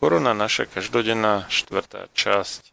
Korona 0.00 0.32
naša 0.32 0.64
každodenná 0.64 1.44
štvrtá 1.52 2.08
časť. 2.16 2.72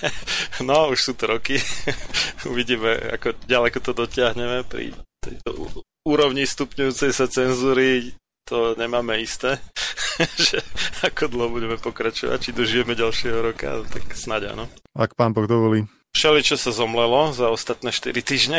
no, 0.68 0.88
už 0.88 0.98
sú 0.98 1.12
to 1.12 1.28
roky. 1.28 1.60
Uvidíme, 2.50 2.96
ako 3.12 3.36
ďaleko 3.44 3.78
to 3.84 3.92
dotiahneme 3.92 4.64
pri 4.64 4.96
tejto 5.20 5.84
úrovni 6.08 6.48
stupňujúcej 6.48 7.12
sa 7.12 7.28
cenzúry 7.28 8.16
to 8.48 8.72
nemáme 8.80 9.20
isté, 9.20 9.60
že 10.48 10.64
ako 11.04 11.28
dlho 11.28 11.48
budeme 11.52 11.76
pokračovať, 11.76 12.38
či 12.40 12.56
dožijeme 12.56 12.96
ďalšieho 12.96 13.44
roka, 13.44 13.84
tak 13.92 14.08
snáď 14.16 14.56
áno. 14.56 14.64
Ak 14.96 15.12
pán 15.12 15.36
Boh 15.36 15.44
dovolí. 15.44 15.84
Všeli, 16.18 16.42
čo 16.42 16.58
sa 16.58 16.74
zomlelo 16.74 17.30
za 17.30 17.46
ostatné 17.46 17.94
4 17.94 18.10
týždne 18.26 18.58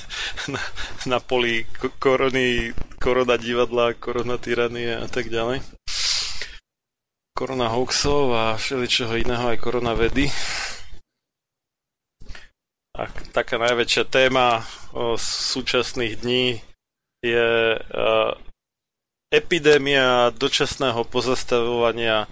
na, 0.52 0.60
na 1.08 1.16
poli 1.16 1.64
korony, 1.96 2.76
korona 3.00 3.40
divadla, 3.40 3.96
korona 3.96 4.36
tyranie 4.36 5.00
a 5.00 5.08
tak 5.08 5.32
ďalej. 5.32 5.64
Korona 7.32 7.72
hoaxov 7.72 8.36
a 8.36 8.60
všeličoho 8.60 9.16
iného 9.16 9.48
aj 9.48 9.64
korona 9.64 9.96
vedy. 9.96 10.28
A 12.92 13.08
taká 13.32 13.56
najväčšia 13.56 14.04
téma 14.04 14.68
o 14.92 15.16
súčasných 15.16 16.20
dní 16.20 16.60
je 17.24 17.80
uh, 17.80 18.36
epidémia 19.32 20.28
dočasného 20.36 21.08
pozastavovania 21.08 22.28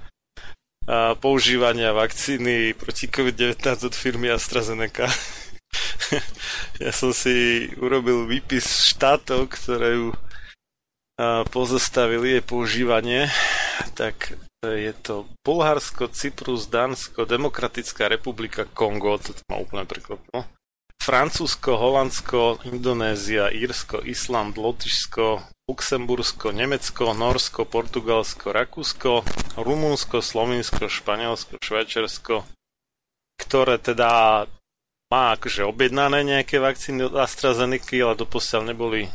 používania 1.21 1.93
vakcíny 1.93 2.73
proti 2.73 3.13
COVID-19 3.13 3.61
od 3.87 3.95
firmy 3.95 4.33
AstraZeneca. 4.33 5.13
ja 6.85 6.91
som 6.97 7.13
si 7.13 7.69
urobil 7.77 8.25
výpis 8.25 8.89
štátov, 8.97 9.53
ktoré 9.53 10.01
ju 10.01 10.09
pozastavili 11.51 12.39
jej 12.39 12.45
používanie, 12.47 13.27
tak 13.99 14.39
je 14.63 14.95
to 15.03 15.27
Bulharsko, 15.43 16.09
Cyprus, 16.11 16.71
Dánsko, 16.71 17.27
Demokratická 17.27 18.09
republika 18.09 18.67
Kongo, 18.67 19.19
to 19.19 19.35
ma 19.51 19.59
úplne 19.59 19.87
prekvapilo. 19.87 20.47
Francúzsko, 20.99 21.79
Holandsko, 21.79 22.67
Indonézia, 22.67 23.55
Írsko, 23.55 24.03
Island, 24.03 24.59
Lotyšsko, 24.59 25.43
Luxembursko, 25.69 26.49
Nemecko, 26.51 27.13
Norsko, 27.13 27.69
Portugalsko, 27.69 28.57
Rakúsko, 28.57 29.21
Rumunsko, 29.61 30.25
Slovinsko, 30.25 30.89
Španielsko, 30.89 31.61
Švajčiarsko, 31.61 32.49
ktoré 33.37 33.77
teda 33.77 34.45
má 35.13 35.37
akože 35.37 35.69
objednané 35.69 36.25
nejaké 36.25 36.57
vakcíny 36.57 37.13
od 37.13 37.21
AstraZeneca, 37.21 37.97
ale 38.01 38.17
doposiaľ 38.17 38.73
neboli 38.73 39.13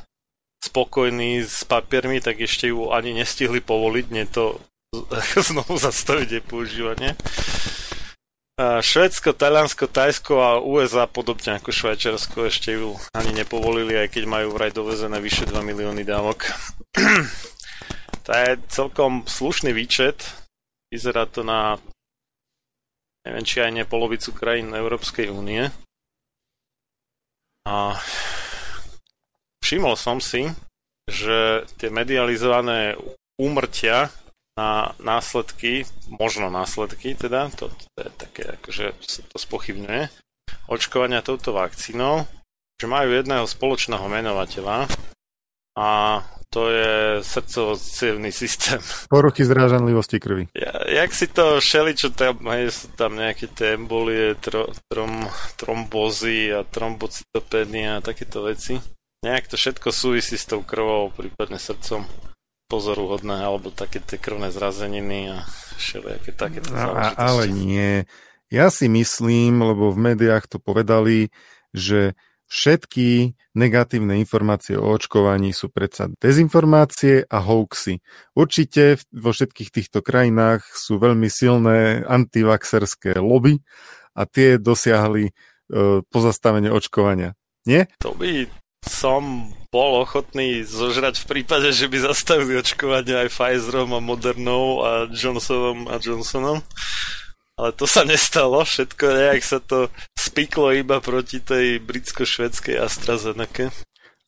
spokojní 0.62 1.42
s 1.44 1.66
papiermi, 1.66 2.22
tak 2.22 2.40
ešte 2.40 2.70
ju 2.70 2.94
ani 2.94 3.18
nestihli 3.18 3.60
povoliť, 3.60 4.06
nie 4.14 4.26
to 4.30 4.62
znovu 5.50 5.76
zastaviť 5.82 6.30
jej 6.38 6.44
používanie. 6.46 7.18
Švedsko, 8.82 9.34
Taliansko, 9.34 9.88
Tajsko 9.88 10.34
a 10.40 10.50
USA 10.62 11.10
podobne 11.10 11.58
ako 11.58 11.74
Švajčiarsko 11.74 12.48
ešte 12.48 12.78
ju 12.78 12.96
ani 13.16 13.34
nepovolili, 13.34 13.98
aj 13.98 14.14
keď 14.14 14.24
majú 14.30 14.54
vraj 14.54 14.72
dovezené 14.72 15.18
vyše 15.20 15.50
2 15.50 15.58
milióny 15.64 16.04
dávok. 16.06 16.50
to 18.26 18.30
je 18.30 18.50
celkom 18.70 19.26
slušný 19.26 19.74
výčet. 19.74 20.24
Vyzerá 20.94 21.26
to 21.26 21.42
na 21.42 21.82
neviem, 23.26 23.46
či 23.48 23.64
aj 23.64 23.72
ne 23.72 23.84
polovicu 23.88 24.36
krajín 24.36 24.76
Európskej 24.76 25.32
únie. 25.32 25.72
A 27.64 27.96
všimol 29.64 29.96
som 29.96 30.20
si, 30.20 30.52
že 31.08 31.64
tie 31.80 31.88
medializované 31.88 33.00
úmrtia 33.40 34.12
na 34.54 34.94
následky, 35.02 35.86
možno 36.08 36.54
následky 36.54 37.18
teda, 37.18 37.50
to, 37.50 37.74
to 37.74 37.98
je 37.98 38.10
také 38.14 38.44
akože 38.62 38.86
sa 39.02 39.22
to 39.26 39.38
spochybňuje, 39.42 40.14
očkovania 40.70 41.26
touto 41.26 41.58
vakcínou, 41.58 42.30
že 42.78 42.86
majú 42.86 43.18
jedného 43.18 43.50
spoločného 43.50 44.06
menovateľa 44.06 44.86
a 45.74 45.90
to 46.54 46.70
je 46.70 47.26
srdcovo 47.26 47.74
systém. 48.30 48.78
Poruchy 49.10 49.42
zrážanlivosti 49.42 50.22
krvi. 50.22 50.54
Ja, 50.54 50.86
jak 50.86 51.10
si 51.18 51.26
to 51.26 51.58
šeli, 51.58 51.98
čo 51.98 52.14
tam, 52.14 52.46
hej, 52.54 52.70
sú 52.70 52.94
tam 52.94 53.18
nejaké 53.18 53.50
tie 53.50 53.74
embolie, 53.74 54.38
tro, 54.38 54.70
trom, 54.86 55.26
trombozy 55.58 56.54
a 56.54 56.62
trombocytopénia 56.62 57.98
a 57.98 58.06
takéto 58.06 58.46
veci. 58.46 58.78
Nejak 59.26 59.50
to 59.50 59.58
všetko 59.58 59.90
súvisí 59.90 60.38
s 60.38 60.46
tou 60.46 60.62
krvou, 60.62 61.10
prípadne 61.10 61.58
srdcom 61.58 62.06
pozoruhodné, 62.74 63.46
alebo 63.46 63.70
také 63.70 64.02
tie 64.02 64.18
krvné 64.18 64.50
zrazeniny 64.50 65.30
a 65.30 65.46
všelijaké 65.78 66.34
takéto 66.34 66.74
záležitosti. 66.74 67.22
Ale 67.22 67.44
nie. 67.54 67.92
Ja 68.50 68.74
si 68.74 68.90
myslím, 68.90 69.62
lebo 69.62 69.94
v 69.94 70.14
médiách 70.14 70.50
to 70.50 70.58
povedali, 70.58 71.30
že 71.70 72.18
Všetky 72.54 73.34
negatívne 73.58 74.22
informácie 74.22 74.78
o 74.78 74.86
očkovaní 74.94 75.58
sú 75.58 75.74
predsa 75.74 76.06
dezinformácie 76.22 77.26
a 77.26 77.42
hoaxy. 77.42 77.98
Určite 78.38 79.02
vo 79.10 79.34
všetkých 79.34 79.74
týchto 79.74 80.06
krajinách 80.06 80.62
sú 80.70 81.02
veľmi 81.02 81.34
silné 81.34 82.06
antivaxerské 82.06 83.18
lobby 83.18 83.58
a 84.14 84.30
tie 84.30 84.62
dosiahli 84.62 85.26
e, 85.26 85.32
pozastavenie 86.06 86.70
očkovania. 86.70 87.34
Nie? 87.66 87.90
To 88.06 88.14
by 88.14 88.46
som 88.84 89.52
bol 89.74 90.06
ochotný 90.06 90.62
zožrať 90.62 91.24
v 91.24 91.30
prípade, 91.30 91.74
že 91.74 91.90
by 91.90 92.14
zastavili 92.14 92.60
očkovanie 92.62 93.26
aj 93.26 93.34
Pfizerom 93.34 93.98
a 93.98 94.04
Modernou 94.04 94.86
a 94.86 94.92
Johnsonom 95.10 95.90
a 95.90 95.98
Johnsonom. 95.98 96.62
Ale 97.58 97.70
to 97.74 97.86
sa 97.86 98.02
nestalo, 98.06 98.66
všetko 98.66 99.06
nejak 99.14 99.42
sa 99.46 99.62
to 99.62 99.90
spiklo 100.18 100.74
iba 100.74 100.98
proti 101.02 101.38
tej 101.38 101.78
britsko-švedskej 101.82 102.82
AstraZeneca. 102.82 103.70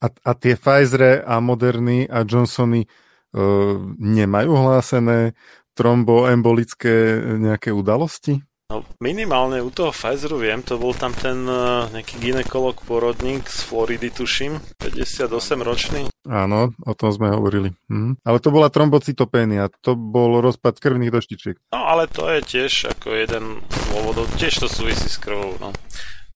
A, 0.01 0.07
a 0.09 0.31
tie 0.37 0.53
Pfizer 0.53 1.25
a 1.25 1.41
Moderny 1.41 2.05
a 2.05 2.21
Johnsony 2.21 2.85
uh, 2.85 3.77
nemajú 3.97 4.51
hlásené 4.53 5.33
tromboembolické 5.73 7.21
nejaké 7.41 7.73
udalosti? 7.73 8.45
No, 8.65 8.81
minimálne 8.97 9.61
u 9.61 9.69
toho 9.69 9.93
Pfizeru 9.93 10.41
viem, 10.41 10.65
to 10.65 10.81
bol 10.81 10.89
tam 10.89 11.13
ten 11.13 11.45
uh, 11.45 11.85
nejaký 11.93 12.17
ginekolog 12.17 12.73
porodník 12.89 13.45
z 13.45 13.61
Floridy, 13.61 14.09
tuším, 14.09 14.57
58 14.81 15.29
ročný. 15.61 16.09
Áno, 16.25 16.73
o 16.81 16.93
tom 16.97 17.13
sme 17.13 17.29
hovorili. 17.29 17.77
Mhm. 17.93 18.25
Ale 18.25 18.41
to 18.41 18.49
bola 18.49 18.73
trombocytopénia, 18.73 19.69
to 19.85 19.93
bol 19.93 20.41
rozpad 20.41 20.81
krvných 20.81 21.13
doštičiek. 21.13 21.55
No 21.77 21.85
ale 21.85 22.09
to 22.09 22.25
je 22.25 22.41
tiež 22.41 22.89
ako 22.97 23.13
jeden 23.13 23.61
z 23.69 23.77
dôvodov, 23.93 24.25
tiež 24.41 24.57
to 24.57 24.65
súvisí 24.65 25.13
s 25.13 25.21
krvou, 25.21 25.61
no. 25.61 25.69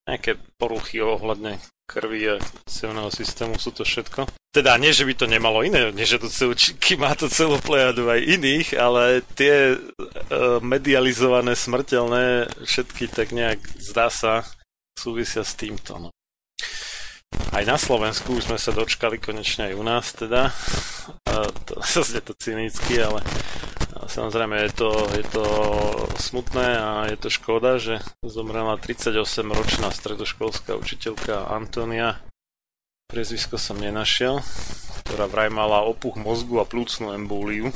Nejaké 0.06 0.38
poruchy 0.62 1.02
ohľadne 1.02 1.58
krvi 1.90 2.38
a 2.38 2.46
silného 2.70 3.10
systému 3.10 3.58
sú 3.58 3.74
to 3.74 3.82
všetko. 3.82 4.30
Teda 4.50 4.82
nie, 4.82 4.90
že 4.90 5.06
by 5.06 5.14
to 5.14 5.30
nemalo 5.30 5.62
iné 5.62 5.94
nežadúce 5.94 6.42
účinky, 6.50 6.98
má 6.98 7.14
to 7.14 7.30
celú 7.30 7.62
plejadu 7.62 8.10
aj 8.10 8.18
iných, 8.18 8.68
ale 8.82 9.22
tie 9.38 9.78
uh, 9.78 10.58
medializované 10.58 11.54
smrteľné 11.54 12.50
všetky 12.66 13.14
tak 13.14 13.30
nejak 13.30 13.62
zdá 13.78 14.10
sa 14.10 14.42
súvisia 14.98 15.46
s 15.46 15.54
týmto. 15.54 16.02
No. 16.02 16.10
Aj 17.54 17.62
na 17.62 17.78
Slovensku 17.78 18.42
už 18.42 18.50
sme 18.50 18.58
sa 18.58 18.74
dočkali 18.74 19.22
konečne 19.22 19.70
aj 19.70 19.74
u 19.78 19.84
nás 19.86 20.18
teda. 20.18 20.50
Uh, 21.30 21.46
to 21.70 21.78
sa 21.86 22.02
to 22.18 22.34
cynicky, 22.34 22.98
ale 22.98 23.22
Samozrejme 24.10 24.58
je 24.70 24.72
to, 24.74 24.90
je 25.12 25.26
to 25.30 25.46
smutné 26.18 26.82
a 26.82 27.06
je 27.14 27.18
to 27.20 27.30
škoda, 27.30 27.78
že 27.78 28.02
zomrela 28.26 28.74
38-ročná 28.80 29.94
stredoškolská 29.94 30.74
učiteľka 30.74 31.46
Antonia. 31.46 32.18
Prezvisko 33.10 33.58
som 33.58 33.82
nenašiel, 33.82 34.38
ktorá 35.02 35.26
vraj 35.26 35.50
mala 35.50 35.82
opuch 35.82 36.14
mozgu 36.14 36.62
a 36.62 36.70
plúcnú 36.70 37.10
embóliu. 37.18 37.74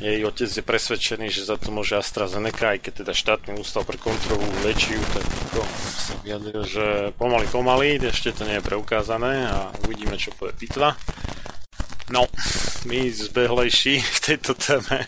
Jej 0.00 0.24
otec 0.24 0.48
je 0.48 0.64
presvedčený, 0.64 1.28
že 1.28 1.44
za 1.44 1.60
to 1.60 1.68
môže 1.68 2.00
AstraZeneca, 2.00 2.72
aj 2.72 2.88
keď 2.88 2.92
teda 3.04 3.12
štátny 3.12 3.60
ústav 3.60 3.84
pre 3.84 4.00
kontrolu 4.00 4.40
lečiu, 4.64 4.96
tak 5.12 5.24
to 5.52 5.60
sa 6.00 6.16
vyjadril, 6.24 6.64
že 6.64 7.12
pomaly, 7.20 7.44
pomaly, 7.52 8.00
ešte 8.08 8.32
to 8.32 8.48
nie 8.48 8.56
je 8.56 8.64
preukázané 8.64 9.52
a 9.52 9.68
uvidíme, 9.84 10.16
čo 10.16 10.32
povie 10.32 10.56
pitva. 10.56 10.96
No, 12.08 12.24
my 12.88 13.12
zbehlejší 13.12 14.00
v 14.00 14.18
tejto 14.24 14.56
téme 14.56 15.04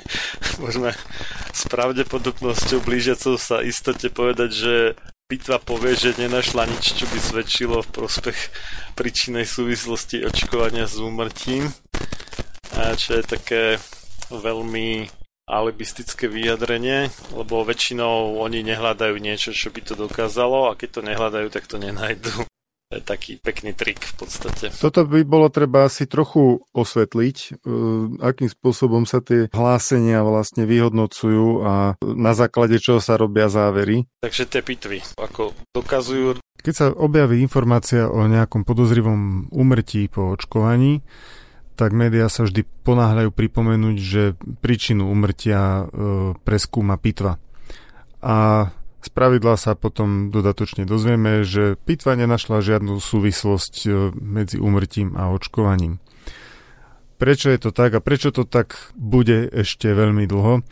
môžeme 0.61 0.93
s 1.57 1.65
pravdepodobnosťou 1.65 2.85
blížiacou 2.85 3.41
sa 3.41 3.65
istote 3.65 4.13
povedať, 4.13 4.51
že 4.53 4.75
pitva 5.29 5.61
povie, 5.61 5.93
že 5.93 6.17
nenašla 6.17 6.65
nič, 6.65 6.97
čo 6.97 7.05
by 7.05 7.21
svedčilo 7.21 7.85
v 7.85 7.93
prospech 7.93 8.39
príčinej 8.97 9.45
súvislosti 9.45 10.25
očkovania 10.25 10.89
s 10.89 10.97
úmrtím. 10.97 11.69
A 12.73 12.97
čo 12.97 13.21
je 13.21 13.29
také 13.29 13.77
veľmi 14.33 15.05
alibistické 15.45 16.33
vyjadrenie, 16.33 17.13
lebo 17.37 17.61
väčšinou 17.61 18.41
oni 18.41 18.65
nehľadajú 18.65 19.21
niečo, 19.21 19.53
čo 19.53 19.69
by 19.69 19.81
to 19.85 19.95
dokázalo 20.01 20.73
a 20.73 20.77
keď 20.81 20.89
to 20.97 21.01
nehľadajú, 21.05 21.47
tak 21.53 21.69
to 21.69 21.77
nenajdu. 21.77 22.49
To 22.89 22.97
je 22.97 23.05
taký 23.05 23.37
pekný 23.37 23.77
trik 23.77 24.01
v 24.01 24.15
podstate. 24.17 24.73
Toto 24.73 25.05
by 25.05 25.21
bolo 25.29 25.53
treba 25.53 25.85
asi 25.85 26.09
trochu 26.09 26.65
osvetliť, 26.73 27.37
e, 27.37 27.49
akým 28.25 28.49
spôsobom 28.49 29.05
sa 29.05 29.21
tie 29.21 29.53
hlásenia 29.53 30.25
vlastne 30.25 30.65
vyhodnocujú 30.65 31.69
a 31.69 32.01
na 32.01 32.33
základe 32.33 32.81
čoho 32.81 33.05
sa 33.05 33.21
robia 33.21 33.53
závery. 33.53 34.09
Takže 34.25 34.49
tie 34.49 34.65
pitvy, 34.65 35.05
ako 35.21 35.53
dokazujú... 35.77 36.41
Keď 36.65 36.75
sa 36.75 36.89
objaví 36.89 37.45
informácia 37.45 38.09
o 38.09 38.25
nejakom 38.25 38.65
podozrivom 38.65 39.53
umrtí 39.53 40.09
po 40.09 40.33
očkovaní, 40.33 41.05
tak 41.77 41.93
médiá 41.93 42.33
sa 42.33 42.49
vždy 42.49 42.65
ponáhľajú 42.89 43.31
pripomenúť, 43.37 43.97
že 44.01 44.23
príčinu 44.65 45.13
umrtia 45.13 45.85
e, 45.85 45.85
preskúma 46.41 46.97
pitva. 46.97 47.37
A 48.25 48.73
z 48.99 49.09
pravidla 49.15 49.55
sa 49.55 49.79
potom 49.79 50.35
dodatočne 50.35 50.83
dozvieme, 50.83 51.47
že 51.47 51.79
pitva 51.79 52.19
nenašla 52.19 52.59
žiadnu 52.59 52.99
súvislosť 52.99 53.75
e, 53.87 53.91
medzi 54.19 54.59
úmrtím 54.59 55.15
a 55.15 55.31
očkovaním. 55.31 56.03
Prečo 57.19 57.51
je 57.51 57.59
to 57.59 57.71
tak 57.71 57.95
a 57.95 58.03
prečo 58.03 58.35
to 58.35 58.43
tak 58.43 58.95
bude 58.95 59.51
ešte 59.51 59.91
veľmi 59.91 60.27
dlho? 60.27 60.63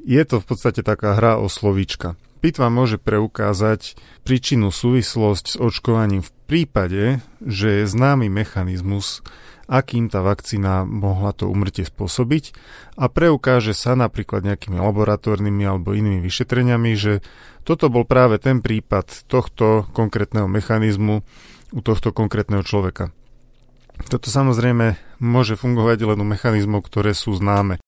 Je 0.00 0.22
to 0.24 0.40
v 0.40 0.48
podstate 0.48 0.80
taká 0.84 1.16
hra 1.16 1.40
o 1.40 1.48
slovíčka. 1.48 2.20
Pitva 2.42 2.68
môže 2.68 2.98
preukázať 2.98 3.94
príčinu 4.26 4.74
súvislosť 4.74 5.44
s 5.54 5.56
očkovaním 5.56 6.26
v 6.26 6.32
prípade, 6.50 7.04
že 7.38 7.80
je 7.80 7.84
známy 7.86 8.26
mechanizmus 8.26 9.22
akým 9.70 10.10
tá 10.10 10.22
vakcína 10.22 10.86
mohla 10.86 11.34
to 11.34 11.46
umrtie 11.50 11.86
spôsobiť 11.86 12.54
a 12.98 13.06
preukáže 13.10 13.74
sa 13.76 13.94
napríklad 13.94 14.42
nejakými 14.46 14.78
laboratórnymi 14.78 15.64
alebo 15.66 15.94
inými 15.94 16.22
vyšetreniami, 16.22 16.90
že 16.98 17.22
toto 17.62 17.86
bol 17.90 18.02
práve 18.02 18.42
ten 18.42 18.58
prípad 18.58 19.26
tohto 19.30 19.86
konkrétneho 19.94 20.50
mechanizmu 20.50 21.22
u 21.72 21.80
tohto 21.80 22.10
konkrétneho 22.10 22.66
človeka. 22.66 23.14
Toto 24.08 24.28
samozrejme 24.32 24.98
môže 25.22 25.54
fungovať 25.54 25.98
len 26.02 26.18
u 26.18 26.26
mechanizmov, 26.26 26.82
ktoré 26.82 27.14
sú 27.14 27.36
známe. 27.36 27.78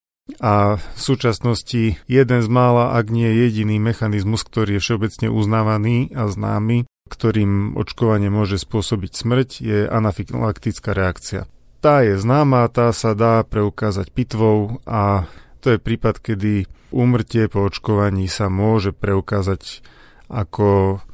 A 0.40 0.80
v 0.80 0.98
súčasnosti 1.00 2.00
jeden 2.08 2.40
z 2.40 2.48
mála, 2.48 2.96
ak 2.96 3.12
nie 3.12 3.28
jediný 3.28 3.76
mechanizmus, 3.76 4.40
ktorý 4.40 4.80
je 4.80 4.82
všeobecne 4.82 5.28
uznávaný 5.28 6.08
a 6.16 6.32
známy, 6.32 6.88
ktorým 7.12 7.76
očkovanie 7.76 8.32
môže 8.32 8.56
spôsobiť 8.56 9.12
smrť, 9.12 9.48
je 9.60 9.78
anafilaktická 9.84 10.96
reakcia. 10.96 11.44
Tá 11.84 12.00
je 12.00 12.16
známa, 12.16 12.64
tá 12.72 12.96
sa 12.96 13.12
dá 13.12 13.44
preukázať 13.44 14.08
pitvou 14.08 14.80
a 14.88 15.28
to 15.60 15.76
je 15.76 15.76
prípad, 15.76 16.16
kedy 16.16 16.64
úmrtie 16.88 17.44
po 17.52 17.68
očkovaní 17.68 18.24
sa 18.24 18.48
môže 18.48 18.96
preukázať 18.96 19.84
ako 20.32 21.04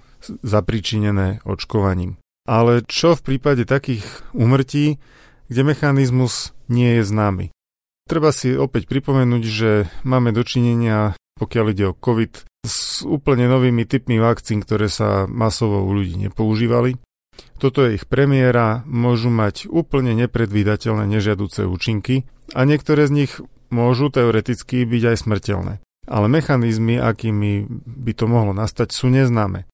zapričinené 0.46 1.42
očkovaním. 1.42 2.22
Ale 2.46 2.86
čo 2.86 3.18
v 3.18 3.34
prípade 3.34 3.66
takých 3.66 4.06
úmrtí, 4.30 5.02
kde 5.50 5.62
mechanizmus 5.66 6.54
nie 6.70 7.02
je 7.02 7.02
známy? 7.02 7.50
Treba 8.06 8.30
si 8.30 8.54
opäť 8.54 8.86
pripomenúť, 8.86 9.42
že 9.42 9.90
máme 10.06 10.30
dočinenia, 10.30 11.18
pokiaľ 11.34 11.66
ide 11.74 11.90
o 11.90 11.98
COVID, 11.98 12.46
s 12.62 13.02
úplne 13.02 13.50
novými 13.50 13.90
typmi 13.90 14.22
vakcín, 14.22 14.62
ktoré 14.62 14.86
sa 14.86 15.26
masovo 15.26 15.82
u 15.82 15.90
ľudí 15.98 16.14
nepoužívali. 16.30 16.94
Toto 17.61 17.85
je 17.85 18.00
ich 18.00 18.04
premiéra, 18.09 18.82
môžu 18.88 19.28
mať 19.28 19.68
úplne 19.68 20.16
nepredvídateľné 20.16 21.04
nežiaduce 21.04 21.68
účinky 21.68 22.25
a 22.56 22.64
niektoré 22.64 23.04
z 23.06 23.12
nich 23.25 23.32
môžu 23.68 24.09
teoreticky 24.09 24.82
byť 24.88 25.02
aj 25.12 25.16
smrteľné. 25.26 25.75
Ale 26.11 26.26
mechanizmy, 26.26 26.99
akými 26.99 27.70
by 27.85 28.12
to 28.16 28.25
mohlo 28.26 28.50
nastať, 28.50 28.90
sú 28.90 29.12
neznáme. 29.12 29.70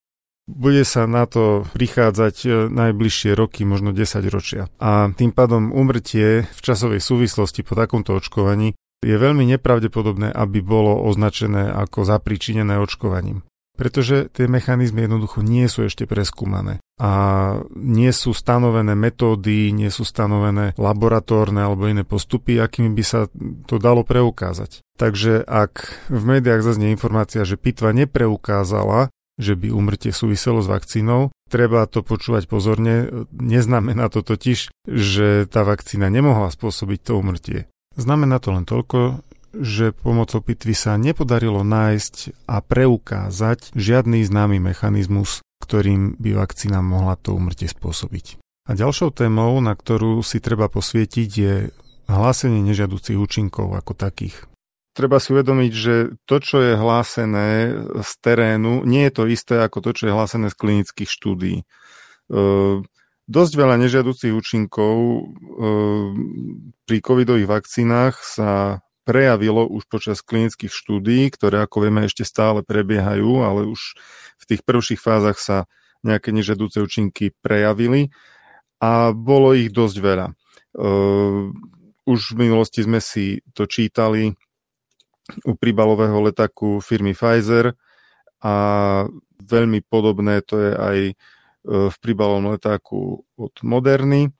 Bude 0.47 0.87
sa 0.87 1.11
na 1.11 1.27
to 1.27 1.67
prichádzať 1.75 2.37
e, 2.47 2.49
najbližšie 2.71 3.35
roky, 3.35 3.67
možno 3.67 3.91
10 3.91 4.23
ročia. 4.31 4.71
A 4.79 5.11
tým 5.11 5.35
pádom 5.35 5.75
umrtie 5.75 6.47
v 6.47 6.61
časovej 6.63 7.03
súvislosti 7.03 7.67
po 7.67 7.75
takomto 7.75 8.15
očkovaní 8.15 8.79
je 9.03 9.17
veľmi 9.19 9.43
nepravdepodobné, 9.59 10.31
aby 10.31 10.63
bolo 10.63 11.03
označené 11.03 11.67
ako 11.67 12.07
zapričinené 12.07 12.79
očkovaním. 12.79 13.43
Pretože 13.77 14.33
tie 14.33 14.49
mechanizmy 14.49 15.05
jednoducho 15.05 15.45
nie 15.45 15.69
sú 15.69 15.85
ešte 15.85 16.09
preskúmané 16.09 16.81
a 16.97 17.13
nie 17.77 18.09
sú 18.09 18.33
stanovené 18.33 18.97
metódy, 18.97 19.69
nie 19.77 19.93
sú 19.93 20.09
stanovené 20.09 20.73
laboratórne 20.81 21.61
alebo 21.61 21.85
iné 21.85 22.09
postupy, 22.09 22.57
akými 22.57 22.97
by 22.97 23.05
sa 23.05 23.29
to 23.69 23.77
dalo 23.77 24.01
preukázať. 24.01 24.81
Takže 24.97 25.45
ak 25.45 26.09
v 26.09 26.23
médiách 26.25 26.65
zaznie 26.65 26.89
informácia, 26.89 27.45
že 27.45 27.61
pitva 27.61 27.93
nepreukázala 27.93 29.13
že 29.37 29.53
by 29.53 29.69
umrtie 29.69 30.17
súviselo 30.17 30.65
s 30.65 30.69
vakcínou. 30.69 31.29
Treba 31.47 31.85
to 31.87 32.01
počúvať 32.01 32.49
pozorne. 32.49 33.29
Neznamená 33.37 34.09
to 34.09 34.25
totiž, 34.25 34.73
že 34.89 35.45
tá 35.47 35.63
vakcína 35.63 36.09
nemohla 36.09 36.49
spôsobiť 36.49 37.01
to 37.05 37.13
umrtie. 37.21 37.61
Znamená 37.97 38.41
to 38.41 38.53
len 38.53 38.65
toľko, 38.65 39.25
že 39.63 39.95
pomocou 39.95 40.41
pitvy 40.43 40.75
sa 40.77 40.99
nepodarilo 41.01 41.63
nájsť 41.63 42.47
a 42.49 42.61
preukázať 42.61 43.73
žiadny 43.77 44.27
známy 44.27 44.61
mechanizmus, 44.61 45.45
ktorým 45.63 46.17
by 46.21 46.37
vakcína 46.37 46.81
mohla 46.85 47.17
to 47.17 47.37
umrtie 47.37 47.71
spôsobiť. 47.71 48.41
A 48.67 48.75
ďalšou 48.75 49.15
témou, 49.15 49.55
na 49.63 49.79
ktorú 49.79 50.21
si 50.27 50.43
treba 50.43 50.67
posvietiť, 50.67 51.31
je 51.31 51.55
hlásenie 52.11 52.63
nežiaducích 52.67 53.19
účinkov 53.19 53.73
ako 53.79 53.95
takých 53.95 54.47
treba 54.97 55.21
si 55.21 55.37
uvedomiť, 55.37 55.73
že 55.77 55.95
to, 56.25 56.41
čo 56.41 56.57
je 56.65 56.73
hlásené 56.73 57.49
z 58.01 58.11
terénu, 58.25 58.89
nie 58.89 59.05
je 59.07 59.13
to 59.13 59.29
isté 59.29 59.61
ako 59.61 59.85
to, 59.85 59.91
čo 59.93 60.09
je 60.09 60.17
hlásené 60.17 60.49
z 60.49 60.57
klinických 60.57 61.11
štúdí. 61.13 61.55
E, 61.61 61.65
dosť 63.29 63.53
veľa 63.53 63.77
nežiaducich 63.77 64.33
účinkov 64.33 64.97
e, 64.97 65.21
pri 66.89 66.99
covidových 67.05 67.45
vakcínach 67.45 68.25
sa 68.25 68.81
prejavilo 69.07 69.63
už 69.71 69.87
počas 69.87 70.19
klinických 70.19 70.75
štúdí, 70.75 71.31
ktoré 71.31 71.63
ako 71.63 71.87
vieme 71.87 72.11
ešte 72.11 72.27
stále 72.27 72.67
prebiehajú, 72.67 73.47
ale 73.47 73.71
už 73.71 73.95
v 74.37 74.45
tých 74.45 74.67
prvších 74.67 74.99
fázach 74.99 75.39
sa 75.39 75.71
nejaké 76.03 76.35
nežiaduce 76.35 76.83
účinky 76.83 77.31
prejavili 77.39 78.11
a 78.83 79.15
bolo 79.15 79.55
ich 79.55 79.71
dosť 79.71 79.97
veľa. 80.03 80.27
E, 80.29 80.35
už 82.07 82.21
v 82.35 82.37
minulosti 82.37 82.83
sme 82.83 82.99
si 82.99 83.41
to 83.55 83.65
čítali 83.71 84.35
u 85.47 85.59
príbalového 85.59 86.23
letaku 86.23 86.79
firmy 86.79 87.15
Pfizer 87.15 87.75
a 88.43 88.55
veľmi 89.43 89.83
podobné 89.87 90.43
to 90.45 90.61
je 90.61 90.73
aj 90.75 90.99
e, 91.11 91.15
v 91.67 91.97
príbalovom 92.03 92.55
letáku 92.55 93.25
od 93.39 93.55
Moderny. 93.63 94.31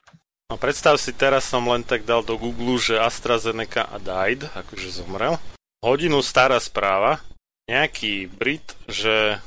No 0.47 0.55
predstav 0.55 0.95
si, 1.03 1.11
teraz 1.11 1.51
som 1.51 1.67
len 1.67 1.83
tak 1.83 2.07
dal 2.07 2.23
do 2.23 2.39
Google, 2.39 2.79
že 2.79 3.03
AstraZeneca 3.03 3.83
a 3.83 3.99
died, 3.99 4.47
akože 4.55 4.95
zomrel. 4.95 5.43
Hodinu 5.83 6.23
stará 6.23 6.63
správa, 6.63 7.19
nejaký 7.67 8.31
Brit, 8.31 8.79
že 8.87 9.43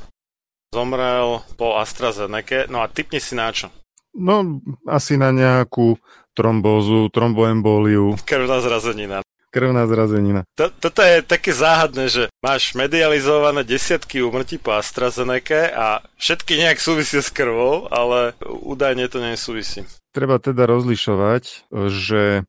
zomrel 0.75 1.39
po 1.55 1.79
AstraZeneca, 1.79 2.67
no 2.67 2.83
a 2.83 2.91
typni 2.91 3.23
si 3.23 3.31
na 3.31 3.47
čo? 3.55 3.71
No, 4.11 4.59
asi 4.91 5.15
na 5.15 5.31
nejakú 5.31 5.95
trombózu, 6.35 7.07
tromboemboliu. 7.15 8.19
Krvná 8.27 8.59
zrazenina 8.59 9.23
krvná 9.49 9.85
zrazenina. 9.89 10.45
To, 10.55 10.69
toto 10.69 11.01
je 11.01 11.25
také 11.25 11.51
záhadné, 11.51 12.09
že 12.09 12.23
máš 12.39 12.77
medializované 12.77 13.65
desiatky 13.65 14.21
úmrtí 14.21 14.61
po 14.61 14.77
AstraZeneca 14.77 15.73
a 15.73 15.87
všetky 16.21 16.57
nejak 16.61 16.79
súvisia 16.79 17.21
s 17.25 17.33
krvou, 17.33 17.89
ale 17.89 18.37
údajne 18.45 19.09
to 19.09 19.19
nesúvisí. 19.19 19.85
Treba 20.13 20.41
teda 20.41 20.65
rozlišovať, 20.65 21.69
že 21.89 22.45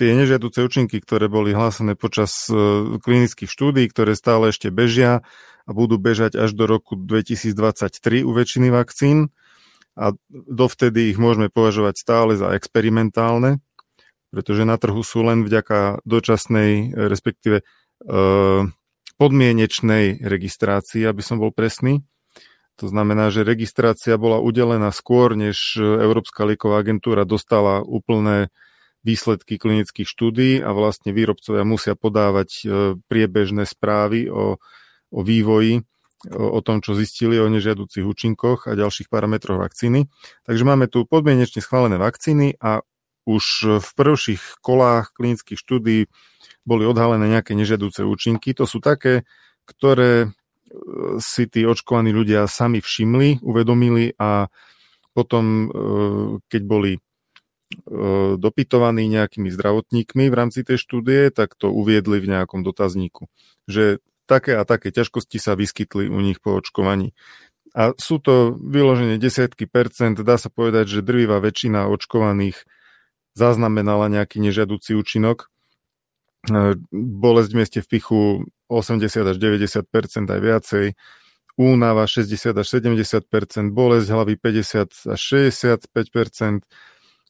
tie 0.00 0.10
nežiaduce 0.16 0.64
účinky, 0.64 1.00
ktoré 1.00 1.28
boli 1.28 1.52
hlásené 1.52 1.92
počas 1.96 2.48
e, 2.48 2.56
klinických 3.00 3.50
štúdí, 3.52 3.84
ktoré 3.92 4.16
stále 4.16 4.48
ešte 4.48 4.72
bežia 4.72 5.20
a 5.68 5.70
budú 5.70 6.00
bežať 6.00 6.40
až 6.40 6.56
do 6.56 6.64
roku 6.64 6.96
2023 6.96 8.24
u 8.24 8.32
väčšiny 8.32 8.68
vakcín, 8.72 9.28
a 9.92 10.16
dovtedy 10.32 11.12
ich 11.12 11.18
môžeme 11.20 11.52
považovať 11.52 11.94
stále 12.00 12.32
za 12.36 12.56
experimentálne, 12.56 13.60
pretože 14.32 14.64
na 14.64 14.80
trhu 14.80 15.04
sú 15.04 15.20
len 15.22 15.44
vďaka 15.44 16.00
dočasnej, 16.08 16.96
respektíve 16.96 17.60
e, 17.60 17.64
podmienečnej 19.20 20.24
registrácii, 20.24 21.04
aby 21.04 21.20
som 21.20 21.36
bol 21.36 21.52
presný. 21.52 22.00
To 22.80 22.88
znamená, 22.88 23.28
že 23.28 23.44
registrácia 23.44 24.16
bola 24.16 24.40
udelená 24.40 24.88
skôr, 24.90 25.36
než 25.36 25.76
Európska 25.78 26.48
lieková 26.48 26.80
agentúra 26.80 27.28
dostala 27.28 27.84
úplné 27.84 28.48
výsledky 29.04 29.60
klinických 29.60 30.08
štúdí 30.08 30.50
a 30.64 30.72
vlastne 30.72 31.12
výrobcovia 31.12 31.68
musia 31.68 31.94
podávať 31.98 32.66
priebežné 33.10 33.68
správy 33.68 34.30
o, 34.30 34.56
o 35.12 35.20
vývoji, 35.20 35.82
o, 36.30 36.58
o 36.58 36.60
tom, 36.62 36.80
čo 36.80 36.94
zistili 36.94 37.36
o 37.42 37.50
nežiaducich 37.50 38.06
účinkoch 38.06 38.70
a 38.70 38.78
ďalších 38.78 39.10
parametroch 39.10 39.58
vakcíny. 39.58 40.06
Takže 40.46 40.62
máme 40.64 40.86
tu 40.86 41.04
podmienečne 41.04 41.60
schválené 41.60 41.98
vakcíny 41.98 42.56
a 42.62 42.86
už 43.22 43.78
v 43.78 43.88
prvších 43.94 44.62
kolách 44.62 45.14
klinických 45.14 45.58
štúdí 45.58 45.98
boli 46.66 46.84
odhalené 46.86 47.30
nejaké 47.30 47.54
nežiaduce 47.54 48.06
účinky. 48.06 48.54
To 48.58 48.66
sú 48.66 48.78
také, 48.78 49.26
ktoré 49.66 50.26
e, 50.26 50.28
si 51.18 51.46
tí 51.46 51.66
očkovaní 51.66 52.14
ľudia 52.14 52.46
sami 52.46 52.82
všimli, 52.82 53.42
uvedomili 53.42 54.14
a 54.18 54.50
potom, 55.14 55.44
e, 55.44 55.66
keď 56.50 56.62
boli 56.66 56.92
e, 56.96 57.00
dopytovaní 58.38 59.06
nejakými 59.10 59.50
zdravotníkmi 59.50 60.24
v 60.30 60.34
rámci 60.34 60.62
tej 60.62 60.78
štúdie, 60.82 61.30
tak 61.34 61.54
to 61.58 61.70
uviedli 61.70 62.22
v 62.22 62.30
nejakom 62.30 62.62
dotazníku, 62.62 63.26
že 63.66 63.98
také 64.26 64.54
a 64.54 64.62
také 64.62 64.94
ťažkosti 64.94 65.38
sa 65.42 65.58
vyskytli 65.58 66.06
u 66.06 66.18
nich 66.22 66.38
po 66.38 66.54
očkovaní. 66.58 67.14
A 67.72 67.96
sú 67.96 68.20
to 68.20 68.52
vyloženie 68.52 69.16
desiatky 69.16 69.64
percent, 69.64 70.20
dá 70.20 70.36
sa 70.36 70.52
povedať, 70.52 71.00
že 71.00 71.06
drvivá 71.06 71.40
väčšina 71.40 71.88
očkovaných 71.88 72.68
zaznamenala 73.34 74.08
nejaký 74.12 74.40
nežiaducí 74.40 74.96
účinok. 74.96 75.48
E, 76.50 76.76
bolesť 76.92 77.50
v 77.52 77.56
mieste 77.56 77.78
v 77.80 77.88
pichu 77.88 78.20
80 78.68 79.32
až 79.32 79.36
90 79.36 80.32
aj 80.32 80.40
viacej, 80.40 80.86
únava 81.56 82.08
60 82.08 82.56
až 82.56 82.66
70% 82.66 83.76
bolesť 83.76 84.08
hlavy 84.08 84.34
50 84.40 85.12
až 85.12 85.20
65% 85.20 86.64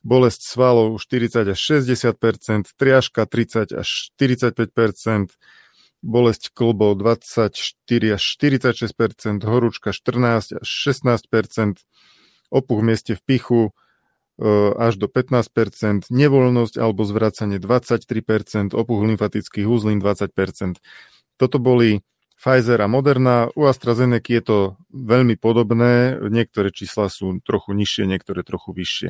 bolesť 0.02 0.40
svalov 0.42 0.99
40 0.99 1.54
až 1.54 1.59
60% 1.59 2.75
triažka 2.75 3.26
30 3.26 3.75
až 3.75 3.88
45% 4.18 5.35
bolesť 6.02 6.50
klbov 6.50 6.99
24 6.99 7.54
až 8.18 8.23
46% 8.23 9.47
horúčka 9.47 9.94
14 9.94 10.59
až 10.59 10.66
16 10.66 11.87
opuch 12.50 12.78
v 12.82 12.85
mieste 12.85 13.14
v 13.14 13.23
pichu 13.23 13.62
až 14.76 14.94
do 14.96 15.06
15%, 15.10 16.08
nevoľnosť 16.08 16.74
alebo 16.80 17.04
zvracanie 17.04 17.60
23%, 17.60 18.72
opuch 18.72 19.00
lymfatických 19.04 19.66
uzlín 19.68 20.00
20%. 20.00 20.80
Toto 21.36 21.58
boli 21.60 22.00
Pfizer 22.42 22.82
a 22.82 22.90
Moderna. 22.90 23.54
U 23.54 23.70
AstraZeneca 23.70 24.26
je 24.26 24.42
to 24.42 24.58
veľmi 24.90 25.38
podobné, 25.38 26.18
niektoré 26.26 26.74
čísla 26.74 27.06
sú 27.06 27.38
trochu 27.46 27.70
nižšie, 27.70 28.02
niektoré 28.10 28.42
trochu 28.42 28.74
vyššie. 28.74 29.08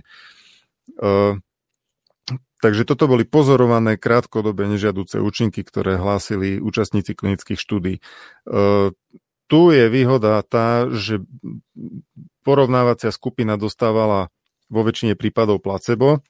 Takže 2.63 2.87
toto 2.87 3.11
boli 3.11 3.27
pozorované 3.27 3.99
krátkodobé 3.99 4.71
nežiaduce 4.71 5.19
účinky, 5.19 5.67
ktoré 5.67 5.99
hlásili 5.99 6.63
účastníci 6.63 7.19
klinických 7.19 7.59
štúdí. 7.59 7.99
E, 7.99 8.01
tu 9.51 9.61
je 9.75 9.85
výhoda 9.91 10.39
tá, 10.47 10.87
že 10.87 11.19
porovnávacia 12.47 13.11
skupina 13.11 13.59
dostávala 13.59 14.31
vo 14.73 14.81
väčšine 14.81 15.15
prípadov 15.21 15.61
placebo, 15.61 16.25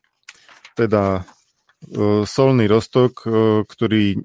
teda 0.75 1.23
e, 1.23 2.27
solný 2.27 2.67
roztok, 2.67 3.23
e, 3.23 3.29
ktorý 3.63 4.19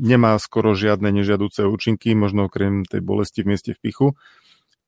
nemá 0.00 0.38
skoro 0.40 0.72
žiadne 0.72 1.12
nežiaduce 1.12 1.68
účinky, 1.68 2.16
možno 2.16 2.48
okrem 2.48 2.88
tej 2.88 3.04
bolesti 3.04 3.44
v 3.44 3.52
mieste 3.52 3.76
v 3.76 3.82
pichu. 3.84 4.08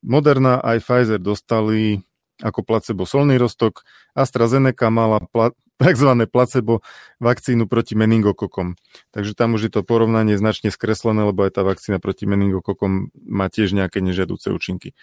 Moderna 0.01 0.59
aj 0.59 0.83
Pfizer 0.83 1.21
dostali 1.21 2.01
ako 2.43 2.67
placebo 2.67 3.07
solný 3.07 3.39
roztok. 3.39 3.87
AstraZeneca 4.19 4.91
mala 4.91 5.23
pla- 5.23 5.55
tzv. 5.83 6.11
placebo 6.31 6.83
vakcínu 7.19 7.67
proti 7.67 7.95
meningokokom. 7.95 8.79
Takže 9.15 9.33
tam 9.35 9.55
už 9.59 9.69
je 9.69 9.73
to 9.73 9.87
porovnanie 9.87 10.39
značne 10.39 10.71
skreslené, 10.71 11.23
lebo 11.27 11.47
aj 11.47 11.59
tá 11.59 11.63
vakcína 11.63 11.99
proti 11.99 12.27
meningokokom 12.27 13.15
má 13.27 13.47
tiež 13.51 13.75
nejaké 13.75 14.03
nežiaduce 14.03 14.51
účinky. 14.51 14.95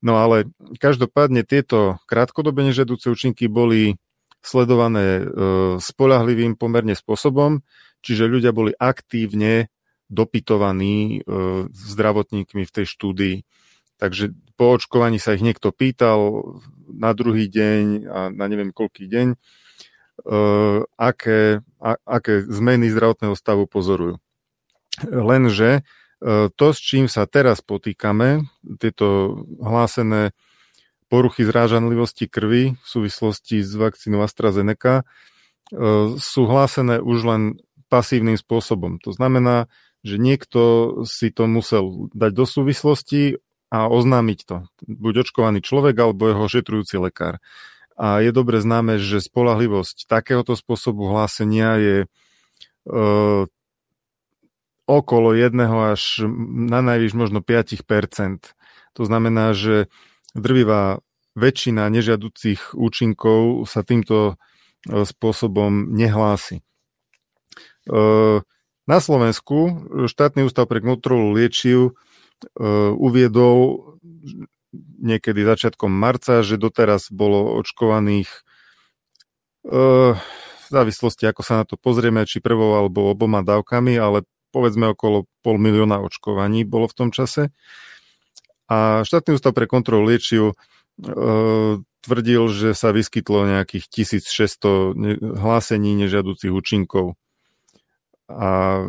No 0.00 0.16
ale 0.16 0.48
každopádne 0.80 1.44
tieto 1.44 2.00
krátkodobé 2.08 2.64
nežiaduce 2.64 3.12
účinky 3.12 3.52
boli 3.52 4.00
sledované 4.40 5.20
e, 5.20 5.24
spolahlivým 5.76 6.56
pomerne 6.56 6.96
spôsobom, 6.96 7.60
čiže 8.00 8.32
ľudia 8.32 8.56
boli 8.56 8.72
aktívne 8.80 9.68
dopytovaní 10.08 11.20
e, 11.20 11.28
zdravotníkmi 11.68 12.64
v 12.64 12.74
tej 12.74 12.86
štúdii. 12.88 13.36
Takže 14.00 14.32
po 14.56 14.80
očkovaní 14.80 15.20
sa 15.20 15.36
ich 15.36 15.44
niekto 15.44 15.76
pýtal 15.76 16.48
na 16.88 17.12
druhý 17.12 17.52
deň 17.52 17.84
a 18.08 18.18
na 18.32 18.44
neviem 18.48 18.72
koľký 18.72 19.04
deň, 19.04 19.36
uh, 20.24 20.80
aké, 20.96 21.60
a, 21.80 21.90
aké 22.08 22.44
zmeny 22.48 22.88
zdravotného 22.88 23.36
stavu 23.36 23.68
pozorujú. 23.68 24.16
Lenže 25.04 25.84
to, 26.52 26.66
s 26.72 26.78
čím 26.78 27.08
sa 27.08 27.24
teraz 27.24 27.64
potýkame, 27.64 28.44
tieto 28.76 29.40
hlásené 29.56 30.36
poruchy 31.08 31.42
zrážanlivosti 31.42 32.30
krvi 32.30 32.76
v 32.76 32.86
súvislosti 32.86 33.64
s 33.64 33.72
vakcínou 33.74 34.22
AstraZeneca, 34.22 35.02
uh, 35.02 36.14
sú 36.20 36.46
hlásené 36.46 37.02
už 37.02 37.18
len 37.26 37.42
pasívnym 37.90 38.38
spôsobom. 38.38 39.02
To 39.02 39.10
znamená, 39.10 39.66
že 40.06 40.20
niekto 40.20 41.02
si 41.08 41.34
to 41.34 41.50
musel 41.50 42.08
dať 42.14 42.32
do 42.32 42.44
súvislosti, 42.46 43.42
a 43.70 43.86
oznámiť 43.86 44.38
to. 44.44 44.56
Buď 44.90 45.24
očkovaný 45.24 45.62
človek 45.62 45.94
alebo 45.94 46.26
jeho 46.26 46.42
ošetrujúci 46.42 46.98
lekár. 46.98 47.38
A 47.94 48.18
je 48.18 48.34
dobre 48.34 48.58
známe, 48.58 48.98
že 48.98 49.22
spolahlivosť 49.22 50.10
takéhoto 50.10 50.58
spôsobu 50.58 51.06
hlásenia 51.06 51.78
je 51.78 51.96
e, 52.02 52.08
okolo 54.90 55.38
jedného 55.38 55.94
až 55.94 56.26
na 56.70 56.82
najvyš 56.82 57.14
možno 57.14 57.38
5%. 57.38 57.86
To 58.98 59.02
znamená, 59.06 59.54
že 59.54 59.86
drvivá 60.34 60.98
väčšina 61.38 61.86
nežiaducich 61.86 62.74
účinkov 62.74 63.70
sa 63.70 63.86
týmto 63.86 64.34
e, 64.90 65.06
spôsobom 65.06 65.94
nehlási. 65.94 66.58
E, 66.58 66.62
na 68.90 68.98
Slovensku 68.98 69.86
štátny 70.10 70.50
ústav 70.50 70.66
pre 70.66 70.82
kontrolu 70.82 71.38
liečiv 71.38 71.94
E, 72.40 72.64
uviedol 72.96 73.84
niekedy 75.00 75.44
začiatkom 75.44 75.92
marca, 75.92 76.40
že 76.40 76.60
doteraz 76.60 77.12
bolo 77.12 77.58
očkovaných 77.60 78.30
v 79.60 80.66
závislosti, 80.72 81.28
ako 81.28 81.42
sa 81.44 81.60
na 81.60 81.64
to 81.68 81.76
pozrieme, 81.76 82.24
či 82.24 82.40
prvou 82.40 82.80
alebo 82.80 83.12
oboma 83.12 83.44
dávkami, 83.44 84.00
ale 84.00 84.24
povedzme 84.50 84.92
okolo 84.92 85.30
pol 85.40 85.56
milióna 85.56 86.02
očkovaní 86.02 86.66
bolo 86.66 86.90
v 86.90 86.96
tom 86.96 87.08
čase. 87.10 87.54
A 88.70 89.02
štátny 89.02 89.34
ústav 89.34 89.50
pre 89.50 89.66
kontrolu 89.66 90.06
liečiv 90.06 90.54
e, 90.54 90.54
tvrdil, 92.06 92.42
že 92.48 92.70
sa 92.72 92.94
vyskytlo 92.94 93.50
nejakých 93.50 93.90
1600 93.90 95.42
hlásení 95.42 95.98
nežiaducich 95.98 96.54
účinkov. 96.54 97.18
A 98.30 98.86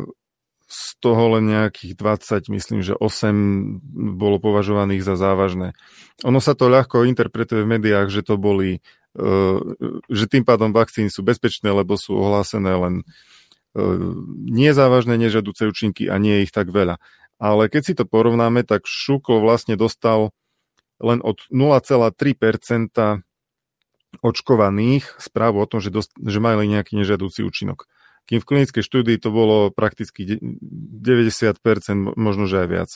z 0.72 0.84
toho 1.04 1.36
len 1.36 1.52
nejakých 1.52 1.92
20, 2.00 2.48
myslím, 2.48 2.80
že 2.80 2.96
8 2.96 4.16
bolo 4.16 4.40
považovaných 4.40 5.04
za 5.04 5.20
závažné. 5.20 5.76
Ono 6.24 6.40
sa 6.40 6.56
to 6.56 6.72
ľahko 6.72 7.04
interpretuje 7.04 7.66
v 7.66 7.72
médiách, 7.76 8.08
že 8.08 8.24
to 8.24 8.40
boli, 8.40 8.80
e, 9.12 9.30
že 10.08 10.24
tým 10.32 10.48
pádom 10.48 10.72
vakcíny 10.72 11.12
sú 11.12 11.20
bezpečné, 11.20 11.68
lebo 11.68 12.00
sú 12.00 12.16
ohlásené 12.16 12.72
len 12.72 12.94
nezávažné 14.52 15.16
nežadúce 15.16 15.64
účinky 15.64 16.08
a 16.08 16.20
nie 16.20 16.40
je 16.40 16.44
ich 16.48 16.54
tak 16.54 16.68
veľa. 16.68 17.00
Ale 17.42 17.66
keď 17.66 17.82
si 17.82 17.94
to 17.98 18.04
porovnáme, 18.06 18.62
tak 18.62 18.86
Šuklo 18.86 19.42
vlastne 19.42 19.74
dostal 19.74 20.30
len 21.02 21.18
od 21.24 21.42
0,3% 21.50 22.12
očkovaných 24.20 25.04
správu 25.18 25.64
o 25.64 25.66
tom, 25.66 25.80
že, 25.80 25.88
dost, 25.88 26.12
že 26.20 26.38
mali 26.38 26.68
nejaký 26.68 27.00
nežiadúci 27.00 27.42
účinok 27.42 27.88
kým 28.26 28.38
v 28.38 28.48
klinickej 28.48 28.82
štúdii 28.86 29.18
to 29.18 29.34
bolo 29.34 29.74
prakticky 29.74 30.38
90%, 30.38 31.58
možno 32.14 32.44
že 32.46 32.66
aj 32.66 32.68
viac. 32.70 32.90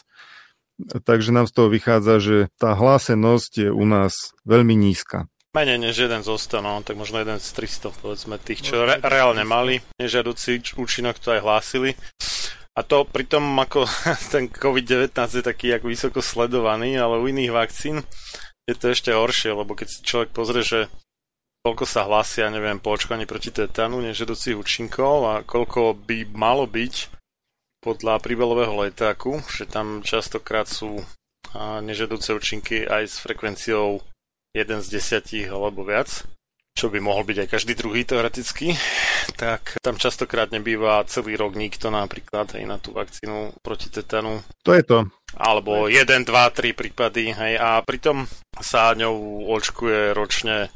Takže 0.76 1.32
nám 1.32 1.48
z 1.48 1.52
toho 1.56 1.68
vychádza, 1.72 2.14
že 2.20 2.36
tá 2.60 2.76
hlásenosť 2.76 3.52
je 3.68 3.70
u 3.72 3.84
nás 3.88 4.36
veľmi 4.44 4.76
nízka. 4.76 5.26
Menej 5.56 5.80
než 5.80 6.04
jeden 6.04 6.20
100, 6.20 6.36
no, 6.60 6.84
tak 6.84 7.00
možno 7.00 7.16
jeden 7.16 7.40
z 7.40 7.48
300, 7.56 7.88
povedzme, 8.04 8.36
tých, 8.36 8.60
čo 8.60 8.84
re- 8.84 9.00
reálne 9.00 9.40
mali 9.40 9.80
nežiaducí 9.96 10.76
účinok, 10.76 11.16
to 11.16 11.32
aj 11.32 11.40
hlásili. 11.40 11.96
A 12.76 12.84
to 12.84 13.08
pritom, 13.08 13.56
ako 13.56 13.88
ten 14.36 14.52
COVID-19 14.52 15.16
je 15.16 15.40
taký 15.40 15.72
ako 15.72 15.88
vysoko 15.88 16.20
sledovaný, 16.20 17.00
ale 17.00 17.16
u 17.16 17.24
iných 17.24 17.56
vakcín 17.56 18.04
je 18.68 18.76
to 18.76 18.92
ešte 18.92 19.16
horšie, 19.16 19.56
lebo 19.56 19.72
keď 19.72 19.88
si 19.88 19.98
človek 20.04 20.36
pozrie, 20.36 20.60
že 20.60 20.92
koľko 21.64 21.88
sa 21.88 22.04
hlasia, 22.04 22.52
neviem, 22.52 22.76
po 22.76 22.92
očkovaní 22.92 23.24
proti 23.24 23.48
tetánu 23.48 24.04
nežedúcich 24.04 24.54
účinkov 24.60 25.14
a 25.24 25.34
koľko 25.40 25.96
by 25.96 26.28
malo 26.36 26.68
byť 26.68 27.16
podľa 27.80 28.20
príbalového 28.20 28.76
letáku, 28.76 29.40
že 29.48 29.64
tam 29.64 30.04
častokrát 30.04 30.68
sú 30.68 31.00
nežedúce 31.80 32.34
účinky 32.34 32.84
aj 32.84 33.02
s 33.08 33.16
frekvenciou 33.22 34.02
1 34.56 34.80
z 34.80 34.88
10 35.20 35.52
alebo 35.52 35.84
viac, 35.84 36.24
čo 36.76 36.92
by 36.92 37.00
mohol 37.00 37.24
byť 37.24 37.36
aj 37.44 37.48
každý 37.48 37.72
druhý 37.72 38.04
teoreticky, 38.04 38.76
tak 39.40 39.80
tam 39.80 39.96
častokrát 39.96 40.52
nebýva 40.52 41.04
celý 41.08 41.36
rok 41.36 41.56
nikto 41.56 41.88
napríklad 41.88 42.52
aj 42.52 42.64
na 42.68 42.76
tú 42.76 42.92
vakcínu 42.92 43.56
proti 43.64 43.88
tetanu. 43.88 44.44
To 44.64 44.76
je 44.76 44.84
to. 44.84 44.98
Alebo 45.36 45.88
1, 45.88 46.04
2, 46.24 46.28
3 46.28 46.72
prípady, 46.76 47.32
hej, 47.32 47.56
a 47.56 47.80
pritom 47.80 48.28
sa 48.60 48.92
ňou 48.92 49.48
očkuje 49.56 50.12
ročne 50.12 50.68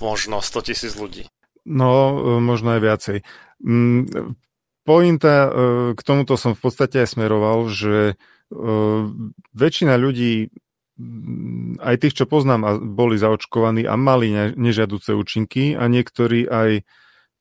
možno 0.00 0.40
100 0.40 0.68
tisíc 0.72 0.92
ľudí. 0.96 1.28
No, 1.68 2.16
e, 2.16 2.40
možno 2.40 2.76
aj 2.76 2.80
viacej. 2.80 3.18
Mm, 3.60 4.36
pointa, 4.88 5.34
e, 5.44 5.50
k 5.96 6.00
tomuto 6.00 6.40
som 6.40 6.56
v 6.56 6.60
podstate 6.64 7.04
aj 7.04 7.12
smeroval, 7.12 7.68
že 7.68 7.94
e, 8.12 8.14
väčšina 9.52 10.00
ľudí, 10.00 10.48
aj 11.76 11.96
tých, 12.00 12.14
čo 12.16 12.24
poznám, 12.24 12.80
boli 12.96 13.20
zaočkovaní 13.20 13.84
a 13.84 14.00
mali 14.00 14.32
nežiaduce 14.56 15.12
účinky 15.12 15.76
a 15.76 15.84
niektorí 15.92 16.48
aj 16.48 16.88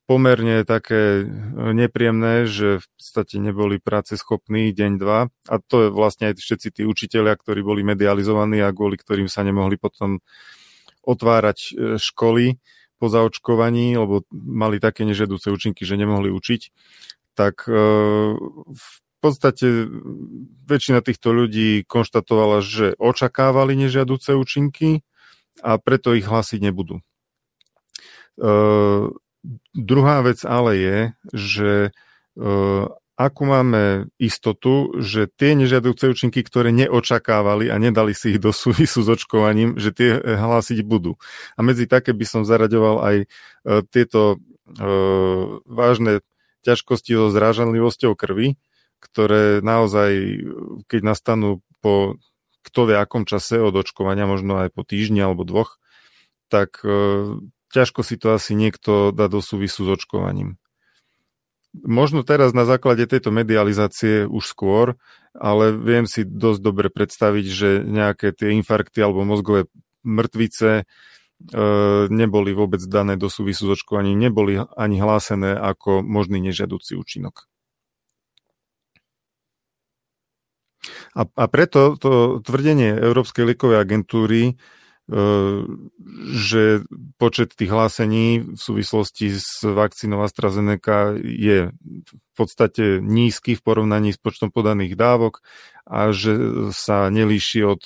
pomerne 0.06 0.62
také 0.68 1.26
nepríjemné, 1.56 2.46
že 2.46 2.78
v 2.78 2.88
podstate 2.94 3.42
neboli 3.42 3.82
práce 3.82 4.14
schopní 4.20 4.70
deň, 4.70 4.92
dva. 5.02 5.34
A 5.50 5.56
to 5.58 5.88
je 5.88 5.90
vlastne 5.90 6.30
aj 6.30 6.38
všetci 6.38 6.68
tí 6.78 6.82
učiteľia, 6.86 7.34
ktorí 7.34 7.66
boli 7.66 7.82
medializovaní 7.82 8.62
a 8.62 8.70
kvôli 8.70 9.02
ktorým 9.02 9.26
sa 9.26 9.42
nemohli 9.42 9.82
potom 9.82 10.22
otvárať 11.02 11.60
e, 11.62 11.72
školy 11.98 12.62
po 13.02 13.08
zaočkovaní, 13.10 13.98
lebo 13.98 14.26
mali 14.34 14.78
také 14.78 15.06
nežiaduce 15.10 15.50
účinky, 15.50 15.86
že 15.86 15.98
nemohli 15.98 16.30
učiť, 16.30 16.62
tak 17.34 17.66
e, 17.66 17.74
v 18.62 18.88
podstate 19.26 19.90
väčšina 20.70 21.02
týchto 21.02 21.34
ľudí 21.34 21.82
konštatovala, 21.90 22.62
že 22.62 22.94
očakávali 23.02 23.74
nežiaduce 23.74 24.38
účinky 24.38 25.02
a 25.66 25.82
preto 25.82 26.14
ich 26.14 26.30
hlásiť 26.30 26.62
nebudú. 26.62 27.02
Uh, 28.36 29.16
druhá 29.74 30.22
vec 30.22 30.44
ale 30.46 30.72
je, 30.78 30.98
že 31.32 31.72
uh, 32.38 32.86
akú 33.16 33.48
máme 33.48 34.12
istotu, 34.20 34.92
že 35.00 35.32
tie 35.32 35.56
nežiaduce 35.56 36.12
účinky, 36.12 36.44
ktoré 36.44 36.76
neočakávali 36.76 37.72
a 37.72 37.80
nedali 37.80 38.12
si 38.12 38.36
ich 38.36 38.40
do 38.44 38.52
súvisu 38.52 39.02
s 39.02 39.10
očkovaním, 39.10 39.80
že 39.80 39.96
tie 39.96 40.20
hlásiť 40.20 40.84
budú. 40.84 41.16
A 41.56 41.64
medzi 41.64 41.88
také 41.88 42.12
by 42.12 42.26
som 42.28 42.42
zaraďoval 42.44 42.96
aj 43.02 43.16
e, 43.24 43.26
tieto 43.88 44.36
e, 44.36 44.38
vážne 45.64 46.20
ťažkosti 46.68 47.16
so 47.16 47.32
zrážanlivosťou 47.32 48.14
krvi, 48.20 48.60
ktoré 49.06 49.62
naozaj, 49.62 50.42
keď 50.90 51.02
nastanú 51.06 51.62
po 51.80 52.18
kto 52.66 52.90
vie 52.90 52.98
akom 52.98 53.30
čase 53.30 53.62
od 53.62 53.78
očkovania, 53.78 54.26
možno 54.26 54.58
aj 54.66 54.74
po 54.74 54.82
týždni 54.82 55.22
alebo 55.22 55.46
dvoch, 55.46 55.78
tak 56.50 56.82
e, 56.82 57.38
ťažko 57.70 58.02
si 58.02 58.18
to 58.18 58.34
asi 58.34 58.58
niekto 58.58 59.14
dá 59.14 59.30
do 59.30 59.38
súvisu 59.38 59.86
s 59.86 59.90
očkovaním. 60.02 60.58
Možno 61.76 62.24
teraz 62.26 62.56
na 62.56 62.66
základe 62.66 63.06
tejto 63.06 63.30
medializácie 63.30 64.26
už 64.26 64.44
skôr, 64.48 64.96
ale 65.36 65.76
viem 65.76 66.08
si 66.08 66.24
dosť 66.24 66.60
dobre 66.64 66.88
predstaviť, 66.88 67.46
že 67.46 67.70
nejaké 67.84 68.32
tie 68.32 68.56
infarkty 68.56 69.04
alebo 69.04 69.28
mozgové 69.28 69.70
mŕtvice 70.02 70.82
e, 70.82 70.84
neboli 72.10 72.56
vôbec 72.56 72.82
dané 72.88 73.20
do 73.20 73.30
súvisu 73.30 73.70
s 73.70 73.72
očkovaním, 73.78 74.18
neboli 74.18 74.58
ani 74.58 74.98
hlásené 74.98 75.54
ako 75.54 76.02
možný 76.02 76.42
nežiaducí 76.42 76.98
účinok. 76.98 77.46
A, 81.16 81.26
a 81.26 81.46
preto 81.48 81.96
to 82.00 82.40
tvrdenie 82.44 82.96
Európskej 82.96 83.54
liekovej 83.54 83.80
agentúry 83.82 84.42
že 86.34 86.82
počet 87.22 87.54
tých 87.54 87.70
hlásení 87.70 88.42
v 88.42 88.58
súvislosti 88.58 89.38
s 89.38 89.62
vakcínou 89.62 90.26
AstraZeneca 90.26 91.14
je 91.22 91.70
v 91.70 92.32
podstate 92.34 93.06
nízky 93.06 93.54
v 93.54 93.62
porovnaní 93.62 94.18
s 94.18 94.20
počtom 94.20 94.50
podaných 94.50 94.98
dávok 94.98 95.46
a 95.86 96.10
že 96.10 96.34
sa 96.74 97.14
nelíši 97.14 97.62
od, 97.70 97.86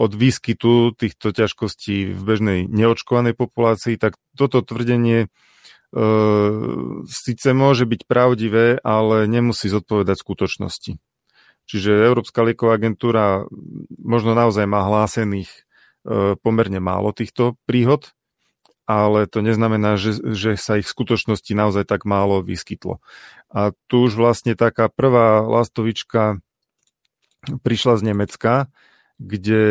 od 0.00 0.12
výskytu 0.16 0.96
týchto 0.96 1.28
ťažkostí 1.36 2.16
v 2.16 2.20
bežnej 2.24 2.60
neočkovanej 2.64 3.36
populácii, 3.36 4.00
tak 4.00 4.16
toto 4.32 4.64
tvrdenie 4.64 5.28
síce 7.06 7.48
môže 7.54 7.84
byť 7.86 8.00
pravdivé, 8.10 8.82
ale 8.82 9.30
nemusí 9.30 9.70
zodpovedať 9.70 10.16
skutočnosti. 10.18 10.92
Čiže 11.66 11.90
Európska 12.06 12.46
lieková 12.46 12.78
agentúra 12.78 13.46
možno 13.98 14.38
naozaj 14.38 14.70
má 14.70 14.86
hlásených 14.86 15.50
pomerne 16.42 16.78
málo 16.78 17.10
týchto 17.10 17.58
príhod, 17.66 18.14
ale 18.86 19.26
to 19.26 19.42
neznamená, 19.42 19.98
že, 19.98 20.14
že 20.22 20.54
sa 20.54 20.78
ich 20.78 20.86
v 20.86 20.94
skutočnosti 20.94 21.50
naozaj 21.50 21.90
tak 21.90 22.06
málo 22.06 22.38
vyskytlo. 22.38 23.02
A 23.50 23.74
tu 23.90 24.06
už 24.06 24.14
vlastne 24.14 24.54
taká 24.54 24.86
prvá 24.86 25.42
lastovička 25.42 26.38
prišla 27.66 27.98
z 27.98 28.02
Nemecka, 28.14 28.70
kde 29.18 29.62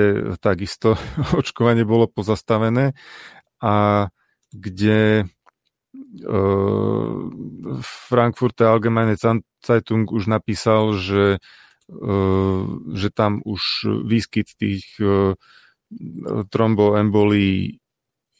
takisto 0.44 1.00
očkovanie 1.40 1.88
bolo 1.88 2.12
pozastavené 2.12 2.92
a 3.64 4.08
kde 4.52 5.32
Frankfurter 7.84 8.72
Allgemeine 8.72 9.20
Zeitung 9.60 10.08
už 10.08 10.32
napísal, 10.32 10.96
že 10.96 11.44
Eh, 11.86 12.66
že 12.98 13.14
tam 13.14 13.46
už 13.46 13.62
výskyt 14.10 14.58
tých 14.58 14.98
eh, 14.98 15.38
tromboembolí 16.50 17.78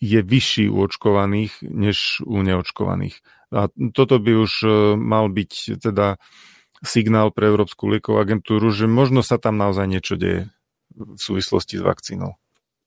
je 0.02 0.20
vyšší 0.26 0.66
u 0.74 0.90
očkovaných 0.90 1.62
než 1.62 2.26
u 2.26 2.42
neočkovaných. 2.42 3.22
A 3.54 3.70
toto 3.94 4.18
by 4.18 4.34
už 4.44 4.54
mal 4.98 5.30
byť 5.30 5.78
teda 5.78 6.18
signál 6.82 7.30
pre 7.32 7.48
Európsku 7.48 7.86
liekovú 7.88 8.18
agentúru, 8.18 8.74
že 8.74 8.90
možno 8.90 9.22
sa 9.22 9.38
tam 9.38 9.62
naozaj 9.62 9.88
niečo 9.88 10.18
deje 10.18 10.52
v 10.92 11.16
súvislosti 11.22 11.80
s 11.80 11.86
vakcínou. 11.86 12.36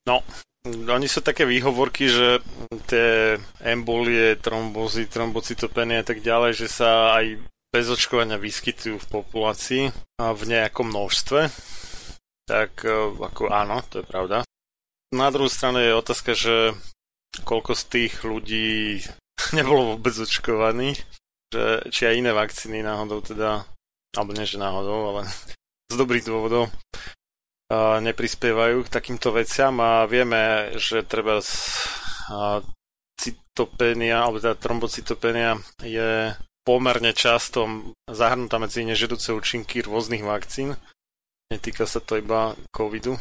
No, 0.04 0.20
oni 0.68 1.08
sú 1.08 1.24
také 1.24 1.48
výhovorky, 1.48 2.08
že 2.08 2.44
tie 2.88 3.36
embolie, 3.64 4.36
trombozy, 4.36 5.08
trombocytopenie 5.08 6.02
a 6.02 6.06
tak 6.06 6.20
ďalej, 6.20 6.64
že 6.64 6.68
sa 6.68 7.16
aj 7.16 7.40
bez 7.68 7.86
očkovania 7.88 8.40
vyskytujú 8.40 8.96
v 8.96 9.10
populácii 9.12 9.84
a 10.20 10.32
v 10.32 10.42
nejakom 10.48 10.88
množstve, 10.88 11.40
tak 12.48 12.80
e, 12.84 13.12
ako 13.12 13.52
áno, 13.52 13.84
to 13.92 14.00
je 14.00 14.06
pravda. 14.08 14.36
Na 15.12 15.28
druhú 15.28 15.52
stranu 15.52 15.80
je 15.80 15.92
otázka, 15.92 16.32
že 16.32 16.72
koľko 17.44 17.76
z 17.76 17.84
tých 17.88 18.14
ľudí 18.24 19.04
nebolo 19.56 19.96
vôbec 19.96 20.16
očkovaných, 20.16 21.00
že 21.52 21.64
či 21.92 22.08
aj 22.08 22.14
iné 22.16 22.32
vakcíny 22.32 22.80
náhodou 22.80 23.20
teda, 23.20 23.68
alebo 24.16 24.32
nie 24.32 24.48
že 24.48 24.56
náhodou, 24.56 25.12
ale 25.16 25.22
z 25.92 25.96
dobrých 25.96 26.24
dôvodov 26.24 26.72
neprispievajú 27.76 28.88
k 28.88 28.92
takýmto 28.92 29.32
veciam 29.36 29.76
a 29.80 30.08
vieme, 30.08 30.72
že 30.80 31.04
treba 31.04 31.44
cytopenia, 33.18 34.24
alebo 34.24 34.40
teda 34.40 34.56
trombocytopenia 34.56 35.60
je 35.84 36.32
pomerne 36.64 37.12
často 37.16 37.92
zahrnutá 38.08 38.60
medzi 38.60 38.84
nežedúce 38.84 39.32
účinky 39.32 39.84
rôznych 39.84 40.24
vakcín. 40.24 40.76
Netýka 41.48 41.88
sa 41.88 42.00
to 42.00 42.20
iba 42.20 42.52
covidu. 42.72 43.16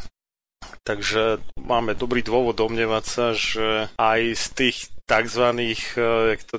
Takže 0.84 1.40
máme 1.60 1.96
dobrý 1.96 2.24
dôvod 2.24 2.60
domnievať 2.60 3.04
sa, 3.08 3.26
že 3.32 3.88
aj 3.96 4.22
z 4.36 4.46
tých 4.52 4.78
tzv. 5.08 5.44
Eh, 5.56 6.36
jak 6.36 6.42
to 6.44 6.56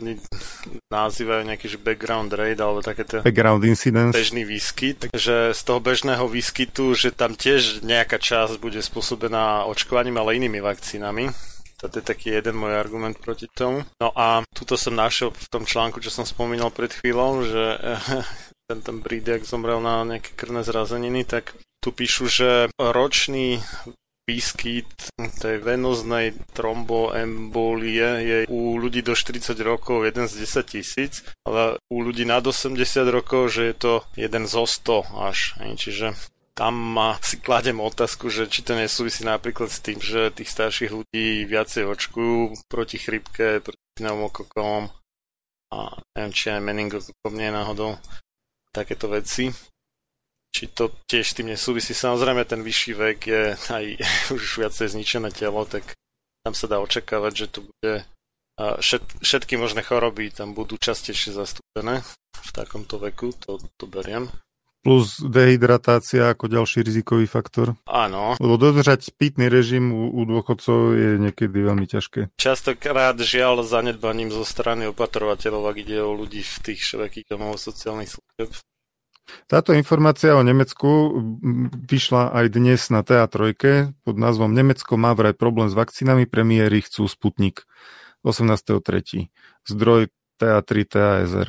nazývajú 0.88 1.42
nejaký 1.44 1.66
že 1.68 1.78
background 1.78 2.32
rate 2.32 2.58
alebo 2.58 2.80
také 2.80 3.04
to 3.04 3.20
background 3.20 3.62
incidence. 3.68 4.16
bežný 4.16 4.48
výskyt, 4.48 5.06
takže 5.06 5.52
z 5.52 5.60
toho 5.62 5.78
bežného 5.78 6.24
výskytu, 6.24 6.96
že 6.96 7.12
tam 7.12 7.36
tiež 7.36 7.84
nejaká 7.84 8.16
časť 8.16 8.56
bude 8.56 8.80
spôsobená 8.80 9.68
očkovaním, 9.68 10.16
ale 10.16 10.40
inými 10.40 10.64
vakcínami 10.64 11.28
toto 11.78 12.02
je 12.02 12.10
taký 12.10 12.34
jeden 12.34 12.58
môj 12.58 12.74
argument 12.74 13.14
proti 13.22 13.46
tomu. 13.54 13.86
No 14.02 14.10
a 14.10 14.42
tuto 14.50 14.74
som 14.74 14.98
našiel 14.98 15.30
v 15.30 15.46
tom 15.46 15.62
článku, 15.62 16.02
čo 16.02 16.10
som 16.10 16.26
spomínal 16.26 16.74
pred 16.74 16.90
chvíľou, 16.90 17.46
že 17.46 17.78
ten, 18.68 18.82
ten 18.82 18.96
Brídek 18.98 19.46
zomrel 19.46 19.78
na 19.78 20.02
nejaké 20.02 20.34
krvné 20.34 20.66
zrazeniny, 20.66 21.22
tak 21.22 21.54
tu 21.78 21.94
píšu, 21.94 22.26
že 22.26 22.50
ročný 22.74 23.62
výskyt 24.28 25.08
tej 25.40 25.64
venoznej 25.64 26.36
tromboembolie 26.52 28.08
je 28.20 28.38
u 28.52 28.76
ľudí 28.76 29.00
do 29.00 29.16
40 29.16 29.56
rokov 29.64 30.04
1 30.04 30.28
z 30.28 30.44
10 30.44 30.68
tisíc, 30.68 31.24
ale 31.48 31.80
u 31.88 32.04
ľudí 32.04 32.28
nad 32.28 32.44
80 32.44 32.76
rokov, 33.08 33.56
že 33.56 33.72
je 33.72 33.74
to 33.74 33.92
1 34.20 34.44
zo 34.44 34.68
100 34.68 35.08
až. 35.16 35.56
Čiže 35.80 36.12
tam 36.52 36.98
si 37.28 37.40
kladem 37.40 37.80
otázku, 37.80 38.28
že 38.28 38.50
či 38.52 38.60
to 38.60 38.76
nesúvisí 38.76 39.24
napríklad 39.24 39.72
s 39.72 39.80
tým, 39.80 40.02
že 40.02 40.34
tých 40.34 40.52
starších 40.52 40.92
ľudí 40.92 41.48
viacej 41.48 41.88
očkujú 41.88 42.68
proti 42.68 43.00
chrypke, 43.00 43.64
proti 43.64 43.86
pneumokokom 43.96 44.92
a 45.72 45.78
neviem, 46.16 46.32
či 46.36 46.52
aj 46.52 46.60
meningokokom 46.60 47.32
nie 47.32 47.48
náhodou 47.48 47.96
takéto 48.74 49.08
veci. 49.08 49.48
Či 50.48 50.72
to 50.72 50.90
tiež 51.06 51.38
tým 51.38 51.52
nesúvisí. 51.52 51.92
Samozrejme, 51.92 52.42
ten 52.48 52.64
vyšší 52.64 52.92
vek 52.96 53.18
je 53.26 53.42
aj 53.54 53.84
už 54.36 54.64
viacej 54.64 54.92
zničené 54.96 55.30
telo, 55.30 55.64
tak 55.68 55.94
tam 56.42 56.54
sa 56.56 56.66
dá 56.70 56.80
očakávať, 56.80 57.32
že 57.34 57.46
to 57.52 57.60
bude 57.66 57.92
všet, 58.58 59.22
všetky 59.22 59.54
možné 59.54 59.86
choroby 59.86 60.34
tam 60.34 60.52
budú 60.52 60.74
častejšie 60.74 61.30
zastúpené 61.30 62.02
v 62.34 62.50
takomto 62.50 62.98
veku, 62.98 63.30
to, 63.38 63.62
to 63.78 63.86
beriem. 63.86 64.26
Plus 64.78 65.18
dehydratácia 65.18 66.30
ako 66.30 66.46
ďalší 66.46 66.86
rizikový 66.86 67.26
faktor. 67.26 67.74
Áno. 67.90 68.38
Lebo 68.38 68.54
dodržať 68.54 69.10
pitný 69.18 69.50
režim 69.50 69.90
u, 69.90 70.14
u 70.14 70.22
dôchodcov 70.22 70.94
je 70.94 71.10
niekedy 71.18 71.66
veľmi 71.66 71.86
ťažké. 71.90 72.38
Častokrát 72.38 73.18
žiaľ 73.18 73.66
zanedbaním 73.66 74.30
zo 74.30 74.46
strany 74.46 74.86
opatrovateľov, 74.86 75.74
ak 75.74 75.76
ide 75.82 75.98
o 75.98 76.14
ľudí 76.14 76.46
v 76.46 76.56
tých 76.62 76.94
švedských 76.94 77.26
domov 77.26 77.58
sociálnych 77.58 78.16
služieb. 78.16 78.54
Táto 79.46 79.76
informácia 79.76 80.36
o 80.36 80.42
Nemecku 80.44 81.20
vyšla 81.88 82.32
aj 82.32 82.46
dnes 82.52 82.80
na 82.88 83.04
TA3 83.04 83.54
pod 84.04 84.16
názvom 84.16 84.52
Nemecko 84.52 84.96
má 84.96 85.12
vraj 85.12 85.36
problém 85.36 85.68
s 85.68 85.76
vakcínami, 85.76 86.24
premiéry 86.24 86.80
chcú 86.84 87.08
Sputnik 87.08 87.68
18.3. 88.24 89.28
Zdroj 89.68 90.12
TA3 90.40 90.70
TASR. 90.84 91.48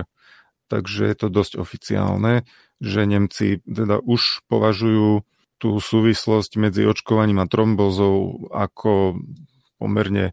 Takže 0.69 1.01
je 1.09 1.15
to 1.17 1.27
dosť 1.33 1.57
oficiálne 1.57 2.45
že 2.79 3.03
Nemci 3.03 3.59
teda 3.67 3.99
už 3.99 4.47
považujú 4.47 5.27
tú 5.59 5.69
súvislosť 5.75 6.55
medzi 6.55 6.87
očkovaním 6.87 7.43
a 7.43 7.51
trombozou 7.51 8.47
ako 8.47 9.19
pomerne 9.75 10.31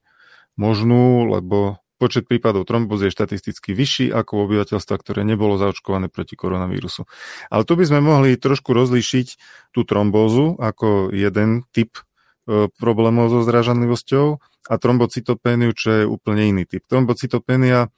možnú, 0.55 1.27
lebo 1.27 1.83
počet 1.97 2.29
prípadov 2.29 2.69
trombozy 2.69 3.09
je 3.09 3.17
štatisticky 3.17 3.73
vyšší 3.73 4.07
ako 4.13 4.33
u 4.37 4.41
obyvateľstva, 4.49 4.97
ktoré 5.01 5.25
nebolo 5.25 5.57
zaočkované 5.57 6.13
proti 6.13 6.37
koronavírusu. 6.37 7.09
Ale 7.49 7.65
tu 7.65 7.75
by 7.75 7.85
sme 7.89 8.01
mohli 8.05 8.37
trošku 8.37 8.73
rozlíšiť 8.77 9.27
tú 9.73 9.85
trombózu 9.89 10.57
ako 10.61 11.11
jeden 11.11 11.65
typ 11.73 11.97
e, 11.97 12.69
problémov 12.77 13.33
so 13.33 13.41
zražanlivosťou 13.43 14.27
a 14.67 14.75
trombocytopéniu, 14.77 15.73
čo 15.73 15.89
je 15.91 16.05
úplne 16.05 16.53
iný 16.53 16.65
typ. 16.69 16.85
Trombocytopénia 16.87 17.89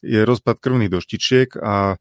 je 0.00 0.22
rozpad 0.22 0.62
krvných 0.62 0.94
doštičiek 0.94 1.58
a 1.58 1.98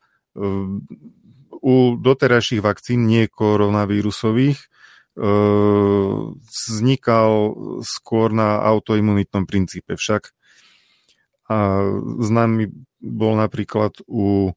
u 1.57 1.75
doterajších 1.97 2.61
vakcín, 2.61 3.09
nie 3.09 3.25
koronavírusových, 3.25 4.69
vznikal 6.37 7.31
skôr 7.81 8.29
na 8.29 8.61
autoimunitnom 8.61 9.49
princípe 9.49 9.97
však. 9.97 10.36
A 11.47 11.79
známy 12.19 12.69
bol 12.99 13.39
napríklad 13.39 14.03
u 14.07 14.51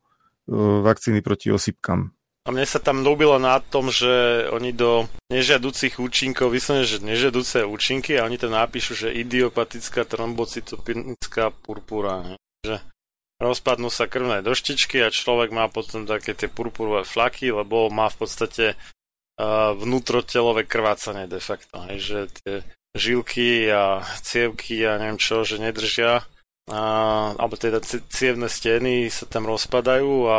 vakcíny 0.83 1.23
proti 1.23 1.55
osypkám. 1.55 2.11
A 2.49 2.57
mne 2.57 2.65
sa 2.65 2.81
tam 2.81 3.05
ľúbilo 3.05 3.37
na 3.37 3.61
tom, 3.61 3.93
že 3.93 4.49
oni 4.51 4.73
do 4.73 5.07
nežiaducich 5.29 6.01
účinkov 6.01 6.51
vyslovene, 6.51 6.89
že 6.89 7.05
nežiaduce 7.05 7.69
účinky 7.69 8.17
a 8.17 8.25
oni 8.25 8.41
tam 8.41 8.57
napíšu, 8.57 8.97
že 8.97 9.15
idiopatická 9.15 10.09
trombocytopenická 10.09 11.53
purpura. 11.63 12.35
Že 12.65 12.81
rozpadnú 13.45 13.93
sa 13.93 14.09
krvné 14.09 14.41
doštičky 14.41 15.05
a 15.05 15.13
človek 15.13 15.53
má 15.53 15.69
potom 15.69 16.09
také 16.09 16.33
tie 16.33 16.49
purpurové 16.49 17.05
flaky, 17.05 17.53
lebo 17.53 17.93
má 17.93 18.09
v 18.09 18.19
podstate 18.25 18.65
uh, 18.75 19.77
vnútrotelové 19.77 20.65
krvácanie 20.65 21.29
de 21.29 21.39
facto. 21.45 21.77
Hej, 21.93 21.99
že 22.01 22.19
tie 22.41 22.55
žilky 22.97 23.69
a 23.69 24.01
cievky 24.25 24.81
a 24.89 24.97
neviem 24.97 25.21
čo, 25.21 25.45
že 25.45 25.61
nedržia 25.61 26.25
a, 26.71 26.83
alebo 27.35 27.59
teda 27.59 27.83
cievne 28.09 28.47
steny 28.47 29.11
sa 29.11 29.27
tam 29.27 29.51
rozpadajú 29.51 30.13
a 30.31 30.39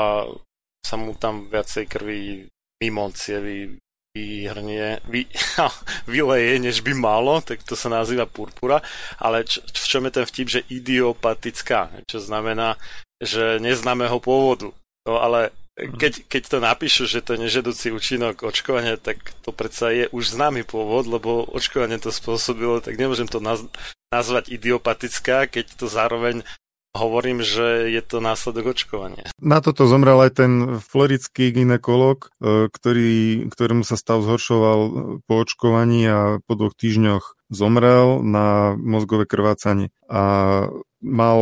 sa 0.81 0.95
mu 0.97 1.13
tam 1.13 1.51
viacej 1.51 1.85
krvi 1.85 2.47
mimo 2.81 3.11
cievy 3.13 3.77
vyhrnie, 4.11 4.99
vy, 5.07 5.23
vyleje, 6.11 6.59
než 6.59 6.83
by 6.83 6.91
malo, 6.91 7.39
tak 7.39 7.63
to 7.63 7.79
sa 7.79 7.87
nazýva 7.87 8.27
purpura, 8.27 8.83
ale 9.15 9.47
č, 9.47 9.63
v 9.63 9.85
čom 9.87 10.03
je 10.07 10.11
ten 10.11 10.25
vtip, 10.27 10.47
že 10.51 10.67
idiopatická, 10.67 12.03
čo 12.11 12.19
znamená, 12.19 12.75
že 13.23 13.61
neznámeho 13.63 14.19
pôvodu. 14.19 14.75
No 15.07 15.15
ale 15.15 15.55
keď, 15.79 16.27
keď 16.27 16.41
to 16.45 16.57
napíšu, 16.59 17.03
že 17.07 17.23
to 17.23 17.39
je 17.39 17.47
nežedúci 17.47 17.87
účinok 17.95 18.43
očkovania, 18.43 18.99
tak 18.99 19.23
to 19.41 19.55
predsa 19.55 19.95
je 19.95 20.05
už 20.11 20.35
známy 20.35 20.67
pôvod, 20.67 21.07
lebo 21.07 21.47
očkovanie 21.47 21.95
to 21.97 22.11
spôsobilo, 22.11 22.83
tak 22.83 22.99
nemôžem 22.99 23.31
to 23.31 23.39
naz- 23.39 23.71
nazvať 24.11 24.51
idiopatická, 24.51 25.47
keď 25.47 25.65
to 25.79 25.87
zároveň 25.87 26.43
hovorím, 26.91 27.39
že 27.39 27.87
je 27.87 28.03
to 28.03 28.19
následok 28.19 28.75
očkovania. 28.75 29.31
Na 29.39 29.63
toto 29.63 29.87
zomrel 29.87 30.19
aj 30.27 30.43
ten 30.43 30.51
floridský 30.83 31.55
ginekolog, 31.55 32.27
e, 32.27 32.67
ktorý, 32.67 33.47
ktorému 33.47 33.87
sa 33.87 33.95
stav 33.95 34.19
zhoršoval 34.19 34.79
po 35.23 35.33
očkovaní 35.39 36.03
a 36.11 36.19
po 36.43 36.53
dvoch 36.59 36.75
týždňoch 36.75 37.39
zomrel 37.47 38.19
na 38.23 38.75
mozgové 38.75 39.23
krvácanie. 39.23 39.95
A 40.11 40.67
mal 41.01 41.39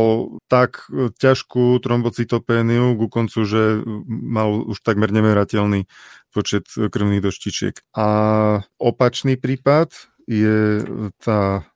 tak 0.48 0.88
ťažkú 1.20 1.82
trombocytopéniu 1.82 2.96
ku 2.96 3.06
koncu, 3.12 3.38
že 3.44 3.82
mal 4.08 4.64
už 4.64 4.80
takmer 4.80 5.12
nemerateľný 5.12 5.84
počet 6.32 6.70
krvných 6.70 7.20
doštičiek. 7.20 7.74
A 7.92 8.06
opačný 8.80 9.36
prípad 9.36 9.92
je 10.30 10.86
tá 11.20 11.66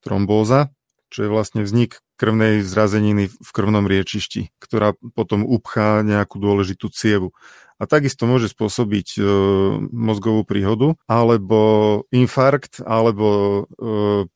trombóza, 0.00 0.72
čo 1.10 1.26
je 1.26 1.32
vlastne 1.32 1.66
vznik 1.66 2.00
krvnej 2.20 2.60
zrazeniny 2.60 3.32
v 3.32 3.50
krvnom 3.50 3.88
riečišti, 3.88 4.52
ktorá 4.60 4.92
potom 5.16 5.42
upchá 5.48 6.04
nejakú 6.04 6.36
dôležitú 6.36 6.92
cievu. 6.92 7.32
A 7.80 7.88
takisto 7.88 8.28
môže 8.28 8.52
spôsobiť 8.52 9.16
e, 9.16 9.20
mozgovú 9.88 10.44
príhodu, 10.44 11.00
alebo 11.08 12.04
infarkt, 12.12 12.84
alebo 12.84 13.28
e, 13.32 13.60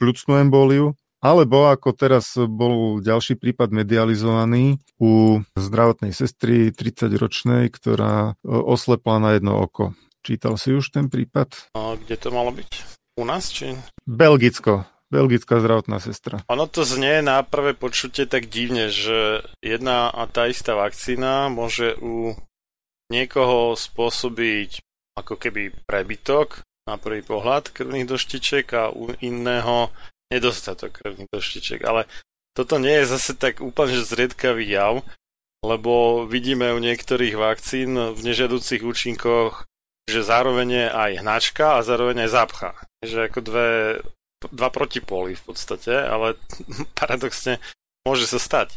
pľucnú 0.00 0.40
emboliu, 0.40 0.96
alebo 1.20 1.68
ako 1.68 1.92
teraz 1.92 2.36
bol 2.36 3.04
ďalší 3.04 3.36
prípad 3.36 3.68
medializovaný 3.68 4.80
u 4.96 5.44
zdravotnej 5.56 6.16
sestry 6.16 6.72
30-ročnej, 6.72 7.68
ktorá 7.68 8.32
e, 8.32 8.48
oslepla 8.48 9.20
na 9.20 9.30
jedno 9.36 9.60
oko. 9.60 9.92
Čítal 10.24 10.56
si 10.56 10.72
už 10.72 10.88
ten 10.88 11.12
prípad? 11.12 11.76
A 11.76 12.00
kde 12.00 12.16
to 12.16 12.32
malo 12.32 12.48
byť? 12.48 12.96
U 13.20 13.28
nás 13.28 13.52
či? 13.52 13.76
Belgicko. 14.08 14.88
Belgická 15.12 15.60
zdravotná 15.60 16.00
sestra. 16.00 16.42
Ono 16.48 16.66
to 16.66 16.82
znie 16.82 17.20
na 17.20 17.44
prvé 17.44 17.76
počutie 17.76 18.24
tak 18.24 18.48
divne, 18.48 18.88
že 18.88 19.44
jedna 19.60 20.08
a 20.10 20.24
tá 20.26 20.48
istá 20.48 20.74
vakcína 20.74 21.52
môže 21.52 21.94
u 22.00 22.34
niekoho 23.12 23.76
spôsobiť 23.76 24.80
ako 25.14 25.38
keby 25.38 25.70
prebytok 25.86 26.64
na 26.88 26.98
prvý 26.98 27.24
pohľad 27.24 27.70
krvných 27.70 28.08
doštičiek 28.08 28.66
a 28.74 28.90
u 28.90 29.12
iného 29.22 29.92
nedostatok 30.32 31.00
krvných 31.00 31.30
doštičiek. 31.30 31.80
Ale 31.84 32.08
toto 32.56 32.80
nie 32.80 33.02
je 33.02 33.14
zase 33.14 33.36
tak 33.36 33.60
úplne 33.60 34.02
zriedkavý 34.02 34.66
jav, 34.66 35.04
lebo 35.64 36.24
vidíme 36.28 36.74
u 36.76 36.78
niektorých 36.82 37.34
vakcín 37.38 37.96
v 37.96 38.20
nežiaducich 38.20 38.84
účinkoch, 38.84 39.64
že 40.04 40.20
zároveň 40.20 40.68
je 40.68 40.86
aj 40.92 41.10
hnačka 41.24 41.80
a 41.80 41.84
zároveň 41.86 42.28
aj 42.28 42.30
zápcha. 42.30 42.70
Že 43.00 43.18
ako 43.32 43.40
dve 43.40 43.68
dva 44.50 44.68
protipóly 44.68 45.38
v 45.38 45.42
podstate, 45.44 45.92
ale 45.94 46.36
paradoxne 46.98 47.62
môže 48.04 48.28
sa 48.28 48.40
stať. 48.40 48.76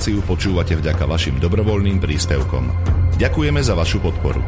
Reláciu 0.00 0.24
počúvate 0.24 0.72
vďaka 0.80 1.04
vašim 1.04 1.36
dobrovoľným 1.36 2.00
príspevkom. 2.00 2.72
Ďakujeme 3.20 3.60
za 3.60 3.76
vašu 3.76 4.00
podporu. 4.00 4.40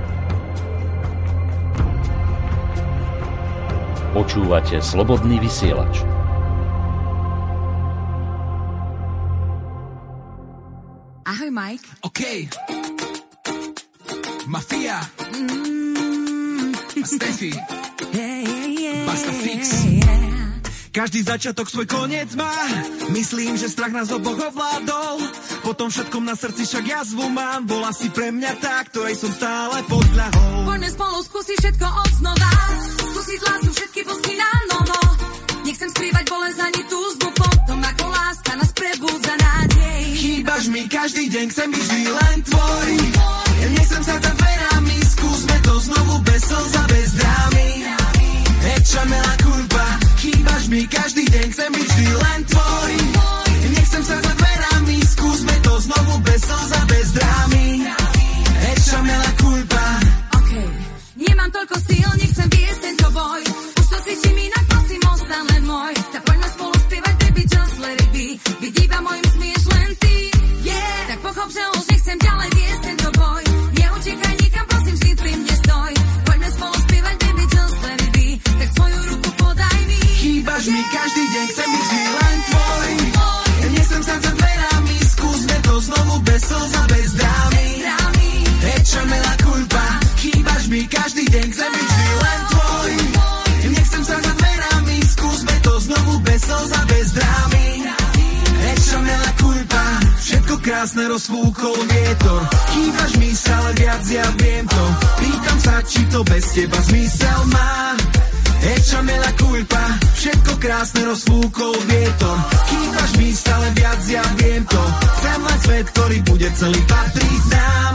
Počúvate 4.17 4.81
slobodný 4.81 5.37
vysielač. 5.45 6.01
Ahoj, 11.29 11.51
Mike. 11.53 11.85
OK. 12.01 12.49
Mafia. 14.49 15.05
Mm. 15.37 16.73
Steffi. 17.05 17.53
Yeah, 18.17 18.41
yeah, 18.41 18.67
yeah, 18.73 19.05
Basta 19.05 19.33
fix. 19.37 19.85
yeah. 19.85 20.42
Každý 20.93 21.25
začiatok 21.25 21.73
svoj 21.73 21.89
koniec 21.89 22.37
má 22.37 22.53
Myslím, 23.17 23.57
že 23.57 23.73
strach 23.73 23.97
nás 23.97 24.13
oboch 24.13 24.37
ovládol 24.37 25.25
Potom 25.65 25.89
všetkom 25.89 26.21
na 26.21 26.37
srdci 26.37 26.69
však 26.69 26.85
jazvu 26.85 27.33
mám 27.33 27.65
Bola 27.65 27.97
si 27.97 28.13
pre 28.13 28.29
mňa 28.29 28.53
tá, 28.61 28.85
ktorej 28.93 29.17
som 29.17 29.33
stále 29.33 29.81
podľahol 29.89 30.69
Poďme 30.69 30.93
spolu 30.93 31.19
skúsiť 31.25 31.57
všetko 31.65 31.87
od 31.89 32.13
znova. 32.21 32.53
Skúsiť 33.09 33.41
lásku 33.41 33.71
všetky 33.73 34.01
bosky 34.05 34.33
na 34.37 34.51
novo. 34.69 35.01
Nechcem 35.65 35.89
skrývať 35.89 36.25
bolesť 36.29 36.61
ani 36.61 36.83
túžbu 36.85 37.29
potom, 37.41 37.79
ako 37.81 38.05
láska 38.13 38.53
nás 38.61 38.71
prebúdza 38.77 39.35
nádej. 39.41 40.03
Chýbaš 40.13 40.65
mi 40.69 40.83
každý 40.93 41.25
deň, 41.33 41.45
chcem 41.57 41.69
byť 41.73 41.83
vždy 41.89 42.03
len 42.13 42.37
tvoj 42.45 42.91
Ja 43.65 43.69
nechcem 43.81 44.03
sa 44.05 44.17
za 44.21 44.33
dverami 44.37 44.97
Skúsme 45.09 45.57
to 45.65 45.75
znovu 45.89 46.15
bez 46.27 46.43
slz 46.45 46.73
a 46.77 46.85
bez 46.85 47.09
drámy 47.17 47.69
Hecha 48.61 49.03
mela 49.09 49.35
kulpa 49.41 50.02
Chýbaš 50.23 50.71
mi 50.71 50.87
každý 50.87 51.27
deň, 51.27 51.47
chcem 51.51 51.71
byť 51.75 51.87
vždy 51.91 52.07
len 52.15 52.41
tvoj 52.47 52.93
nechcem 53.75 54.03
sa 54.07 54.17
za 54.23 54.33
dverami 54.39 54.97
Skúsme 55.03 55.55
to 55.67 55.73
znovu 55.83 56.15
bez 56.23 56.41
slz 56.47 56.71
a 56.73 56.83
bez 56.87 57.07
drámy 57.11 57.67
Hecha 58.63 58.99
mela 59.03 59.31
kulpa 59.43 59.87
Okay. 60.39 60.69
Nemám 61.27 61.51
toľko 61.51 61.77
síl, 61.91 62.09
nechcem 62.23 62.49
viesť 62.49 62.81
tento 62.87 63.09
boj. 63.11 63.43
Už 63.79 63.87
to 63.89 63.99
cítim 64.05 64.37
inak, 64.37 64.62
Chýbaš 80.63 80.79
mi 80.79 80.85
každý 80.95 81.25
deň, 81.27 81.47
chcem 81.51 81.69
byť 81.75 81.83
vždy 81.83 82.03
len 82.07 82.37
tvoj. 82.47 82.91
Nechcem 83.67 84.03
sa 84.07 84.15
za 84.15 84.31
dverami 84.31 84.97
Skúsme 85.11 85.57
to 85.59 85.75
znovu 85.83 86.15
bez 86.23 86.43
slz 86.47 86.73
a 86.79 86.85
bez 86.87 87.09
drámy. 87.19 87.67
Hecha 88.63 89.03
mela 89.11 89.35
culpa 89.43 89.87
Chýbaš 90.23 90.63
mi 90.71 90.87
každý 90.87 91.27
deň, 91.35 91.47
chcem 91.51 91.67
byť 91.67 91.89
vždy 91.91 92.09
len 92.15 92.41
tvoj. 92.47 92.93
Nechcem 93.75 94.03
sa 94.07 94.17
za 94.23 94.33
dverami 94.39 94.97
Skúsme 95.03 95.55
to 95.67 95.73
znovu 95.83 96.15
bez 96.23 96.41
slz 96.47 96.71
a 96.79 96.83
bez 96.87 97.09
drámy. 97.11 97.67
Hecha 98.63 98.99
mela 99.03 99.31
culpa 99.43 99.85
Všetko 100.15 100.55
krásne 100.63 101.05
rozfúkol 101.11 101.79
vietor. 101.91 102.41
Chýbaš 102.71 103.13
mi 103.19 103.35
stále 103.35 103.71
viac, 103.83 104.03
ja 104.07 104.31
viem 104.39 104.63
to. 104.71 104.85
Pýtam 105.19 105.59
sa, 105.59 105.75
či 105.83 106.07
to 106.07 106.23
bez 106.23 106.55
teba 106.55 106.79
zmysel 106.87 107.41
má 107.51 107.99
Hecha 108.63 109.01
mela 109.03 109.31
culpa 109.35 109.85
Všetko 110.15 110.53
krásne 110.63 111.03
rozfúkol 111.03 111.75
vietor 111.91 112.37
Chýbaš 112.71 113.11
mi 113.19 113.29
stále 113.35 113.67
viac, 113.75 114.01
ja 114.07 114.25
viem 114.39 114.63
to 114.71 114.83
Chcem 115.19 115.41
len 115.43 115.59
svet, 115.67 115.87
ktorý 115.91 116.19
bude 116.23 116.49
celý 116.55 116.81
patriť 116.87 117.43
nám 117.51 117.95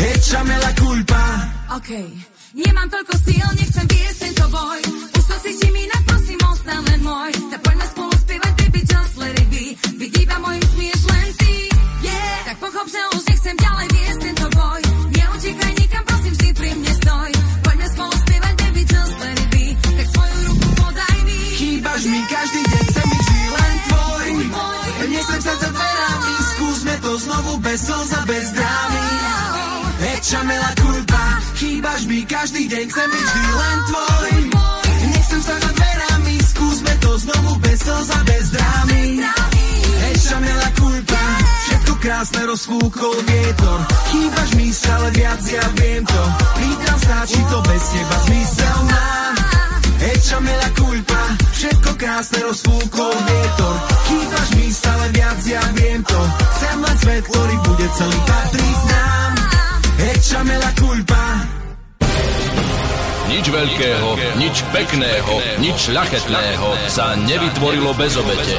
Hecha 0.00 0.40
mela 0.48 0.70
culpa 0.72 1.24
Okay. 1.70 2.10
Nemám 2.50 2.90
toľko 2.90 3.14
síl, 3.22 3.46
nechcem 3.54 3.86
viesť 3.86 4.18
tento 4.26 4.42
boj. 4.50 4.82
Už 5.14 5.22
to 5.22 5.36
cítim 5.38 5.70
inak, 5.70 6.02
prosím, 6.02 6.40
ostan 6.42 6.82
len 6.82 6.98
môj. 6.98 7.30
Tak 7.46 7.60
poďme 7.62 7.86
spolu 7.86 8.14
spievať, 8.26 8.52
baby, 8.58 8.80
just 8.82 9.14
let 9.22 9.34
it 9.38 9.48
be. 9.54 9.64
Byť 9.78 10.12
iba 10.18 10.36
Chýbaš 22.00 22.16
mi 22.16 22.24
každý 22.32 22.60
deň, 22.64 22.84
chcem 22.88 23.06
byť 23.12 23.20
vždy 23.20 23.42
len 23.52 23.74
tvoj 23.84 24.28
Nechcem 25.04 25.40
sa 25.44 25.52
za 25.52 25.68
dverami, 25.68 26.32
skúsme 26.40 26.94
to 26.96 27.12
znovu 27.20 27.52
bez 27.60 27.78
slz 27.84 28.10
a 28.16 28.22
bez 28.24 28.46
drámy. 28.56 29.04
Mela 30.48 30.70
culpa, 30.80 31.24
chýbaš 31.60 32.00
mi 32.08 32.24
každý 32.24 32.62
deň, 32.72 32.84
chcem 32.88 33.04
byť 33.04 33.24
vždy 33.28 33.44
len 33.52 33.76
tvoj 33.84 34.30
Nechcem 35.12 35.40
sa 35.44 35.54
za 35.60 35.70
dverami, 35.76 36.34
skúsme 36.40 36.92
to 37.04 37.10
znovu 37.20 37.52
bez 37.68 37.78
slz 37.84 38.08
a 38.16 38.20
bez 38.24 38.44
drámy. 38.48 39.04
Mela 40.40 40.68
culpa, 40.80 41.24
všetko 41.68 41.92
krásne 42.00 42.40
rozfúkol 42.48 43.16
vietor. 43.28 43.78
Chýbaš 44.08 44.50
mi 44.56 44.72
stále 44.72 45.12
viac, 45.20 45.42
ja 45.52 45.68
viem 45.76 46.00
to. 46.08 46.22
Pýtam 46.56 46.98
sa, 47.04 47.28
to 47.28 47.58
bez 47.68 47.84
teba 47.92 48.16
zmysel 48.24 48.78
má 48.88 49.59
Hecha 50.00 50.38
mela 50.40 50.68
culpa, 50.72 51.22
všetko 51.52 51.90
krásne 52.00 52.38
rozfúkol 52.48 53.12
vietor. 53.12 53.74
Chýbaš 54.08 54.48
mi 54.56 54.66
stále 54.72 55.04
viac, 55.12 55.38
ja 55.44 55.62
viem 55.76 56.00
to. 56.00 56.20
Chcem 56.56 56.76
len 56.80 56.96
svet, 57.04 57.24
ktorý 57.28 57.56
bude 57.68 57.86
celý 58.00 58.18
patriť 58.24 58.78
nám. 58.88 59.32
Hecha 60.00 60.40
mela 60.48 60.70
culpa 60.72 61.24
Nič 63.30 63.46
veľkého, 63.46 64.08
nič 64.42 64.56
pekného, 64.74 65.34
nič 65.62 65.76
šľachetného 65.86 66.68
sa 66.90 67.14
nevytvorilo 67.14 67.94
bez 67.94 68.18
obete. 68.18 68.58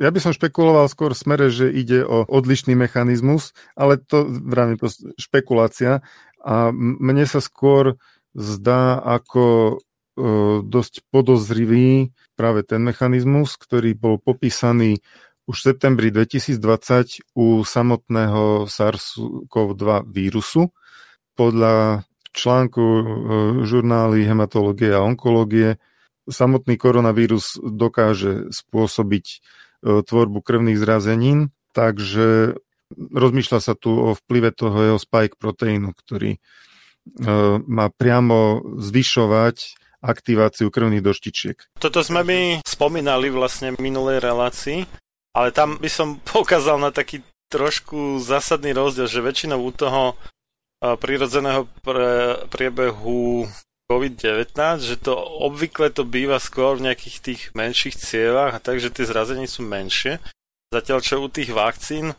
Ja 0.00 0.08
by 0.08 0.16
som 0.16 0.32
špekuloval 0.32 0.88
skôr 0.88 1.12
v 1.12 1.20
smere, 1.20 1.46
že 1.52 1.68
ide 1.68 2.00
o 2.00 2.24
odlišný 2.24 2.72
mechanizmus, 2.72 3.52
ale 3.76 4.00
to 4.00 4.24
vravím, 4.24 4.80
špekulácia. 5.20 6.00
A 6.40 6.72
mne 6.72 7.28
sa 7.28 7.44
skôr 7.44 8.00
zdá 8.32 8.96
ako 8.96 9.44
e, 9.44 9.74
dosť 10.64 11.04
podozrivý 11.12 12.16
práve 12.32 12.64
ten 12.64 12.80
mechanizmus, 12.80 13.60
ktorý 13.60 13.92
bol 13.92 14.16
popísaný 14.16 15.04
už 15.44 15.56
v 15.60 15.66
septembri 15.68 16.08
2020 16.08 17.36
u 17.36 17.60
samotného 17.60 18.72
SARS-CoV-2 18.72 20.08
vírusu. 20.08 20.72
Podľa 21.36 22.08
článku 22.32 22.80
e, 22.80 23.04
žurnály 23.68 24.24
hematológie 24.24 24.96
a 24.96 25.04
onkológie 25.04 25.76
samotný 26.24 26.80
koronavírus 26.80 27.58
dokáže 27.60 28.48
spôsobiť 28.48 29.26
tvorbu 29.80 30.44
krvných 30.44 30.80
zrazenín, 30.80 31.52
takže 31.72 32.58
rozmýšľa 32.96 33.58
sa 33.62 33.74
tu 33.78 33.94
o 33.94 34.16
vplyve 34.16 34.50
toho 34.54 34.76
jeho 34.82 34.98
spike 34.98 35.38
proteínu, 35.38 35.94
ktorý 35.94 36.36
e, 36.36 36.40
má 37.64 37.86
priamo 37.90 38.62
zvyšovať 38.82 39.78
aktiváciu 40.00 40.72
krvných 40.72 41.04
doštičiek. 41.04 41.56
Toto 41.76 42.00
sme 42.00 42.24
my 42.24 42.40
spomínali 42.64 43.28
vlastne 43.28 43.76
v 43.76 43.82
minulej 43.84 44.24
relácii, 44.24 44.88
ale 45.36 45.48
tam 45.54 45.78
by 45.78 45.90
som 45.90 46.18
poukázal 46.32 46.80
na 46.80 46.90
taký 46.90 47.22
trošku 47.50 48.22
zásadný 48.22 48.70
rozdiel, 48.74 49.10
že 49.10 49.26
väčšinou 49.26 49.58
u 49.58 49.70
toho 49.74 50.14
a, 50.82 50.94
prirodzeného 50.98 51.66
pre, 51.82 52.46
priebehu 52.50 53.46
COVID-19, 53.90 54.54
že 54.86 54.96
to 55.02 55.18
obvykle 55.18 55.90
to 55.90 56.06
býva 56.06 56.38
skôr 56.38 56.78
v 56.78 56.86
nejakých 56.86 57.16
tých 57.18 57.40
menších 57.58 57.98
cievach 57.98 58.62
takže 58.62 58.94
tie 58.94 59.02
zrazení 59.02 59.50
sú 59.50 59.66
menšie. 59.66 60.22
Zatiaľ 60.70 60.98
čo 61.02 61.18
u 61.18 61.26
tých 61.26 61.50
vakcín 61.50 62.14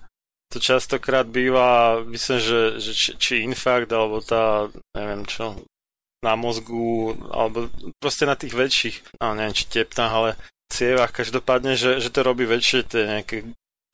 to 0.52 0.60
častokrát 0.60 1.24
býva, 1.24 2.04
myslím, 2.12 2.40
že, 2.44 2.62
že 2.84 2.92
či, 2.92 3.10
či 3.16 3.34
infarkt 3.48 3.88
alebo 3.96 4.20
tá, 4.20 4.68
neviem 4.92 5.24
čo, 5.24 5.64
na 6.20 6.36
mozgu, 6.36 7.16
alebo 7.32 7.72
proste 8.04 8.28
na 8.28 8.36
tých 8.36 8.52
väčších, 8.52 9.24
no 9.24 9.32
neviem 9.32 9.56
či 9.56 9.72
tepnách, 9.72 10.12
ale 10.12 10.32
cievach, 10.68 11.16
každopádne, 11.16 11.80
že, 11.80 12.04
že 12.04 12.12
to 12.12 12.28
robí 12.28 12.44
väčšie 12.44 12.84
tie 12.84 13.08
nejaké 13.08 13.38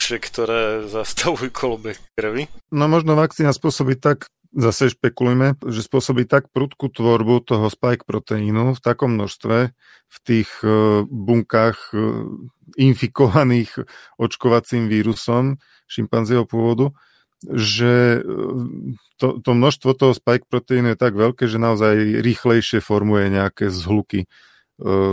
ktoré 0.08 0.88
zastavujú 0.88 1.52
kolobek 1.60 2.00
krvi. 2.16 2.48
No 2.72 2.88
možno 2.88 3.20
vakcína 3.20 3.52
spôsobí 3.52 4.00
tak, 4.00 4.32
zase 4.54 4.94
špekulujeme, 4.94 5.58
že 5.68 5.82
spôsobí 5.84 6.28
tak 6.28 6.52
prudkú 6.54 6.92
tvorbu 6.92 7.44
toho 7.44 7.68
spike 7.72 8.08
proteínu 8.08 8.76
v 8.76 8.80
takom 8.80 9.16
množstve 9.18 9.72
v 10.08 10.18
tých 10.24 10.50
uh, 10.64 11.04
bunkách 11.08 11.92
uh, 11.92 12.28
infikovaných 12.76 13.88
očkovacím 14.20 14.92
vírusom 14.92 15.60
šimpanzieho 15.88 16.44
pôvodu, 16.44 16.92
že 17.48 18.20
to, 19.22 19.40
to 19.40 19.52
množstvo 19.54 19.94
toho 19.96 20.14
spike 20.14 20.50
proteínu 20.52 20.94
je 20.94 21.00
tak 21.00 21.16
veľké, 21.16 21.48
že 21.48 21.62
naozaj 21.62 22.20
rýchlejšie 22.20 22.84
formuje 22.84 23.32
nejaké 23.32 23.72
zhluky 23.72 24.28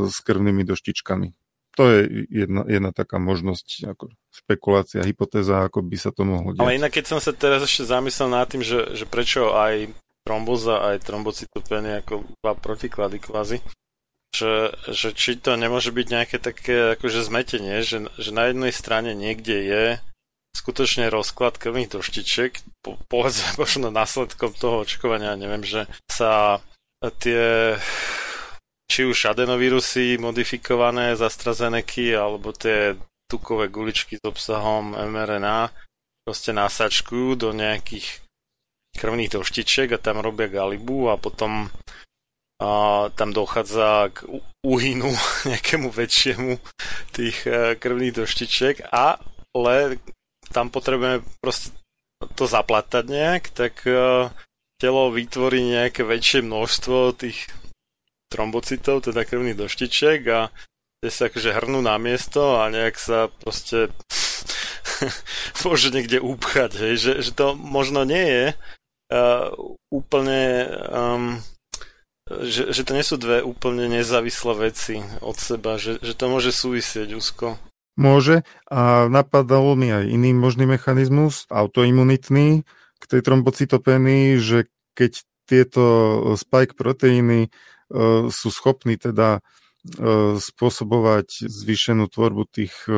s 0.09 0.17
krvnými 0.21 0.65
doštičkami. 0.65 1.33
To 1.77 1.83
je 1.89 2.27
jedna, 2.29 2.63
jedna 2.69 2.91
taká 2.93 3.17
možnosť, 3.17 3.89
ako 3.97 4.13
špekulácia, 4.35 5.07
hypotéza, 5.07 5.63
ako 5.71 5.87
by 5.87 5.97
sa 5.97 6.11
to 6.11 6.27
mohlo 6.27 6.51
diať. 6.51 6.63
Ale 6.67 6.77
inak, 6.77 6.91
keď 6.91 7.05
som 7.07 7.19
sa 7.23 7.31
teraz 7.31 7.63
ešte 7.63 7.87
zamyslel 7.87 8.29
nad 8.35 8.51
tým, 8.51 8.67
že, 8.67 8.99
že 8.99 9.07
prečo 9.07 9.55
aj 9.55 9.95
tromboza, 10.27 10.83
aj 10.83 11.07
trombocytopenia 11.07 12.03
ako 12.03 12.27
dva 12.43 12.53
protiklady 12.59 13.23
kvázi, 13.23 13.59
že, 14.35 14.75
že 14.91 15.15
či 15.15 15.39
to 15.39 15.55
nemôže 15.55 15.95
byť 15.95 16.07
nejaké 16.11 16.37
také 16.43 16.99
akože 16.99 17.23
zmetenie, 17.23 17.87
že, 17.87 18.11
že 18.19 18.31
na 18.35 18.51
jednej 18.51 18.75
strane 18.75 19.15
niekde 19.15 19.57
je 19.63 19.85
skutočne 20.59 21.13
rozklad 21.13 21.61
krvných 21.61 21.95
doštičiek, 21.95 22.59
po, 22.83 22.99
povedzme 23.07 23.55
možno 23.63 23.95
následkom 23.95 24.51
toho 24.59 24.83
očkovania, 24.83 25.39
neviem, 25.39 25.63
že 25.63 25.87
sa 26.11 26.59
tie 27.23 27.77
či 28.85 29.09
už 29.09 29.33
adenovírusy 29.33 30.21
modifikované 30.21 31.17
z 31.17 31.25
AstraZeneca, 31.25 32.21
alebo 32.21 32.53
tie 32.53 32.97
tukové 33.35 33.67
guličky 33.67 34.15
s 34.15 34.23
obsahom 34.23 34.95
mRNA 34.95 35.75
proste 36.23 36.55
nasačkujú 36.55 37.35
do 37.35 37.51
nejakých 37.51 38.23
krvných 38.95 39.35
doštičiek 39.35 39.91
a 39.91 39.99
tam 39.99 40.23
robia 40.23 40.47
galibu 40.47 41.11
a 41.11 41.19
potom 41.19 41.67
a 42.63 43.11
tam 43.19 43.35
dochádza 43.35 44.15
k 44.15 44.31
úhynu 44.63 45.11
nejakému 45.51 45.91
väčšiemu 45.91 46.63
tých 47.11 47.37
e, 47.51 47.75
krvných 47.75 48.15
doštičiek, 48.15 48.95
ale 48.95 49.99
tam 50.55 50.71
potrebujeme 50.71 51.27
proste 51.43 51.75
to 52.39 52.47
zaplatať 52.47 53.05
nejak, 53.11 53.45
tak 53.51 53.83
e, 53.91 54.31
telo 54.79 55.11
vytvorí 55.11 55.67
nejaké 55.67 56.07
väčšie 56.07 56.47
množstvo 56.47 57.19
tých 57.19 57.51
trombocitov, 58.31 59.11
teda 59.11 59.27
krvných 59.27 59.59
doštičiek 59.59 60.23
a 60.31 60.47
tie 61.05 61.13
sa 61.13 61.29
akože 61.29 61.53
hrnú 61.53 61.85
na 61.85 62.01
miesto 62.01 62.57
a 62.57 62.73
nejak 62.73 62.97
sa 62.97 63.29
proste 63.29 63.93
môže 65.69 65.93
niekde 65.93 66.17
upchať, 66.25 66.81
hej, 66.81 66.95
že, 66.97 67.13
že 67.21 67.31
to 67.37 67.53
možno 67.53 68.09
nie 68.09 68.25
je 68.25 68.47
uh, 69.13 69.53
úplne 69.93 70.65
um, 70.89 71.25
že, 72.25 72.73
že 72.73 72.89
to 72.89 72.97
nie 72.97 73.05
sú 73.05 73.21
dve 73.21 73.45
úplne 73.45 73.85
nezávislé 73.93 74.73
veci 74.73 75.05
od 75.21 75.37
seba, 75.37 75.77
že, 75.77 76.01
že 76.01 76.17
to 76.17 76.25
môže 76.33 76.57
súvisieť 76.57 77.13
úzko. 77.13 77.61
Môže 78.01 78.49
a 78.73 79.07
napadal 79.13 79.77
mi 79.77 79.93
aj 79.93 80.09
iný 80.09 80.33
možný 80.33 80.65
mechanizmus, 80.65 81.45
autoimunitný 81.53 82.65
k 82.97 83.05
tej 83.05 83.21
trombocytopénii, 83.21 84.41
že 84.41 84.73
keď 84.97 85.21
tieto 85.45 85.85
spike 86.41 86.73
proteíny 86.73 87.53
E, 87.95 88.27
sú 88.33 88.49
schopní 88.49 88.97
teda 88.97 89.45
spôsobovať 90.41 91.45
zvýšenú 91.45 92.09
tvorbu 92.09 92.49
tých 92.49 92.73
e, 92.89 92.97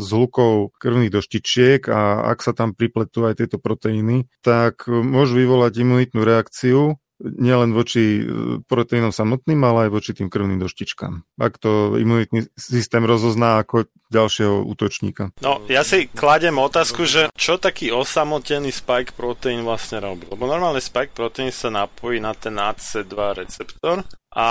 zhlukov 0.00 0.72
krvných 0.80 1.12
doštičiek 1.12 1.84
a 1.92 2.32
ak 2.32 2.40
sa 2.40 2.56
tam 2.56 2.72
pripletú 2.72 3.28
aj 3.28 3.44
tieto 3.44 3.60
proteíny, 3.60 4.24
tak 4.40 4.88
môžu 4.88 5.36
vyvolať 5.36 5.84
imunitnú 5.84 6.24
reakciu, 6.24 6.96
nielen 7.22 7.70
voči 7.72 8.20
e, 8.20 8.22
proteínom 8.66 9.14
samotným, 9.14 9.60
ale 9.62 9.88
aj 9.88 9.90
voči 9.94 10.10
tým 10.12 10.26
krvným 10.26 10.58
doštičkám. 10.58 11.38
Ak 11.38 11.62
to 11.62 11.94
imunitný 11.94 12.50
systém 12.58 13.06
rozozná 13.06 13.62
ako 13.62 13.86
ďalšieho 14.10 14.66
útočníka. 14.66 15.30
No, 15.40 15.62
ja 15.70 15.86
si 15.86 16.10
kladem 16.10 16.58
otázku, 16.58 17.06
že 17.06 17.30
čo 17.34 17.58
taký 17.58 17.94
osamotený 17.94 18.70
spike 18.74 19.14
proteín 19.14 19.62
vlastne 19.62 20.02
robí? 20.02 20.26
Lebo 20.30 20.44
normálne 20.46 20.82
spike 20.82 21.14
proteín 21.14 21.54
sa 21.54 21.70
napojí 21.70 22.18
na 22.18 22.34
ten 22.34 22.58
AC2 22.58 23.14
receptor 23.34 24.02
a 24.34 24.46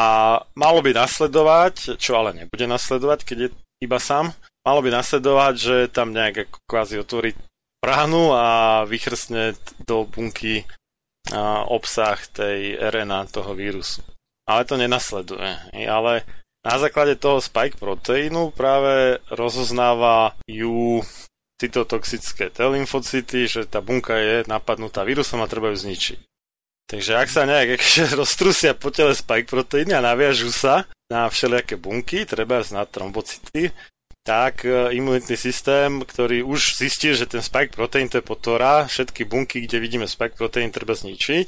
malo 0.55 0.79
by 0.79 0.95
nasledovať, 0.95 1.99
čo 1.99 2.15
ale 2.15 2.31
nebude 2.34 2.63
nasledovať, 2.63 3.19
keď 3.27 3.38
je 3.38 3.49
iba 3.84 3.99
sám, 3.99 4.31
malo 4.63 4.79
by 4.79 4.89
nasledovať, 4.95 5.53
že 5.59 5.77
tam 5.91 6.15
nejak 6.15 6.47
ako 6.47 6.57
kvázi 6.63 6.95
otvorí 7.03 7.36
bránu 7.84 8.31
a 8.31 8.47
vychrstne 8.88 9.59
do 9.84 10.07
bunky 10.07 10.63
obsah 11.67 12.15
tej 12.31 12.79
RNA 12.79 13.31
toho 13.36 13.51
vírusu. 13.51 13.99
Ale 14.47 14.63
to 14.63 14.79
nenasleduje. 14.79 15.75
Ale 15.88 16.23
na 16.63 16.75
základe 16.79 17.19
toho 17.19 17.43
spike 17.43 17.75
proteínu 17.75 18.55
práve 18.55 19.19
rozoznáva 19.31 20.36
ju 20.47 21.03
cytotoxické 21.59 22.51
T 22.51 22.59
lymfocyty, 22.63 23.47
že 23.47 23.67
tá 23.67 23.84
bunka 23.84 24.15
je 24.15 24.47
napadnutá 24.47 25.03
vírusom 25.03 25.43
a 25.43 25.51
treba 25.51 25.71
ju 25.71 25.79
zničiť. 25.79 26.19
Takže 26.88 27.15
ak 27.15 27.29
sa 27.31 27.47
nejak 27.47 27.79
roztrusia 28.19 28.75
po 28.75 28.91
tele 28.91 29.15
spike 29.15 29.49
proteíny 29.49 29.95
a 29.95 30.03
naviažú 30.03 30.51
sa 30.51 30.86
na 31.07 31.29
všelijaké 31.29 31.79
bunky, 31.79 32.25
treba 32.25 32.61
na 32.73 32.84
trombocity, 32.86 33.71
tak 34.23 34.63
e, 34.63 34.95
imunitný 34.95 35.36
systém, 35.36 35.99
ktorý 35.99 36.47
už 36.47 36.79
zistil, 36.79 37.13
že 37.13 37.27
ten 37.27 37.43
spike 37.43 37.75
protein 37.75 38.07
to 38.07 38.23
je 38.23 38.25
potvora, 38.25 38.88
všetky 38.88 39.27
bunky, 39.27 39.67
kde 39.67 39.84
vidíme 39.84 40.07
spike 40.07 40.39
protein, 40.39 40.71
treba 40.71 40.95
zničiť, 40.95 41.47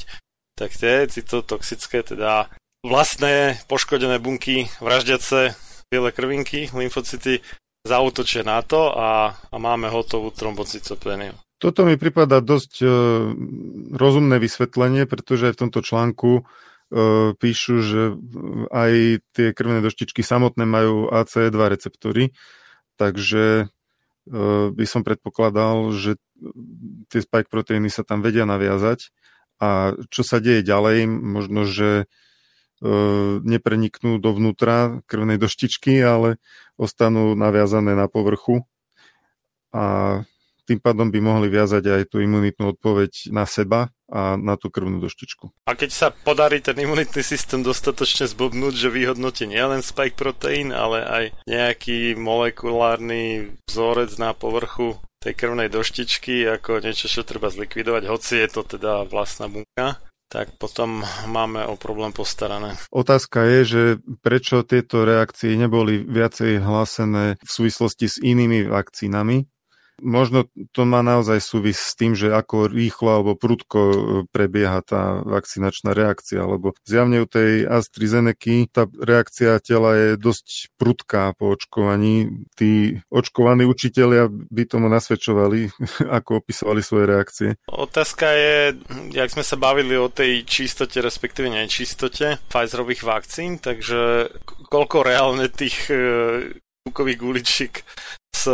tak 0.59 0.75
tie 0.75 1.07
cytotoxické, 1.07 2.03
teda 2.03 2.51
vlastné 2.83 3.63
poškodené 3.71 4.19
bunky, 4.19 4.67
vraždiace 4.83 5.55
biele 5.87 6.11
krvinky, 6.11 6.67
lymfocyty, 6.75 7.39
zautočia 7.87 8.43
na 8.43 8.59
to 8.61 8.91
a, 8.91 9.33
a 9.37 9.55
máme 9.55 9.87
hotovú 9.87 10.33
trombocytopéniu. 10.33 11.44
Toto 11.55 11.87
mi 11.87 11.95
pripadá 11.95 12.43
dosť 12.43 12.73
e, 12.83 12.87
rozumné 13.95 14.37
vysvetlenie, 14.43 15.07
pretože 15.07 15.49
aj 15.49 15.53
v 15.55 15.61
tomto 15.67 15.79
článku 15.79 16.31
e, 16.39 16.43
píšu, 17.35 17.75
že 17.79 18.01
aj 18.73 19.23
tie 19.31 19.47
krvné 19.55 19.79
doštičky 19.79 20.19
samotné 20.19 20.67
majú 20.67 21.07
ACE2 21.09 21.55
receptory, 21.55 22.35
Takže 22.95 23.43
e, 23.43 23.65
by 24.71 24.85
som 24.87 25.03
predpokladal, 25.03 25.91
že 25.91 26.15
tie 27.11 27.19
spike 27.23 27.51
proteíny 27.51 27.91
sa 27.91 28.07
tam 28.07 28.23
vedia 28.23 28.47
naviazať. 28.47 29.11
A 29.59 29.95
čo 30.11 30.23
sa 30.23 30.43
deje 30.43 30.63
ďalej, 30.63 31.07
možno, 31.07 31.67
že 31.67 32.03
e, 32.03 32.05
nepreniknú 33.43 34.19
dovnútra 34.19 35.03
krvnej 35.07 35.39
doštičky, 35.39 35.99
ale 36.03 36.39
ostanú 36.79 37.35
naviazané 37.35 37.95
na 37.95 38.07
povrchu. 38.07 38.67
A 39.75 40.23
tým 40.65 40.81
pádom 40.81 41.13
by 41.13 41.19
mohli 41.21 41.47
viazať 41.47 41.83
aj 41.85 42.03
tú 42.09 42.19
imunitnú 42.19 42.73
odpoveď 42.73 43.29
na 43.29 43.45
seba 43.45 43.93
a 44.09 44.37
na 44.37 44.53
tú 44.57 44.69
krvnú 44.69 45.01
doštičku. 45.01 45.65
A 45.65 45.73
keď 45.73 45.89
sa 45.89 46.07
podarí 46.13 46.61
ten 46.61 46.77
imunitný 46.77 47.25
systém 47.25 47.65
dostatočne 47.65 48.29
zbobnúť, 48.29 48.73
že 48.73 48.93
vyhodnotí 48.93 49.49
nielen 49.49 49.81
spike 49.81 50.17
proteín, 50.17 50.69
ale 50.73 51.05
aj 51.05 51.23
nejaký 51.49 52.13
molekulárny 52.17 53.53
vzorec 53.65 54.13
na 54.21 54.33
povrchu 54.37 54.97
tej 55.25 55.33
krvnej 55.33 55.73
doštičky 55.73 56.45
ako 56.45 56.85
niečo, 56.85 57.09
čo 57.09 57.25
treba 57.25 57.49
zlikvidovať, 57.49 58.03
hoci 58.05 58.33
je 58.45 58.49
to 58.49 58.61
teda 58.61 59.09
vlastná 59.09 59.49
bunka, 59.49 59.97
tak 60.29 60.53
potom 60.61 61.01
máme 61.25 61.65
o 61.65 61.73
problém 61.73 62.13
postarané. 62.13 62.77
Otázka 62.93 63.41
je, 63.45 63.59
že 63.65 63.81
prečo 64.21 64.61
tieto 64.61 65.01
reakcie 65.01 65.57
neboli 65.57 66.05
viacej 66.05 66.61
hlásené 66.61 67.41
v 67.41 67.49
súvislosti 67.49 68.05
s 68.05 68.17
inými 68.21 68.69
vakcínami, 68.69 69.49
Možno 70.03 70.47
to 70.75 70.83
má 70.83 70.99
naozaj 70.99 71.39
súvis 71.39 71.79
s 71.79 71.95
tým, 71.95 72.15
že 72.17 72.27
ako 72.27 72.67
rýchlo 72.67 73.09
alebo 73.21 73.31
prudko 73.39 73.79
e, 73.79 73.97
prebieha 74.27 74.83
tá 74.83 75.23
vakcinačná 75.23 75.95
reakcia, 75.95 76.43
lebo 76.43 76.75
zjavne 76.83 77.23
u 77.23 77.27
tej 77.27 77.63
AstraZeneca 77.63 78.67
tá 78.71 78.83
reakcia 78.91 79.59
tela 79.63 79.95
je 79.95 80.09
dosť 80.19 80.75
prudká 80.75 81.31
po 81.39 81.55
očkovaní. 81.55 82.47
Tí 82.59 82.99
očkovaní 83.07 83.63
učitelia 83.63 84.27
by 84.27 84.63
tomu 84.67 84.91
nasvedčovali, 84.91 85.71
ako 86.19 86.43
opisovali 86.43 86.81
svoje 86.83 87.05
reakcie. 87.07 87.49
Otázka 87.71 88.27
je, 88.35 88.75
jak 89.15 89.29
sme 89.31 89.43
sa 89.47 89.55
bavili 89.55 89.95
o 89.95 90.11
tej 90.11 90.43
čistote, 90.43 90.99
respektíve 90.99 91.47
nečistote 91.47 92.43
Pfizerových 92.51 93.07
vakcín, 93.07 93.63
takže 93.63 94.27
koľko 94.67 95.07
reálne 95.07 95.47
tých 95.47 95.87
e, 95.87 95.95
guličiek 96.91 97.81
z 98.35 98.51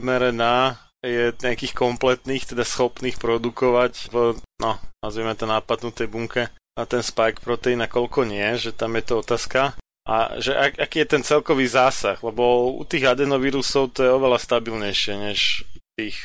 mRNA 0.00 0.80
je 1.04 1.32
nejakých 1.36 1.76
kompletných, 1.76 2.44
teda 2.48 2.64
schopných 2.64 3.20
produkovať 3.20 4.12
v, 4.12 4.40
no, 4.60 4.72
nazvieme 5.04 5.36
to 5.36 5.48
nápadnutej 5.48 6.08
bunke 6.08 6.48
a 6.52 6.82
ten 6.88 7.04
spike 7.04 7.44
proteín 7.44 7.84
a 7.84 7.88
koľko 7.88 8.24
nie, 8.24 8.56
že 8.56 8.72
tam 8.72 8.96
je 8.96 9.04
to 9.04 9.14
otázka. 9.20 9.76
A 10.08 10.40
že 10.40 10.56
ak, 10.56 10.80
aký 10.80 11.04
je 11.04 11.12
ten 11.12 11.22
celkový 11.22 11.68
zásah, 11.68 12.16
lebo 12.24 12.72
u 12.72 12.84
tých 12.88 13.04
adenovírusov 13.04 13.92
to 13.92 14.00
je 14.04 14.10
oveľa 14.10 14.40
stabilnejšie 14.40 15.14
než 15.20 15.68
tých 16.00 16.16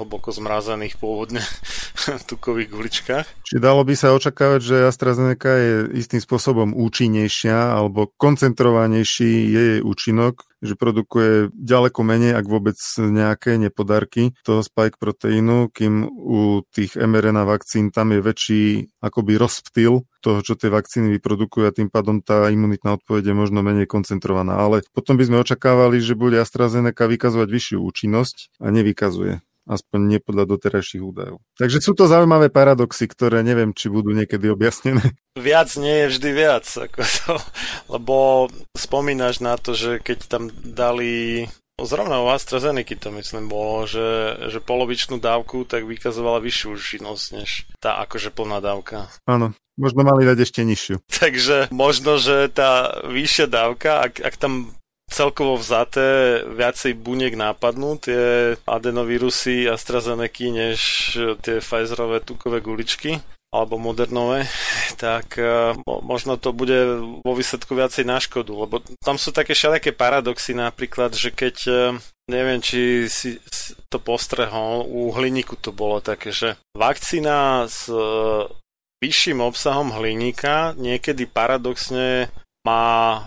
hlboko 0.00 0.32
zmrazených 0.32 0.96
pôvodne 0.96 1.44
tukových 2.30 2.68
guličkách. 2.72 3.26
Či 3.44 3.56
dalo 3.60 3.84
by 3.84 3.94
sa 3.94 4.16
očakávať, 4.16 4.60
že 4.64 4.76
AstraZeneca 4.88 5.50
je 5.52 5.74
istým 6.00 6.24
spôsobom 6.24 6.72
účinnejšia 6.72 7.76
alebo 7.76 8.08
koncentrovanejší 8.16 9.32
je 9.52 9.62
jej 9.76 9.80
účinok, 9.84 10.48
že 10.60 10.76
produkuje 10.76 11.48
ďaleko 11.56 12.00
menej, 12.04 12.36
ak 12.36 12.46
vôbec 12.46 12.76
nejaké 12.96 13.56
nepodarky 13.56 14.36
toho 14.44 14.60
spike 14.60 15.00
proteínu, 15.00 15.72
kým 15.72 16.04
u 16.08 16.60
tých 16.68 17.00
mRNA 17.00 17.48
vakcín 17.48 17.88
tam 17.88 18.12
je 18.12 18.20
väčší 18.20 18.62
akoby 19.00 19.40
rozptyl 19.40 20.04
toho, 20.20 20.38
čo 20.44 20.54
tie 20.54 20.68
vakcíny 20.68 21.16
vyprodukujú 21.16 21.64
a 21.64 21.72
tým 21.72 21.88
pádom 21.88 22.20
tá 22.20 22.52
imunitná 22.52 23.00
odpoveď 23.00 23.32
je 23.32 23.34
možno 23.34 23.64
menej 23.64 23.88
koncentrovaná. 23.88 24.60
Ale 24.60 24.84
potom 24.92 25.16
by 25.16 25.24
sme 25.24 25.40
očakávali, 25.40 25.98
že 26.04 26.12
bude 26.12 26.36
AstraZeneca 26.36 27.08
vykazovať 27.08 27.48
vyššiu 27.48 27.78
účinnosť 27.80 28.60
a 28.60 28.68
nevykazuje 28.68 29.40
aspoň 29.70 29.98
nie 30.10 30.18
podľa 30.18 30.50
doterajších 30.50 30.98
údajov. 30.98 31.38
Takže 31.54 31.78
sú 31.78 31.94
to 31.94 32.10
zaujímavé 32.10 32.50
paradoxy, 32.50 33.06
ktoré 33.06 33.46
neviem, 33.46 33.70
či 33.70 33.86
budú 33.86 34.10
niekedy 34.10 34.50
objasnené. 34.50 35.14
Viac 35.38 35.70
nie 35.78 36.04
je 36.04 36.10
vždy 36.10 36.30
viac, 36.34 36.66
ako 36.66 37.00
to, 37.06 37.32
lebo 37.86 38.16
spomínaš 38.74 39.38
na 39.38 39.54
to, 39.54 39.78
že 39.78 40.02
keď 40.02 40.18
tam 40.26 40.50
dali 40.50 41.46
Zrovna 41.80 42.20
u 42.20 42.28
AstraZeneca 42.28 42.92
to 42.92 43.08
myslím 43.16 43.48
bolo, 43.48 43.88
že, 43.88 44.36
že 44.52 44.60
polovičnú 44.60 45.16
dávku 45.16 45.64
tak 45.64 45.88
vykazovala 45.88 46.44
vyššiu 46.44 46.76
účinnosť 46.76 47.24
než 47.40 47.64
tá 47.80 47.96
akože 48.04 48.28
plná 48.36 48.60
dávka. 48.60 49.08
Áno, 49.24 49.56
možno 49.80 50.04
mali 50.04 50.28
dať 50.28 50.38
ešte 50.44 50.60
nižšiu. 50.60 51.00
Takže 51.08 51.72
možno, 51.72 52.20
že 52.20 52.52
tá 52.52 53.00
vyššia 53.08 53.46
dávka, 53.48 54.04
ak, 54.04 54.20
ak 54.20 54.34
tam 54.36 54.76
celkovo 55.10 55.58
vzaté 55.58 56.40
viacej 56.46 56.94
buniek 56.94 57.34
nápadnú 57.34 57.98
tie 57.98 58.54
adenovírusy 58.64 59.66
AstraZeneca 59.66 60.46
než 60.48 60.78
tie 61.42 61.58
Pfizerové 61.58 62.22
tukové 62.22 62.62
guličky 62.62 63.18
alebo 63.50 63.82
modernové, 63.82 64.46
tak 64.94 65.34
uh, 65.34 65.74
možno 65.84 66.38
to 66.38 66.54
bude 66.54 67.02
vo 67.26 67.34
výsledku 67.34 67.74
viacej 67.74 68.06
na 68.06 68.22
škodu, 68.22 68.54
lebo 68.54 68.78
tam 69.02 69.18
sú 69.18 69.34
také 69.34 69.58
všelijaké 69.58 69.90
paradoxy 69.90 70.54
napríklad, 70.54 71.10
že 71.18 71.34
keď 71.34 71.56
uh, 71.66 71.98
neviem, 72.30 72.62
či 72.62 73.10
si 73.10 73.42
to 73.90 73.98
postrehol, 73.98 74.86
u 74.86 75.10
hliníku 75.10 75.58
to 75.58 75.74
bolo 75.74 75.98
také, 75.98 76.30
že 76.30 76.54
vakcína 76.78 77.66
s 77.66 77.90
uh, 77.90 78.46
vyšším 79.02 79.42
obsahom 79.42 79.90
hliníka 79.98 80.78
niekedy 80.78 81.26
paradoxne 81.26 82.30
má 82.62 83.26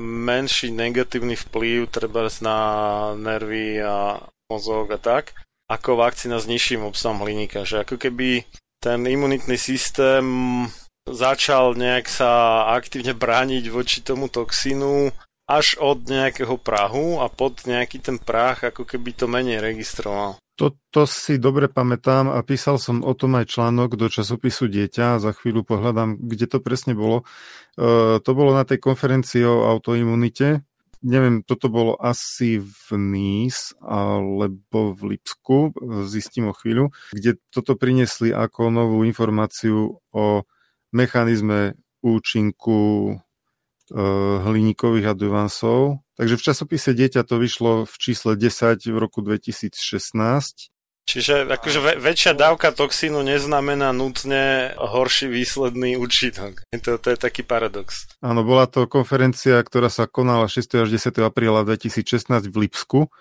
menší 0.00 0.74
negatívny 0.74 1.36
vplyv 1.36 1.88
treba 1.90 2.26
na 2.42 2.58
nervy 3.14 3.82
a 3.82 4.18
mozog 4.50 4.90
a 4.92 4.98
tak, 4.98 5.32
ako 5.70 5.96
vakcína 5.96 6.42
s 6.42 6.50
nižším 6.50 6.84
obsahom 6.84 7.22
hliníka. 7.22 7.64
Že 7.64 7.86
ako 7.86 7.96
keby 7.96 8.44
ten 8.82 9.06
imunitný 9.06 9.56
systém 9.56 10.26
začal 11.08 11.76
nejak 11.76 12.08
sa 12.08 12.64
aktívne 12.72 13.12
brániť 13.12 13.64
voči 13.68 14.00
tomu 14.00 14.28
toxínu 14.28 15.12
až 15.44 15.76
od 15.76 16.08
nejakého 16.08 16.56
prahu 16.56 17.20
a 17.20 17.28
pod 17.28 17.68
nejaký 17.68 18.00
ten 18.00 18.16
prach 18.16 18.64
ako 18.64 18.88
keby 18.88 19.12
to 19.12 19.28
menej 19.28 19.60
registroval. 19.60 20.40
Toto 20.54 21.02
si 21.10 21.34
dobre 21.34 21.66
pamätám 21.66 22.30
a 22.30 22.38
písal 22.46 22.78
som 22.78 23.02
o 23.02 23.10
tom 23.18 23.34
aj 23.34 23.50
článok 23.50 23.98
do 23.98 24.06
časopisu 24.06 24.70
Dieťa. 24.70 25.18
Za 25.18 25.34
chvíľu 25.34 25.66
pohľadám, 25.66 26.14
kde 26.22 26.46
to 26.46 26.58
presne 26.62 26.94
bolo. 26.94 27.26
E, 27.74 28.22
to 28.22 28.30
bolo 28.38 28.54
na 28.54 28.62
tej 28.62 28.78
konferencii 28.78 29.42
o 29.42 29.66
autoimunite. 29.66 30.62
Neviem, 31.04 31.42
toto 31.42 31.68
bolo 31.68 31.98
asi 31.98 32.62
v 32.62 32.86
Nice 32.96 33.74
alebo 33.82 34.94
v 34.94 35.18
Lipsku, 35.18 35.76
zistím 36.06 36.48
o 36.48 36.56
chvíľu, 36.56 36.94
kde 37.12 37.36
toto 37.52 37.76
priniesli 37.76 38.32
ako 38.32 38.72
novú 38.72 39.04
informáciu 39.04 40.00
o 40.14 40.24
mechanizme 40.94 41.76
účinku 42.00 43.10
hliníkových 43.92 45.12
adjuvansov 45.12 46.04
Takže 46.14 46.34
v 46.38 46.46
časopise 46.46 46.90
Dieťa 46.94 47.26
to 47.26 47.42
vyšlo 47.42 47.90
v 47.90 47.94
čísle 47.98 48.38
10 48.38 48.86
v 48.86 48.98
roku 48.98 49.18
2016. 49.18 50.70
Čiže 51.04 51.44
akože 51.44 52.00
väčšia 52.00 52.32
dávka 52.32 52.72
toxínu 52.72 53.20
neznamená 53.20 53.92
nutne 53.92 54.72
horší 54.78 55.28
výsledný 55.28 56.00
účinok. 56.00 56.64
To, 56.72 56.96
to 56.96 57.08
je 57.12 57.18
taký 57.20 57.44
paradox. 57.44 58.08
Áno, 58.24 58.40
bola 58.40 58.64
to 58.64 58.88
konferencia, 58.88 59.60
ktorá 59.60 59.92
sa 59.92 60.08
konala 60.08 60.48
6. 60.48 60.86
až 60.86 60.88
10. 60.88 61.20
apríla 61.20 61.66
2016 61.68 62.48
v 62.48 62.56
Lipsku. 62.56 63.12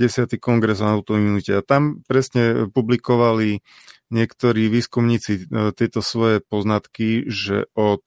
10. 0.00 0.34
kongres 0.42 0.82
o 0.82 0.88
autoimunite. 0.88 1.54
A 1.54 1.62
tam 1.62 2.02
presne 2.10 2.66
publikovali 2.74 3.62
niektorí 4.10 4.66
výskumníci 4.66 5.46
e, 5.46 5.72
tieto 5.78 6.02
svoje 6.02 6.42
poznatky, 6.42 7.30
že 7.30 7.70
od 7.78 8.02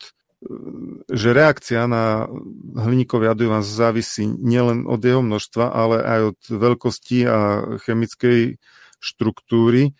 že 1.11 1.35
reakcia 1.35 1.83
na 1.83 2.31
hliníkový 2.79 3.27
adjuvans 3.27 3.67
závisí 3.67 4.23
nielen 4.23 4.87
od 4.87 5.03
jeho 5.03 5.19
množstva, 5.19 5.65
ale 5.67 5.97
aj 5.99 6.19
od 6.31 6.39
veľkosti 6.47 7.17
a 7.27 7.39
chemickej 7.83 8.55
štruktúry 9.03 9.91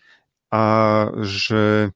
a 0.48 0.64
že 1.20 1.64
e, 1.84 1.88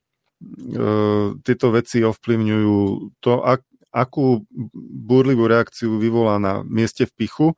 tieto 1.41 1.67
veci 1.73 2.05
ovplyvňujú 2.05 2.77
to, 3.25 3.33
ak, 3.41 3.65
akú 3.97 4.45
burlivú 5.09 5.49
reakciu 5.49 5.97
vyvolá 5.97 6.37
na 6.37 6.61
mieste 6.69 7.09
v 7.09 7.13
pichu, 7.17 7.49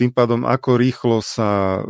tým 0.00 0.12
pádom 0.16 0.48
ako 0.48 0.80
rýchlo 0.80 1.20
sa 1.20 1.80
e, 1.80 1.82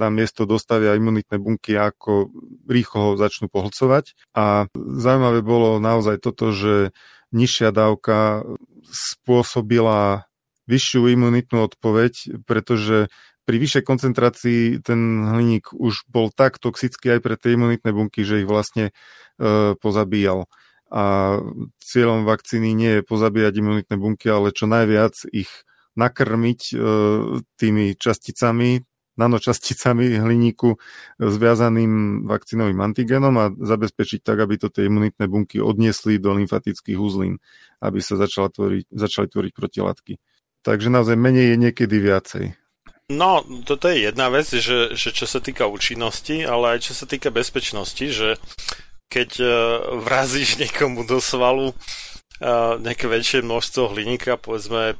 na 0.00 0.08
miesto 0.08 0.48
dostavia 0.48 0.96
imunitné 0.96 1.36
bunky, 1.36 1.76
ako 1.76 2.32
rýchlo 2.64 3.12
ho 3.12 3.20
začnú 3.20 3.52
pohlcovať. 3.52 4.16
A 4.32 4.64
zaujímavé 4.72 5.44
bolo 5.44 5.76
naozaj 5.76 6.24
toto, 6.24 6.56
že 6.56 6.96
nižšia 7.30 7.70
dávka 7.70 8.42
spôsobila 8.86 10.26
vyššiu 10.70 11.10
imunitnú 11.10 11.66
odpoveď, 11.66 12.44
pretože 12.46 13.10
pri 13.42 13.56
vyššej 13.58 13.82
koncentrácii 13.82 14.62
ten 14.86 15.26
hliník 15.26 15.74
už 15.74 16.06
bol 16.06 16.30
tak 16.30 16.62
toxický 16.62 17.18
aj 17.18 17.20
pre 17.24 17.34
tie 17.34 17.58
imunitné 17.58 17.90
bunky, 17.90 18.22
že 18.22 18.44
ich 18.44 18.48
vlastne 18.48 18.94
e, 18.94 19.74
pozabíjal. 19.74 20.46
A 20.90 21.34
cieľom 21.82 22.22
vakcíny 22.26 22.74
nie 22.74 23.02
je 23.02 23.06
pozabíjať 23.06 23.58
imunitné 23.58 23.94
bunky, 23.98 24.30
ale 24.30 24.54
čo 24.54 24.70
najviac 24.70 25.14
ich 25.34 25.50
nakrmiť 25.98 26.60
e, 26.70 26.74
tými 27.58 27.98
časticami, 27.98 28.86
nanočasticami 29.20 30.16
hliníku 30.16 30.80
zviazaným 31.20 32.24
vakcínovým 32.24 32.80
antigénom 32.80 33.34
a 33.36 33.52
zabezpečiť 33.52 34.24
tak, 34.24 34.40
aby 34.40 34.56
to 34.56 34.72
tie 34.72 34.88
imunitné 34.88 35.28
bunky 35.28 35.60
odniesli 35.60 36.16
do 36.16 36.32
lymfatických 36.32 36.96
uzlín, 36.96 37.36
aby 37.84 38.00
sa 38.00 38.16
začala 38.16 38.48
tvoriť, 38.48 38.88
začali 38.88 39.28
tvoriť 39.28 39.52
protilátky. 39.52 40.16
Takže 40.64 40.88
naozaj 40.88 41.16
menej 41.20 41.52
je 41.52 41.56
niekedy 41.56 41.96
viacej. 42.00 42.44
No, 43.10 43.42
toto 43.66 43.90
je 43.90 44.06
jedna 44.06 44.30
vec, 44.30 44.46
že, 44.46 44.94
že 44.94 45.10
čo 45.10 45.26
sa 45.26 45.42
týka 45.42 45.66
účinnosti, 45.66 46.46
ale 46.46 46.78
aj 46.78 46.88
čo 46.88 46.92
sa 46.94 47.10
týka 47.10 47.34
bezpečnosti, 47.34 48.06
že 48.06 48.38
keď 49.10 49.30
uh, 49.42 49.50
vrazíš 49.98 50.62
niekomu 50.62 51.02
do 51.02 51.18
svalu 51.18 51.74
uh, 51.74 52.78
nejaké 52.78 53.10
väčšie 53.10 53.42
množstvo 53.42 53.90
hliníka, 53.90 54.38
povedzme 54.38 54.94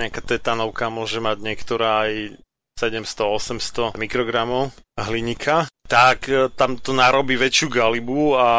nejaká 0.00 0.24
tetanovka 0.24 0.88
môže 0.88 1.20
mať 1.20 1.36
niektorá 1.44 2.08
aj 2.08 2.40
700-800 2.78 3.96
mikrogramov 3.98 4.72
hliníka, 4.98 5.70
tak 5.88 6.28
e, 6.28 6.48
tam 6.52 6.80
to 6.80 6.96
narobí 6.96 7.36
väčšiu 7.36 7.68
galibu 7.68 8.36
a 8.36 8.50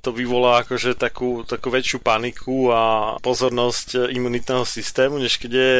to 0.00 0.12
vyvolá 0.12 0.64
akože 0.64 0.96
takú, 0.96 1.44
takú 1.44 1.68
väčšiu 1.72 1.98
paniku 2.00 2.72
a 2.72 2.82
pozornosť 3.20 4.08
imunitného 4.12 4.64
systému, 4.64 5.20
než 5.20 5.36
keď 5.36 5.52
je 5.52 5.74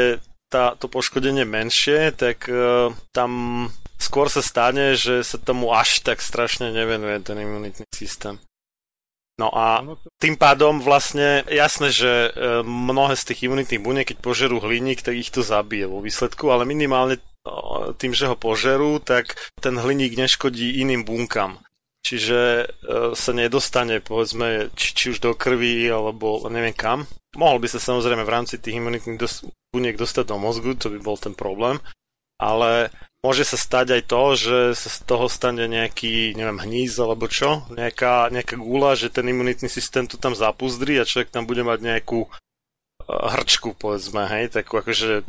tá, 0.49 0.74
to 0.80 0.89
poškodenie 0.89 1.45
menšie, 1.45 2.09
tak 2.16 2.49
uh, 2.49 2.89
tam 3.12 3.30
skôr 4.01 4.32
sa 4.32 4.41
stane, 4.41 4.97
že 4.97 5.20
sa 5.20 5.36
tomu 5.36 5.76
až 5.76 6.01
tak 6.01 6.24
strašne 6.24 6.72
nevenuje 6.72 7.20
ten 7.20 7.36
imunitný 7.36 7.84
systém. 7.93 8.41
No 9.39 9.55
a 9.55 9.86
tým 10.18 10.34
pádom 10.34 10.82
vlastne 10.82 11.47
jasné, 11.47 11.95
že 11.95 12.11
e, 12.11 12.30
mnohé 12.66 13.14
z 13.14 13.22
tých 13.30 13.47
imunitných 13.47 13.78
buniek, 13.78 14.07
keď 14.11 14.18
požerú 14.18 14.59
hliník, 14.59 14.99
tak 14.99 15.14
ich 15.14 15.30
to 15.30 15.47
zabije 15.47 15.86
vo 15.86 16.03
výsledku, 16.03 16.51
ale 16.51 16.66
minimálne 16.66 17.22
tým, 17.96 18.12
že 18.14 18.28
ho 18.28 18.36
požerú, 18.36 18.99
tak 19.03 19.36
ten 19.59 19.76
hliník 19.76 20.16
neškodí 20.18 20.80
iným 20.80 21.05
bunkám. 21.05 21.62
Čiže 22.09 22.40
e, 22.40 22.66
sa 23.12 23.32
nedostane, 23.36 24.01
povedzme, 24.01 24.72
či, 24.72 24.96
či 24.96 25.05
už 25.12 25.18
do 25.20 25.36
krvi, 25.36 25.84
alebo 25.92 26.40
neviem 26.49 26.72
kam. 26.72 27.05
Mohol 27.36 27.61
by 27.61 27.68
sa 27.68 27.80
samozrejme 27.82 28.24
v 28.24 28.32
rámci 28.32 28.57
tých 28.57 28.80
imunitných 28.80 29.20
dos- 29.20 29.44
buniek 29.74 29.99
dostať 29.99 30.24
do 30.24 30.36
mozgu, 30.40 30.72
to 30.78 30.88
by 30.88 30.99
bol 31.05 31.20
ten 31.20 31.36
problém. 31.36 31.82
Ale 32.40 32.88
môže 33.20 33.44
sa 33.44 33.59
stať 33.59 33.99
aj 33.99 34.03
to, 34.09 34.22
že 34.38 34.59
sa 34.78 34.88
z 34.88 34.99
toho 35.05 35.26
stane 35.28 35.66
nejaký, 35.66 36.38
neviem, 36.38 36.62
hníz 36.62 36.96
alebo 36.96 37.26
čo, 37.26 37.66
nejaká, 37.74 38.30
nejaká 38.30 38.57
gula, 38.57 38.94
že 38.94 39.12
ten 39.12 39.26
imunitný 39.26 39.66
systém 39.68 40.07
to 40.07 40.16
tam 40.16 40.38
zapuzdri 40.38 40.96
a 40.96 41.09
človek 41.09 41.34
tam 41.34 41.44
bude 41.44 41.66
mať 41.66 41.82
nejakú 41.82 42.30
hrčku, 43.09 43.72
povedzme, 43.72 44.28
hej, 44.28 44.52
takú 44.52 44.78
akože 44.78 45.24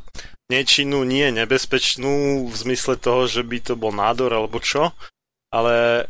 nečinnú, 0.51 1.07
nie 1.07 1.31
nebezpečnú 1.31 2.45
v 2.51 2.55
zmysle 2.55 2.99
toho, 2.99 3.25
že 3.25 3.41
by 3.45 3.57
to 3.63 3.73
bol 3.79 3.95
nádor 3.95 4.35
alebo 4.35 4.59
čo, 4.59 4.91
ale 5.53 6.05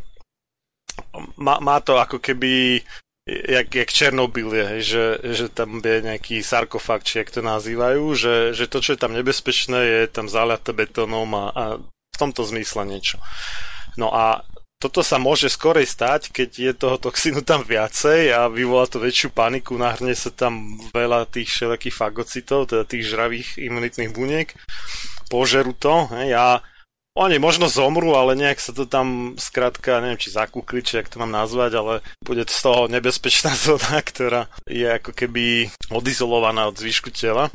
má, 1.38 1.62
má 1.62 1.78
to 1.80 2.02
ako 2.02 2.18
keby 2.18 2.82
jak, 3.30 3.76
jak 3.76 3.90
Černobyl 3.94 4.50
je, 4.54 4.68
že, 4.82 5.06
že 5.22 5.46
tam 5.54 5.78
je 5.84 6.02
nejaký 6.02 6.42
sarkofag, 6.42 7.06
či 7.06 7.22
jak 7.22 7.30
to 7.30 7.46
nazývajú, 7.46 8.04
že, 8.18 8.36
že 8.58 8.66
to, 8.66 8.82
čo 8.82 8.98
je 8.98 9.00
tam 9.00 9.14
nebezpečné, 9.14 9.80
je 9.86 10.02
tam 10.10 10.26
zaliaté 10.26 10.74
betónom 10.74 11.30
a, 11.38 11.46
a 11.54 11.64
v 11.86 12.18
tomto 12.18 12.42
zmysle 12.42 12.90
niečo. 12.90 13.22
No 14.00 14.10
a 14.10 14.42
toto 14.80 15.04
sa 15.04 15.20
môže 15.20 15.52
skorej 15.52 15.84
stať, 15.84 16.32
keď 16.32 16.50
je 16.56 16.72
toho 16.72 16.96
toxínu 16.96 17.44
tam 17.44 17.68
viacej 17.68 18.32
a 18.32 18.48
vyvolá 18.48 18.88
to 18.88 19.04
väčšiu 19.04 19.36
paniku, 19.36 19.76
nahrne 19.76 20.16
sa 20.16 20.32
tam 20.32 20.80
veľa 20.96 21.28
tých 21.28 21.52
všelijakých 21.52 22.00
fagocitov, 22.00 22.72
teda 22.72 22.88
tých 22.88 23.04
žravých 23.12 23.60
imunitných 23.60 24.16
buniek, 24.16 24.56
požerú 25.28 25.76
to 25.76 26.08
hej, 26.16 26.32
a 26.32 26.64
oni 27.20 27.36
možno 27.36 27.68
zomrú, 27.68 28.16
ale 28.16 28.40
nejak 28.40 28.64
sa 28.64 28.72
to 28.72 28.88
tam 28.88 29.36
skrátka, 29.36 30.00
neviem 30.00 30.16
či 30.16 30.32
zakúkli, 30.32 30.80
či 30.80 31.04
jak 31.04 31.12
to 31.12 31.20
mám 31.20 31.36
nazvať, 31.36 31.72
ale 31.76 31.94
bude 32.24 32.48
z 32.48 32.60
toho 32.64 32.88
nebezpečná 32.88 33.52
zóna, 33.60 34.00
ktorá 34.00 34.48
je 34.64 34.88
ako 34.88 35.12
keby 35.12 35.68
odizolovaná 35.92 36.72
od 36.72 36.80
zvyšku 36.80 37.12
tela. 37.12 37.52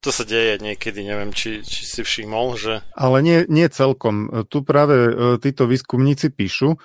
To 0.00 0.08
sa 0.08 0.24
deje 0.24 0.64
niekedy, 0.64 1.04
neviem, 1.04 1.28
či, 1.28 1.60
či 1.60 1.84
si 1.84 2.00
všimol, 2.00 2.56
že... 2.56 2.80
Ale 2.96 3.20
nie, 3.20 3.44
nie 3.52 3.68
celkom. 3.68 4.48
Tu 4.48 4.64
práve 4.64 4.96
e, 4.96 5.12
títo 5.36 5.68
výskumníci 5.68 6.32
píšu, 6.32 6.72
e, 6.72 6.78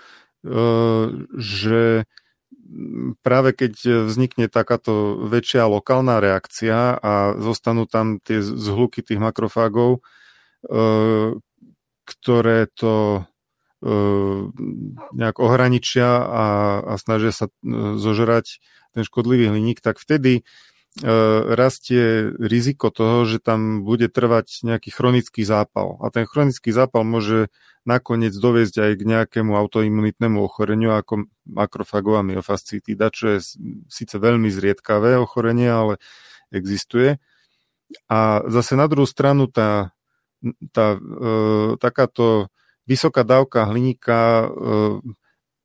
že 1.39 2.03
práve 3.23 3.55
keď 3.55 4.03
vznikne 4.11 4.51
takáto 4.51 5.15
väčšia 5.31 5.63
lokálna 5.63 6.19
reakcia 6.19 6.99
a 6.99 7.39
zostanú 7.39 7.87
tam 7.87 8.19
tie 8.19 8.43
zhluky 8.43 8.99
tých 8.99 9.23
makrofágov, 9.23 10.03
e, 10.67 11.39
ktoré 12.03 12.67
to 12.75 13.23
nejak 15.13 15.37
ohraničia 15.37 16.09
a, 16.25 16.45
a 16.81 16.93
snažia 16.97 17.29
sa 17.29 17.53
zožrať 18.01 18.57
ten 18.97 19.05
škodlivý 19.05 19.53
hliník, 19.53 19.77
tak 19.77 20.01
vtedy 20.01 20.41
rastie 21.03 22.31
riziko 22.39 22.87
toho, 22.87 23.27
že 23.27 23.43
tam 23.43 23.83
bude 23.83 24.07
trvať 24.07 24.63
nejaký 24.63 24.95
chronický 24.95 25.43
zápal. 25.43 25.99
A 25.99 26.07
ten 26.07 26.23
chronický 26.23 26.71
zápal 26.71 27.03
môže 27.03 27.51
nakoniec 27.83 28.31
doviesť 28.31 28.75
aj 28.79 28.91
k 28.95 29.03
nejakému 29.03 29.51
autoimunitnému 29.53 30.39
ochoreniu 30.39 30.95
ako 30.95 31.27
makrofagová 31.45 32.23
myofascitida, 32.23 33.11
čo 33.11 33.35
je 33.35 33.39
síce 33.91 34.15
veľmi 34.15 34.47
zriedkavé 34.47 35.19
ochorenie, 35.19 35.67
ale 35.67 35.99
existuje. 36.49 37.19
A 38.07 38.41
zase 38.47 38.73
na 38.79 38.87
druhú 38.87 39.05
stranu 39.05 39.51
tá, 39.51 39.93
tá 40.73 40.95
e, 40.95 40.99
takáto 41.77 42.49
vysoká 42.89 43.21
dávka 43.21 43.69
hliníka 43.69 44.17
e, 44.17 44.47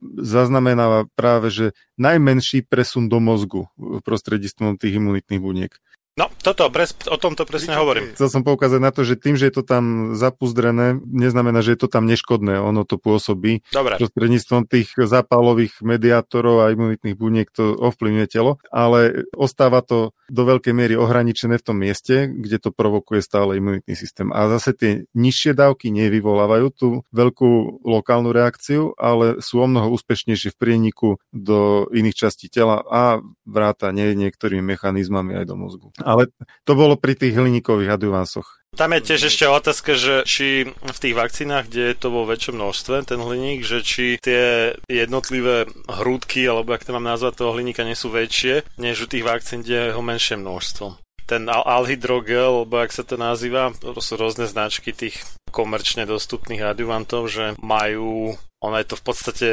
zaznamenáva 0.03 1.07
práve, 1.13 1.53
že 1.53 1.67
najmenší 2.01 2.65
presun 2.67 3.13
do 3.13 3.21
mozgu 3.21 3.69
prostredníctvom 4.05 4.81
tých 4.81 4.97
imunitných 4.97 5.41
buniek. 5.41 5.73
No, 6.21 6.29
toto, 6.45 6.69
pres, 6.69 6.93
o 7.09 7.17
tomto 7.17 7.49
presne 7.49 7.81
hovorím. 7.81 8.13
Chcel 8.13 8.29
som 8.29 8.45
poukázať 8.45 8.77
na 8.77 8.93
to, 8.93 9.09
že 9.09 9.17
tým, 9.17 9.41
že 9.41 9.49
je 9.49 9.55
to 9.57 9.65
tam 9.65 10.13
zapuzdrené, 10.13 11.01
neznamená, 11.01 11.65
že 11.65 11.73
je 11.73 11.81
to 11.81 11.89
tam 11.89 12.05
neškodné. 12.05 12.61
Ono 12.61 12.85
to 12.85 13.01
pôsobí. 13.01 13.65
Dobre. 13.73 13.97
Prostredníctvom 13.97 14.69
tých 14.69 14.93
zápalových 15.01 15.81
mediátorov 15.81 16.61
a 16.61 16.77
imunitných 16.77 17.17
buniek 17.17 17.49
to 17.49 17.73
ovplyvňuje 17.73 18.27
telo, 18.29 18.61
ale 18.69 19.25
ostáva 19.33 19.81
to 19.81 20.13
do 20.29 20.43
veľkej 20.45 20.77
miery 20.77 20.95
ohraničené 20.95 21.57
v 21.57 21.65
tom 21.65 21.81
mieste, 21.81 22.29
kde 22.29 22.61
to 22.61 22.69
provokuje 22.69 23.25
stále 23.25 23.57
imunitný 23.57 23.97
systém. 23.97 24.29
A 24.29 24.53
zase 24.61 24.77
tie 24.77 24.91
nižšie 25.17 25.57
dávky 25.57 25.89
nevyvolávajú 25.89 26.67
tú 26.69 26.89
veľkú 27.17 27.81
lokálnu 27.81 28.29
reakciu, 28.37 28.93
ale 29.01 29.41
sú 29.41 29.65
o 29.65 29.67
mnoho 29.67 29.89
úspešnejšie 29.97 30.53
v 30.53 30.61
prieniku 30.61 31.09
do 31.33 31.89
iných 31.97 32.29
častí 32.29 32.53
tela 32.53 32.85
a 32.85 33.25
vrátane 33.49 34.13
niektorými 34.13 34.63
mechanizmami 34.63 35.41
aj 35.41 35.45
do 35.49 35.57
mozgu. 35.57 35.89
Ale 36.11 36.27
to 36.67 36.73
bolo 36.75 36.99
pri 36.99 37.15
tých 37.15 37.39
hliníkových 37.39 37.95
adjuvansoch. 37.95 38.61
Tam 38.71 38.95
je 38.95 39.03
tiež 39.03 39.35
ešte 39.35 39.51
otázka, 39.51 39.99
že 39.99 40.23
či 40.23 40.63
v 40.71 40.99
tých 41.03 41.19
vakcínach, 41.19 41.67
kde 41.67 41.91
je 41.91 41.97
to 41.99 42.15
vo 42.15 42.23
väčšom 42.23 42.55
množstve, 42.55 43.03
ten 43.03 43.19
hliník, 43.19 43.67
že 43.67 43.83
či 43.83 44.15
tie 44.23 44.75
jednotlivé 44.87 45.67
hrúdky, 45.91 46.47
alebo 46.47 46.79
ak 46.79 46.87
to 46.87 46.95
mám 46.95 47.03
nazvať, 47.03 47.35
toho 47.35 47.59
hliníka 47.59 47.83
nie 47.83 47.99
sú 47.99 48.15
väčšie, 48.15 48.63
než 48.79 49.03
u 49.03 49.11
tých 49.11 49.27
vakcín, 49.27 49.67
kde 49.67 49.91
je 49.91 49.95
ho 49.95 50.03
menšie 50.03 50.39
množstvo 50.39 51.00
ten 51.31 51.47
alhydrogel, 51.47 52.67
alebo 52.67 52.83
ak 52.83 52.91
sa 52.91 53.07
to 53.07 53.15
nazýva, 53.15 53.71
to 53.79 54.03
sú 54.03 54.19
rôzne 54.19 54.51
značky 54.51 54.91
tých 54.91 55.23
komerčne 55.55 56.03
dostupných 56.03 56.75
adjuvantov, 56.75 57.31
že 57.31 57.55
majú 57.63 58.35
ono 58.61 58.77
je 58.77 58.93
to 58.93 58.97
v 59.01 59.05
podstate 59.09 59.49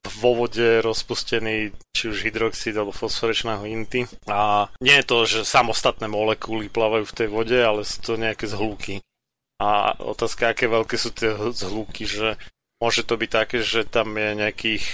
vo 0.00 0.30
vode 0.32 0.80
rozpustený 0.80 1.76
či 1.92 2.04
už 2.08 2.24
hydroxid 2.24 2.72
alebo 2.72 2.88
fosforečná 2.88 3.60
hlinty 3.60 4.08
a 4.32 4.72
nie 4.80 4.96
je 4.96 5.04
to, 5.04 5.28
že 5.28 5.44
samostatné 5.44 6.08
molekuly 6.08 6.72
plávajú 6.72 7.04
v 7.04 7.16
tej 7.20 7.28
vode, 7.28 7.58
ale 7.60 7.84
sú 7.84 8.00
to 8.00 8.12
nejaké 8.16 8.48
zhlúky. 8.48 9.04
A 9.60 9.92
otázka, 10.00 10.56
aké 10.56 10.72
veľké 10.72 10.96
sú 10.96 11.12
tie 11.12 11.36
zhlúky, 11.52 12.08
že 12.08 12.40
môže 12.80 13.04
to 13.04 13.20
byť 13.20 13.30
také, 13.30 13.60
že 13.60 13.84
tam 13.84 14.16
je 14.16 14.40
nejakých 14.40 14.84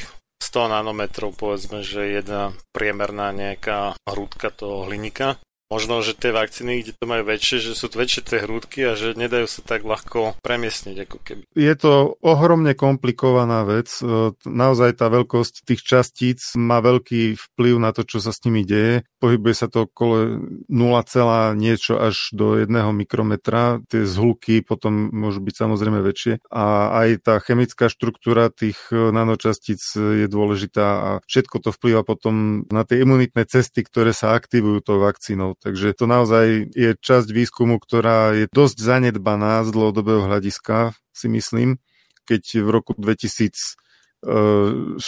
100 0.42 0.74
nanometrov, 0.74 1.38
povedzme, 1.38 1.86
že 1.86 2.18
jedna 2.18 2.50
priemerná 2.74 3.30
nejaká 3.30 3.94
hrúdka 4.10 4.50
toho 4.50 4.90
hliníka 4.90 5.38
možno, 5.72 6.04
že 6.04 6.12
tie 6.12 6.36
vakcíny, 6.36 6.84
kde 6.84 6.92
to 6.92 7.08
majú 7.08 7.24
väčšie, 7.24 7.64
že 7.64 7.72
sú 7.72 7.88
väčšie 7.88 8.28
tie 8.28 8.38
hrúdky 8.44 8.84
a 8.84 8.92
že 8.92 9.16
nedajú 9.16 9.48
sa 9.48 9.64
tak 9.64 9.88
ľahko 9.88 10.36
premiesniť 10.44 10.96
ako 11.08 11.16
keby. 11.24 11.42
Je 11.56 11.74
to 11.80 12.20
ohromne 12.20 12.76
komplikovaná 12.76 13.64
vec. 13.64 13.88
E, 14.04 14.36
naozaj 14.44 15.00
tá 15.00 15.08
veľkosť 15.08 15.64
tých 15.64 15.80
častíc 15.80 16.44
má 16.60 16.84
veľký 16.84 17.40
vplyv 17.40 17.80
na 17.80 17.96
to, 17.96 18.04
čo 18.04 18.20
sa 18.20 18.36
s 18.36 18.44
nimi 18.44 18.68
deje. 18.68 19.08
Pohybuje 19.16 19.54
sa 19.56 19.72
to 19.72 19.88
okolo 19.88 20.44
0, 20.68 21.56
niečo 21.56 21.96
až 21.96 22.36
do 22.36 22.60
1 22.60 22.68
mikrometra. 22.92 23.80
Tie 23.88 24.04
zhluky 24.04 24.60
potom 24.60 25.08
môžu 25.08 25.40
byť 25.40 25.54
samozrejme 25.56 26.04
väčšie. 26.04 26.44
A 26.52 26.92
aj 27.06 27.08
tá 27.24 27.34
chemická 27.40 27.88
štruktúra 27.88 28.52
tých 28.52 28.76
e, 28.92 29.08
nanočastíc 29.08 29.80
je 29.96 30.26
dôležitá 30.28 30.86
a 30.92 31.10
všetko 31.24 31.56
to 31.64 31.70
vplyva 31.72 32.04
potom 32.04 32.66
na 32.68 32.84
tie 32.84 33.00
imunitné 33.00 33.48
cesty, 33.48 33.80
ktoré 33.86 34.12
sa 34.12 34.36
aktivujú 34.36 34.84
tou 34.84 34.98
vakcínou. 35.00 35.54
Takže 35.62 35.94
to 35.94 36.10
naozaj 36.10 36.74
je 36.74 36.98
časť 36.98 37.30
výskumu, 37.30 37.78
ktorá 37.78 38.34
je 38.34 38.50
dosť 38.50 38.82
zanedbaná 38.82 39.62
z 39.62 39.70
dlhodobého 39.70 40.26
hľadiska, 40.26 40.90
si 41.14 41.30
myslím, 41.30 41.78
keď 42.26 42.66
v 42.66 42.68
roku 42.74 42.98
2016 42.98 44.98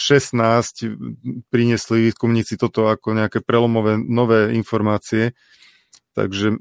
priniesli 1.51 2.07
výskumníci 2.07 2.55
toto 2.55 2.87
ako 2.87 3.19
nejaké 3.19 3.43
prelomové 3.43 3.99
nové 3.99 4.55
informácie. 4.55 5.35
Takže 6.15 6.55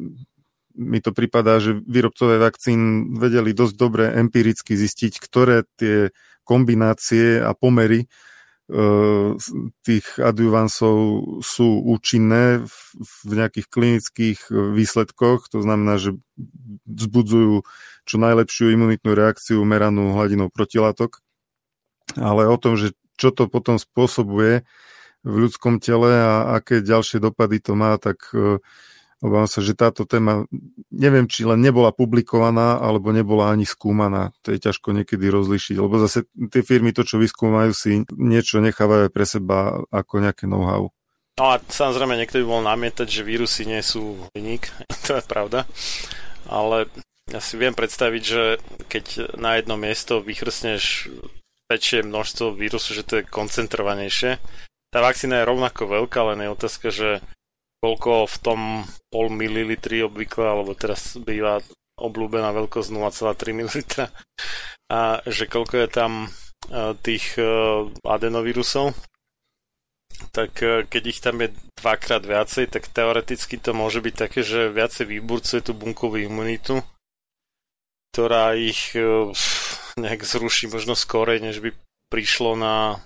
mi 0.73 0.97
to 0.97 1.13
pripadá, 1.13 1.61
že 1.61 1.77
výrobcové 1.85 2.41
vakcín 2.41 3.13
vedeli 3.13 3.53
dosť 3.53 3.75
dobre 3.77 4.09
empiricky 4.09 4.73
zistiť, 4.73 5.21
ktoré 5.21 5.69
tie 5.77 6.09
kombinácie 6.41 7.37
a 7.37 7.53
pomery 7.53 8.09
tých 9.83 10.07
adjuvansov 10.23 10.95
sú 11.43 11.67
účinné 11.83 12.63
v 12.95 13.31
nejakých 13.31 13.67
klinických 13.67 14.39
výsledkoch, 14.49 15.51
to 15.51 15.59
znamená, 15.59 15.99
že 15.99 16.15
vzbudzujú 16.87 17.67
čo 18.07 18.15
najlepšiu 18.19 18.71
imunitnú 18.71 19.11
reakciu 19.11 19.59
meranú 19.67 20.15
hladinou 20.15 20.47
protilátok, 20.47 21.19
ale 22.15 22.47
o 22.47 22.55
tom, 22.55 22.79
že 22.79 22.95
čo 23.19 23.35
to 23.35 23.51
potom 23.51 23.75
spôsobuje 23.75 24.63
v 25.23 25.33
ľudskom 25.35 25.79
tele 25.83 26.11
a 26.11 26.59
aké 26.59 26.79
ďalšie 26.83 27.19
dopady 27.19 27.59
to 27.59 27.75
má, 27.75 27.95
tak 27.99 28.31
Obávam 29.23 29.47
sa, 29.47 29.63
že 29.63 29.71
táto 29.71 30.03
téma, 30.03 30.43
neviem, 30.91 31.23
či 31.31 31.47
len 31.47 31.63
nebola 31.63 31.95
publikovaná, 31.95 32.75
alebo 32.75 33.15
nebola 33.15 33.55
ani 33.55 33.63
skúmaná. 33.63 34.35
To 34.43 34.51
je 34.51 34.59
ťažko 34.59 34.91
niekedy 34.91 35.31
rozlišiť, 35.31 35.79
lebo 35.79 35.95
zase 35.95 36.27
tie 36.51 36.59
firmy 36.59 36.91
to, 36.91 37.07
čo 37.07 37.23
vyskúmajú, 37.23 37.71
si 37.71 38.03
niečo 38.11 38.59
nechávajú 38.59 39.07
pre 39.15 39.23
seba 39.23 39.79
ako 39.95 40.27
nejaké 40.27 40.43
know-how. 40.43 40.91
No 41.39 41.55
a 41.55 41.63
samozrejme 41.63 42.19
niekto 42.19 42.43
by 42.43 42.45
bol 42.45 42.61
namietať, 42.67 43.07
že 43.07 43.23
vírusy 43.23 43.63
nie 43.63 43.79
sú 43.79 44.27
vynik, 44.35 44.69
to 45.07 45.17
je 45.17 45.23
pravda, 45.23 45.63
ale 46.51 46.91
ja 47.31 47.39
si 47.39 47.55
viem 47.55 47.71
predstaviť, 47.71 48.23
že 48.27 48.59
keď 48.91 49.39
na 49.39 49.55
jedno 49.55 49.79
miesto 49.79 50.19
vychrstneš 50.19 51.07
väčšie 51.71 52.03
množstvo 52.03 52.59
vírusu, 52.59 52.91
že 52.91 53.07
to 53.07 53.13
je 53.23 53.29
koncentrovanejšie, 53.31 54.37
tá 54.93 54.99
vakcína 55.01 55.41
je 55.41 55.49
rovnako 55.49 55.89
veľká, 55.89 56.19
len 56.35 56.45
je 56.45 56.53
otázka, 56.53 56.87
že 56.93 57.09
koľko 57.83 58.31
v 58.31 58.37
tom 58.39 58.59
pol 59.11 59.27
mililitri 59.27 59.99
obvykle, 59.99 60.47
alebo 60.47 60.71
teraz 60.71 61.19
býva 61.19 61.59
obľúbená 61.99 62.55
veľkosť 62.55 62.89
0,3 62.95 63.59
ml 63.59 63.75
a 64.87 65.19
že 65.27 65.51
koľko 65.51 65.75
je 65.83 65.89
tam 65.91 66.11
e, 66.23 66.27
tých 67.03 67.35
e, 67.35 67.43
adenovírusov 68.07 68.95
tak 70.31 70.63
e, 70.63 70.87
keď 70.87 71.03
ich 71.11 71.19
tam 71.19 71.43
je 71.43 71.51
dvakrát 71.75 72.23
viacej, 72.23 72.71
tak 72.71 72.87
teoreticky 72.87 73.59
to 73.59 73.75
môže 73.75 73.99
byť 73.99 74.15
také, 74.15 74.39
že 74.47 74.71
viacej 74.71 75.05
vyburcuje 75.19 75.59
tú 75.59 75.75
bunkovú 75.75 76.17
imunitu, 76.23 76.79
ktorá 78.15 78.55
ich 78.55 78.95
nejak 79.99 80.21
zruší 80.23 80.71
možno 80.71 80.95
skorej, 80.95 81.43
než 81.43 81.59
by 81.59 81.75
prišlo 82.07 82.55
na 82.55 83.03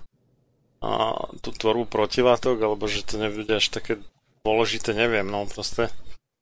tú 1.41 1.49
tvorbu 1.55 1.89
protilátok, 1.89 2.59
alebo 2.61 2.85
že 2.85 3.01
to 3.01 3.17
nebude 3.17 3.49
až 3.49 3.73
také 3.73 3.97
dôležité, 4.47 4.95
neviem, 4.95 5.27
no 5.27 5.43
proste. 5.43 5.91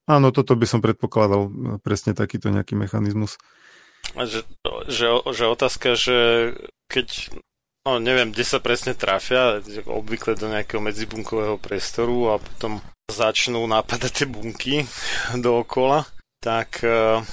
Áno, 0.05 0.29
toto 0.29 0.53
by 0.53 0.69
som 0.69 0.85
predpokladal, 0.85 1.49
presne 1.81 2.13
takýto 2.13 2.53
nejaký 2.53 2.77
mechanizmus. 2.77 3.41
Že, 4.13 4.45
že, 4.85 5.07
že 5.33 5.43
otázka, 5.49 5.97
že 5.97 6.17
keď, 6.85 7.33
no 7.89 7.97
neviem, 7.97 8.29
kde 8.29 8.45
sa 8.45 8.61
presne 8.61 8.93
trafia, 8.93 9.57
obvykle 9.89 10.37
do 10.37 10.45
nejakého 10.45 10.77
medzibunkového 10.77 11.57
priestoru 11.57 12.37
a 12.37 12.41
potom 12.41 12.85
začnú 13.09 13.65
napadať 13.65 14.11
tie 14.13 14.27
bunky 14.29 14.85
dookola, 15.45 16.05
tak 16.37 16.85
e, 16.85 17.25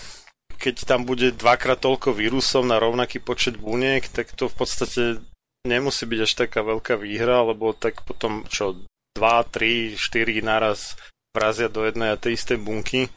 keď 0.57 0.75
tam 0.89 1.05
bude 1.05 1.37
dvakrát 1.37 1.77
toľko 1.77 2.17
vírusov 2.17 2.65
na 2.65 2.81
rovnaký 2.81 3.21
počet 3.21 3.61
buniek, 3.61 4.01
tak 4.09 4.33
to 4.33 4.49
v 4.49 4.57
podstate 4.57 5.03
nemusí 5.69 6.09
byť 6.09 6.21
až 6.25 6.33
taká 6.49 6.65
veľká 6.65 6.97
výhra, 6.97 7.45
lebo 7.45 7.77
tak 7.77 8.01
potom 8.09 8.49
čo 8.49 8.81
2, 9.15 9.45
3, 9.49 9.97
4 9.97 10.43
naraz 10.43 10.97
vrazia 11.33 11.69
do 11.69 11.85
jednej 11.85 12.13
a 12.13 12.21
tej 12.21 12.37
istej 12.37 12.59
bunky. 12.61 13.09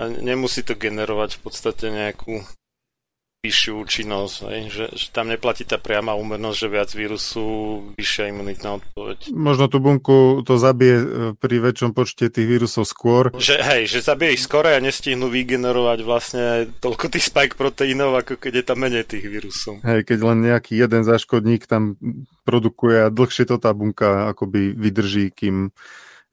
A 0.00 0.08
nemusí 0.08 0.64
to 0.64 0.76
generovať 0.76 1.36
v 1.36 1.40
podstate 1.44 1.92
nejakú 1.92 2.40
vyššiu 3.40 3.72
účinnosť, 3.80 4.36
hej? 4.52 4.60
Že, 4.68 4.84
že 5.00 5.06
tam 5.16 5.32
neplatí 5.32 5.64
tá 5.64 5.80
priama 5.80 6.12
úmernosť, 6.12 6.56
že 6.60 6.68
viac 6.68 6.90
vírusu, 6.92 7.44
vyššia 7.96 8.36
imunitná 8.36 8.76
odpoveď. 8.76 9.32
Možno 9.32 9.64
tú 9.72 9.80
bunku 9.80 10.44
to 10.44 10.60
zabije 10.60 10.96
e, 11.00 11.06
pri 11.40 11.56
väčšom 11.64 11.96
počte 11.96 12.28
tých 12.28 12.44
vírusov 12.44 12.84
skôr. 12.84 13.32
Že 13.32 13.56
hej, 13.64 13.82
že 13.88 14.04
zabije 14.04 14.36
ich 14.36 14.44
skore 14.44 14.76
a 14.76 14.84
nestihnú 14.84 15.32
vygenerovať 15.32 15.98
vlastne 16.04 16.68
toľko 16.84 17.16
tých 17.16 17.32
spike 17.32 17.56
proteínov, 17.56 18.12
ako 18.20 18.36
keď 18.36 18.60
je 18.60 18.64
tam 18.68 18.78
menej 18.84 19.08
tých 19.08 19.24
vírusov. 19.24 19.80
Hej, 19.88 20.04
keď 20.04 20.18
len 20.20 20.38
nejaký 20.44 20.76
jeden 20.76 21.00
záškodník 21.08 21.64
tam 21.64 21.96
produkuje 22.44 23.08
a 23.08 23.12
dlhšie 23.12 23.48
to 23.48 23.56
tá 23.56 23.72
bunka 23.72 24.28
akoby 24.36 24.76
vydrží, 24.76 25.32
kým 25.32 25.72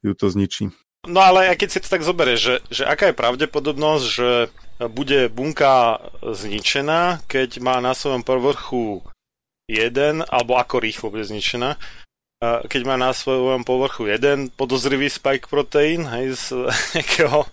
ju 0.04 0.12
to 0.12 0.28
zničí. 0.28 0.68
No 1.06 1.22
ale 1.22 1.54
aj 1.54 1.62
keď 1.62 1.68
si 1.70 1.78
to 1.84 1.88
tak 1.94 2.02
zoberie, 2.02 2.34
že, 2.34 2.58
že 2.74 2.82
aká 2.82 3.12
je 3.12 3.20
pravdepodobnosť, 3.20 4.04
že 4.08 4.30
bude 4.90 5.30
bunka 5.30 6.02
zničená, 6.22 7.22
keď 7.30 7.62
má 7.62 7.78
na 7.78 7.94
svojom 7.94 8.26
povrchu 8.26 9.06
jeden, 9.70 10.26
alebo 10.26 10.58
ako 10.58 10.82
rýchlo 10.82 11.14
bude 11.14 11.22
zničená, 11.28 11.78
keď 12.38 12.82
má 12.86 12.94
na 12.94 13.10
svojom 13.10 13.66
povrchu 13.66 14.06
jeden 14.06 14.46
podozrivý 14.54 15.10
spike 15.10 15.50
proteín 15.50 16.06
hej, 16.06 16.38
z 16.38 16.70
nejakého 16.94 17.50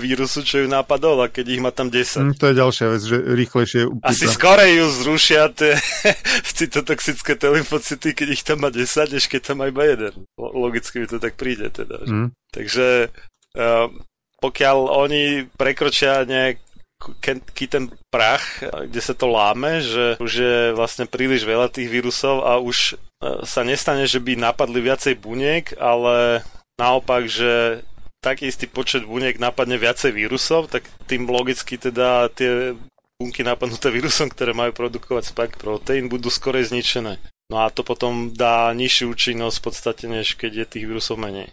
vírusu, 0.00 0.40
čo 0.40 0.64
ju 0.64 0.66
napadol 0.68 1.20
a 1.20 1.28
keď 1.28 1.46
ich 1.52 1.60
má 1.60 1.68
tam 1.68 1.92
10. 1.92 2.32
Mm, 2.32 2.34
to 2.40 2.48
je 2.48 2.54
ďalšia 2.56 2.86
vec, 2.88 3.02
že 3.04 3.16
rýchlejšie 3.20 3.80
upúta. 3.84 4.08
Asi 4.08 4.24
skorej 4.24 4.80
ju 4.80 4.86
zrušia 4.88 5.52
tie 5.52 5.76
cytotoxické 6.56 7.36
telefocity, 7.36 8.16
keď 8.16 8.28
ich 8.32 8.42
tam 8.42 8.64
má 8.64 8.72
10, 8.72 9.12
než 9.12 9.28
keď 9.28 9.40
tam 9.52 9.60
má 9.60 9.68
iba 9.68 9.84
jeden. 9.84 10.24
Logicky 10.40 11.04
mi 11.04 11.06
to 11.06 11.20
tak 11.20 11.36
príde 11.36 11.68
teda. 11.68 12.00
Mm. 12.08 12.32
Takže 12.48 13.12
uh, 13.60 13.92
pokiaľ 14.40 14.78
oni 15.04 15.24
prekročia 15.52 16.24
nejaký 17.02 17.66
ten 17.68 17.84
prach, 18.08 18.64
kde 18.64 19.00
sa 19.00 19.12
to 19.12 19.28
láme, 19.28 19.84
že 19.84 20.16
už 20.20 20.32
je 20.32 20.58
vlastne 20.72 21.04
príliš 21.04 21.44
veľa 21.44 21.68
tých 21.68 21.88
vírusov 21.90 22.44
a 22.46 22.56
už 22.56 22.96
e, 22.96 23.44
sa 23.44 23.60
nestane, 23.66 24.08
že 24.08 24.22
by 24.22 24.38
napadli 24.38 24.80
viacej 24.80 25.20
buniek, 25.20 25.76
ale 25.76 26.46
naopak, 26.80 27.28
že 27.28 27.84
taký 28.24 28.48
istý 28.48 28.64
počet 28.64 29.04
buniek 29.04 29.36
napadne 29.36 29.76
viacej 29.76 30.16
vírusov, 30.16 30.72
tak 30.72 30.88
tým 31.04 31.28
logicky 31.28 31.76
teda 31.76 32.32
tie 32.32 32.72
bunky 33.20 33.44
napadnuté 33.44 33.92
vírusom, 33.92 34.32
ktoré 34.32 34.56
majú 34.56 34.72
produkovať 34.72 35.30
spike 35.30 35.56
protein, 35.60 36.08
budú 36.08 36.32
skorej 36.32 36.72
zničené. 36.72 37.20
No 37.52 37.60
a 37.60 37.68
to 37.68 37.84
potom 37.84 38.32
dá 38.32 38.72
nižšiu 38.72 39.12
účinnosť 39.12 39.56
v 39.60 39.64
podstate, 39.64 40.04
než 40.08 40.40
keď 40.40 40.64
je 40.64 40.66
tých 40.66 40.84
vírusov 40.88 41.20
menej. 41.20 41.52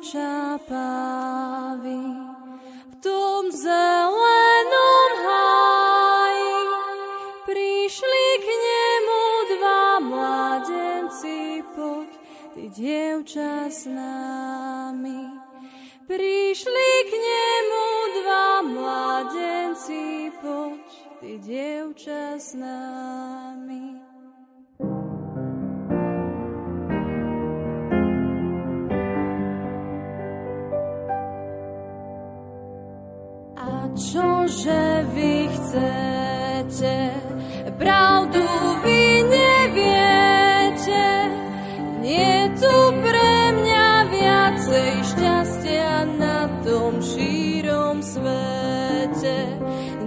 čapavy 0.00 2.04
v 2.88 2.94
tom 3.04 3.52
zelenom 3.52 5.10
háji. 5.20 6.56
Prišli 7.44 8.26
k 8.40 8.46
nemu 8.48 9.22
dva 9.56 9.84
mladenci, 10.00 11.60
poď 11.76 12.10
ty 12.56 12.62
dievča 12.72 13.68
s 13.68 13.84
nami. 13.84 15.28
Prišli 16.08 16.90
k 17.06 17.10
nemu 17.14 17.86
dva 18.20 18.48
mladenci, 18.64 20.32
poď 20.40 20.88
ty 21.20 21.38
dievča 21.38 22.40
s 22.40 22.56
nami. 22.56 24.09
čože 33.96 35.06
vy 35.14 35.48
chcete, 35.50 36.96
pravdu 37.78 38.44
vy 38.84 39.02
neviete. 39.26 41.06
Nie 42.00 42.50
tu 42.56 42.74
pre 43.04 43.34
mňa 43.60 43.88
viacej 44.10 44.92
šťastia 45.14 46.08
na 46.18 46.48
tom 46.64 46.98
šírom 47.04 48.00
svete. 48.02 49.38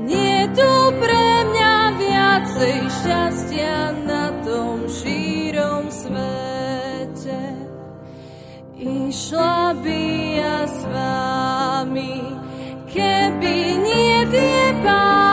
Nie 0.03 0.49
tu 0.51 0.71
pre 0.99 1.27
mňa 1.53 1.75
viacej 2.01 2.77
šťastia 2.89 3.77
na 4.03 4.33
tom 4.43 4.89
šírom 4.89 5.87
svete. 5.93 7.41
Išla 8.83 9.79
by 9.79 10.01
ja 10.35 10.59
s 10.67 10.79
vami, 10.91 12.32
keby 12.93 13.81
nie 13.81 14.21
tie 14.29 14.69
pán. 14.85 15.32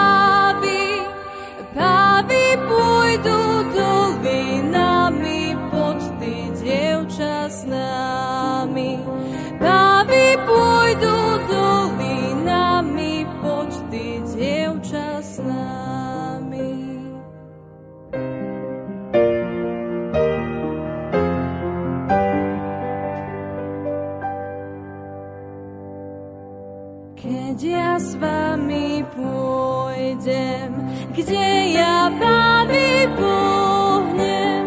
s 28.00 28.16
vami 28.16 29.04
pôjdem, 29.12 30.72
kde 31.12 31.76
ja 31.76 32.08
baví 32.08 33.12
pohnem, 33.12 34.64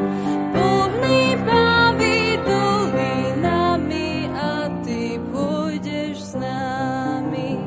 pohni 0.53 1.33
baví 1.41 2.37
dolinami 2.45 4.29
a 4.37 4.69
ty 4.85 5.17
pôjdeš 5.33 6.21
s 6.21 6.33
nami. 6.37 7.57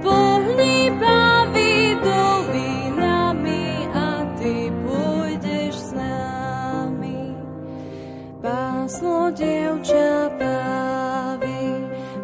Pohni 0.00 0.90
baví 0.96 1.94
dolinami 2.00 3.84
a 3.92 4.24
ty 4.40 4.72
pôjdeš 4.80 5.76
s 5.76 5.90
nami. 5.92 7.36
Páslo 8.40 9.28
dievča 9.36 10.32
baví 10.40 11.68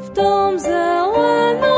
v 0.01 0.07
tom 0.17 0.57
zelenom 0.57 1.78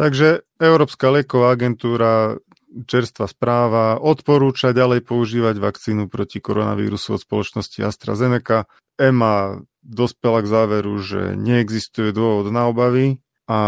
Takže 0.00 0.48
Európska 0.56 1.12
lieková 1.12 1.52
agentúra 1.52 2.40
čerstvá 2.88 3.28
správa 3.28 4.00
odporúča 4.00 4.72
ďalej 4.72 5.04
používať 5.04 5.60
vakcínu 5.60 6.08
proti 6.08 6.40
koronavírusu 6.40 7.18
od 7.18 7.20
spoločnosti 7.20 7.84
AstraZeneca. 7.84 8.64
EMA 8.96 9.60
dospela 9.84 10.40
k 10.40 10.48
záveru, 10.48 10.96
že 11.04 11.36
neexistuje 11.36 12.16
dôvod 12.16 12.48
na 12.48 12.72
obavy 12.72 13.20
a 13.44 13.60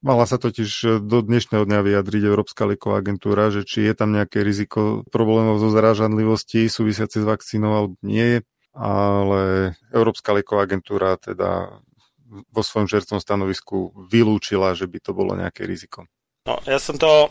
mala 0.00 0.24
sa 0.24 0.40
totiž 0.40 1.04
do 1.04 1.18
dnešného 1.20 1.68
dňa 1.68 1.80
vyjadriť 1.84 2.22
Európska 2.24 2.64
lieková 2.64 3.04
agentúra, 3.04 3.52
že 3.52 3.68
či 3.68 3.84
je 3.84 3.92
tam 3.92 4.16
nejaké 4.16 4.40
riziko 4.40 5.04
problémov 5.12 5.60
zo 5.60 5.68
zaražanlivosti 5.68 6.72
súvisiace 6.72 7.20
s 7.20 7.28
vakcínou 7.28 7.72
alebo 7.76 7.94
nie 8.00 8.40
ale 8.70 9.74
Európska 9.90 10.30
lieková 10.30 10.64
agentúra 10.64 11.18
teda 11.18 11.82
vo 12.30 12.62
svojom 12.62 12.86
žerstvom 12.86 13.18
stanovisku 13.18 13.92
vylúčila, 14.06 14.78
že 14.78 14.86
by 14.86 14.98
to 15.02 15.10
bolo 15.10 15.34
nejaké 15.34 15.66
riziko. 15.66 16.06
No, 16.46 16.56
ja 16.64 16.78
som 16.78 16.96
to 16.96 17.28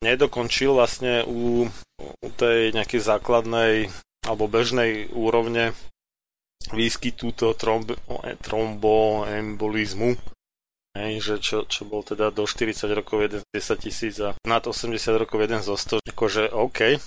nedokončil 0.00 0.72
vlastne 0.72 1.26
u, 1.26 1.66
u 1.98 2.28
tej 2.38 2.72
nejakej 2.72 3.02
základnej 3.02 3.90
alebo 4.24 4.46
bežnej 4.46 5.10
úrovne 5.10 5.74
výskytu 6.70 7.32
toho 7.32 7.54
tromb, 7.54 7.96
tromboembolizmu, 8.44 10.18
hej, 10.98 11.12
že 11.22 11.34
čo, 11.40 11.58
čo 11.64 11.86
bol 11.88 12.04
teda 12.04 12.34
do 12.34 12.44
40 12.44 12.92
rokov 12.92 13.24
1 13.24 13.42
z 13.42 13.46
10 13.56 13.84
tisíc 13.84 14.14
a 14.20 14.34
nad 14.44 14.62
80 14.66 14.98
rokov 15.16 15.38
1 15.38 15.64
zo 15.64 15.78
100, 15.78 16.04
akože 16.12 16.52
OK. 16.52 16.98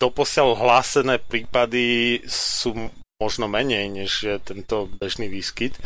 Doposiaľ 0.00 0.56
hlásené 0.56 1.20
prípady 1.20 2.18
sú 2.24 2.72
možno 3.20 3.52
menej, 3.52 3.92
než 3.92 4.10
je 4.24 4.36
tento 4.40 4.88
bežný 4.96 5.28
výskyt, 5.28 5.76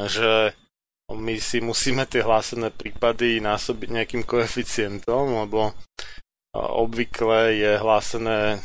že 0.00 0.56
my 1.12 1.36
si 1.36 1.60
musíme 1.60 2.08
tie 2.08 2.24
hlásené 2.24 2.72
prípady 2.72 3.42
násobiť 3.42 3.88
nejakým 3.92 4.22
koeficientom, 4.24 5.44
lebo 5.44 5.76
obvykle 6.56 7.56
je 7.56 7.72
hlásené 7.80 8.60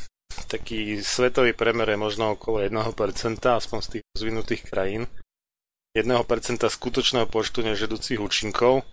taký 0.47 1.01
svetový 1.01 1.57
premer 1.57 1.89
je 1.89 1.99
možno 1.99 2.37
okolo 2.37 2.61
1%, 2.61 2.77
aspoň 3.41 3.79
z 3.81 3.89
tých 3.89 4.03
rozvinutých 4.15 4.61
krajín. 4.69 5.03
1% 5.97 6.13
skutočného 6.61 7.25
počtu 7.25 7.65
nežedúcich 7.65 8.21
účinkov. 8.21 8.85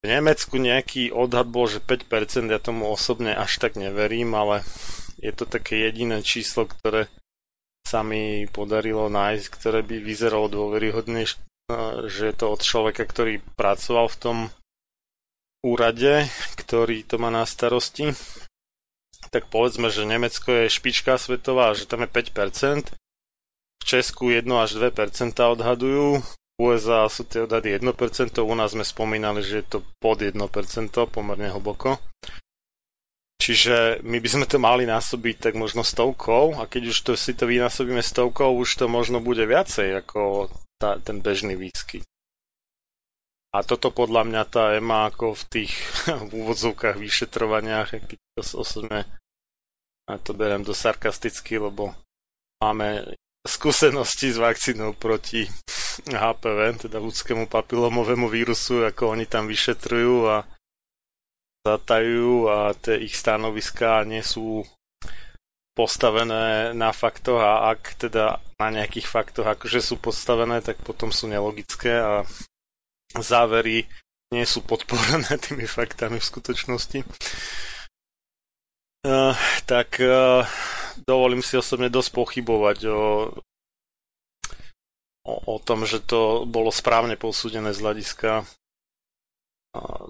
V 0.00 0.06
Nemecku 0.06 0.56
nejaký 0.56 1.10
odhad 1.12 1.50
bol, 1.50 1.68
že 1.68 1.82
5%, 1.84 2.48
ja 2.48 2.62
tomu 2.62 2.88
osobne 2.88 3.36
až 3.36 3.60
tak 3.60 3.76
neverím, 3.76 4.32
ale 4.32 4.64
je 5.20 5.34
to 5.34 5.44
také 5.44 5.84
jediné 5.90 6.24
číslo, 6.24 6.64
ktoré 6.64 7.10
sa 7.84 8.00
mi 8.06 8.46
podarilo 8.48 9.10
nájsť, 9.10 9.46
ktoré 9.50 9.80
by 9.84 9.96
vyzeralo 10.00 10.46
dôveryhodne, 10.48 11.26
že 12.08 12.32
je 12.32 12.34
to 12.34 12.56
od 12.56 12.60
človeka, 12.64 13.04
ktorý 13.04 13.44
pracoval 13.56 14.08
v 14.08 14.20
tom 14.20 14.38
úrade, 15.60 16.24
ktorý 16.56 17.04
to 17.04 17.20
má 17.20 17.28
na 17.28 17.44
starosti. 17.44 18.16
Tak 19.28 19.52
povedzme, 19.52 19.92
že 19.92 20.08
Nemecko 20.08 20.64
je 20.64 20.72
špička 20.72 21.20
svetová, 21.20 21.76
že 21.76 21.84
tam 21.84 22.06
je 22.06 22.08
5%, 22.08 22.96
v 23.78 23.84
Česku 23.84 24.32
1 24.32 24.48
až 24.56 24.80
2% 24.80 25.36
odhadujú, 25.36 26.24
v 26.58 26.58
USA 26.58 27.06
sú 27.06 27.22
tie 27.22 27.44
odhady 27.44 27.78
1%, 27.78 27.86
u 28.40 28.54
nás 28.56 28.74
sme 28.74 28.82
spomínali, 28.82 29.44
že 29.44 29.62
je 29.62 29.66
to 29.76 29.78
pod 30.02 30.24
1%, 30.24 30.34
pomerne 31.12 31.52
hlboko. 31.52 32.00
Čiže 33.38 34.02
my 34.02 34.18
by 34.18 34.28
sme 34.28 34.46
to 34.50 34.58
mali 34.58 34.82
násobiť 34.82 35.36
tak 35.38 35.54
možno 35.54 35.86
stovkou 35.86 36.58
a 36.58 36.66
keď 36.66 36.90
už 36.90 36.98
to 37.06 37.12
si 37.14 37.32
to 37.38 37.46
vynásobíme 37.46 38.02
stovkou, 38.02 38.50
už 38.58 38.82
to 38.82 38.90
možno 38.90 39.22
bude 39.22 39.46
viacej 39.46 40.02
ako 40.02 40.50
tá, 40.78 41.02
ten 41.02 41.18
bežný 41.18 41.58
výskyt. 41.58 42.06
A 43.48 43.64
toto 43.64 43.90
podľa 43.90 44.28
mňa 44.28 44.42
tá 44.46 44.76
EMA 44.76 45.10
ako 45.10 45.34
v 45.34 45.44
tých 45.50 45.72
v 46.28 46.32
úvodzovkách 46.32 46.96
vyšetrovaniach, 46.96 47.98
keď 48.06 48.18
to 48.38 48.42
osobne 48.56 49.04
a 50.08 50.16
to 50.16 50.32
beriem 50.32 50.64
do 50.64 50.72
sarkasticky, 50.72 51.60
lebo 51.60 51.92
máme 52.64 53.12
skúsenosti 53.44 54.32
s 54.32 54.40
vakcínou 54.40 54.96
proti 54.96 55.44
HPV, 56.08 56.88
teda 56.88 56.96
ľudskému 56.96 57.50
papilomovému 57.50 58.30
vírusu, 58.32 58.88
ako 58.88 59.18
oni 59.18 59.28
tam 59.28 59.44
vyšetrujú 59.50 60.16
a 60.28 60.48
zatajujú 61.68 62.36
a 62.48 62.72
tie 62.72 63.04
ich 63.04 63.12
stanoviská 63.12 64.06
nie 64.08 64.24
sú 64.24 64.64
postavené 65.78 66.74
na 66.74 66.90
faktoch 66.90 67.38
a 67.38 67.70
ak 67.70 68.02
teda 68.02 68.42
na 68.58 68.68
nejakých 68.74 69.06
faktoch 69.06 69.46
akože 69.46 69.78
sú 69.78 69.94
postavené, 70.02 70.58
tak 70.58 70.82
potom 70.82 71.14
sú 71.14 71.30
nelogické 71.30 71.94
a 71.94 72.26
závery 73.14 73.86
nie 74.34 74.44
sú 74.44 74.66
podporené 74.66 75.38
tými 75.46 75.70
faktami 75.70 76.18
v 76.18 76.28
skutočnosti. 76.34 77.06
Uh, 79.06 79.38
tak 79.62 80.02
uh, 80.02 80.42
dovolím 81.06 81.40
si 81.46 81.54
osobne 81.54 81.86
dosť 81.86 82.10
pochybovať 82.10 82.78
o, 82.90 83.30
o, 85.22 85.34
o 85.54 85.56
tom, 85.62 85.86
že 85.86 86.02
to 86.02 86.42
bolo 86.42 86.74
správne 86.74 87.14
posúdené 87.14 87.70
z 87.70 87.78
hľadiska 87.78 88.42
uh, 88.42 90.04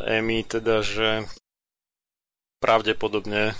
EMI, 0.00 0.48
teda, 0.48 0.80
že 0.80 1.28
pravdepodobne 2.58 3.52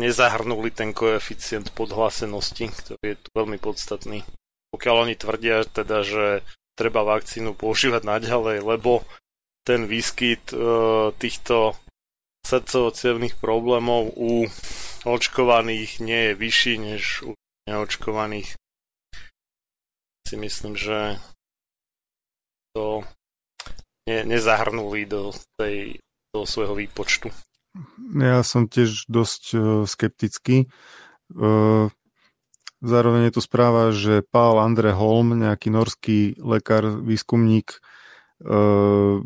nezahrnuli 0.00 0.74
ten 0.74 0.90
koeficient 0.90 1.70
podhlásenosti, 1.72 2.70
ktorý 2.70 3.04
je 3.14 3.18
tu 3.18 3.28
veľmi 3.34 3.58
podstatný. 3.62 4.26
Pokiaľ 4.74 4.94
oni 5.06 5.14
tvrdia 5.14 5.62
teda, 5.62 6.02
že 6.02 6.26
treba 6.74 7.06
vakcínu 7.06 7.54
používať 7.54 8.02
naďalej, 8.02 8.66
lebo 8.66 9.06
ten 9.62 9.86
výskyt 9.86 10.50
e, 10.50 10.58
týchto 11.14 11.78
srdcovo 12.44 12.92
problémov 13.40 14.12
u 14.18 14.44
očkovaných 15.08 16.04
nie 16.04 16.20
je 16.28 16.32
vyšší 16.34 16.74
než 16.78 17.02
u 17.24 17.32
neočkovaných. 17.70 18.58
Si 20.28 20.36
myslím, 20.36 20.76
že 20.76 21.16
to 22.76 23.04
ne, 24.10 24.24
nezahrnuli 24.24 25.08
do, 25.08 25.32
tej, 25.56 25.96
do 26.34 26.44
svojho 26.44 26.74
výpočtu. 26.76 27.32
Ja 28.14 28.46
som 28.46 28.70
tiež 28.70 29.10
dosť 29.10 29.42
uh, 29.54 29.60
skeptický. 29.82 30.70
Uh, 31.34 31.90
zároveň 32.78 33.28
je 33.30 33.34
tu 33.34 33.42
správa, 33.42 33.90
že 33.90 34.22
Pál 34.22 34.62
Andre 34.62 34.94
Holm, 34.94 35.34
nejaký 35.34 35.74
norský 35.74 36.18
lekár, 36.38 37.02
výskumník, 37.02 37.82
uh, 38.46 39.18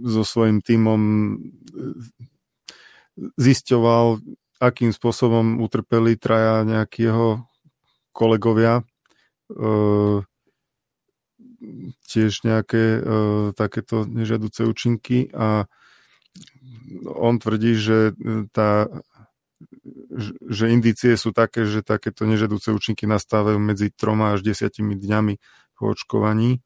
so 0.00 0.22
svojím 0.24 0.64
tímom 0.64 1.00
zisťoval, 3.36 4.24
akým 4.60 4.96
spôsobom 4.96 5.60
utrpeli 5.60 6.16
traja 6.16 6.64
nejakí 6.64 7.04
jeho 7.04 7.44
kolegovia. 8.16 8.80
Tiež 12.08 12.32
nejaké 12.48 13.04
takéto 13.60 14.08
nežiaduce 14.08 14.64
účinky 14.64 15.28
a 15.36 15.68
on 17.04 17.38
tvrdí, 17.38 17.78
že 17.78 18.12
e, 18.12 18.46
tá 18.50 18.90
že 20.48 20.72
indície 20.72 21.12
sú 21.20 21.36
také, 21.36 21.68
že 21.68 21.84
takéto 21.84 22.24
nežadúce 22.24 22.72
účinky 22.72 23.04
nastávajú 23.04 23.60
medzi 23.60 23.92
troma 23.92 24.32
až 24.32 24.40
desiatimi 24.40 24.96
dňami 24.96 25.36
po 25.76 25.92
očkovaní 25.92 26.64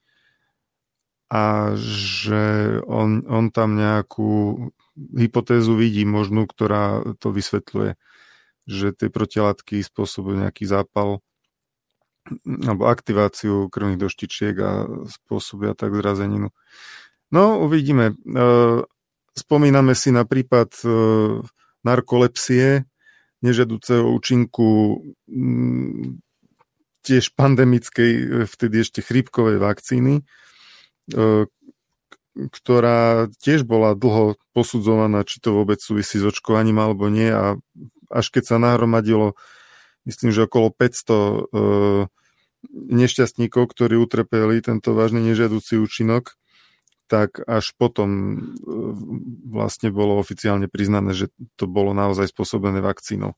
a 1.26 1.74
že 1.78 2.78
on, 2.86 3.26
on 3.26 3.50
tam 3.50 3.74
nejakú 3.74 4.30
hypotézu 4.94 5.74
vidí 5.74 6.06
možnú, 6.06 6.46
ktorá 6.46 7.02
to 7.18 7.34
vysvetľuje, 7.34 7.98
že 8.70 8.94
tie 8.94 9.08
protilátky 9.10 9.82
spôsobujú 9.82 10.46
nejaký 10.46 10.62
zápal 10.70 11.18
alebo 12.64 12.88
aktiváciu 12.88 13.68
krvných 13.68 14.00
doštičiek 14.00 14.56
a 14.62 14.88
spôsobia 15.12 15.76
tak 15.76 15.92
zrazeninu. 15.92 16.56
No, 17.28 17.60
uvidíme. 17.60 18.16
Spomíname 19.34 19.98
si 19.98 20.14
na 20.14 20.22
prípad 20.22 20.70
e, 20.82 20.88
narkolepsie, 21.82 22.86
nežadúceho 23.42 24.06
účinku 24.14 25.02
tiež 27.02 27.34
pandemickej, 27.34 28.12
e, 28.14 28.24
vtedy 28.46 28.86
ešte 28.86 29.02
chrípkovej 29.02 29.58
vakcíny, 29.58 30.22
e, 30.22 31.46
ktorá 32.34 33.26
tiež 33.42 33.66
bola 33.66 33.98
dlho 33.98 34.38
posudzovaná, 34.54 35.26
či 35.26 35.42
to 35.42 35.50
vôbec 35.50 35.82
súvisí 35.82 36.22
s 36.22 36.26
očkovaním 36.30 36.78
alebo 36.78 37.10
nie. 37.10 37.30
A 37.30 37.58
až 38.14 38.26
keď 38.30 38.54
sa 38.54 38.56
nahromadilo, 38.62 39.34
myslím, 40.06 40.30
že 40.30 40.46
okolo 40.46 40.70
500 40.70 42.10
nešťastníkov, 42.70 43.70
ktorí 43.70 43.98
utrpeli 43.98 44.62
tento 44.62 44.94
vážny 44.94 45.22
nežiaducí 45.22 45.78
účinok, 45.78 46.34
tak 47.06 47.40
až 47.44 47.76
potom 47.76 48.40
vlastne 49.44 49.92
bolo 49.92 50.16
oficiálne 50.16 50.66
priznané, 50.72 51.12
že 51.12 51.28
to 51.60 51.68
bolo 51.68 51.92
naozaj 51.92 52.32
spôsobené 52.32 52.80
vakcínou. 52.80 53.36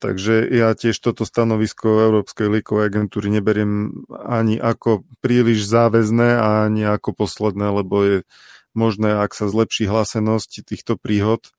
Takže 0.00 0.48
ja 0.48 0.72
tiež 0.72 0.96
toto 0.96 1.28
stanovisko 1.28 2.08
Európskej 2.08 2.48
liekovej 2.48 2.88
agentúry 2.88 3.28
neberiem 3.28 3.92
ani 4.08 4.56
ako 4.56 5.04
príliš 5.20 5.68
záväzné 5.68 6.40
a 6.40 6.64
ani 6.64 6.88
ako 6.88 7.12
posledné, 7.12 7.68
lebo 7.68 7.96
je 8.00 8.16
možné, 8.72 9.12
ak 9.20 9.36
sa 9.36 9.52
zlepší 9.52 9.84
hlasenosť 9.92 10.64
týchto 10.64 10.96
príhod, 10.96 11.52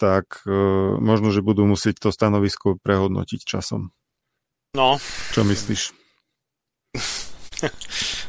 tak 0.00 0.48
e, 0.48 0.54
možno, 0.96 1.28
že 1.28 1.44
budú 1.44 1.68
musieť 1.68 2.08
to 2.08 2.10
stanovisko 2.14 2.80
prehodnotiť 2.80 3.44
časom. 3.44 3.92
No. 4.72 4.96
Čo 5.36 5.44
myslíš? 5.44 5.92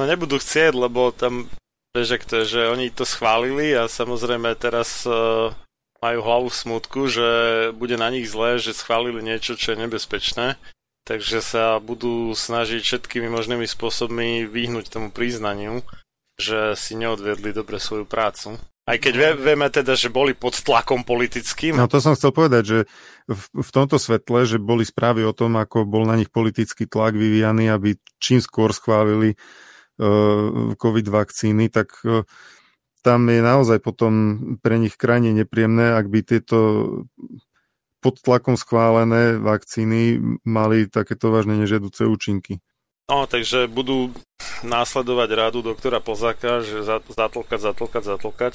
No 0.00 0.08
nebudú 0.08 0.40
chcieť, 0.40 0.72
lebo 0.72 1.12
tam, 1.12 1.52
vieš, 1.92 2.24
to 2.24 2.48
že 2.48 2.72
oni 2.72 2.88
to 2.88 3.04
schválili 3.04 3.76
a 3.76 3.92
samozrejme 3.92 4.56
teraz 4.56 5.04
uh, 5.04 5.52
majú 6.00 6.18
hlavu 6.24 6.48
v 6.48 6.60
smutku, 6.64 7.00
že 7.12 7.28
bude 7.76 8.00
na 8.00 8.08
nich 8.08 8.26
zlé, 8.26 8.56
že 8.56 8.72
schválili 8.72 9.20
niečo, 9.20 9.54
čo 9.54 9.76
je 9.76 9.82
nebezpečné, 9.84 10.56
takže 11.04 11.44
sa 11.44 11.76
budú 11.78 12.32
snažiť 12.32 12.80
všetkými 12.82 13.28
možnými 13.28 13.68
spôsobmi 13.68 14.48
vyhnúť 14.48 14.88
tomu 14.90 15.12
priznaniu, 15.12 15.84
že 16.40 16.74
si 16.74 16.96
neodvedli 16.96 17.52
dobre 17.52 17.76
svoju 17.76 18.08
prácu. 18.08 18.56
Aj 18.82 18.98
keď 18.98 19.14
vie, 19.14 19.30
vieme 19.38 19.70
teda, 19.70 19.94
že 19.94 20.10
boli 20.10 20.34
pod 20.34 20.58
tlakom 20.58 21.06
politickým. 21.06 21.78
No 21.78 21.86
to 21.86 22.02
som 22.02 22.18
chcel 22.18 22.34
povedať, 22.34 22.62
že 22.66 22.78
v, 23.30 23.62
v 23.62 23.70
tomto 23.70 23.94
svetle, 23.94 24.42
že 24.42 24.58
boli 24.58 24.82
správy 24.82 25.22
o 25.22 25.30
tom, 25.30 25.54
ako 25.54 25.86
bol 25.86 26.02
na 26.02 26.18
nich 26.18 26.34
politický 26.34 26.90
tlak 26.90 27.14
vyvíjaný, 27.14 27.70
aby 27.70 27.94
čím 28.18 28.42
skôr 28.42 28.74
schválili 28.74 29.38
COVID 30.76 31.06
vakcíny, 31.08 31.70
tak 31.70 31.94
uh, 32.02 32.26
tam 33.02 33.26
je 33.26 33.42
naozaj 33.42 33.82
potom 33.82 34.12
pre 34.62 34.78
nich 34.78 34.94
krajne 34.94 35.34
nepríjemné, 35.34 35.98
ak 35.98 36.06
by 36.06 36.18
tieto 36.22 36.58
pod 38.02 38.18
tlakom 38.18 38.58
schválené 38.58 39.38
vakcíny 39.38 40.18
mali 40.42 40.90
takéto 40.90 41.30
vážne 41.30 41.58
nežiaduce 41.58 42.06
účinky. 42.06 42.58
No, 43.10 43.26
takže 43.26 43.66
budú 43.70 44.14
následovať 44.62 45.28
rádu 45.34 45.58
doktora 45.62 45.98
Pozáka, 45.98 46.62
že 46.62 46.82
zatlkať, 46.86 47.60
zatlkať, 47.60 48.02
zatlkať. 48.02 48.54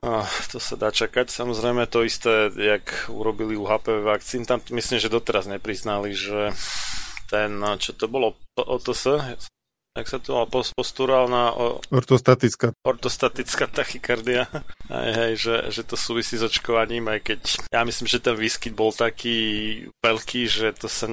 A 0.00 0.24
to 0.48 0.56
sa 0.56 0.80
dá 0.80 0.88
čakať. 0.88 1.28
Samozrejme 1.28 1.84
to 1.84 2.08
isté, 2.08 2.48
jak 2.56 3.08
urobili 3.12 3.52
u 3.52 3.68
HPV 3.68 4.00
vakcín. 4.00 4.48
Tam 4.48 4.64
myslím, 4.72 4.96
že 4.96 5.12
doteraz 5.12 5.44
nepriznali, 5.44 6.16
že 6.16 6.56
ten, 7.28 7.60
čo 7.76 7.92
to 7.92 8.08
bolo, 8.08 8.40
OTS, 8.56 9.20
jak 9.98 10.06
sa 10.06 10.18
to 10.22 10.46
posturálna... 10.50 11.54
O... 11.54 11.82
Ortostatická. 11.90 12.72
Ortostatická 12.86 13.66
tachykardia. 13.66 14.46
Aj, 14.86 15.10
hej, 15.10 15.32
že, 15.36 15.56
že 15.74 15.82
to 15.82 15.98
súvisí 15.98 16.38
s 16.38 16.46
očkovaním, 16.46 17.10
aj 17.10 17.20
keď 17.26 17.40
ja 17.74 17.82
myslím, 17.82 18.06
že 18.06 18.22
ten 18.22 18.36
výskyt 18.38 18.74
bol 18.74 18.94
taký 18.94 19.38
veľký, 20.02 20.46
že 20.46 20.72
to 20.78 20.86
sa 20.86 21.10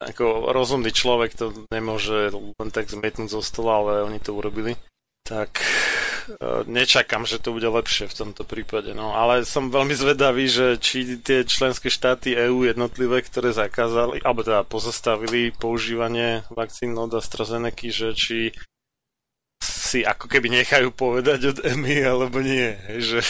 ako 0.00 0.48
rozumný 0.56 0.96
človek 0.96 1.36
to 1.36 1.52
nemôže 1.68 2.32
len 2.32 2.70
tak 2.72 2.88
zmetnúť 2.88 3.28
zo 3.28 3.44
stola, 3.44 3.84
ale 3.84 4.08
oni 4.08 4.16
to 4.16 4.32
urobili. 4.32 4.72
Tak 5.28 5.60
nečakám, 6.66 7.24
že 7.26 7.42
to 7.42 7.54
bude 7.54 7.66
lepšie 7.66 8.08
v 8.10 8.18
tomto 8.24 8.42
prípade. 8.42 8.92
No, 8.96 9.12
ale 9.14 9.44
som 9.44 9.72
veľmi 9.72 9.94
zvedavý, 9.94 10.46
že 10.50 10.80
či 10.80 11.20
tie 11.20 11.44
členské 11.44 11.88
štáty 11.92 12.34
EÚ 12.34 12.66
jednotlivé, 12.66 13.22
ktoré 13.24 13.52
zakázali, 13.52 14.22
alebo 14.24 14.44
teda 14.44 14.64
pozastavili 14.64 15.52
používanie 15.54 16.46
vakcín 16.52 16.96
od 16.96 17.12
AstraZeneca, 17.14 17.88
že 17.90 18.08
či 18.16 18.38
si 19.60 20.06
ako 20.06 20.30
keby 20.30 20.48
nechajú 20.62 20.94
povedať 20.94 21.40
od 21.50 21.58
EMI, 21.66 21.96
alebo 22.06 22.38
nie. 22.40 22.78
Že 23.02 23.20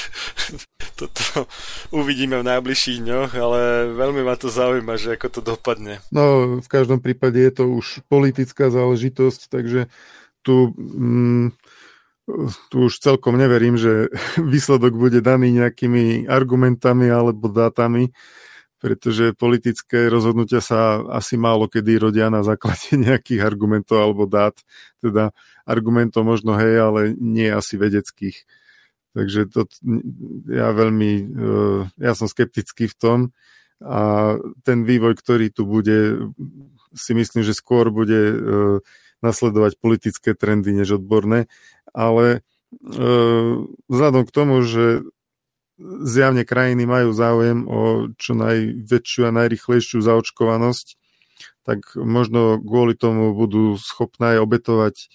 toto 1.00 1.48
uvidíme 1.90 2.36
v 2.38 2.48
najbližších 2.52 3.00
dňoch, 3.00 3.30
ale 3.34 3.60
veľmi 3.96 4.22
ma 4.22 4.36
to 4.36 4.52
zaujíma, 4.52 5.00
že 5.00 5.16
ako 5.16 5.28
to 5.32 5.40
dopadne. 5.40 6.04
No, 6.12 6.56
v 6.60 6.68
každom 6.68 7.00
prípade 7.00 7.40
je 7.40 7.52
to 7.52 7.64
už 7.66 8.04
politická 8.12 8.68
záležitosť, 8.68 9.48
takže 9.48 9.88
tu 10.40 10.72
mm, 10.72 11.59
tu 12.70 12.76
už 12.88 13.00
celkom 13.00 13.36
neverím, 13.36 13.76
že 13.76 14.08
výsledok 14.36 14.96
bude 14.96 15.20
daný 15.20 15.54
nejakými 15.54 16.26
argumentami 16.30 17.08
alebo 17.10 17.50
dátami, 17.50 18.12
pretože 18.80 19.36
politické 19.36 20.08
rozhodnutia 20.08 20.64
sa 20.64 21.04
asi 21.12 21.36
málo 21.36 21.68
kedy 21.68 22.00
rodia 22.00 22.32
na 22.32 22.40
základe 22.40 22.96
nejakých 23.06 23.44
argumentov 23.44 24.00
alebo 24.00 24.24
dát. 24.24 24.56
Teda 25.04 25.36
argumentov 25.68 26.24
možno 26.24 26.56
hej, 26.56 26.80
ale 26.80 27.00
nie 27.18 27.48
asi 27.52 27.76
vedeckých. 27.76 28.48
Takže 29.10 29.50
to, 29.50 29.66
ja 30.46 30.70
veľmi, 30.70 31.12
eh, 31.18 31.80
ja 31.98 32.12
som 32.14 32.30
skeptický 32.30 32.86
v 32.86 32.96
tom 32.96 33.18
a 33.82 34.36
ten 34.62 34.84
vývoj, 34.86 35.18
ktorý 35.18 35.50
tu 35.50 35.66
bude, 35.66 36.30
si 36.94 37.12
myslím, 37.16 37.42
že 37.42 37.58
skôr 37.58 37.90
bude 37.90 38.22
eh, 38.30 38.78
nasledovať 39.20 39.76
politické 39.80 40.32
trendy 40.32 40.72
než 40.72 41.00
odborné, 41.00 41.50
ale 41.94 42.26
e, 42.36 42.38
vzhľadom 43.88 44.22
k 44.26 44.34
tomu, 44.34 44.62
že 44.62 45.04
zjavne 46.04 46.44
krajiny 46.44 46.84
majú 46.84 47.10
záujem 47.16 47.64
o 47.64 48.12
čo 48.20 48.36
najväčšiu 48.36 49.22
a 49.28 49.36
najrychlejšiu 49.36 50.04
zaočkovanosť, 50.04 51.00
tak 51.64 51.96
možno 51.96 52.60
kvôli 52.60 52.92
tomu 52.96 53.32
budú 53.32 53.80
schopné 53.80 54.36
aj 54.36 54.38
obetovať 54.44 54.96
e, 55.00 55.06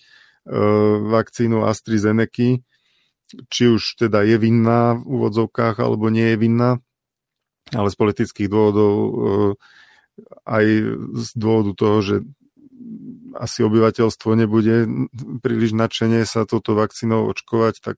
vakcínu 1.05 1.65
AstraZeneca, 1.65 2.61
či 3.49 3.63
už 3.69 3.97
teda 3.97 4.21
je 4.25 4.37
vinná 4.37 4.97
v 4.97 5.03
úvodzovkách 5.05 5.81
alebo 5.81 6.09
nie 6.13 6.33
je 6.33 6.37
vinná, 6.37 6.71
ale 7.73 7.89
z 7.89 7.95
politických 7.97 8.49
dôvodov 8.49 8.93
e, 8.93 9.09
aj 10.45 10.65
z 11.17 11.29
dôvodu 11.35 11.71
toho, 11.75 11.97
že 12.01 12.15
asi 13.35 13.63
obyvateľstvo 13.63 14.29
nebude 14.35 14.87
príliš 15.43 15.75
nadšenie 15.75 16.23
sa 16.23 16.47
touto 16.47 16.73
vakcínou 16.73 17.27
očkovať, 17.31 17.83
tak 17.83 17.97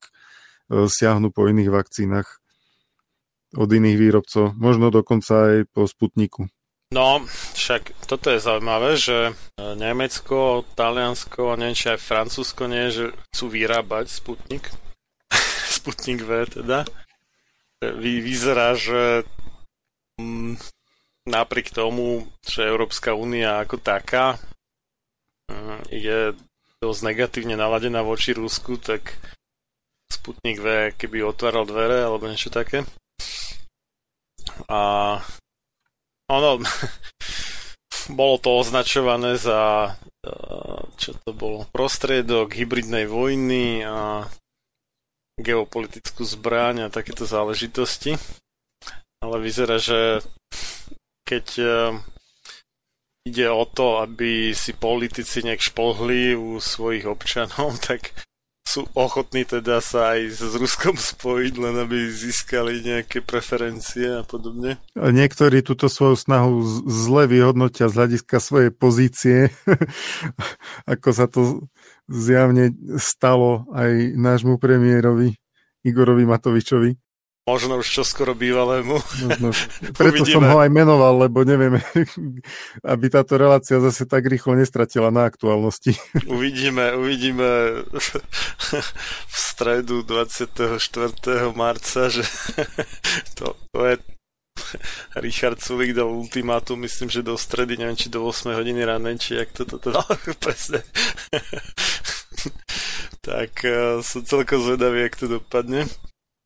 e, 0.72 0.90
siahnu 0.90 1.30
po 1.30 1.46
iných 1.46 1.70
vakcínach 1.70 2.42
od 3.56 3.70
iných 3.72 3.98
výrobcov, 3.98 4.58
možno 4.60 4.92
dokonca 4.92 5.34
aj 5.56 5.58
po 5.72 5.88
Sputniku. 5.88 6.52
No, 6.92 7.20
však 7.52 8.08
toto 8.08 8.32
je 8.32 8.40
zaujímavé, 8.40 8.96
že 8.96 9.32
e, 9.32 9.34
Nemecko, 9.76 10.64
Taliansko 10.76 11.60
neviem, 11.60 11.76
či 11.76 11.92
aj 11.92 12.00
Francúzsko 12.00 12.64
nie, 12.72 12.88
že 12.92 13.12
chcú 13.32 13.46
vyrábať 13.52 14.08
Sputnik. 14.08 14.72
Sputnik 15.78 16.24
V 16.24 16.48
teda. 16.48 16.88
Vy, 17.78 18.24
vyzerá, 18.24 18.74
že 18.74 19.28
mm, 20.18 20.58
napriek 21.28 21.70
tomu, 21.76 22.26
že 22.42 22.66
Európska 22.66 23.14
únia 23.14 23.62
ako 23.62 23.78
taká 23.84 24.40
je 25.88 26.36
dosť 26.84 27.02
negatívne 27.04 27.56
naladená 27.58 28.06
voči 28.06 28.36
Rusku, 28.36 28.78
tak 28.78 29.18
Sputnik 30.08 30.60
V, 30.60 30.96
keby 30.96 31.24
otváral 31.24 31.68
dvere 31.68 32.04
alebo 32.04 32.30
niečo 32.32 32.48
také. 32.48 32.88
A 34.72 34.80
ono, 36.32 36.62
bolo 38.20 38.36
to 38.40 38.50
označované 38.60 39.36
za 39.36 39.92
čo 40.98 41.16
to 41.24 41.32
bolo, 41.32 41.68
prostriedok 41.72 42.52
hybridnej 42.52 43.08
vojny 43.08 43.86
a 43.86 44.26
geopolitickú 45.38 46.26
zbraň 46.26 46.88
a 46.88 46.94
takéto 46.94 47.24
záležitosti. 47.24 48.18
Ale 49.22 49.38
vyzerá, 49.42 49.78
že 49.82 50.22
keď 51.26 51.46
ide 53.28 53.52
o 53.52 53.68
to, 53.68 54.00
aby 54.02 54.56
si 54.56 54.72
politici 54.72 55.44
nejak 55.44 55.60
špohli 55.60 56.34
u 56.34 56.58
svojich 56.64 57.06
občanov, 57.06 57.78
tak 57.88 58.16
sú 58.68 58.84
ochotní 59.00 59.48
teda 59.48 59.80
sa 59.80 60.20
aj 60.20 60.44
s 60.44 60.54
Ruskom 60.60 61.00
spojiť, 61.16 61.54
len 61.56 61.76
aby 61.80 62.12
získali 62.12 62.84
nejaké 62.84 63.24
preferencie 63.24 64.20
a 64.20 64.24
podobne. 64.28 64.76
A 65.00 65.08
niektorí 65.16 65.64
túto 65.64 65.88
svoju 65.88 66.20
snahu 66.20 66.60
zle 66.86 67.32
vyhodnotia 67.32 67.88
z 67.88 67.96
hľadiska 67.96 68.38
svojej 68.44 68.72
pozície, 68.76 69.38
ako 70.94 71.10
sa 71.16 71.32
to 71.32 71.64
zjavne 72.12 72.76
stalo 73.00 73.68
aj 73.72 74.16
nášmu 74.20 74.60
premiérovi 74.60 75.40
Igorovi 75.88 76.28
Matovičovi. 76.28 77.07
Možno 77.48 77.80
už 77.80 77.88
čoskoro 77.88 78.36
bývalému. 78.36 79.00
Možno. 79.00 79.56
Preto 80.00 80.28
som 80.28 80.44
ho 80.44 80.60
aj 80.60 80.68
menoval, 80.68 81.16
lebo 81.32 81.48
neviem, 81.48 81.80
aby 82.94 83.06
táto 83.08 83.40
relácia 83.40 83.80
zase 83.80 84.04
tak 84.04 84.28
rýchlo 84.28 84.60
nestratila 84.60 85.16
na 85.16 85.24
aktuálnosti. 85.24 85.96
Uvidíme, 86.28 86.92
uvidíme 87.00 87.48
v 89.32 89.36
stredu 89.36 90.04
24. 90.04 90.60
marca, 91.56 92.12
že 92.12 92.28
to, 93.40 93.56
to 93.72 93.80
je 93.88 93.96
Richard 95.16 95.64
Sulik 95.64 95.96
dal 95.96 96.12
ultimátum, 96.12 96.84
myslím, 96.84 97.08
že 97.08 97.24
do 97.24 97.38
stredy, 97.40 97.80
neviem, 97.80 97.96
či 97.96 98.12
do 98.12 98.28
8 98.28 98.60
hodiny 98.60 98.84
ráno, 98.84 99.08
či 99.16 99.40
jak 99.40 99.56
to 99.56 99.64
toto 99.64 99.96
dal 99.96 100.04
presne. 100.44 100.84
tak 103.24 103.52
uh, 103.64 104.04
som 104.04 104.26
celkom 104.26 104.60
zvedavý, 104.60 105.08
jak 105.08 105.16
to 105.16 105.28
dopadne. 105.40 105.88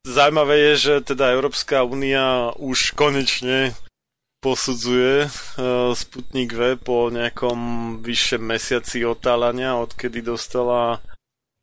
Zajímavé 0.02 0.58
je, 0.58 0.74
že 0.76 0.94
teda 1.14 1.30
Európska 1.30 1.86
únia 1.86 2.50
už 2.58 2.98
konečne 2.98 3.78
posudzuje 4.42 5.30
uh, 5.30 5.94
Sputnik 5.94 6.50
V 6.58 6.74
po 6.82 7.14
nejakom 7.14 7.60
vyššom 8.02 8.42
mesiaci 8.42 9.06
otálania, 9.06 9.78
odkedy 9.78 10.26
dostala 10.26 11.06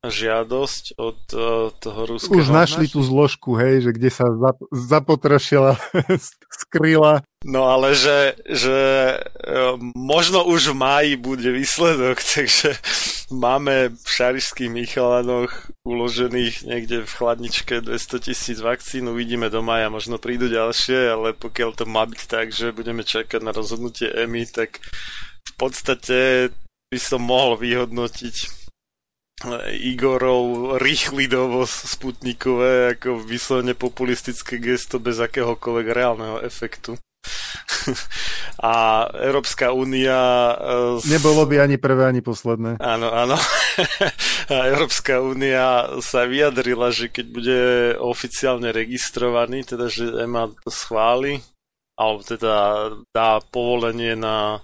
žiadosť 0.06 0.94
od 0.94 1.20
uh, 1.34 1.74
toho 1.74 2.00
ruského... 2.06 2.38
Už 2.38 2.54
našli 2.54 2.86
tú 2.86 3.02
zložku, 3.02 3.58
hej, 3.58 3.82
že 3.82 3.90
kde 3.90 4.10
sa 4.14 4.30
zap- 4.30 4.68
zapotrašila, 4.70 5.74
skryla. 6.62 7.26
No 7.42 7.66
ale 7.66 7.98
že, 7.98 8.38
že 8.46 8.78
uh, 9.18 9.74
možno 9.98 10.46
už 10.46 10.70
v 10.70 10.76
máji 10.78 11.12
bude 11.18 11.50
výsledok, 11.50 12.22
takže 12.34 12.78
máme 13.34 13.90
v 13.90 14.06
šarišských 14.06 14.70
Michalanoch 14.70 15.74
uložených 15.82 16.62
niekde 16.62 17.02
v 17.02 17.10
chladničke 17.10 17.82
200 17.82 18.22
tisíc 18.22 18.62
vakcín, 18.62 19.10
uvidíme 19.10 19.50
do 19.50 19.66
maja, 19.66 19.90
možno 19.90 20.22
prídu 20.22 20.46
ďalšie, 20.46 21.10
ale 21.10 21.28
pokiaľ 21.34 21.74
to 21.74 21.84
má 21.90 22.06
byť 22.06 22.22
tak, 22.30 22.54
že 22.54 22.70
budeme 22.70 23.02
čakať 23.02 23.42
na 23.42 23.50
rozhodnutie 23.50 24.14
EMI, 24.14 24.46
tak 24.46 24.78
v 25.42 25.52
podstate 25.58 26.54
by 26.86 26.98
som 27.02 27.18
mohol 27.18 27.58
vyhodnotiť 27.58 28.57
Igorov 29.70 30.76
rýchly 30.82 31.30
dovoz 31.30 31.70
Sputnikové 31.70 32.98
ako 32.98 33.22
vyslovene 33.22 33.78
populistické 33.78 34.58
gesto 34.58 34.98
bez 34.98 35.22
akéhokoľvek 35.22 35.86
reálneho 35.94 36.42
efektu. 36.42 36.98
A 38.58 39.06
Európska 39.14 39.70
únia... 39.70 40.18
Uh, 40.58 40.98
Nebolo 41.06 41.46
by 41.46 41.62
ani 41.62 41.78
prvé, 41.78 42.10
ani 42.10 42.18
posledné. 42.18 42.82
Áno, 42.82 43.14
áno. 43.14 43.38
A 44.54 44.56
Európska 44.74 45.22
únia 45.22 45.86
sa 46.02 46.26
vyjadrila, 46.26 46.90
že 46.90 47.06
keď 47.06 47.26
bude 47.30 47.60
oficiálne 48.02 48.74
registrovaný, 48.74 49.62
teda 49.62 49.86
že 49.86 50.10
EMA 50.18 50.50
schváli, 50.66 51.38
alebo 51.94 52.26
teda 52.26 52.54
dá 53.14 53.38
povolenie 53.54 54.18
na 54.18 54.58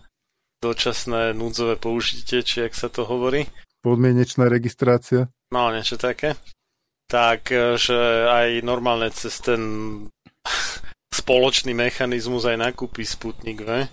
dočasné 0.58 1.36
núdzové 1.36 1.76
použitie, 1.78 2.42
či 2.42 2.64
ak 2.66 2.74
sa 2.74 2.88
to 2.88 3.04
hovorí, 3.04 3.46
podmienečná 3.84 4.48
registrácia. 4.48 5.28
No, 5.52 5.68
niečo 5.68 6.00
také. 6.00 6.40
Tak, 7.04 7.52
e, 7.52 7.76
že 7.76 7.94
aj 8.24 8.64
normálne 8.64 9.12
cez 9.12 9.36
ten 9.44 9.60
spoločný 11.20 11.76
mechanizmus 11.76 12.48
aj 12.48 12.56
nakúpi 12.56 13.04
Sputnik 13.04 13.60
V. 13.60 13.84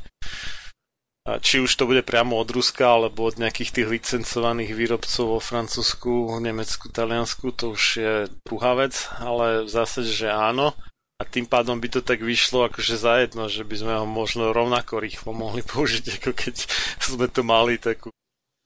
Či 1.22 1.62
už 1.62 1.78
to 1.78 1.86
bude 1.86 2.02
priamo 2.02 2.34
od 2.42 2.50
Ruska, 2.50 2.98
alebo 2.98 3.30
od 3.30 3.38
nejakých 3.38 3.78
tých 3.78 3.88
licencovaných 3.94 4.74
výrobcov 4.74 5.38
vo 5.38 5.40
Francúzsku, 5.40 6.34
Nemecku, 6.42 6.90
Taliansku, 6.90 7.54
to 7.54 7.78
už 7.78 7.84
je 8.02 8.14
druhá 8.42 8.74
vec, 8.74 9.06
ale 9.22 9.62
v 9.62 9.70
zásade, 9.70 10.10
že 10.10 10.34
áno. 10.34 10.74
A 11.22 11.30
tým 11.30 11.46
pádom 11.46 11.78
by 11.78 11.94
to 11.94 12.02
tak 12.02 12.26
vyšlo 12.26 12.66
akože 12.66 12.98
zajedno, 12.98 13.46
že 13.46 13.62
by 13.62 13.76
sme 13.78 13.94
ho 14.02 14.10
možno 14.10 14.50
rovnako 14.50 14.98
rýchlo 14.98 15.38
mohli 15.38 15.62
použiť, 15.70 16.18
ako 16.18 16.32
keď 16.34 16.56
sme 16.98 17.30
to 17.30 17.46
mali 17.46 17.78
takú 17.78 18.10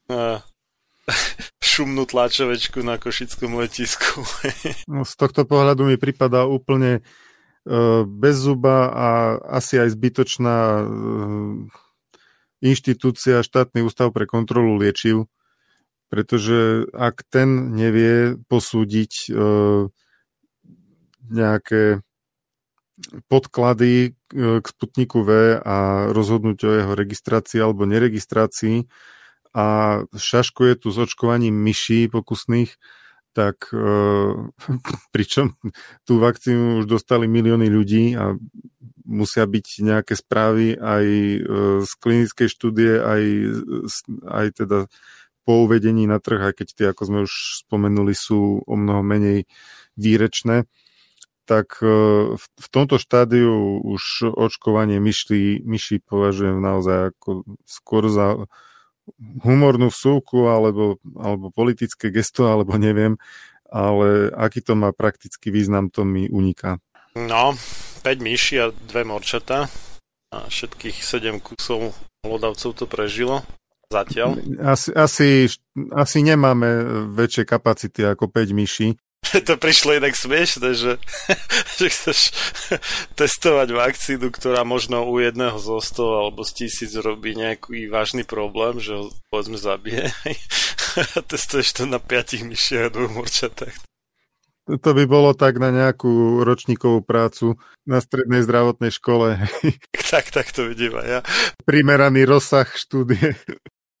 uh, 0.08 0.40
šumnú 1.62 2.06
tlačovečku 2.06 2.82
na 2.82 2.98
košickom 2.98 3.58
letisku. 3.58 4.22
no, 4.92 5.06
z 5.06 5.14
tohto 5.14 5.46
pohľadu 5.46 5.86
mi 5.86 5.96
pripadá 5.98 6.44
úplne 6.46 7.02
uh, 7.02 8.02
bez 8.06 8.36
zuba 8.36 8.90
a 8.90 9.08
asi 9.60 9.78
aj 9.78 9.94
zbytočná 9.94 10.58
uh, 10.80 10.86
inštitúcia 12.64 13.44
štátny 13.44 13.84
ústav 13.84 14.10
pre 14.10 14.24
kontrolu 14.24 14.80
liečiv, 14.80 15.28
pretože 16.08 16.88
ak 16.96 17.22
ten 17.28 17.76
nevie 17.76 18.40
posúdiť 18.48 19.12
uh, 19.30 19.90
nejaké 21.26 22.00
podklady 23.28 24.16
k 24.32 24.64
Sputniku 24.64 25.20
V 25.20 25.60
a 25.60 26.08
rozhodnúť 26.16 26.58
o 26.64 26.70
jeho 26.72 26.92
registrácii 26.96 27.60
alebo 27.60 27.84
neregistrácii, 27.84 28.88
a 29.56 29.66
šaškuje 30.12 30.84
tu 30.84 30.92
s 30.92 31.00
očkovaním 31.00 31.56
myší 31.56 32.12
pokusných, 32.12 32.76
tak 33.32 33.72
e, 33.72 33.80
pričom 35.16 35.56
tú 36.04 36.20
vakcínu 36.20 36.84
už 36.84 36.86
dostali 36.88 37.24
milióny 37.24 37.72
ľudí 37.72 38.12
a 38.20 38.36
musia 39.08 39.48
byť 39.48 39.66
nejaké 39.80 40.12
správy 40.12 40.76
aj 40.76 41.04
e, 41.08 41.38
z 41.88 41.92
klinickej 41.96 42.48
štúdie, 42.52 43.00
aj, 43.00 43.22
aj 44.28 44.46
teda 44.60 44.78
po 45.46 45.64
uvedení 45.64 46.04
na 46.04 46.18
trh, 46.20 46.52
aj 46.52 46.54
keď 46.60 46.68
tie, 46.74 46.86
ako 46.92 47.02
sme 47.06 47.18
už 47.24 47.32
spomenuli, 47.64 48.12
sú 48.12 48.60
o 48.66 48.74
mnoho 48.74 49.00
menej 49.00 49.48
výrečné, 49.96 50.68
tak 51.46 51.78
e, 51.80 51.88
v, 52.34 52.66
tomto 52.68 52.98
štádiu 52.98 53.78
už 53.80 54.34
očkovanie 54.36 54.98
myší, 54.98 55.62
myší 55.62 56.02
považujem 56.02 56.58
naozaj 56.58 57.14
ako 57.14 57.46
skôr 57.62 58.10
za 58.10 58.50
humornú 59.42 59.88
vsúku 59.88 60.50
alebo, 60.50 60.98
alebo 61.14 61.50
politické 61.54 62.10
gesto, 62.10 62.50
alebo 62.50 62.74
neviem, 62.76 63.14
ale 63.70 64.30
aký 64.34 64.62
to 64.62 64.74
má 64.74 64.90
praktický 64.94 65.50
význam, 65.50 65.90
to 65.90 66.06
mi 66.06 66.30
uniká. 66.30 66.78
No, 67.16 67.56
5 68.04 68.20
myši 68.20 68.54
a 68.60 68.66
dve 68.70 69.02
morčata 69.08 69.70
a 70.30 70.38
všetkých 70.46 71.00
7 71.00 71.40
kusov 71.40 71.96
hlodavcov 72.26 72.70
to 72.76 72.84
prežilo 72.84 73.46
zatiaľ. 73.88 74.36
Asi, 74.60 74.90
asi, 74.92 75.28
asi 75.94 76.18
nemáme 76.26 76.66
väčšie 77.14 77.46
kapacity 77.46 78.02
ako 78.02 78.28
5 78.28 78.52
myší, 78.52 78.88
to 79.48 79.54
prišlo 79.56 79.98
inak 79.98 80.14
smiešne, 80.14 80.74
že, 80.76 80.92
že 81.78 81.86
chceš 81.86 82.18
testovať 83.20 83.68
vakcínu, 83.72 84.28
ktorá 84.30 84.62
možno 84.62 85.06
u 85.06 85.18
jedného 85.18 85.56
zo 85.58 85.78
100 85.78 86.20
alebo 86.24 86.40
z 86.44 86.64
tisíc 86.64 86.92
robí 86.96 87.36
nejaký 87.36 87.90
vážny 87.90 88.22
problém, 88.22 88.78
že 88.78 88.96
ho 88.96 89.10
povedzme 89.30 89.58
zabije 89.58 90.12
testuješ 91.28 91.72
to 91.72 91.82
na 91.84 92.00
5 92.00 92.48
myšiach 92.48 92.88
a 92.88 92.92
dvoch 92.92 93.12
morčatách. 93.12 93.76
To 94.66 94.90
by 94.98 95.04
bolo 95.06 95.30
tak 95.30 95.62
na 95.62 95.70
nejakú 95.70 96.42
ročníkovú 96.42 96.98
prácu 97.06 97.54
na 97.86 98.02
strednej 98.02 98.42
zdravotnej 98.42 98.90
škole. 98.90 99.38
tak, 100.10 100.34
tak 100.34 100.50
to 100.50 100.66
vidím 100.66 100.98
aj 100.98 101.06
ja. 101.06 101.20
Primeraný 101.62 102.26
rozsah 102.26 102.66
štúdie. 102.66 103.38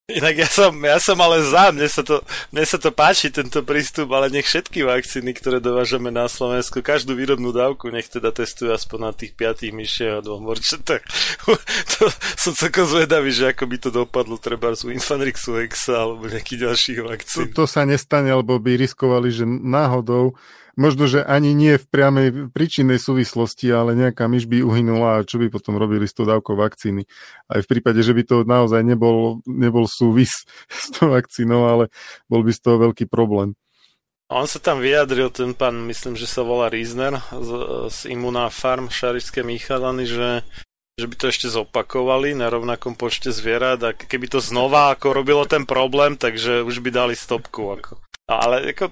Inak 0.06 0.38
ja 0.38 0.46
som, 0.46 0.70
ja 0.86 1.02
som 1.02 1.18
ale 1.18 1.42
za, 1.42 1.74
mne 1.74 1.90
sa, 1.90 2.06
to, 2.06 2.22
mne 2.54 2.62
sa 2.62 2.78
to 2.78 2.94
páči, 2.94 3.26
tento 3.26 3.58
prístup, 3.66 4.14
ale 4.14 4.30
nech 4.30 4.46
všetky 4.46 4.86
vakcíny, 4.86 5.34
ktoré 5.34 5.58
dovážame 5.58 6.14
na 6.14 6.30
Slovensku, 6.30 6.78
každú 6.78 7.18
výrobnú 7.18 7.50
dávku, 7.50 7.90
nech 7.90 8.06
teda 8.06 8.30
testujú 8.30 8.70
aspoň 8.70 8.98
na 9.02 9.10
tých 9.10 9.34
piatých 9.34 9.74
myšiach 9.74 10.12
a 10.14 10.22
dvoch 10.22 10.38
morčatách. 10.46 11.02
to 11.98 12.06
som 12.38 12.54
celkom 12.54 12.86
zvedavý, 12.86 13.34
že 13.34 13.50
ako 13.50 13.66
by 13.66 13.76
to 13.82 13.90
dopadlo 13.90 14.38
treba 14.38 14.70
z 14.78 14.94
Infanrixu 14.94 15.58
Exa 15.58 16.06
alebo 16.06 16.30
nejakých 16.30 16.70
ďalších 16.70 16.98
vakcín. 17.02 17.50
To, 17.50 17.66
to 17.66 17.66
sa 17.66 17.82
nestane, 17.82 18.30
lebo 18.30 18.62
by 18.62 18.78
riskovali, 18.78 19.34
že 19.34 19.42
náhodou 19.42 20.38
možno, 20.76 21.08
že 21.08 21.24
ani 21.24 21.56
nie 21.56 21.80
v 21.80 21.88
priamej 21.88 22.28
príčinnej 22.52 23.00
súvislosti, 23.00 23.72
ale 23.72 23.96
nejaká 23.96 24.28
myš 24.28 24.44
by 24.46 24.62
uhynula 24.62 25.20
a 25.20 25.26
čo 25.26 25.40
by 25.40 25.48
potom 25.48 25.80
robili 25.80 26.04
s 26.04 26.14
tou 26.14 26.28
dávkou 26.28 26.54
vakcíny. 26.54 27.08
Aj 27.48 27.64
v 27.64 27.66
prípade, 27.66 28.04
že 28.04 28.12
by 28.12 28.22
to 28.22 28.36
naozaj 28.44 28.84
nebol, 28.84 29.40
nebol 29.48 29.88
súvis 29.88 30.44
s 30.70 30.92
tou 30.92 31.10
vakcínou, 31.10 31.66
ale 31.66 31.84
bol 32.28 32.44
by 32.44 32.52
z 32.52 32.60
toho 32.60 32.76
veľký 32.78 33.08
problém. 33.08 33.56
On 34.26 34.42
sa 34.42 34.58
tam 34.58 34.82
vyjadril, 34.82 35.30
ten 35.30 35.54
pán, 35.54 35.86
myslím, 35.86 36.18
že 36.18 36.26
sa 36.26 36.42
volá 36.42 36.66
Riesner 36.66 37.22
z, 37.30 37.50
z 37.86 37.98
Imuna 38.10 38.50
Farm 38.50 38.90
Šarické 38.90 39.46
Michalany, 39.46 40.02
že, 40.02 40.42
že 40.98 41.06
by 41.06 41.14
to 41.14 41.30
ešte 41.30 41.46
zopakovali 41.46 42.34
na 42.34 42.50
rovnakom 42.50 42.98
počte 42.98 43.30
zvierat 43.30 43.78
a 43.86 43.94
keby 43.94 44.26
to 44.26 44.42
znova 44.42 44.98
ako 44.98 45.14
robilo 45.14 45.46
ten 45.46 45.62
problém, 45.62 46.18
takže 46.18 46.66
už 46.66 46.82
by 46.82 46.90
dali 46.90 47.14
stopku. 47.14 47.70
Ako. 47.78 48.02
Ale 48.26 48.74
ako, 48.74 48.90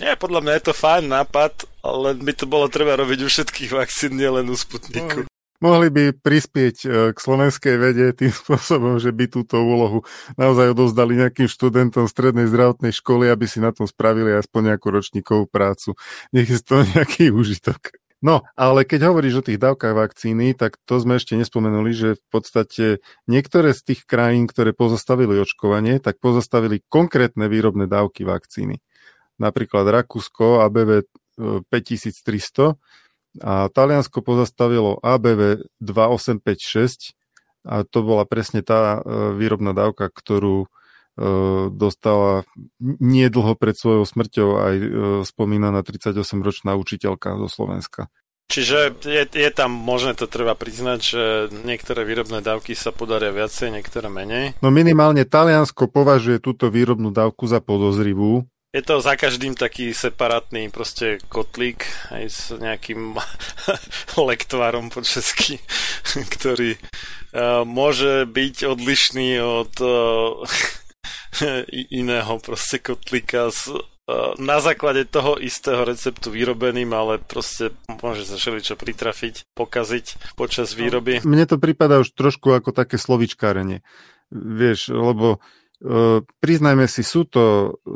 nie, 0.00 0.12
podľa 0.16 0.40
mňa 0.40 0.52
je 0.56 0.64
to 0.70 0.74
fajn 0.74 1.04
nápad, 1.10 1.52
ale 1.84 2.16
by 2.16 2.32
to 2.32 2.46
bolo 2.48 2.70
treba 2.72 2.96
robiť 2.96 3.18
u 3.24 3.28
všetkých 3.28 3.70
vakcín, 3.76 4.16
nielen 4.16 4.48
u 4.48 4.56
Sputniku. 4.56 5.28
Mohli 5.62 5.94
by 5.94 6.04
prispieť 6.18 6.76
e, 6.82 6.86
k 7.14 7.18
slovenskej 7.22 7.78
vede 7.78 8.10
tým 8.18 8.34
spôsobom, 8.42 8.98
že 8.98 9.14
by 9.14 9.30
túto 9.30 9.62
úlohu 9.62 10.02
naozaj 10.34 10.74
odozdali 10.74 11.14
nejakým 11.14 11.46
študentom 11.46 12.10
strednej 12.10 12.50
zdravotnej 12.50 12.90
školy, 12.90 13.30
aby 13.30 13.46
si 13.46 13.62
na 13.62 13.70
tom 13.70 13.86
spravili 13.86 14.34
aspoň 14.34 14.74
nejakú 14.74 14.90
ročníkovú 14.90 15.46
prácu. 15.46 15.94
Nech 16.34 16.50
je 16.50 16.58
to 16.58 16.82
nejaký 16.98 17.30
užitok. 17.30 17.94
No, 18.22 18.46
ale 18.54 18.86
keď 18.86 19.10
hovoríš 19.10 19.42
o 19.42 19.46
tých 19.46 19.58
dávkach 19.58 19.98
vakcíny, 19.98 20.54
tak 20.54 20.78
to 20.86 21.02
sme 21.02 21.18
ešte 21.18 21.34
nespomenuli, 21.34 21.90
že 21.90 22.08
v 22.14 22.26
podstate 22.30 22.84
niektoré 23.26 23.74
z 23.74 23.82
tých 23.82 24.06
krajín, 24.06 24.46
ktoré 24.46 24.70
pozastavili 24.70 25.42
očkovanie, 25.42 25.98
tak 25.98 26.22
pozastavili 26.22 26.86
konkrétne 26.86 27.50
výrobné 27.50 27.90
dávky 27.90 28.22
vakcíny. 28.22 28.78
Napríklad 29.42 29.90
Rakúsko 29.90 30.62
ABV 30.62 31.02
5300 31.66 32.78
a 33.40 33.66
Taliansko 33.72 34.20
pozastavilo 34.20 35.00
ABV 35.02 35.66
2856 35.80 37.16
a 37.62 37.86
to 37.86 37.98
bola 38.02 38.26
presne 38.26 38.60
tá 38.60 38.98
e, 38.98 39.34
výrobná 39.38 39.70
dávka, 39.70 40.10
ktorú 40.10 40.66
e, 40.66 40.68
dostala 41.70 42.42
niedlho 42.82 43.54
pred 43.54 43.78
svojou 43.78 44.02
smrťou 44.02 44.48
aj 44.58 44.74
e, 44.74 44.86
spomínaná 45.22 45.86
38-ročná 45.86 46.74
učiteľka 46.74 47.38
zo 47.38 47.48
Slovenska. 47.48 48.10
Čiže 48.50 49.00
je, 49.06 49.24
je 49.32 49.50
tam 49.54 49.72
možné 49.72 50.12
to 50.12 50.28
treba 50.28 50.52
priznať, 50.52 50.98
že 51.00 51.22
niektoré 51.64 52.04
výrobné 52.04 52.44
dávky 52.44 52.76
sa 52.76 52.92
podaria 52.92 53.32
viacej, 53.32 53.72
niektoré 53.72 54.12
menej. 54.12 54.58
No 54.60 54.68
minimálne 54.68 55.24
Taliansko 55.24 55.88
považuje 55.88 56.42
túto 56.42 56.68
výrobnú 56.68 57.14
dávku 57.14 57.48
za 57.48 57.64
podozrivú. 57.64 58.44
Je 58.72 58.80
to 58.80 59.04
za 59.04 59.20
každým 59.20 59.52
taký 59.52 59.92
separátny 59.92 60.72
proste 60.72 61.20
kotlík 61.28 61.84
aj 62.08 62.24
s 62.24 62.40
nejakým 62.56 63.20
lektvárom 64.32 64.88
po 64.88 65.04
česky, 65.04 65.60
ktorý 66.34 66.80
uh, 66.80 67.68
môže 67.68 68.24
byť 68.24 68.56
odlišný 68.64 69.44
od 69.44 69.76
uh, 69.84 70.40
iného 71.92 72.32
proste 72.40 72.80
kotlíka 72.80 73.52
s 73.52 73.68
na 74.38 74.58
základe 74.58 75.06
toho 75.06 75.38
istého 75.38 75.86
receptu 75.86 76.34
vyrobeným, 76.34 76.90
ale 76.90 77.22
proste 77.22 77.70
môže 78.02 78.26
sa 78.26 78.36
čo 78.36 78.74
pritrafiť, 78.74 79.54
pokaziť 79.54 80.34
počas 80.34 80.74
výroby. 80.74 81.22
Mne 81.22 81.46
to 81.46 81.56
prípada 81.56 82.02
už 82.02 82.10
trošku 82.12 82.50
ako 82.50 82.74
také 82.74 82.98
slovičkárenie. 82.98 83.86
Vieš, 84.32 84.96
lebo 84.96 85.36
e, 85.36 85.38
priznajme 86.38 86.86
si, 86.86 87.02
sú 87.02 87.26
to 87.26 87.42
e, 87.42 87.90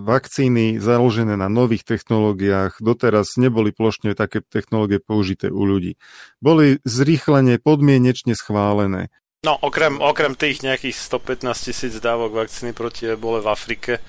vakcíny 0.00 0.80
založené 0.80 1.36
na 1.36 1.52
nových 1.52 1.84
technológiách. 1.84 2.80
Doteraz 2.80 3.36
neboli 3.36 3.76
plošne 3.76 4.16
také 4.16 4.40
technológie 4.40 4.96
použité 5.04 5.52
u 5.52 5.68
ľudí. 5.68 6.00
Boli 6.40 6.80
zrýchlene 6.88 7.60
podmienečne 7.60 8.32
schválené. 8.32 9.12
No, 9.44 9.60
okrem, 9.60 10.00
okrem 10.00 10.32
tých 10.32 10.64
nejakých 10.64 10.96
115 10.96 11.68
tisíc 11.68 11.92
dávok 12.00 12.32
vakcíny 12.32 12.72
proti 12.72 13.12
ebole 13.12 13.44
v 13.44 13.52
Afrike, 13.52 14.00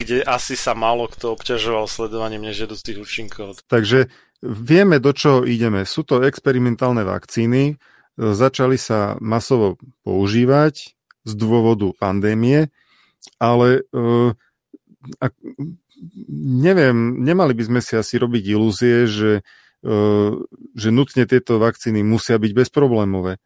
kde 0.00 0.24
asi 0.24 0.56
sa 0.56 0.72
málo 0.72 1.12
kto 1.12 1.36
obťažoval 1.36 1.84
sledovaním 1.92 2.48
nežiaducich 2.48 2.96
účinkov. 2.96 3.60
Takže 3.68 4.08
vieme, 4.40 4.96
do 4.96 5.12
čoho 5.12 5.44
ideme. 5.44 5.84
Sú 5.84 6.08
to 6.08 6.24
experimentálne 6.24 7.04
vakcíny, 7.04 7.76
začali 8.16 8.80
sa 8.80 9.20
masovo 9.20 9.76
používať 10.08 10.96
z 11.24 11.32
dôvodu 11.36 11.92
pandémie, 11.96 12.72
ale 13.36 13.84
uh, 13.92 14.32
ak, 15.20 15.32
neviem, 16.40 17.20
nemali 17.20 17.52
by 17.52 17.64
sme 17.68 17.80
si 17.84 17.96
asi 17.96 18.16
robiť 18.16 18.44
ilúzie, 18.48 19.04
že, 19.04 19.32
uh, 19.84 20.32
že 20.72 20.88
nutne 20.88 21.28
tieto 21.28 21.60
vakcíny 21.60 22.00
musia 22.00 22.40
byť 22.40 22.52
bezproblémové. 22.56 23.36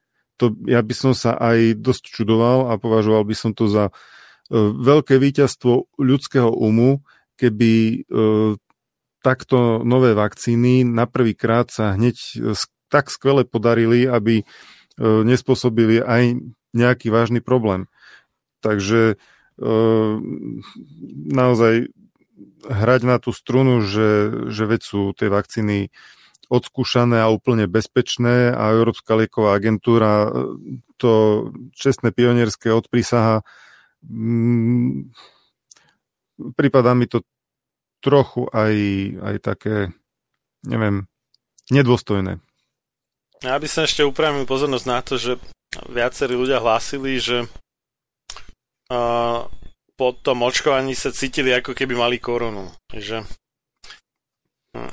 To, 0.43 0.51
ja 0.67 0.83
by 0.83 0.95
som 0.95 1.13
sa 1.15 1.39
aj 1.39 1.79
dosť 1.79 2.11
čudoval 2.11 2.71
a 2.71 2.79
považoval 2.79 3.23
by 3.23 3.35
som 3.39 3.55
to 3.55 3.71
za 3.71 3.95
E, 4.45 4.57
veľké 4.61 5.17
víťazstvo 5.17 5.97
ľudského 5.97 6.53
umu, 6.53 7.01
keby 7.41 7.73
e, 7.73 7.97
takto 9.25 9.81
nové 9.81 10.13
vakcíny 10.13 10.85
na 10.85 11.09
prvýkrát 11.09 11.73
sa 11.73 11.97
hneď 11.97 12.17
tak 12.93 13.09
skvele 13.09 13.49
podarili, 13.49 14.05
aby 14.05 14.45
nespôsobili 15.01 15.99
aj 15.99 16.39
nejaký 16.75 17.09
vážny 17.09 17.41
problém. 17.41 17.87
Takže 18.61 19.17
naozaj 21.31 21.95
hrať 22.67 23.01
na 23.07 23.17
tú 23.23 23.31
strunu, 23.31 23.87
že, 23.87 24.31
že 24.51 24.65
veď 24.67 24.81
sú 24.83 25.01
tie 25.15 25.31
vakcíny 25.31 25.95
odskúšané 26.51 27.23
a 27.23 27.33
úplne 27.33 27.71
bezpečné 27.71 28.53
a 28.53 28.75
Európska 28.75 29.17
lieková 29.17 29.57
agentúra 29.57 30.29
to 31.01 31.49
čestné 31.73 32.13
pionierské 32.13 32.69
odprísaha 32.69 33.41
mm, 34.05 35.15
prípada 36.57 36.93
mi 36.93 37.09
to 37.09 37.25
trochu 38.05 38.45
aj, 38.53 38.75
aj 39.25 39.37
také, 39.41 39.77
neviem, 40.69 41.09
nedôstojné. 41.73 42.37
Ja 43.41 43.57
by 43.57 43.69
som 43.69 43.89
ešte 43.89 44.05
upravil 44.05 44.45
pozornosť 44.45 44.87
na 44.89 45.01
to, 45.01 45.17
že 45.17 45.41
viacerí 45.89 46.35
ľudia 46.39 46.63
hlásili, 46.63 47.19
že 47.19 47.47
uh, 48.91 49.47
po 49.95 50.09
tom 50.15 50.43
očkovaní 50.43 50.95
sa 50.99 51.15
cítili 51.15 51.55
ako 51.55 51.75
keby 51.75 51.95
mali 51.95 52.17
koronu. 52.19 52.71
Že 52.91 53.27
uh, 54.77 54.91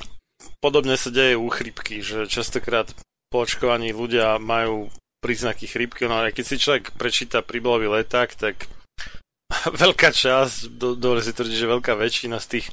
podobne 0.62 0.94
sa 0.98 1.10
deje 1.10 1.38
u 1.38 1.46
chrypky, 1.50 2.02
že 2.02 2.30
častokrát 2.30 2.90
po 3.32 3.42
očkovaní 3.42 3.90
ľudia 3.96 4.36
majú 4.36 4.92
príznaky 5.22 5.70
chrypky, 5.70 6.10
no 6.10 6.18
a 6.18 6.34
keď 6.34 6.44
si 6.44 6.58
človek 6.58 6.98
prečíta 6.98 7.46
príbalový 7.46 8.02
leták, 8.02 8.34
tak 8.34 8.66
veľká 9.82 10.10
časť, 10.10 10.74
do, 10.74 10.98
dobre 10.98 11.22
si 11.22 11.30
tvrdiť, 11.30 11.56
že 11.56 11.72
veľká 11.72 11.94
väčšina 11.94 12.42
z 12.42 12.46
tých, 12.58 12.66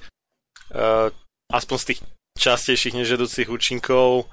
uh, 0.73 1.13
aspoň 1.53 1.77
z 1.77 1.85
tých 1.93 1.99
častejších 2.39 2.97
nežedúcich 2.97 3.47
účinkov 3.51 4.31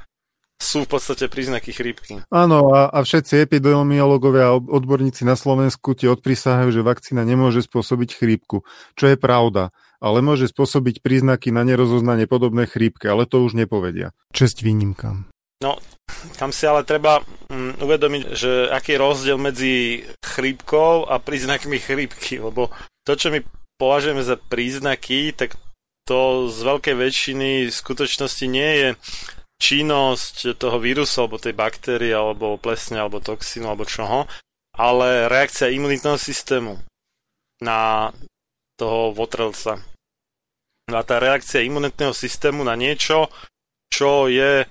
sú 0.57 0.89
v 0.89 0.97
podstate 0.97 1.29
príznaky 1.29 1.71
chrípky. 1.73 2.25
Áno, 2.33 2.73
a, 2.73 2.89
a 2.89 2.99
všetci 3.05 3.45
epidemiológovia 3.45 4.53
a 4.53 4.57
odborníci 4.57 5.29
na 5.29 5.37
Slovensku 5.37 5.93
ti 5.93 6.09
odprisahajú, 6.09 6.73
že 6.73 6.87
vakcína 6.87 7.23
nemôže 7.29 7.61
spôsobiť 7.65 8.17
chrípku, 8.17 8.65
čo 8.97 9.05
je 9.13 9.17
pravda, 9.21 9.71
ale 10.01 10.25
môže 10.25 10.49
spôsobiť 10.49 11.05
príznaky 11.05 11.53
na 11.53 11.63
nerozoznanie 11.65 12.25
podobné 12.25 12.65
chrípke, 12.65 13.05
ale 13.09 13.29
to 13.29 13.45
už 13.45 13.53
nepovedia. 13.53 14.17
Česť 14.33 14.65
výnimkám. 14.65 15.29
No, 15.65 15.81
tam 16.37 16.53
si 16.53 16.69
ale 16.69 16.85
treba 16.85 17.25
um, 17.49 17.73
uvedomiť, 17.81 18.23
že 18.37 18.69
aký 18.69 18.97
je 18.97 19.03
rozdiel 19.03 19.39
medzi 19.41 20.05
chrípkou 20.21 21.09
a 21.09 21.17
príznakmi 21.17 21.81
chrípky, 21.81 22.41
lebo 22.41 22.69
to, 23.09 23.17
čo 23.17 23.33
my 23.33 23.41
považujeme 23.81 24.21
za 24.21 24.37
príznaky, 24.37 25.33
tak 25.33 25.57
to 26.07 26.53
z 26.53 26.61
veľkej 26.61 26.95
väčšiny 26.97 27.49
v 27.67 27.75
skutočnosti 27.75 28.47
nie 28.47 28.71
je 28.79 28.89
činnosť 29.57 30.57
toho 30.61 30.77
vírusu, 30.77 31.25
alebo 31.25 31.41
tej 31.41 31.57
baktérie, 31.57 32.13
alebo 32.13 32.61
plesne, 32.61 33.01
alebo 33.01 33.25
toxínu, 33.25 33.67
alebo 33.69 33.89
čoho, 33.89 34.29
ale 34.77 35.33
reakcia 35.33 35.73
imunitného 35.73 36.21
systému 36.21 36.77
na 37.65 38.13
toho 38.77 39.17
votrelca. 39.17 39.81
A 40.87 41.03
tá 41.03 41.17
reakcia 41.19 41.65
imunitného 41.65 42.13
systému 42.13 42.63
na 42.63 42.77
niečo, 42.77 43.33
čo 43.89 44.29
je 44.29 44.69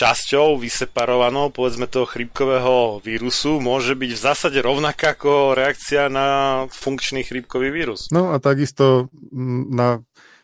časťou 0.00 0.56
vyseparovanou, 0.56 1.52
povedzme 1.52 1.84
toho 1.84 2.08
chrípkového 2.08 3.04
vírusu, 3.04 3.60
môže 3.60 3.92
byť 3.92 4.10
v 4.16 4.24
zásade 4.24 4.58
rovnaká 4.64 5.12
ako 5.12 5.52
reakcia 5.52 6.08
na 6.08 6.28
funkčný 6.72 7.20
chrípkový 7.20 7.68
vírus. 7.68 8.08
No 8.08 8.32
a 8.32 8.40
takisto 8.40 9.12
na 9.70 10.00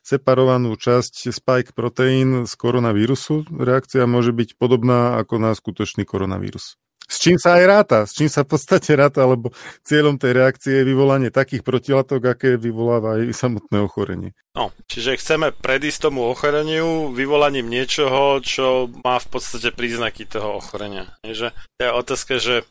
separovanú 0.07 0.79
časť 0.79 1.35
spike 1.35 1.75
proteín 1.75 2.47
z 2.47 2.53
koronavírusu 2.55 3.51
reakcia 3.51 4.07
môže 4.07 4.31
byť 4.31 4.55
podobná 4.55 5.19
ako 5.19 5.43
na 5.43 5.51
skutočný 5.51 6.07
koronavírus. 6.07 6.79
S 7.07 7.23
čím 7.23 7.39
sa 7.39 7.63
aj 7.63 7.65
ráta, 7.71 7.99
s 8.03 8.19
čím 8.19 8.27
sa 8.27 8.43
v 8.43 8.59
podstate 8.59 8.91
ráta, 8.99 9.23
lebo 9.23 9.55
cieľom 9.87 10.19
tej 10.19 10.43
reakcie 10.43 10.83
je 10.83 10.89
vyvolanie 10.91 11.31
takých 11.31 11.63
protilátok, 11.63 12.35
aké 12.35 12.59
vyvoláva 12.59 13.23
aj 13.23 13.31
samotné 13.31 13.79
ochorenie. 13.79 14.35
No, 14.59 14.75
čiže 14.91 15.15
chceme 15.15 15.55
predísť 15.55 16.11
tomu 16.11 16.27
ochoreniu 16.27 17.15
vyvolaním 17.15 17.71
niečoho, 17.71 18.43
čo 18.43 18.91
má 19.07 19.23
v 19.23 19.29
podstate 19.39 19.71
príznaky 19.71 20.27
toho 20.27 20.59
ochorenia. 20.59 21.15
Je, 21.23 21.47
že 21.47 21.49
je 21.79 21.87
otázka, 21.95 22.43
že 22.43 22.67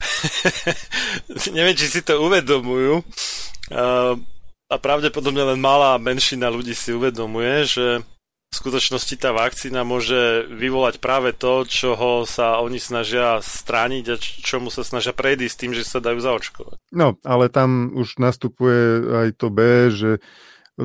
neviem, 1.56 1.76
či 1.76 1.92
si 1.92 2.00
to 2.00 2.24
uvedomujú 2.24 3.04
a 4.68 4.74
pravdepodobne 4.80 5.54
len 5.54 5.60
malá 5.60 5.96
menšina 6.00 6.48
ľudí 6.48 6.72
si 6.72 6.96
uvedomuje, 6.96 7.68
že 7.68 7.86
v 8.54 8.62
skutočnosti 8.62 9.18
tá 9.18 9.34
vakcína 9.34 9.82
môže 9.82 10.46
vyvolať 10.46 11.02
práve 11.02 11.34
to, 11.34 11.66
čoho 11.66 12.22
sa 12.22 12.62
oni 12.62 12.78
snažia 12.78 13.42
strániť 13.42 14.04
a 14.14 14.16
čomu 14.20 14.70
sa 14.70 14.86
snažia 14.86 15.10
predísť 15.10 15.56
tým, 15.58 15.72
že 15.74 15.82
sa 15.82 15.98
dajú 15.98 16.22
zaočkovať. 16.22 16.78
No, 16.94 17.18
ale 17.26 17.50
tam 17.50 17.90
už 17.98 18.22
nastupuje 18.22 19.02
aj 19.10 19.28
to 19.34 19.50
B, 19.50 19.90
že 19.90 20.22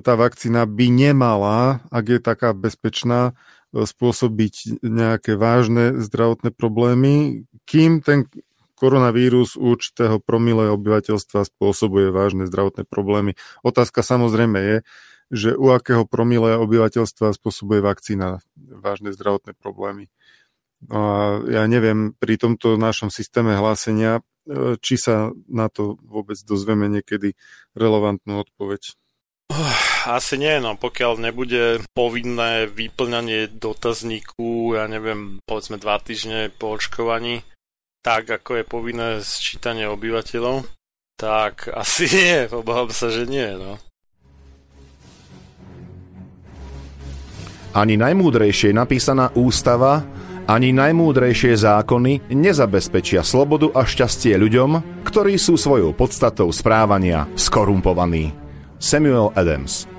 tá 0.02 0.18
vakcína 0.18 0.66
by 0.66 0.88
nemala, 0.90 1.86
ak 1.94 2.06
je 2.10 2.20
taká 2.22 2.58
bezpečná, 2.58 3.38
spôsobiť 3.70 4.82
nejaké 4.82 5.38
vážne 5.38 6.02
zdravotné 6.02 6.50
problémy, 6.50 7.46
kým 7.70 8.02
ten 8.02 8.26
koronavírus 8.80 9.60
u 9.60 9.76
určitého 9.76 10.24
promile 10.24 10.72
obyvateľstva 10.72 11.44
spôsobuje 11.44 12.16
vážne 12.16 12.48
zdravotné 12.48 12.88
problémy. 12.88 13.36
Otázka 13.60 14.00
samozrejme 14.00 14.60
je, 14.64 14.78
že 15.30 15.50
u 15.54 15.76
akého 15.76 16.08
promile 16.08 16.56
obyvateľstva 16.56 17.36
spôsobuje 17.36 17.84
vakcína 17.84 18.40
vážne 18.56 19.12
zdravotné 19.12 19.54
problémy. 19.60 20.08
No 20.88 20.96
a 20.96 21.18
ja 21.44 21.68
neviem, 21.68 22.16
pri 22.16 22.40
tomto 22.40 22.80
našom 22.80 23.12
systéme 23.12 23.52
hlásenia, 23.52 24.24
e, 24.48 24.80
či 24.80 24.96
sa 24.96 25.36
na 25.52 25.68
to 25.68 26.00
vôbec 26.08 26.40
dozvieme 26.48 26.88
niekedy 26.88 27.36
relevantnú 27.76 28.48
odpoveď. 28.48 28.96
Asi 30.08 30.40
nie, 30.40 30.56
no 30.64 30.80
pokiaľ 30.80 31.20
nebude 31.20 31.84
povinné 31.92 32.72
vyplňanie 32.72 33.52
dotazníku, 33.52 34.80
ja 34.80 34.88
neviem, 34.88 35.44
povedzme 35.44 35.76
dva 35.76 36.00
týždne 36.00 36.54
po 36.56 36.80
očkovaní, 36.80 37.44
tak 38.00 38.42
ako 38.42 38.60
je 38.60 38.64
povinné 38.64 39.10
sčítanie 39.20 39.86
obyvateľov, 39.88 40.64
tak 41.20 41.68
asi 41.72 42.08
nie, 42.16 42.48
obávam 42.52 42.92
sa, 42.92 43.12
že 43.12 43.28
nie, 43.28 43.48
no. 43.56 43.76
Ani 47.70 48.02
najmúdrejšie 48.02 48.74
napísaná 48.74 49.30
ústava, 49.38 50.02
ani 50.50 50.74
najmúdrejšie 50.74 51.54
zákony 51.54 52.34
nezabezpečia 52.34 53.22
slobodu 53.22 53.70
a 53.78 53.86
šťastie 53.86 54.34
ľuďom, 54.42 55.06
ktorí 55.06 55.38
sú 55.38 55.54
svojou 55.54 55.94
podstatou 55.94 56.50
správania 56.50 57.30
skorumpovaní. 57.38 58.34
Samuel 58.82 59.30
Adams 59.38 59.99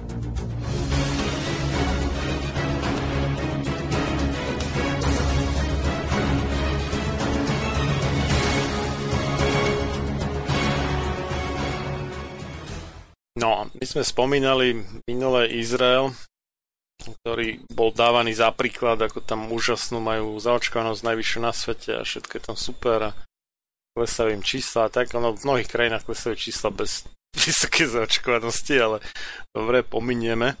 Sme 13.91 14.07
spomínali 14.07 14.87
minulé 15.03 15.51
Izrael, 15.59 16.15
ktorý 17.03 17.59
bol 17.75 17.91
dávaný 17.91 18.31
za 18.31 18.47
príklad, 18.55 19.03
ako 19.03 19.19
tam 19.19 19.51
úžasnú 19.51 19.99
majú 19.99 20.39
zaočkovanosť 20.39 21.03
najvyššiu 21.03 21.39
na 21.43 21.51
svete 21.51 21.91
a 21.99 22.07
všetko 22.07 22.33
je 22.39 22.43
tam 22.47 22.55
super 22.55 23.11
a 23.11 23.15
klesajú 23.91 24.31
im 24.31 24.45
čísla 24.45 24.87
a 24.87 24.93
tak. 24.93 25.11
Ono 25.11 25.35
v 25.35 25.43
mnohých 25.43 25.67
krajinách 25.67 26.07
klesajú 26.07 26.39
čísla 26.39 26.71
bez 26.71 27.03
vysoké 27.43 27.91
zaočkovanosti, 27.91 28.75
ale 28.79 28.97
dobre, 29.51 29.83
pominieme. 29.83 30.55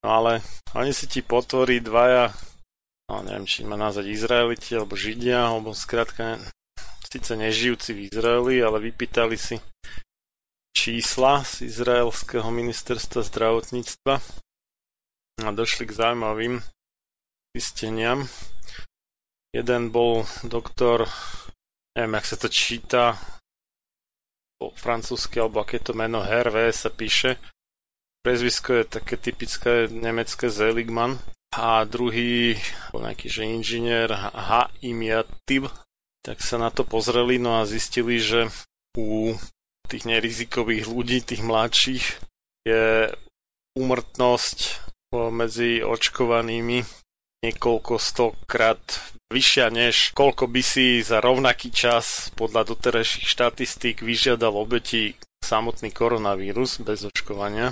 No 0.00 0.08
ale 0.24 0.40
oni 0.72 0.96
si 0.96 1.04
ti 1.12 1.20
potvorí 1.20 1.84
dvaja, 1.84 2.32
no 3.12 3.20
neviem, 3.20 3.44
či 3.44 3.68
ma 3.68 3.76
nazvať 3.76 4.08
Izraeliti 4.08 4.72
alebo 4.72 4.96
Židia, 4.96 5.52
alebo 5.52 5.76
skrátka 5.76 6.40
síce 7.04 7.36
nežijúci 7.36 7.92
v 7.92 8.08
Izraeli, 8.08 8.64
ale 8.64 8.80
vypýtali 8.80 9.36
si 9.36 9.60
čísla 10.76 11.40
z 11.48 11.72
izraelského 11.72 12.52
ministerstva 12.52 13.24
zdravotníctva 13.24 14.20
a 15.40 15.48
došli 15.56 15.88
k 15.88 15.96
zaujímavým 15.96 16.60
zisteniam. 17.56 18.28
Jeden 19.56 19.88
bol 19.88 20.28
doktor, 20.44 21.08
neviem, 21.96 22.20
jak 22.20 22.26
sa 22.28 22.36
to 22.36 22.48
číta, 22.52 23.16
po 24.60 24.72
francúzsky, 24.76 25.40
alebo 25.40 25.64
aké 25.64 25.80
to 25.80 25.96
meno, 25.96 26.20
Hervé 26.20 26.68
sa 26.72 26.92
píše. 26.92 27.40
Prezvisko 28.20 28.84
je 28.84 28.84
také 29.00 29.16
typické 29.16 29.88
nemecké 29.88 30.52
Zeligman. 30.52 31.16
A 31.56 31.88
druhý, 31.88 32.60
bol 32.92 33.00
nejaký 33.08 33.32
že 33.32 33.48
inžinier 33.48 34.12
H. 34.12 34.68
Imiativ, 34.84 35.72
tak 36.20 36.44
sa 36.44 36.60
na 36.60 36.68
to 36.68 36.84
pozreli, 36.84 37.40
no 37.40 37.56
a 37.56 37.68
zistili, 37.68 38.20
že 38.20 38.52
u 38.92 39.32
tých 39.86 40.04
nerizikových 40.04 40.84
ľudí, 40.90 41.22
tých 41.22 41.42
mladších, 41.46 42.04
je 42.66 43.10
úmrtnosť 43.78 44.58
medzi 45.30 45.86
očkovanými 45.86 46.82
niekoľko 47.46 47.94
stokrát 48.02 48.82
vyššia 49.30 49.70
než 49.70 50.10
koľko 50.14 50.50
by 50.50 50.62
si 50.62 51.02
za 51.02 51.22
rovnaký 51.22 51.70
čas 51.70 52.34
podľa 52.34 52.74
doterajších 52.74 53.26
štatistík 53.26 54.02
vyžiadal 54.02 54.54
obeti 54.54 55.14
samotný 55.42 55.94
koronavírus 55.94 56.82
bez 56.82 57.06
očkovania. 57.06 57.70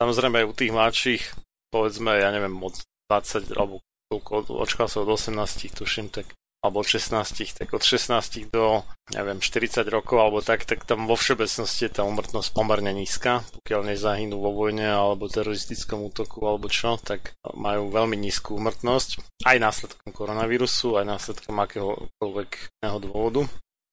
Samozrejme 0.00 0.44
aj 0.44 0.46
u 0.48 0.54
tých 0.56 0.72
mladších, 0.72 1.22
povedzme, 1.68 2.16
ja 2.16 2.32
neviem, 2.32 2.56
od 2.64 2.80
20 3.12 3.52
alebo 3.56 3.84
koľko, 4.08 4.56
očkal 4.60 4.88
sa 4.88 5.04
od 5.04 5.10
18, 5.12 5.72
tuším, 5.76 6.08
tak 6.08 6.32
alebo 6.64 6.80
od 6.80 6.88
16, 6.88 7.60
tak 7.60 7.68
od 7.76 7.84
16 7.84 8.48
do, 8.48 8.88
neviem, 9.12 9.36
40 9.36 9.84
rokov, 9.92 10.16
alebo 10.16 10.40
tak, 10.40 10.64
tak 10.64 10.88
tam 10.88 11.04
vo 11.04 11.12
všeobecnosti 11.12 11.84
je 11.84 12.00
tá 12.00 12.08
umrtnosť 12.08 12.56
pomerne 12.56 12.88
nízka. 12.96 13.44
Pokiaľ 13.60 13.92
nezahynú 13.92 14.40
vo 14.40 14.56
vojne 14.56 14.88
alebo 14.88 15.28
teroristickom 15.28 16.00
útoku 16.08 16.40
alebo 16.48 16.72
čo, 16.72 16.96
tak 16.96 17.36
majú 17.52 17.92
veľmi 17.92 18.16
nízku 18.16 18.56
umrtnosť. 18.56 19.20
Aj 19.44 19.60
následkom 19.60 20.08
koronavírusu, 20.08 20.96
aj 20.96 21.04
následkom 21.04 21.52
akéhokoľvek 21.60 22.50
iného 22.80 22.98
dôvodu. 23.04 23.44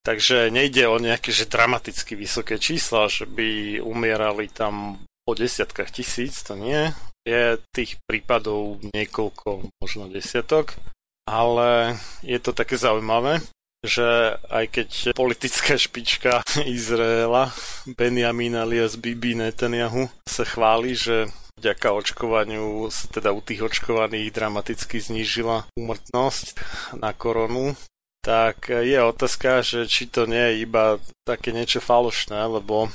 Takže 0.02 0.48
nejde 0.49 0.88
o 0.88 0.95
nejaké 0.95 1.35
že 1.35 1.52
dramaticky 1.52 2.15
vysoké 2.15 2.56
čísla, 2.56 3.11
že 3.11 3.27
by 3.27 3.84
umierali 3.84 4.48
tam 4.48 5.03
po 5.27 5.35
desiatkách 5.35 5.91
tisíc, 5.91 6.39
to 6.41 6.56
nie. 6.56 6.89
Je 7.27 7.60
tých 7.76 8.02
prípadov 8.07 8.81
niekoľko, 8.95 9.69
možno 9.77 10.10
desiatok 10.10 10.80
ale 11.26 11.98
je 12.26 12.39
to 12.39 12.52
také 12.53 12.77
zaujímavé, 12.77 13.41
že 13.81 14.38
aj 14.49 14.65
keď 14.69 14.89
politická 15.18 15.73
špička 15.77 16.45
Izraela 16.69 17.49
Benjamin 17.98 18.53
alias 18.53 18.93
Bibi 18.98 19.34
Netanyahu 19.34 20.06
sa 20.30 20.45
chváli, 20.45 20.93
že 20.93 21.30
vďaka 21.57 21.93
očkovaniu 21.93 22.89
sa 22.93 23.10
teda 23.10 23.34
u 23.34 23.41
tých 23.41 23.65
očkovaných 23.65 24.34
dramaticky 24.34 25.02
znížila 25.02 25.69
úmrtnosť 25.77 26.57
na 26.98 27.14
koronu, 27.14 27.73
tak 28.22 28.69
je 28.69 28.98
otázka, 29.02 29.65
že 29.65 29.89
či 29.89 30.06
to 30.10 30.30
nie 30.30 30.41
je 30.41 30.65
iba 30.65 31.02
také 31.26 31.49
niečo 31.49 31.81
falošné, 31.81 32.38
lebo 32.38 32.89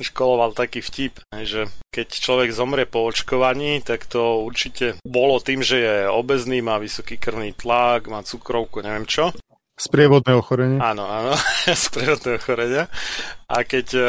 školoval 0.00 0.54
taký 0.56 0.80
vtip, 0.80 1.20
že 1.44 1.70
keď 1.94 2.08
človek 2.10 2.50
zomrie 2.54 2.86
po 2.88 3.06
očkovaní, 3.06 3.82
tak 3.82 4.06
to 4.06 4.42
určite 4.42 4.98
bolo 5.06 5.38
tým, 5.42 5.62
že 5.62 5.76
je 5.78 5.96
obezný, 6.08 6.62
má 6.62 6.78
vysoký 6.78 7.18
krvný 7.20 7.54
tlak, 7.54 8.10
má 8.10 8.22
cukrovku, 8.22 8.82
neviem 8.82 9.04
čo. 9.04 9.34
Sprievodné 9.78 10.34
ochorenie. 10.34 10.78
Áno, 10.82 11.06
áno, 11.06 11.38
sprievodné 11.86 12.42
ochorenia. 12.42 12.90
A 13.46 13.62
keď 13.62 13.86
e, 13.94 14.02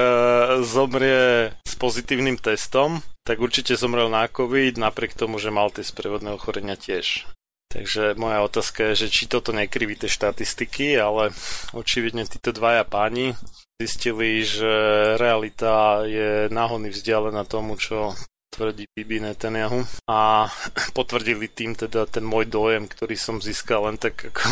zomrie 0.65 1.53
s 1.61 1.73
pozitívnym 1.77 2.41
testom, 2.41 3.05
tak 3.21 3.37
určite 3.37 3.77
zomrel 3.77 4.09
na 4.09 4.25
COVID, 4.25 4.81
napriek 4.81 5.13
tomu, 5.13 5.37
že 5.37 5.53
mal 5.53 5.69
tie 5.69 5.85
sprievodné 5.85 6.33
ochorenia 6.33 6.73
tiež. 6.73 7.29
Takže 7.69 8.17
moja 8.17 8.41
otázka 8.41 8.91
je, 8.91 9.05
že 9.05 9.13
či 9.13 9.29
toto 9.29 9.53
nekriví 9.53 9.93
tie 9.93 10.09
štatistiky, 10.09 10.97
ale 10.97 11.29
očividne 11.77 12.25
títo 12.25 12.49
dvaja 12.49 12.81
páni 12.81 13.37
zistili, 13.79 14.43
že 14.43 14.67
realita 15.15 16.03
je 16.03 16.51
náhodný 16.51 16.91
vzdialená 16.91 17.47
tomu, 17.47 17.79
čo 17.79 18.11
tvrdí 18.51 18.91
Bibi 18.91 19.23
Netanyahu 19.23 19.87
a 20.11 20.51
potvrdili 20.97 21.47
tým 21.47 21.79
teda 21.79 22.03
ten 22.11 22.27
môj 22.27 22.51
dojem, 22.51 22.91
ktorý 22.91 23.15
som 23.15 23.39
získal 23.39 23.87
len 23.87 23.95
tak 23.95 24.35
ako 24.35 24.43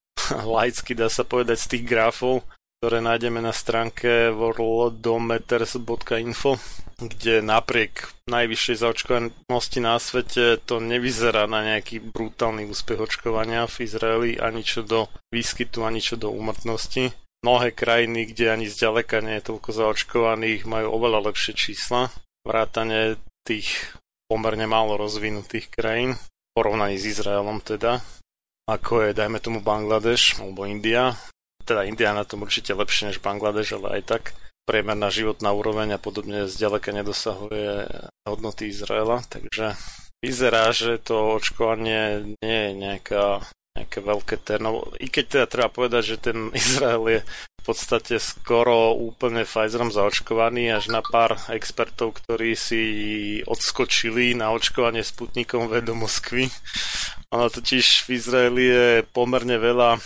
laicky 0.60 0.92
dá 0.92 1.08
sa 1.08 1.24
povedať 1.24 1.64
z 1.64 1.68
tých 1.72 1.88
grafov, 1.88 2.44
ktoré 2.84 3.00
nájdeme 3.00 3.40
na 3.40 3.56
stránke 3.56 4.28
worldometers.info, 4.36 6.60
kde 7.00 7.40
napriek 7.40 8.12
najvyššej 8.28 8.76
zaočkovanosti 8.84 9.80
na 9.80 9.96
svete 9.96 10.60
to 10.60 10.84
nevyzerá 10.84 11.48
na 11.48 11.64
nejaký 11.64 12.04
brutálny 12.04 12.68
úspech 12.68 13.00
očkovania 13.00 13.64
v 13.64 13.88
Izraeli 13.88 14.36
ani 14.36 14.60
čo 14.60 14.84
do 14.84 15.08
výskytu, 15.32 15.80
ani 15.80 16.04
čo 16.04 16.20
do 16.20 16.28
úmrtnosti. 16.28 17.23
Mnohé 17.44 17.76
krajiny, 17.76 18.32
kde 18.32 18.56
ani 18.56 18.66
zďaleka 18.72 19.20
nie 19.20 19.36
je 19.36 19.52
toľko 19.52 19.70
zaočkovaných, 19.76 20.64
majú 20.64 20.96
oveľa 20.96 21.28
lepšie 21.28 21.52
čísla. 21.52 22.08
Vrátane 22.40 23.20
tých 23.44 23.92
pomerne 24.24 24.64
málo 24.64 24.96
rozvinutých 24.96 25.68
krajín, 25.68 26.16
v 26.16 26.50
porovnaní 26.56 26.96
s 26.96 27.04
Izraelom 27.04 27.60
teda, 27.60 28.00
ako 28.64 29.04
je, 29.04 29.10
dajme 29.12 29.44
tomu, 29.44 29.60
Bangladeš 29.60 30.40
alebo 30.40 30.64
India. 30.64 31.12
Teda 31.68 31.84
India 31.84 32.16
na 32.16 32.24
tom 32.24 32.48
určite 32.48 32.72
lepšie 32.72 33.12
než 33.12 33.20
Bangladeš, 33.20 33.76
ale 33.76 34.00
aj 34.00 34.02
tak 34.08 34.22
priemerná 34.64 35.12
životná 35.12 35.52
úroveň 35.52 35.96
a 35.96 36.00
podobne 36.00 36.48
zďaleka 36.48 36.96
nedosahuje 36.96 37.84
hodnoty 38.24 38.72
Izraela, 38.72 39.20
takže 39.28 39.76
vyzerá, 40.24 40.72
že 40.72 40.96
to 40.96 41.36
očkovanie 41.36 42.36
nie 42.40 42.58
je 42.64 42.72
nejaká 42.72 43.44
nejaké 43.74 43.98
veľké 44.06 44.36
terno. 44.46 44.86
I 45.02 45.10
keď 45.10 45.24
teda 45.26 45.46
treba 45.50 45.66
povedať, 45.66 46.14
že 46.14 46.30
ten 46.30 46.38
Izrael 46.54 47.02
je 47.10 47.20
v 47.26 47.62
podstate 47.66 48.22
skoro 48.22 48.94
úplne 48.94 49.42
Pfizerom 49.42 49.90
zaočkovaný, 49.90 50.70
až 50.70 50.94
na 50.94 51.02
pár 51.02 51.34
expertov, 51.50 52.22
ktorí 52.22 52.54
si 52.54 52.82
odskočili 53.42 54.38
na 54.38 54.54
očkovanie 54.54 55.02
Sputnikom 55.02 55.66
V 55.66 55.82
do 55.82 55.96
Moskvy. 55.98 56.46
Ono 57.34 57.50
totiž 57.50 58.06
v 58.06 58.08
Izraeli 58.14 58.64
je 58.68 58.86
pomerne 59.10 59.58
veľa 59.58 59.98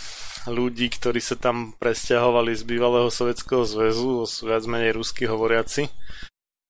ľudí, 0.49 0.89
ktorí 0.89 1.19
sa 1.19 1.35
tam 1.35 1.75
presťahovali 1.77 2.55
z 2.55 2.63
bývalého 2.63 3.11
Sovietskeho 3.11 3.67
zväzu, 3.67 4.25
viac 4.47 4.63
menej 4.65 4.97
rusky 4.97 5.27
hovoriaci 5.27 5.91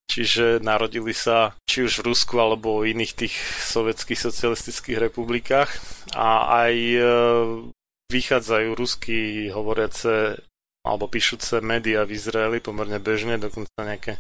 čiže 0.10 0.60
narodili 0.66 1.14
sa 1.14 1.54
či 1.70 1.86
už 1.86 2.02
v 2.02 2.12
Rusku 2.12 2.36
alebo 2.42 2.82
v 2.82 2.98
iných 2.98 3.14
tých 3.14 3.36
sovietských 3.70 4.18
socialistických 4.18 4.98
republikách 4.98 5.70
a 6.18 6.66
aj 6.66 6.76
e, 6.76 7.00
vychádzajú 8.10 8.70
rusky 8.74 9.48
hovoriace 9.54 10.42
alebo 10.82 11.06
píšuce 11.06 11.62
médiá 11.62 12.02
v 12.10 12.18
Izraeli 12.18 12.58
pomerne 12.58 12.98
bežne, 12.98 13.38
dokonca 13.38 13.70
nejaké 13.78 14.18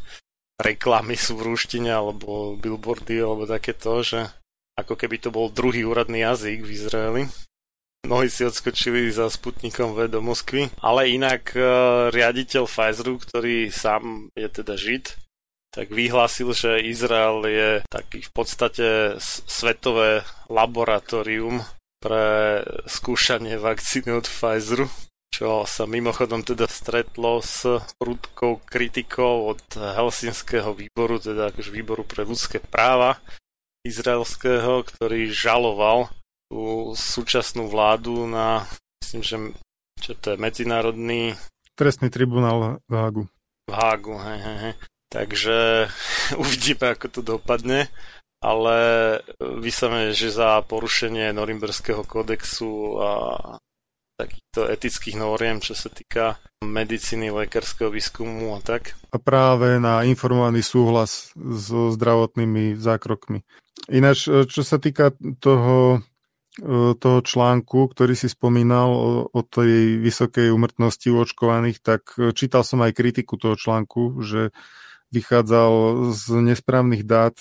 reklamy 0.61 1.17
sú 1.17 1.41
v 1.41 1.55
ruštine 1.55 1.89
alebo 1.89 2.53
billboardy 2.59 3.17
alebo 3.17 3.49
takéto, 3.49 4.05
že 4.05 4.29
ako 4.77 4.93
keby 4.93 5.17
to 5.17 5.33
bol 5.33 5.49
druhý 5.49 5.83
úradný 5.83 6.21
jazyk 6.23 6.63
v 6.63 6.71
Izraeli. 6.71 7.23
Mnohí 8.07 8.31
si 8.31 8.47
odskočili 8.47 9.11
za 9.11 9.27
Sputnikom 9.27 9.91
V 9.91 10.07
do 10.07 10.23
Moskvy, 10.23 10.71
ale 10.79 11.11
inak 11.11 11.51
e, 11.51 11.59
riaditeľ 12.15 12.63
Pfizeru, 12.63 13.19
ktorý 13.19 13.67
sám 13.67 14.31
je 14.39 14.47
teda 14.47 14.79
žid, 14.79 15.19
tak 15.69 15.93
vyhlásil, 15.93 16.49
že 16.53 16.81
Izrael 16.81 17.45
je 17.45 17.69
taký 17.87 18.25
v 18.25 18.31
podstate 18.33 18.87
svetové 19.21 20.25
laboratórium 20.49 21.61
pre 22.01 22.59
skúšanie 22.87 23.59
vakcíny 23.59 24.17
od 24.17 24.25
Pfizeru, 24.25 24.87
čo 25.29 25.67
sa 25.69 25.85
mimochodom 25.85 26.41
teda 26.41 26.65
stretlo 26.65 27.43
s 27.43 27.67
prudkou 28.01 28.63
kritikou 28.65 29.53
od 29.53 29.61
Helsinského 29.77 30.73
výboru, 30.73 31.21
teda 31.21 31.53
akože 31.53 31.69
výboru 31.69 32.01
pre 32.01 32.25
ľudské 32.25 32.57
práva 32.57 33.21
izraelského, 33.85 34.83
ktorý 34.83 35.29
žaloval 35.31 36.11
tú 36.49 36.91
súčasnú 36.97 37.69
vládu 37.69 38.25
na, 38.25 38.65
myslím, 39.05 39.21
že 39.21 39.35
čo 40.01 40.11
to 40.17 40.33
je, 40.33 40.37
medzinárodný... 40.41 41.37
Trestný 41.77 42.09
tribunál 42.09 42.81
v 42.89 42.93
Hágu. 42.95 43.23
V 43.69 43.71
Hágu, 43.71 44.15
hej, 44.17 44.39
hej, 44.41 44.57
hej. 44.65 44.73
Takže 45.09 45.89
uvidíme, 46.41 46.93
ako 46.93 47.07
to 47.09 47.21
dopadne, 47.25 47.89
ale 48.39 48.77
vyslovene, 49.39 50.15
že 50.15 50.31
za 50.31 50.61
porušenie 50.63 51.35
Norimberského 51.35 52.05
kodexu 52.07 53.01
a 53.01 53.11
takýchto 54.19 54.67
etických 54.67 55.15
noriem, 55.15 55.63
čo 55.63 55.71
sa 55.75 55.87
týka 55.87 56.43
medicíny, 56.59 57.31
lekárskeho 57.31 57.87
výskumu 57.87 58.51
a 58.51 58.59
tak. 58.59 58.99
A 59.15 59.17
práve 59.17 59.79
na 59.79 60.03
informovaný 60.03 60.59
súhlas 60.59 61.31
so 61.39 61.95
zdravotnými 61.95 62.75
zákrokmi. 62.75 63.47
Ináč, 63.87 64.27
čo 64.27 64.61
sa 64.67 64.75
týka 64.75 65.15
toho, 65.39 66.03
toho 66.99 67.19
článku, 67.23 67.87
ktorý 67.95 68.11
si 68.11 68.27
spomínal 68.27 68.91
o, 68.91 69.09
o 69.31 69.39
tej 69.39 70.03
vysokej 70.03 70.51
umrtnosti 70.51 71.07
u 71.07 71.23
očkovaných, 71.23 71.79
tak 71.79 72.11
čítal 72.35 72.67
som 72.67 72.83
aj 72.83 72.91
kritiku 72.91 73.39
toho 73.39 73.55
článku, 73.55 74.19
že 74.19 74.51
vychádzal 75.09 76.05
z 76.13 76.23
nesprávnych 76.53 77.03
dát, 77.05 77.35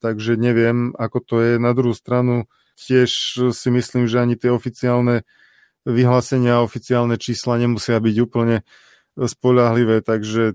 takže 0.00 0.36
neviem, 0.36 0.92
ako 0.96 1.18
to 1.20 1.36
je. 1.40 1.52
Na 1.56 1.72
druhú 1.72 1.96
stranu 1.96 2.48
tiež 2.76 3.10
si 3.56 3.68
myslím, 3.72 4.04
že 4.04 4.20
ani 4.20 4.36
tie 4.36 4.52
oficiálne 4.52 5.24
vyhlásenia 5.86 6.60
a 6.60 6.66
oficiálne 6.66 7.16
čísla 7.16 7.56
nemusia 7.56 7.96
byť 7.96 8.16
úplne 8.20 8.66
spolahlivé, 9.16 10.04
takže 10.04 10.52
e, 10.52 10.54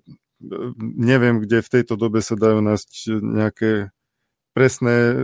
neviem, 0.77 1.41
kde 1.41 1.65
v 1.65 1.71
tejto 1.71 1.97
dobe 1.97 2.21
sa 2.21 2.37
dajú 2.37 2.61
nájsť 2.61 2.91
nejaké 3.17 3.89
presné 4.51 5.15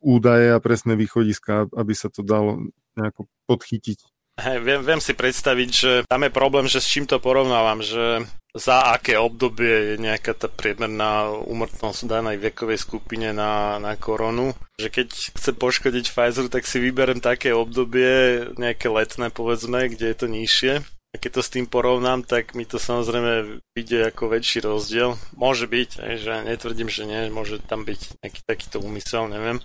údaje 0.00 0.48
a 0.50 0.58
presné 0.58 0.96
východiska, 0.96 1.68
aby 1.76 1.92
sa 1.92 2.08
to 2.08 2.24
dalo 2.24 2.72
nejako 2.96 3.28
podchytiť. 3.44 4.13
Hey, 4.34 4.58
viem, 4.58 4.82
viem 4.82 4.98
si 4.98 5.14
predstaviť, 5.14 5.70
že 5.70 5.92
tam 6.10 6.26
je 6.26 6.34
problém, 6.34 6.66
že 6.66 6.82
s 6.82 6.90
čím 6.90 7.06
to 7.06 7.22
porovnávam, 7.22 7.78
že 7.78 8.26
za 8.50 8.90
aké 8.90 9.14
obdobie 9.14 9.94
je 9.94 9.96
nejaká 10.02 10.34
tá 10.34 10.50
priemerná 10.50 11.30
úmrtnosť 11.46 12.02
danej 12.02 12.42
vekovej 12.42 12.82
skupine 12.82 13.30
na, 13.30 13.78
na 13.78 13.94
koronu. 13.94 14.50
Že 14.82 14.90
keď 14.90 15.08
chce 15.38 15.50
poškodiť 15.54 16.10
Pfizer, 16.10 16.50
tak 16.50 16.66
si 16.66 16.82
vyberem 16.82 17.22
také 17.22 17.54
obdobie, 17.54 18.50
nejaké 18.58 18.90
letné 18.90 19.30
povedzme, 19.30 19.86
kde 19.94 20.10
je 20.10 20.16
to 20.18 20.26
nižšie. 20.26 20.72
A 20.82 21.14
keď 21.14 21.38
to 21.38 21.42
s 21.46 21.54
tým 21.54 21.70
porovnám, 21.70 22.26
tak 22.26 22.58
mi 22.58 22.66
to 22.66 22.82
samozrejme 22.82 23.62
vidie 23.70 24.02
ako 24.02 24.34
väčší 24.34 24.66
rozdiel. 24.66 25.14
Môže 25.38 25.70
byť, 25.70 26.18
že 26.18 26.42
netvrdím, 26.42 26.90
že 26.90 27.06
nie, 27.06 27.30
môže 27.30 27.62
tam 27.62 27.86
byť 27.86 28.18
nejaký 28.18 28.40
takýto 28.50 28.82
úmysel, 28.82 29.30
neviem 29.30 29.62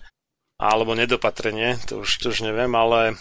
alebo 0.59 0.91
nedopatrenie, 0.91 1.79
to 1.87 2.03
už, 2.03 2.19
to 2.19 2.35
už 2.35 2.43
neviem, 2.43 2.75
ale 2.75 3.15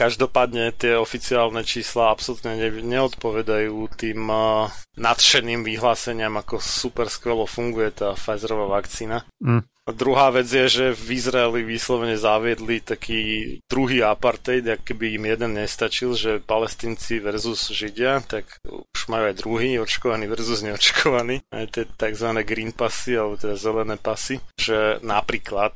Každopádne 0.00 0.72
tie 0.80 0.96
oficiálne 0.96 1.60
čísla 1.60 2.08
absolútne 2.08 2.56
ne, 2.56 2.72
neodpovedajú 2.72 4.00
tým 4.00 4.32
uh, 4.32 4.72
nadšeným 4.96 5.60
vyhláseniam, 5.60 6.40
ako 6.40 6.56
super 6.56 7.12
skvelo 7.12 7.44
funguje 7.44 7.92
tá 7.92 8.16
Pfizerová 8.16 8.80
vakcína. 8.80 9.28
Mm. 9.44 9.60
A 9.88 9.96
druhá 9.96 10.30
vec 10.30 10.46
je, 10.46 10.70
že 10.70 10.86
v 10.94 11.18
Izraeli 11.18 11.66
vyslovene 11.66 12.14
zaviedli 12.14 12.78
taký 12.78 13.20
druhý 13.66 14.06
apartheid, 14.06 14.62
ak 14.62 14.86
keby 14.86 15.18
im 15.18 15.24
jeden 15.26 15.58
nestačil, 15.58 16.14
že 16.14 16.38
palestinci 16.38 17.18
versus 17.18 17.74
židia, 17.74 18.22
tak 18.22 18.46
už 18.70 19.00
majú 19.10 19.24
aj 19.32 19.36
druhý, 19.40 19.82
očkovaný 19.82 20.30
versus 20.30 20.62
neočkovaný, 20.62 21.42
aj 21.50 21.64
tie 21.74 21.84
tzv. 21.90 22.28
green 22.46 22.70
passy, 22.70 23.18
alebo 23.18 23.34
teda 23.34 23.58
zelené 23.58 23.96
pasy, 23.98 24.38
že 24.54 25.02
napríklad, 25.02 25.74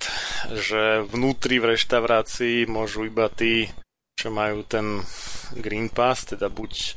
že 0.52 1.02
vnútri 1.10 1.58
v 1.58 1.74
reštaurácii 1.74 2.70
môžu 2.70 3.10
iba 3.10 3.26
tí 3.32 3.66
čo 4.14 4.32
majú 4.32 4.64
ten 4.64 5.02
Green 5.54 5.90
Pass, 5.90 6.24
teda 6.30 6.48
buď 6.48 6.96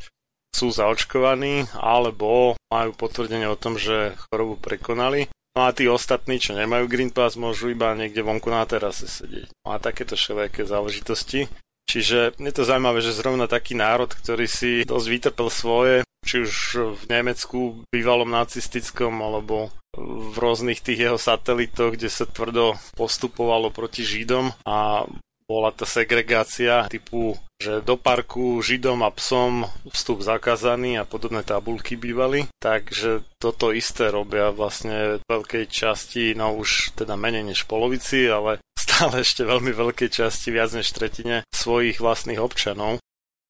sú 0.53 0.73
zaočkovaní, 0.73 1.69
alebo 1.77 2.57
majú 2.73 2.91
potvrdenie 2.97 3.45
o 3.45 3.59
tom, 3.59 3.77
že 3.77 4.17
chorobu 4.29 4.57
prekonali. 4.57 5.29
No 5.57 5.65
a 5.65 5.73
tí 5.73 5.89
ostatní, 5.89 6.37
čo 6.37 6.53
nemajú 6.53 6.85
Green 6.85 7.09
Pass, 7.09 7.33
môžu 7.33 7.73
iba 7.73 7.93
niekde 7.97 8.21
vonku 8.21 8.49
na 8.49 8.65
terase 8.69 9.09
sedieť. 9.09 9.49
No 9.65 9.73
a 9.73 9.81
takéto 9.81 10.13
všelijaké 10.13 10.69
záležitosti. 10.69 11.49
Čiže 11.87 12.37
je 12.37 12.53
to 12.53 12.67
zaujímavé, 12.67 12.99
že 12.99 13.15
zrovna 13.15 13.47
taký 13.47 13.73
národ, 13.73 14.11
ktorý 14.11 14.45
si 14.45 14.83
dosť 14.83 15.07
vytrpel 15.07 15.47
svoje, 15.49 15.95
či 16.27 16.43
už 16.43 16.53
v 16.99 17.03
Nemecku, 17.09 17.81
bývalom 17.89 18.27
nacistickom, 18.27 19.17
alebo 19.23 19.71
v 19.97 20.35
rôznych 20.37 20.83
tých 20.83 21.09
jeho 21.09 21.17
satelitoch, 21.17 21.97
kde 21.97 22.11
sa 22.11 22.29
tvrdo 22.29 22.77
postupovalo 22.93 23.73
proti 23.73 24.05
Židom 24.05 24.53
a 24.67 25.09
bola 25.47 25.71
tá 25.71 25.87
segregácia 25.87 26.85
typu, 26.91 27.39
že 27.57 27.79
do 27.81 27.95
parku 27.95 28.59
Židom 28.59 29.01
a 29.01 29.09
psom 29.15 29.65
vstup 29.89 30.21
zakázaný 30.21 30.99
a 30.99 31.07
podobné 31.07 31.41
tabulky 31.41 31.95
bývali. 31.95 32.51
Takže 32.59 33.23
toto 33.39 33.71
isté 33.71 34.11
robia 34.11 34.51
vlastne 34.51 35.23
veľkej 35.25 35.65
časti, 35.71 36.35
no 36.35 36.53
už 36.59 36.99
teda 36.99 37.15
menej 37.15 37.47
než 37.47 37.63
polovici, 37.63 38.27
ale 38.27 38.59
stále 38.75 39.23
ešte 39.23 39.47
veľmi 39.47 39.71
veľkej 39.71 40.09
časti, 40.11 40.51
viac 40.51 40.75
než 40.75 40.91
tretine 40.91 41.47
svojich 41.49 42.03
vlastných 42.03 42.43
občanov. 42.43 42.99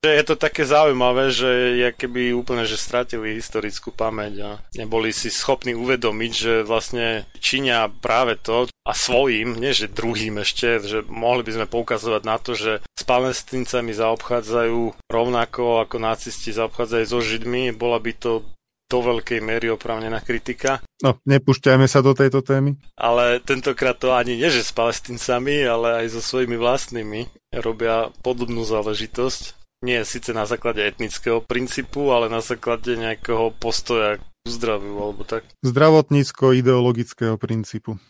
Že 0.05 0.13
je 0.13 0.23
to 0.29 0.35
také 0.37 0.61
zaujímavé, 0.61 1.33
že 1.33 1.81
ja 1.81 1.89
keby 1.89 2.29
úplne 2.37 2.69
že 2.69 2.77
stratili 2.77 3.33
historickú 3.33 3.89
pamäť 3.89 4.33
a 4.45 4.51
neboli 4.77 5.09
si 5.09 5.33
schopní 5.33 5.73
uvedomiť, 5.73 6.31
že 6.37 6.53
vlastne 6.61 7.25
činia 7.41 7.89
práve 7.89 8.37
to 8.37 8.69
a 8.85 8.93
svojím, 8.93 9.57
nie 9.57 9.73
že 9.73 9.89
druhým 9.89 10.37
ešte, 10.45 10.85
že 10.85 11.01
mohli 11.09 11.41
by 11.41 11.51
sme 11.57 11.65
poukazovať 11.65 12.21
na 12.29 12.37
to, 12.37 12.53
že 12.53 12.85
s 12.93 13.03
palestíncami 13.09 13.89
zaobchádzajú 13.97 15.09
rovnako 15.09 15.81
ako 15.81 15.97
nacisti 15.97 16.53
zaobchádzajú 16.53 17.05
so 17.09 17.17
Židmi, 17.17 17.73
bola 17.73 17.97
by 17.97 18.13
to 18.21 18.45
do 18.87 19.03
veľkej 19.03 19.43
miery 19.43 19.67
oprávnená 19.73 20.23
kritika. 20.23 20.79
No, 21.03 21.19
nepúšťajme 21.27 21.89
sa 21.91 21.99
do 21.99 22.15
tejto 22.15 22.39
témy. 22.39 22.79
Ale 22.95 23.43
tentokrát 23.43 23.99
to 23.99 24.15
ani 24.15 24.39
nie, 24.39 24.47
že 24.47 24.63
s 24.63 24.71
palestíncami, 24.71 25.67
ale 25.67 26.05
aj 26.05 26.15
so 26.15 26.21
svojimi 26.23 26.55
vlastnými 26.55 27.27
robia 27.59 28.13
podobnú 28.23 28.63
záležitosť 28.63 29.66
nie 29.81 30.01
síce 30.05 30.33
na 30.33 30.49
základe 30.49 30.81
etnického 30.81 31.41
princípu, 31.41 32.09
ale 32.09 32.33
na 32.33 32.41
základe 32.41 32.97
nejakého 32.97 33.53
postoja 33.53 34.17
k 34.17 34.23
zdraviu 34.47 34.97
alebo 34.97 35.21
tak. 35.21 35.45
Zdravotnícko-ideologického 35.61 37.37
princípu. 37.37 38.01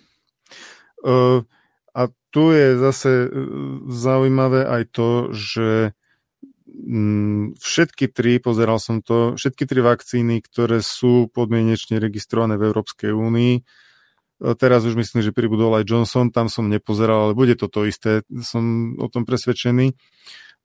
Uh, 1.03 1.43
a 1.91 2.01
tu 2.29 2.53
je 2.53 2.77
zase 2.77 3.09
zaujímavé 3.89 4.63
aj 4.69 4.83
to, 4.93 5.09
že 5.33 5.97
mm, 6.69 7.57
všetky 7.57 8.05
tri, 8.13 8.37
pozeral 8.37 8.77
som 8.77 9.01
to, 9.01 9.33
všetky 9.33 9.65
tri 9.65 9.81
vakcíny, 9.81 10.45
ktoré 10.45 10.85
sú 10.85 11.27
podmienečne 11.33 11.97
registrované 11.97 12.55
v 12.61 12.69
Európskej 12.69 13.11
únii, 13.11 13.53
teraz 14.61 14.85
už 14.85 14.93
myslím, 14.93 15.25
že 15.25 15.33
pribudol 15.33 15.73
aj 15.81 15.89
Johnson, 15.89 16.29
tam 16.29 16.45
som 16.45 16.69
nepozeral, 16.69 17.29
ale 17.29 17.33
bude 17.33 17.57
to 17.57 17.65
to 17.65 17.89
isté, 17.89 18.21
som 18.45 18.93
o 19.01 19.09
tom 19.09 19.25
presvedčený 19.25 19.97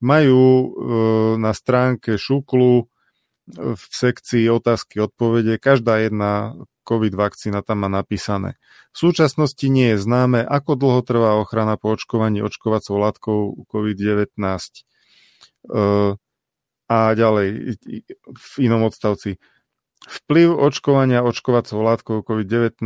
majú 0.03 0.43
e, 0.43 0.69
na 1.39 1.55
stránke 1.55 2.19
Šuklu 2.19 2.83
e, 2.83 2.85
v 3.79 3.83
sekcii 3.83 4.51
otázky 4.51 4.99
odpovede 4.99 5.63
každá 5.63 6.03
jedna 6.03 6.59
COVID 6.83 7.15
vakcína 7.15 7.63
tam 7.63 7.87
má 7.87 7.89
napísané. 7.89 8.59
V 8.91 9.09
súčasnosti 9.09 9.63
nie 9.71 9.95
je 9.95 10.03
známe, 10.03 10.43
ako 10.43 10.75
dlho 10.75 11.01
trvá 11.07 11.39
ochrana 11.39 11.79
po 11.79 11.95
očkovaní 11.95 12.43
očkovacou 12.43 12.99
látkou 12.99 13.39
COVID-19. 13.71 14.27
E, 14.35 14.83
a 16.93 16.99
ďalej, 17.17 17.79
v 18.37 18.53
inom 18.61 18.85
odstavci. 18.85 19.41
Vplyv 20.03 20.53
očkovania 20.53 21.25
očkovacou 21.25 21.81
látkou 21.81 22.27
COVID-19 22.27 22.77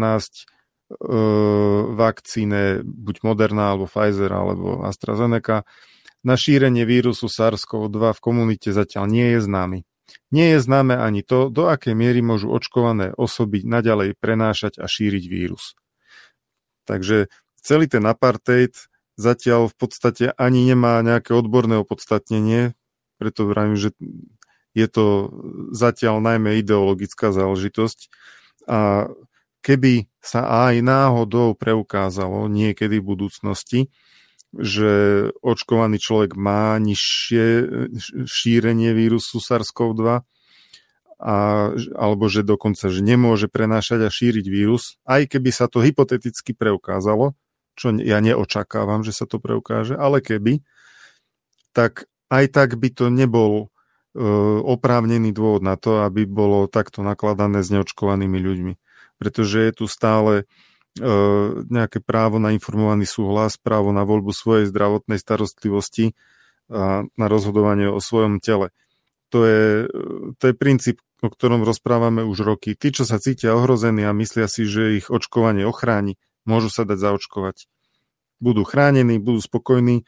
vakcíne, 1.97 2.87
buď 2.87 3.17
Moderna, 3.27 3.75
alebo 3.75 3.91
Pfizer, 3.91 4.31
alebo 4.31 4.87
AstraZeneca, 4.87 5.67
na 6.27 6.35
šírenie 6.35 6.83
vírusu 6.83 7.31
SARS-CoV-2 7.31 8.19
v 8.19 8.21
komunite 8.21 8.75
zatiaľ 8.75 9.07
nie 9.07 9.39
je 9.39 9.41
známy. 9.47 9.79
Nie 10.35 10.59
je 10.59 10.59
známe 10.59 10.99
ani 10.99 11.23
to, 11.23 11.55
do 11.55 11.71
akej 11.71 11.95
miery 11.95 12.19
môžu 12.19 12.51
očkované 12.51 13.15
osoby 13.15 13.63
naďalej 13.63 14.19
prenášať 14.19 14.83
a 14.83 14.91
šíriť 14.91 15.25
vírus. 15.31 15.79
Takže 16.83 17.31
celý 17.63 17.87
ten 17.87 18.03
apartheid 18.03 18.75
zatiaľ 19.15 19.71
v 19.71 19.77
podstate 19.79 20.25
ani 20.35 20.67
nemá 20.67 20.99
nejaké 21.07 21.31
odborné 21.31 21.79
opodstatnenie, 21.79 22.75
preto 23.23 23.47
vravím, 23.47 23.79
že 23.79 23.95
je 24.77 24.87
to 24.91 25.33
zatiaľ 25.73 26.21
najmä 26.21 26.61
ideologická 26.61 27.33
záležitosť. 27.33 28.13
A 28.67 29.09
keby 29.65 30.11
sa 30.21 30.69
aj 30.69 30.85
náhodou 30.85 31.55
preukázalo 31.55 32.51
niekedy 32.51 32.99
v 32.99 33.09
budúcnosti, 33.15 33.81
že 34.57 34.91
očkovaný 35.45 36.01
človek 36.01 36.35
má 36.37 36.81
nižšie 36.81 37.45
šírenie 38.25 38.97
vírusu 38.97 39.39
SARS-CoV-2 39.41 40.25
a, 41.17 41.37
alebo 41.97 42.25
že 42.29 42.45
dokonca, 42.45 42.93
že 42.93 43.01
nemôže 43.01 43.49
prenášať 43.49 44.05
a 44.05 44.13
šíriť 44.13 44.47
vírus, 44.49 45.01
aj 45.09 45.33
keby 45.33 45.49
sa 45.53 45.69
to 45.69 45.81
hypoteticky 45.81 46.53
preukázalo, 46.53 47.33
čo 47.77 47.93
ja 47.97 48.21
neočakávam, 48.21 49.05
že 49.05 49.13
sa 49.17 49.25
to 49.29 49.41
preukáže, 49.41 49.97
ale 49.97 50.21
keby, 50.21 50.65
tak 51.77 52.09
aj 52.33 52.45
tak 52.53 52.69
by 52.81 52.89
to 52.93 53.13
nebol 53.13 53.53
e, 53.61 53.67
oprávnený 54.65 55.33
dôvod 55.33 55.65
na 55.65 55.77
to, 55.77 56.05
aby 56.05 56.25
bolo 56.25 56.69
takto 56.69 57.05
nakladané 57.05 57.61
s 57.61 57.69
neočkovanými 57.73 58.39
ľuďmi. 58.41 58.75
Pretože 59.17 59.69
je 59.69 59.73
tu 59.73 59.85
stále 59.89 60.49
nejaké 61.69 62.01
právo 62.01 62.41
na 62.41 62.57
informovaný 62.57 63.05
súhlas, 63.05 63.61
právo 63.61 63.93
na 63.93 64.09
voľbu 64.09 64.33
svojej 64.33 64.65
zdravotnej 64.69 65.21
starostlivosti 65.21 66.17
a 66.73 67.07
na 67.07 67.27
rozhodovanie 67.29 67.87
o 67.93 68.01
svojom 68.01 68.41
tele. 68.41 68.73
To 69.31 69.45
je, 69.45 69.91
to 70.41 70.45
je 70.51 70.55
princíp, 70.55 71.03
o 71.23 71.29
ktorom 71.29 71.67
rozprávame 71.67 72.23
už 72.25 72.43
roky. 72.47 72.75
Tí, 72.75 72.93
čo 72.95 73.05
sa 73.05 73.21
cítia 73.21 73.55
ohrození 73.55 74.05
a 74.07 74.17
myslia 74.17 74.49
si, 74.49 74.65
že 74.65 74.99
ich 74.99 75.13
očkovanie 75.13 75.67
ochráni, 75.67 76.19
môžu 76.49 76.71
sa 76.71 76.89
dať 76.89 76.99
zaočkovať. 76.99 77.69
Budú 78.39 78.63
chránení, 78.69 79.17
budú 79.19 79.41
spokojní 79.41 80.05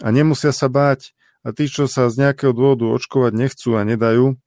a 0.00 0.08
nemusia 0.10 0.54
sa 0.54 0.70
báť. 0.70 1.16
A 1.42 1.50
tí, 1.50 1.66
čo 1.66 1.90
sa 1.90 2.06
z 2.06 2.22
nejakého 2.22 2.54
dôvodu 2.54 2.86
očkovať 2.86 3.34
nechcú 3.34 3.74
a 3.74 3.82
nedajú, 3.82 4.38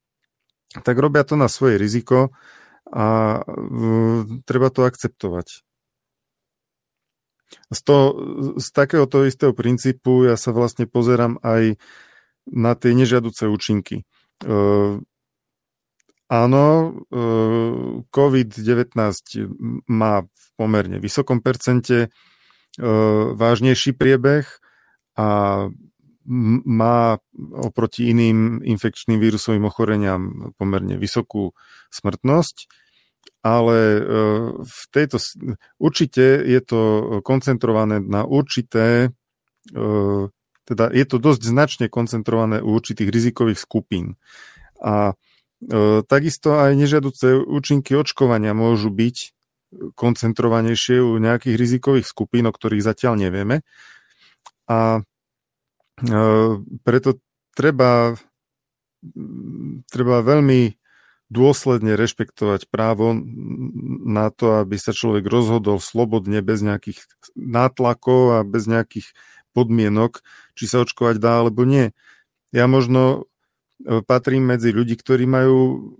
tak 0.79 0.95
robia 0.95 1.27
to 1.27 1.35
na 1.35 1.51
svoje 1.51 1.75
riziko 1.75 2.31
a 2.87 3.39
treba 4.47 4.71
to 4.71 4.87
akceptovať. 4.87 5.64
Z, 7.69 7.79
to, 7.85 7.97
z 8.57 8.67
takéhoto 8.73 9.25
istého 9.25 9.53
princípu 9.53 10.25
ja 10.29 10.35
sa 10.35 10.53
vlastne 10.53 10.89
pozerám 10.89 11.37
aj 11.45 11.77
na 12.49 12.77
tie 12.77 12.93
nežiaduce 12.93 13.49
účinky. 13.49 14.05
Uh, 14.45 15.01
áno, 16.29 16.65
uh, 17.09 18.05
COVID-19 18.09 18.93
má 19.89 20.25
v 20.25 20.45
pomerne 20.55 20.97
vysokom 21.01 21.41
percente 21.41 22.09
uh, 22.09 23.33
vážnejší 23.33 23.97
priebeh 23.97 24.45
a 25.15 25.27
má 26.65 27.21
oproti 27.53 28.09
iným 28.09 28.65
infekčným 28.65 29.21
vírusovým 29.21 29.69
ochoreniam 29.69 30.51
pomerne 30.57 30.97
vysokú 30.97 31.53
smrtnosť 31.93 32.65
ale 33.45 33.77
e, 33.77 34.01
v 34.65 34.81
tejto, 34.89 35.21
určite 35.77 36.41
je 36.41 36.61
to 36.65 36.81
koncentrované 37.21 38.01
na 38.01 38.25
určité, 38.25 39.13
e, 39.69 39.87
teda 40.65 40.85
je 40.89 41.05
to 41.05 41.21
dosť 41.21 41.41
značne 41.45 41.85
koncentrované 41.93 42.57
u 42.65 42.73
určitých 42.73 43.05
rizikových 43.05 43.61
skupín. 43.61 44.17
A 44.81 45.13
e, 45.61 46.01
takisto 46.09 46.57
aj 46.57 46.73
nežiaduce 46.73 47.37
účinky 47.37 47.93
očkovania 47.93 48.57
môžu 48.57 48.89
byť 48.89 49.17
koncentrovanejšie 49.93 50.97
u 51.05 51.21
nejakých 51.21 51.53
rizikových 51.53 52.09
skupín, 52.09 52.49
o 52.49 52.55
ktorých 52.55 52.81
zatiaľ 52.81 53.29
nevieme. 53.29 53.61
A 54.65 55.05
preto 56.81 57.09
treba, 57.53 58.15
treba 59.87 60.15
veľmi 60.25 60.84
dôsledne 61.33 61.97
rešpektovať 61.97 62.69
právo 62.69 63.17
na 64.05 64.29
to, 64.29 64.61
aby 64.61 64.77
sa 64.77 64.93
človek 64.93 65.25
rozhodol 65.25 65.81
slobodne, 65.81 66.45
bez 66.45 66.61
nejakých 66.61 67.01
nátlakov 67.33 68.21
a 68.37 68.45
bez 68.45 68.69
nejakých 68.69 69.09
podmienok, 69.57 70.21
či 70.53 70.69
sa 70.69 70.85
očkovať 70.85 71.17
dá 71.17 71.41
alebo 71.41 71.65
nie. 71.65 71.95
Ja 72.53 72.69
možno 72.69 73.25
e, 73.81 74.03
patrím 74.05 74.53
medzi 74.53 74.69
ľudí, 74.69 74.99
ktorí 74.99 75.25
majú 75.25 75.93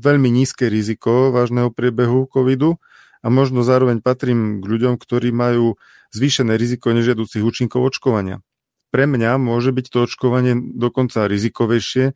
veľmi 0.00 0.30
nízke 0.30 0.70
riziko 0.70 1.34
vážneho 1.34 1.74
priebehu 1.74 2.30
covidu 2.30 2.78
a 3.20 3.28
možno 3.28 3.66
zároveň 3.66 4.00
patrím 4.00 4.62
k 4.62 4.64
ľuďom, 4.64 4.94
ktorí 4.96 5.34
majú 5.34 5.80
zvýšené 6.14 6.54
riziko 6.54 6.94
nežiaducich 6.94 7.42
účinkov 7.42 7.82
očkovania. 7.90 8.44
Pre 8.90 9.04
mňa 9.06 9.38
môže 9.38 9.70
byť 9.70 9.86
to 9.90 9.98
očkovanie 10.06 10.54
dokonca 10.56 11.26
rizikovejšie 11.30 12.14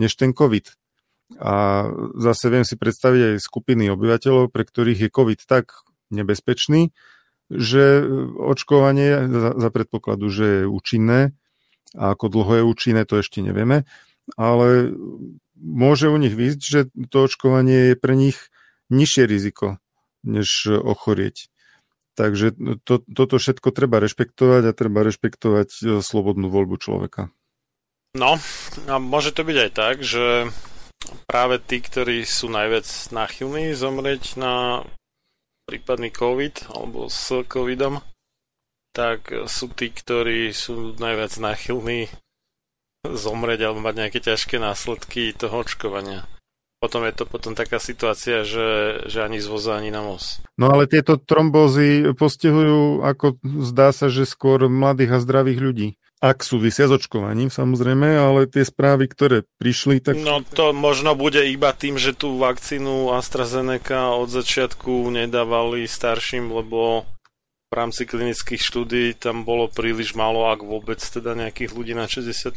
než 0.00 0.12
ten 0.16 0.32
COVID. 0.32 0.83
A 1.40 1.88
zase 2.20 2.52
viem 2.52 2.68
si 2.68 2.76
predstaviť 2.76 3.34
aj 3.34 3.44
skupiny 3.44 3.88
obyvateľov, 3.90 4.52
pre 4.52 4.62
ktorých 4.62 5.08
je 5.08 5.14
COVID 5.14 5.40
tak 5.48 5.84
nebezpečný, 6.12 6.92
že 7.48 8.04
očkovanie 8.38 9.28
za, 9.28 9.50
za 9.56 9.68
predpokladu, 9.72 10.28
že 10.28 10.44
je 10.44 10.64
účinné, 10.68 11.32
a 11.94 12.12
ako 12.12 12.26
dlho 12.28 12.52
je 12.60 12.64
účinné, 12.66 13.02
to 13.06 13.22
ešte 13.22 13.40
nevieme, 13.40 13.86
ale 14.34 14.92
môže 15.56 16.10
u 16.10 16.16
nich 16.18 16.34
výsť, 16.34 16.60
že 16.60 16.80
to 17.08 17.30
očkovanie 17.30 17.92
je 17.92 17.94
pre 17.96 18.14
nich 18.18 18.50
nižšie 18.90 19.24
riziko, 19.24 19.78
než 20.26 20.68
ochorieť. 20.68 21.48
Takže 22.14 22.54
to, 22.86 23.02
toto 23.02 23.42
všetko 23.42 23.74
treba 23.74 23.98
rešpektovať 23.98 24.70
a 24.70 24.76
treba 24.76 25.02
rešpektovať 25.02 25.68
e, 25.82 25.82
slobodnú 25.98 26.46
voľbu 26.46 26.78
človeka. 26.78 27.34
No, 28.14 28.38
a 28.86 28.94
môže 29.02 29.34
to 29.34 29.42
byť 29.42 29.56
aj 29.58 29.70
tak, 29.74 29.96
že 30.06 30.46
práve 31.28 31.60
tí, 31.60 31.80
ktorí 31.80 32.24
sú 32.24 32.52
najviac 32.52 32.86
náchylní 33.12 33.74
zomrieť 33.76 34.36
na 34.36 34.84
prípadný 35.64 36.12
COVID 36.12 36.70
alebo 36.72 37.08
s 37.08 37.44
COVIDom, 37.48 38.04
tak 38.94 39.26
sú 39.50 39.72
tí, 39.74 39.90
ktorí 39.90 40.54
sú 40.54 40.94
najviac 40.96 41.34
náchylní 41.40 42.12
zomrieť 43.04 43.60
alebo 43.68 43.84
mať 43.84 43.94
nejaké 44.00 44.20
ťažké 44.22 44.56
následky 44.56 45.36
toho 45.36 45.60
očkovania. 45.60 46.24
Potom 46.80 47.00
je 47.08 47.16
to 47.16 47.24
potom 47.24 47.56
taká 47.56 47.80
situácia, 47.80 48.44
že, 48.44 49.00
že 49.08 49.24
ani 49.24 49.40
z 49.40 49.48
voza, 49.48 49.72
ani 49.72 49.88
na 49.88 50.04
most. 50.04 50.44
No 50.60 50.68
ale 50.68 50.84
tieto 50.84 51.16
trombózy 51.16 52.12
postihujú, 52.12 53.00
ako 53.00 53.40
zdá 53.64 53.88
sa, 53.88 54.12
že 54.12 54.28
skôr 54.28 54.68
mladých 54.68 55.16
a 55.16 55.18
zdravých 55.24 55.60
ľudí. 55.64 55.88
Ak 56.24 56.40
súvisia 56.40 56.88
s 56.88 56.96
očkovaním, 56.96 57.52
samozrejme, 57.52 58.16
ale 58.16 58.48
tie 58.48 58.64
správy, 58.64 59.12
ktoré 59.12 59.44
prišli, 59.60 60.00
tak... 60.00 60.16
No 60.16 60.40
to 60.40 60.72
možno 60.72 61.12
bude 61.12 61.44
iba 61.44 61.68
tým, 61.76 62.00
že 62.00 62.16
tú 62.16 62.40
vakcínu 62.40 63.12
AstraZeneca 63.12 64.16
od 64.16 64.32
začiatku 64.32 65.12
nedávali 65.12 65.84
starším, 65.84 66.48
lebo 66.48 67.04
v 67.68 67.72
rámci 67.76 68.08
klinických 68.08 68.56
štúdí 68.56 69.12
tam 69.20 69.44
bolo 69.44 69.68
príliš 69.68 70.16
málo, 70.16 70.48
ak 70.48 70.64
vôbec 70.64 70.96
teda 70.96 71.36
nejakých 71.36 71.76
ľudí 71.76 71.92
na 71.92 72.08
60 72.08 72.56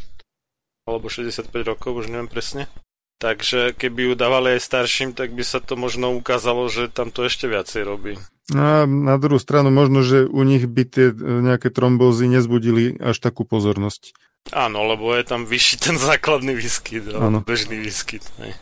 alebo 0.88 1.12
65 1.12 1.52
rokov, 1.68 2.08
už 2.08 2.08
neviem 2.08 2.32
presne. 2.32 2.72
Takže 3.18 3.74
keby 3.74 4.12
ju 4.12 4.14
dávali 4.14 4.58
aj 4.58 4.62
starším, 4.62 5.18
tak 5.18 5.34
by 5.34 5.42
sa 5.42 5.58
to 5.58 5.74
možno 5.74 6.14
ukázalo, 6.14 6.70
že 6.70 6.86
tam 6.94 7.10
to 7.10 7.26
ešte 7.26 7.50
viacej 7.50 7.82
robí. 7.82 8.14
A 8.54 8.86
na 8.88 9.18
druhú 9.18 9.42
stranu 9.42 9.74
možno, 9.74 10.06
že 10.06 10.24
u 10.24 10.46
nich 10.46 10.70
by 10.70 10.84
tie 10.88 11.08
e, 11.12 11.16
nejaké 11.18 11.74
trombózy 11.74 12.30
nezbudili 12.30 12.96
až 13.02 13.20
takú 13.20 13.44
pozornosť. 13.44 14.16
Áno, 14.56 14.88
lebo 14.88 15.12
je 15.12 15.28
tam 15.28 15.44
vyšší 15.44 15.76
ten 15.82 15.96
základný 16.00 16.56
výskyt, 16.56 17.12
Áno. 17.12 17.44
bežný 17.44 17.82
výskyt. 17.82 18.24
hej. 18.40 18.56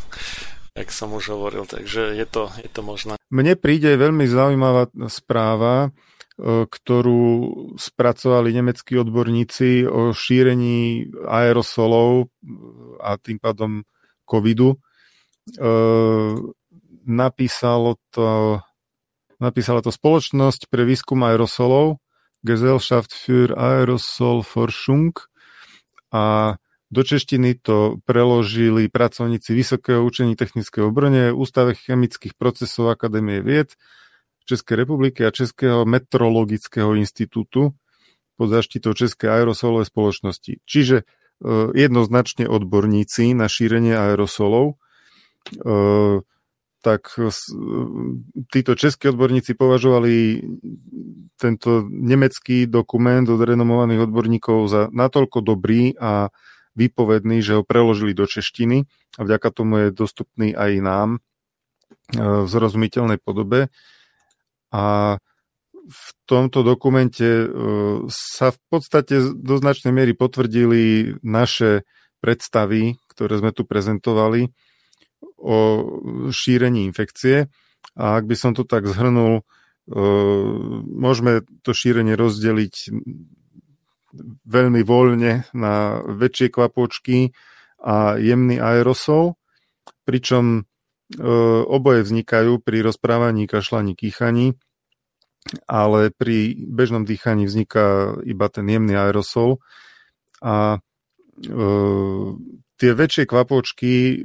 Jak 0.78 0.88
som 0.94 1.12
už 1.12 1.34
hovoril, 1.34 1.66
takže 1.66 2.14
je 2.14 2.26
to, 2.30 2.48
je 2.62 2.70
to 2.70 2.80
možné. 2.80 3.18
Mne 3.28 3.58
príde 3.58 3.90
veľmi 3.98 4.24
zaujímavá 4.24 4.88
správa, 5.10 5.90
e, 5.90 6.09
ktorú 6.40 7.22
spracovali 7.76 8.56
nemeckí 8.56 8.96
odborníci 8.96 9.84
o 9.84 10.16
šírení 10.16 11.12
aerosolov 11.28 12.24
e, 12.24 12.26
a 13.04 13.20
tým 13.20 13.36
pádom 13.36 13.84
covidu. 14.24 14.80
Napísalo 17.04 17.98
to 18.14 18.60
Napísala 19.40 19.80
to 19.80 19.88
spoločnosť 19.88 20.68
pre 20.68 20.84
výskum 20.84 21.24
aerosolov 21.24 21.96
Gesellschaft 22.44 23.16
für 23.16 23.56
Aerosolforschung 23.56 25.16
a 26.12 26.56
do 26.92 27.00
češtiny 27.00 27.56
to 27.64 28.04
preložili 28.04 28.92
pracovníci 28.92 29.56
Vysokého 29.56 30.04
učení 30.04 30.36
technického 30.36 30.92
obrne, 30.92 31.32
Ústave 31.32 31.72
chemických 31.72 32.36
procesov 32.36 32.92
Akadémie 32.92 33.40
vied 33.40 33.80
Českej 34.56 34.86
republiky 34.86 35.22
a 35.22 35.34
Českého 35.34 35.86
metrologického 35.86 36.98
institútu 36.98 37.74
pod 38.34 38.48
zaštitou 38.48 38.96
Českej 38.96 39.28
aerosolovej 39.30 39.86
spoločnosti. 39.92 40.64
Čiže 40.64 40.96
e, 41.00 41.04
jednoznačne 41.76 42.48
odborníci 42.48 43.36
na 43.36 43.46
šírenie 43.46 43.92
aerosolov. 43.92 44.80
E, 45.60 46.24
tak 46.80 47.12
títo 48.48 48.72
českí 48.72 49.12
odborníci 49.12 49.52
považovali 49.52 50.40
tento 51.36 51.84
nemecký 51.84 52.64
dokument 52.64 53.28
od 53.28 53.36
renomovaných 53.36 54.08
odborníkov 54.08 54.58
za 54.64 54.82
natoľko 54.88 55.44
dobrý 55.44 55.92
a 56.00 56.32
výpovedný, 56.72 57.44
že 57.44 57.60
ho 57.60 57.62
preložili 57.68 58.16
do 58.16 58.24
češtiny 58.24 58.88
a 59.18 59.20
vďaka 59.28 59.48
tomu 59.52 59.74
je 59.84 59.88
dostupný 59.92 60.56
aj 60.56 60.72
nám 60.80 61.08
e, 61.16 61.18
v 62.16 62.48
zrozumiteľnej 62.48 63.20
podobe. 63.20 63.68
A 64.70 65.18
v 65.90 66.06
tomto 66.28 66.62
dokumente 66.62 67.26
e, 67.26 67.46
sa 68.06 68.54
v 68.54 68.58
podstate 68.70 69.34
do 69.34 69.58
značnej 69.58 69.90
miery 69.90 70.14
potvrdili 70.14 71.14
naše 71.26 71.82
predstavy, 72.22 72.94
ktoré 73.10 73.42
sme 73.42 73.50
tu 73.50 73.66
prezentovali 73.66 74.46
o 75.40 75.58
šírení 76.30 76.86
infekcie. 76.86 77.50
A 77.98 78.20
ak 78.20 78.24
by 78.28 78.36
som 78.38 78.52
to 78.54 78.62
tak 78.62 78.86
zhrnul, 78.86 79.42
e, 79.42 79.42
môžeme 80.86 81.42
to 81.66 81.74
šírenie 81.74 82.14
rozdeliť 82.14 82.74
veľmi 84.46 84.82
voľne 84.82 85.46
na 85.54 86.02
väčšie 86.02 86.54
kvapočky 86.54 87.30
a 87.80 88.18
jemný 88.18 88.58
aerosol, 88.58 89.38
pričom 90.04 90.69
oboje 91.66 92.06
vznikajú 92.06 92.62
pri 92.62 92.86
rozprávaní, 92.86 93.50
kašľaní, 93.50 93.98
kýchaní, 93.98 94.54
ale 95.66 96.14
pri 96.14 96.54
bežnom 96.68 97.02
dýchaní 97.02 97.50
vzniká 97.50 98.14
iba 98.22 98.46
ten 98.52 98.68
jemný 98.68 98.94
aerosol 98.94 99.58
a 100.38 100.78
e, 100.78 101.48
tie 102.76 102.90
väčšie 102.92 103.24
kvapočky 103.26 104.22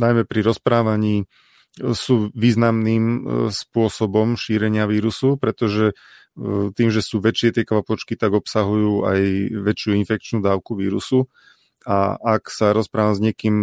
najmä 0.00 0.26
pri 0.26 0.40
rozprávaní 0.42 1.30
sú 1.76 2.32
významným 2.34 3.04
e, 3.04 3.18
spôsobom 3.52 4.34
šírenia 4.34 4.88
vírusu, 4.88 5.38
pretože 5.38 5.94
tým, 6.76 6.92
že 6.92 7.00
sú 7.00 7.24
väčšie 7.24 7.56
tie 7.56 7.64
kvapočky, 7.64 8.12
tak 8.12 8.36
obsahujú 8.36 9.08
aj 9.08 9.20
väčšiu 9.56 9.96
infekčnú 10.04 10.44
dávku 10.44 10.76
vírusu. 10.76 11.32
A 11.88 12.12
ak 12.20 12.52
sa 12.52 12.76
rozprávam 12.76 13.16
s 13.16 13.24
niekým 13.24 13.56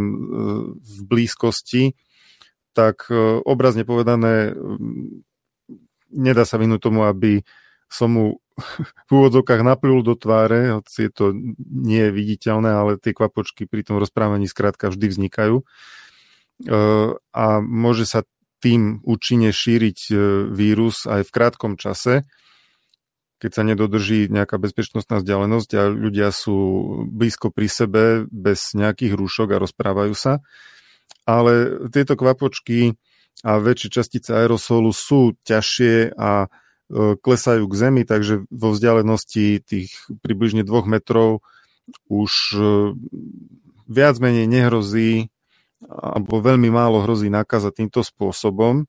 v 0.82 0.98
blízkosti, 1.06 1.94
tak 2.74 3.08
obrazne 3.46 3.86
povedané 3.86 4.58
nedá 6.14 6.46
sa 6.46 6.62
vynúť 6.62 6.80
tomu, 6.80 7.06
aby 7.10 7.42
som 7.90 8.10
mu 8.14 8.26
v 9.10 9.12
úvodzovkách 9.12 9.62
naplul 9.66 10.06
do 10.06 10.14
tváre, 10.14 10.78
hoci 10.78 11.10
je 11.10 11.12
to 11.12 11.26
nie 11.66 12.10
je 12.10 12.12
viditeľné, 12.14 12.70
ale 12.70 12.92
tie 13.02 13.14
kvapočky 13.18 13.66
pri 13.66 13.82
tom 13.82 13.98
rozprávaní 13.98 14.46
skrátka 14.46 14.94
vždy 14.94 15.10
vznikajú. 15.10 15.62
E, 15.62 15.66
a 17.18 17.46
môže 17.62 18.06
sa 18.06 18.22
tým 18.62 19.02
účinne 19.04 19.50
šíriť 19.50 20.00
e, 20.10 20.14
vírus 20.54 21.10
aj 21.10 21.26
v 21.26 21.34
krátkom 21.34 21.74
čase, 21.82 22.30
keď 23.42 23.52
sa 23.52 23.64
nedodrží 23.68 24.32
nejaká 24.32 24.56
bezpečnostná 24.56 25.20
vzdialenosť 25.20 25.70
a 25.76 25.84
ľudia 25.92 26.32
sú 26.32 26.56
blízko 27.12 27.52
pri 27.52 27.68
sebe, 27.68 28.04
bez 28.32 28.72
nejakých 28.72 29.20
rúšok 29.20 29.58
a 29.58 29.62
rozprávajú 29.62 30.16
sa. 30.16 30.40
Ale 31.24 31.86
tieto 31.90 32.20
kvapočky 32.20 33.00
a 33.44 33.60
väčšie 33.60 33.90
častice 33.92 34.30
aerosolu 34.36 34.92
sú 34.92 35.36
ťažšie 35.48 36.16
a 36.16 36.52
E, 36.94 37.18
klesajú 37.18 37.66
k 37.66 37.74
zemi, 37.74 38.04
takže 38.06 38.46
vo 38.54 38.70
vzdialenosti 38.70 39.64
tých 39.66 39.90
približne 40.22 40.62
dvoch 40.62 40.86
metrov 40.86 41.42
už 42.06 42.32
e, 42.54 42.62
viac 43.90 44.16
menej 44.22 44.46
nehrozí 44.46 45.34
alebo 45.84 46.40
veľmi 46.40 46.70
málo 46.72 47.04
hrozí 47.04 47.34
nákaza 47.34 47.74
týmto 47.74 48.06
spôsobom. 48.06 48.86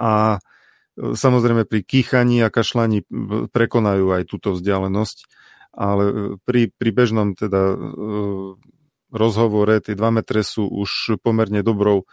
A 0.00 0.38
e, 0.38 1.12
samozrejme 1.12 1.68
pri 1.68 1.84
kýchaní 1.84 2.40
a 2.40 2.48
kašľaní 2.48 3.04
prekonajú 3.52 4.08
aj 4.08 4.22
túto 4.32 4.56
vzdialenosť, 4.56 5.28
ale 5.76 6.38
pri, 6.48 6.72
pri 6.72 6.90
bežnom 6.94 7.36
teda 7.36 7.74
rozhovore 9.12 9.78
tie 9.84 9.94
2 9.94 10.18
metre 10.18 10.40
sú 10.40 10.66
už 10.66 11.20
pomerne 11.20 11.60
dobrou 11.60 12.08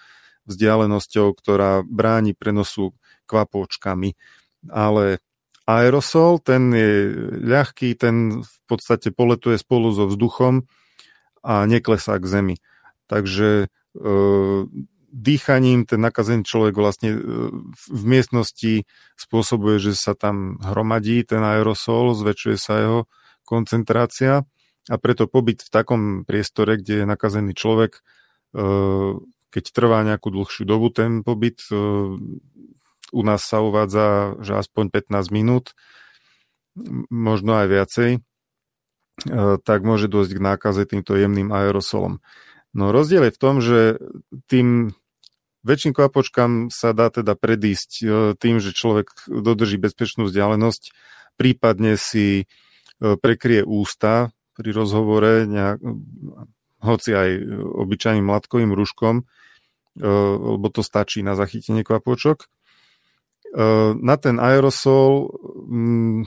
vzdialenosťou, 0.46 1.32
ktorá 1.34 1.82
bráni 1.88 2.36
prenosu 2.36 2.94
kvapôčkami 3.26 4.14
ale 4.68 5.24
aerosol, 5.64 6.42
ten 6.44 6.74
je 6.74 6.92
ľahký, 7.40 7.96
ten 7.96 8.44
v 8.44 8.58
podstate 8.68 9.14
poletuje 9.14 9.56
spolu 9.62 9.94
so 9.96 10.10
vzduchom 10.10 10.68
a 11.46 11.64
neklesá 11.70 12.20
k 12.20 12.26
zemi. 12.26 12.56
Takže 13.08 13.50
e, 13.64 13.68
dýchaním 15.10 15.86
ten 15.86 16.02
nakazený 16.02 16.44
človek 16.44 16.74
vlastne 16.76 17.16
e, 17.16 17.20
v 17.72 18.04
miestnosti 18.04 18.84
spôsobuje, 19.16 19.78
že 19.80 19.94
sa 19.96 20.18
tam 20.18 20.58
hromadí 20.60 21.22
ten 21.24 21.40
aerosol, 21.46 22.18
zväčšuje 22.18 22.58
sa 22.58 22.74
jeho 22.82 23.00
koncentrácia 23.46 24.44
a 24.90 24.96
preto 24.98 25.30
pobyt 25.30 25.62
v 25.62 25.70
takom 25.70 26.02
priestore, 26.26 26.82
kde 26.82 27.06
je 27.06 27.06
nakazený 27.06 27.54
človek, 27.54 28.02
e, 28.02 28.62
keď 29.54 29.64
trvá 29.70 30.02
nejakú 30.02 30.34
dlhšiu 30.34 30.66
dobu 30.66 30.90
ten 30.90 31.22
pobyt, 31.22 31.62
e, 31.70 31.78
u 33.10 33.22
nás 33.22 33.42
sa 33.46 33.62
uvádza, 33.62 34.42
že 34.42 34.58
aspoň 34.58 34.90
15 34.90 35.30
minút, 35.30 35.78
možno 37.14 37.62
aj 37.62 37.68
viacej, 37.70 38.12
e, 38.18 38.20
tak 39.62 39.80
môže 39.86 40.10
dôjsť 40.10 40.32
k 40.34 40.42
nákaze 40.42 40.82
týmto 40.90 41.14
jemným 41.14 41.54
aerosolom. 41.54 42.18
No 42.74 42.90
rozdiel 42.90 43.30
je 43.30 43.36
v 43.38 43.42
tom, 43.42 43.56
že 43.62 44.02
tým 44.50 44.98
väčším 45.62 45.94
kvapočkám 45.94 46.74
sa 46.74 46.98
dá 46.98 47.14
teda 47.14 47.38
predísť 47.38 48.06
tým, 48.38 48.58
že 48.62 48.78
človek 48.78 49.26
dodrží 49.26 49.82
bezpečnú 49.82 50.30
vzdialenosť, 50.30 50.94
prípadne 51.38 51.98
si 51.98 52.46
prekrie 53.02 53.66
ústa 53.66 54.30
pri 54.60 54.76
rozhovore, 54.76 55.48
nejak, 55.48 55.80
hoci 56.84 57.16
aj 57.16 57.30
obyčajným 57.80 58.28
látkovým 58.28 58.76
rúškom, 58.76 59.24
lebo 60.36 60.68
to 60.68 60.84
stačí 60.84 61.24
na 61.24 61.40
zachytenie 61.40 61.88
kvapočok. 61.88 62.52
Na 63.96 64.16
ten 64.20 64.38
aerosol 64.38 65.32
mm, 65.66 66.22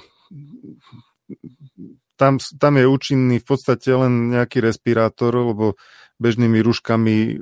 tam, 2.16 2.38
tam 2.38 2.72
je 2.78 2.86
účinný 2.86 3.36
v 3.42 3.46
podstate 3.46 3.90
len 3.90 4.30
nejaký 4.30 4.62
respirátor, 4.62 5.34
lebo 5.34 5.74
bežnými 6.22 6.62
rúškami 6.62 7.16
e, 7.18 7.32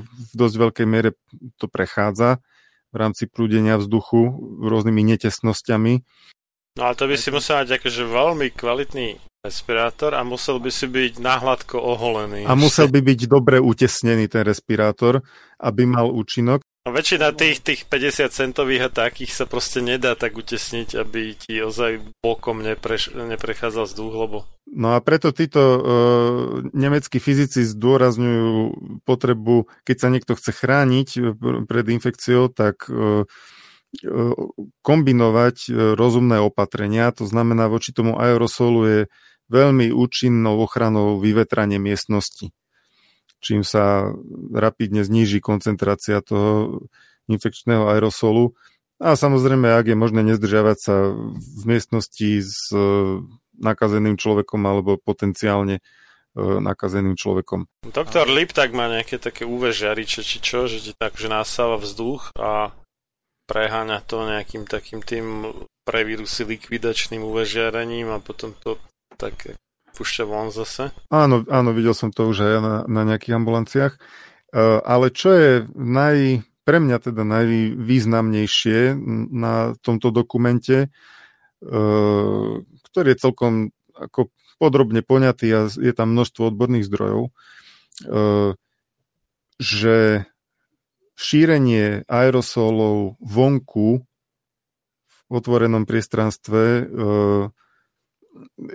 v 0.00 0.32
dosť 0.32 0.56
veľkej 0.56 0.86
miere 0.88 1.12
to 1.60 1.68
prechádza 1.68 2.40
v 2.92 2.96
rámci 2.96 3.28
prúdenia 3.28 3.76
vzduchu 3.76 4.32
rôznymi 4.64 5.16
netesnosťami. 5.16 6.00
No 6.72 6.88
ale 6.88 6.96
to 6.96 7.04
by 7.04 7.16
si 7.20 7.28
musel 7.28 7.60
mať 7.60 7.76
akože 7.76 8.02
veľmi 8.08 8.48
kvalitný 8.56 9.20
respirátor 9.44 10.14
a 10.16 10.24
musel 10.24 10.56
by 10.62 10.70
si 10.70 10.86
byť 10.88 11.18
nahladko 11.20 11.76
oholený. 11.76 12.48
A 12.48 12.54
musel 12.56 12.88
by 12.88 13.02
byť 13.02 13.20
dobre 13.28 13.58
utesnený 13.58 14.30
ten 14.30 14.46
respirátor, 14.46 15.20
aby 15.60 15.82
mal 15.84 16.08
účinok. 16.08 16.64
A 16.82 16.90
väčšina 16.90 17.30
tých, 17.34 17.62
tých 17.62 17.86
50 17.86 18.26
centových 18.32 18.90
a 18.90 19.06
takých 19.06 19.34
sa 19.34 19.44
proste 19.46 19.84
nedá 19.84 20.18
tak 20.18 20.34
utesniť, 20.34 20.98
aby 20.98 21.34
ti 21.38 21.58
ozaj 21.62 22.22
bokom 22.22 22.58
nepreš, 22.58 23.14
neprechádzal 23.14 23.86
vzduch, 23.86 24.14
lebo... 24.14 24.36
No 24.66 24.96
a 24.96 24.98
preto 25.04 25.30
títo 25.30 25.62
uh, 25.62 25.78
nemeckí 26.74 27.20
fyzici 27.22 27.62
zdôrazňujú 27.68 28.50
potrebu, 29.04 29.70
keď 29.84 29.96
sa 29.98 30.08
niekto 30.10 30.32
chce 30.34 30.50
chrániť 30.54 31.08
pred 31.70 31.86
infekciou, 31.86 32.50
tak 32.50 32.86
uh, 32.90 33.28
kombinovať 34.80 35.56
rozumné 35.94 36.40
opatrenia, 36.40 37.12
to 37.12 37.28
znamená 37.28 37.68
voči 37.68 37.92
tomu 37.92 38.16
aerosolu 38.16 38.80
je 38.88 39.00
veľmi 39.52 39.92
účinnou 39.92 40.56
ochranou 40.64 41.20
vyvetranie 41.20 41.76
miestnosti 41.76 42.56
čím 43.42 43.66
sa 43.66 44.14
rapidne 44.54 45.02
zníži 45.02 45.42
koncentrácia 45.42 46.22
toho 46.22 46.86
infekčného 47.26 47.90
aerosolu. 47.90 48.54
A 49.02 49.18
samozrejme, 49.18 49.66
ak 49.66 49.90
je 49.90 49.96
možné 49.98 50.22
nezdržiavať 50.22 50.78
sa 50.78 51.10
v 51.34 51.62
miestnosti 51.66 52.30
s 52.38 52.70
e, 52.70 52.78
nakazeným 53.58 54.14
človekom 54.14 54.62
alebo 54.62 54.94
potenciálne 54.94 55.82
e, 55.82 55.82
nakazeným 56.38 57.18
človekom. 57.18 57.66
Doktor 57.90 58.30
Lip 58.30 58.54
tak 58.54 58.70
má 58.70 58.86
nejaké 58.86 59.18
také 59.18 59.42
UV 59.42 59.74
žariče, 59.74 60.22
či 60.22 60.38
čo, 60.38 60.70
že 60.70 60.78
ti 60.78 60.92
tak, 60.94 61.18
že 61.18 61.26
nasáva 61.26 61.82
vzduch 61.82 62.30
a 62.38 62.70
preháňa 63.46 63.98
to 64.06 64.24
nejakým 64.24 64.64
takým 64.64 65.02
tým 65.02 65.50
pre 65.82 66.06
likvidačným 66.06 67.22
UV 67.26 67.42
žiarením 67.42 68.14
a 68.14 68.22
potom 68.22 68.54
to 68.54 68.78
tak 69.18 69.58
púšťa 69.92 70.24
von 70.24 70.48
zase. 70.54 70.94
Áno, 71.12 71.44
áno, 71.46 71.70
videl 71.76 71.92
som 71.92 72.08
to 72.08 72.30
už 72.30 72.38
aj 72.42 72.58
na, 72.62 72.76
na 72.88 73.02
nejakých 73.04 73.36
ambulanciách. 73.36 73.94
Uh, 74.52 74.80
ale 74.84 75.08
čo 75.12 75.32
je 75.32 75.50
naj, 75.74 76.44
pre 76.62 76.78
mňa 76.80 76.96
teda 77.02 77.22
najvýznamnejšie 77.24 78.94
na 79.32 79.72
tomto 79.80 80.12
dokumente, 80.12 80.88
uh, 80.88 82.60
ktorý 82.92 83.06
je 83.12 83.22
celkom 83.22 83.52
ako 83.92 84.32
podrobne 84.56 85.02
poňatý 85.04 85.48
a 85.52 85.60
je 85.68 85.92
tam 85.92 86.14
množstvo 86.14 86.52
odborných 86.52 86.88
zdrojov, 86.88 87.32
uh, 88.08 88.54
že 89.60 90.26
šírenie 91.16 92.08
aerosolov 92.08 93.20
vonku 93.20 94.04
v 95.08 95.16
otvorenom 95.32 95.88
priestranstve 95.88 96.88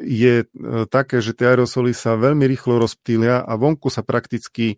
je 0.05 0.35
e, 0.43 0.45
také, 0.89 1.21
že 1.21 1.33
tie 1.33 1.53
aerosoly 1.53 1.93
sa 1.93 2.17
veľmi 2.17 2.45
rýchlo 2.45 2.77
rozptýlia 2.77 3.41
a 3.41 3.53
vonku 3.57 3.89
sa 3.89 4.05
prakticky 4.05 4.77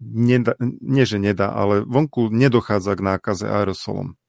nedá, 0.00 0.54
nie 0.84 1.04
že 1.08 1.16
nedá, 1.16 1.52
ale 1.52 1.82
vonku 1.82 2.28
nedochádza 2.28 2.92
k 2.96 3.04
nákaze 3.14 3.46
aerosolom. 3.48 4.20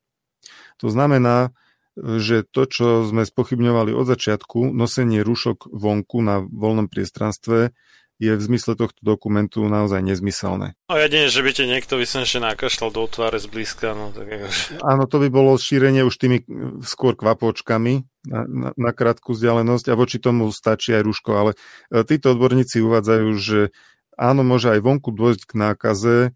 To 0.79 0.87
znamená, 0.87 1.51
že 1.99 2.47
to, 2.47 2.63
čo 2.63 2.87
sme 3.03 3.27
spochybňovali 3.27 3.91
od 3.91 4.07
začiatku, 4.07 4.71
nosenie 4.71 5.19
rúšok 5.19 5.67
vonku 5.67 6.23
na 6.23 6.39
voľnom 6.39 6.87
priestranstve, 6.87 7.75
je 8.19 8.35
v 8.35 8.41
zmysle 8.43 8.75
tohto 8.75 8.99
dokumentu 8.99 9.63
naozaj 9.63 10.03
nezmyselné. 10.03 10.75
No 10.91 10.95
jedine, 10.99 11.31
že 11.31 11.39
by 11.39 11.51
ti 11.55 11.63
niekto 11.63 11.95
vysnešne 11.95 12.43
nakašľal 12.51 12.91
do 12.91 13.07
tváre 13.07 13.39
zblízka, 13.39 13.95
no 13.95 14.11
tak. 14.11 14.51
Áno, 14.83 15.07
to 15.07 15.23
by 15.23 15.31
bolo 15.31 15.55
šírenie 15.55 16.03
už 16.03 16.19
tými 16.19 16.43
skôr 16.83 17.15
kvapočkami 17.15 18.03
na, 18.27 18.41
na, 18.43 18.69
na 18.75 18.91
krátku 18.91 19.31
vzdialenosť 19.31 19.85
a 19.87 19.95
voči 19.95 20.19
tomu 20.19 20.51
stačí 20.51 20.91
aj 20.91 21.07
rúško, 21.07 21.31
ale 21.31 21.51
e, 21.87 22.03
títo 22.03 22.35
odborníci 22.35 22.83
uvádzajú, 22.83 23.29
že 23.39 23.71
áno, 24.19 24.43
môže 24.43 24.67
aj 24.75 24.83
vonku 24.83 25.15
dôjsť 25.15 25.43
k 25.47 25.53
nákaze 25.55 26.15
e, 26.27 26.29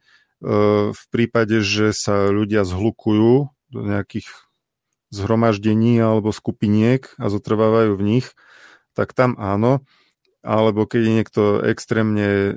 v 0.95 1.03
prípade, 1.11 1.59
že 1.59 1.91
sa 1.91 2.31
ľudia 2.31 2.63
zhlukujú 2.63 3.51
do 3.75 3.79
nejakých 3.83 4.31
zhromaždení 5.11 5.99
alebo 5.99 6.31
skupiniek 6.31 7.11
a 7.19 7.27
zotrvávajú 7.27 7.99
v 7.99 8.03
nich, 8.07 8.27
tak 8.95 9.11
tam 9.11 9.35
áno 9.35 9.83
alebo 10.43 10.83
keď 10.83 11.01
je 11.01 11.15
niekto 11.15 11.41
extrémne 11.63 12.29
e, 12.29 12.53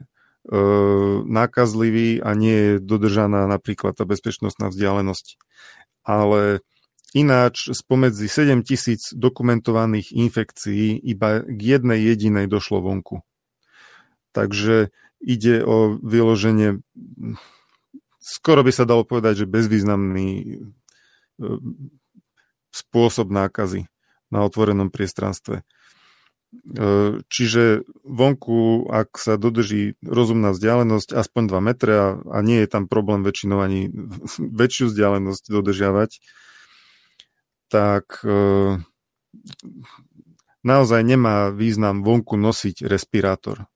nákazlivý 1.23 2.19
a 2.21 2.35
nie 2.35 2.57
je 2.59 2.73
dodržaná 2.83 3.47
napríklad 3.47 3.95
tá 3.95 4.03
bezpečnostná 4.03 4.75
vzdialenosť. 4.75 5.39
Ale 6.03 6.67
ináč 7.15 7.71
spomedzi 7.71 8.27
7 8.27 8.67
tisíc 8.67 9.15
dokumentovaných 9.15 10.11
infekcií 10.13 10.99
iba 10.99 11.47
k 11.47 11.61
jednej 11.79 12.03
jedinej 12.03 12.51
došlo 12.51 12.83
vonku. 12.83 13.23
Takže 14.35 14.91
ide 15.23 15.65
o 15.65 15.97
vyloženie, 15.97 16.83
skoro 18.21 18.61
by 18.67 18.73
sa 18.75 18.85
dalo 18.85 19.07
povedať, 19.07 19.47
že 19.47 19.51
bezvýznamný 19.51 20.29
e, 20.37 20.47
spôsob 22.75 23.33
nákazy 23.33 23.89
na 24.29 24.43
otvorenom 24.45 24.91
priestranstve. 24.91 25.63
E, 26.55 27.21
čiže 27.27 27.83
vonku, 28.07 28.87
ak 28.87 29.19
sa 29.19 29.35
dodrží 29.35 29.99
rozumná 30.03 30.55
vzdialenosť, 30.55 31.15
aspoň 31.15 31.43
2 31.51 31.69
metre 31.69 31.95
a, 31.95 32.09
a 32.23 32.39
nie 32.43 32.63
je 32.63 32.69
tam 32.71 32.87
problém 32.87 33.27
väčšinou 33.27 33.59
ani 33.63 33.91
väčšiu 34.61 34.91
vzdialenosť 34.91 35.43
dodržiavať, 35.51 36.11
tak 37.67 38.23
e, 38.23 38.79
naozaj 40.63 41.01
nemá 41.03 41.51
význam 41.51 42.07
vonku 42.07 42.39
nosiť 42.39 42.87
respirátor. 42.87 43.67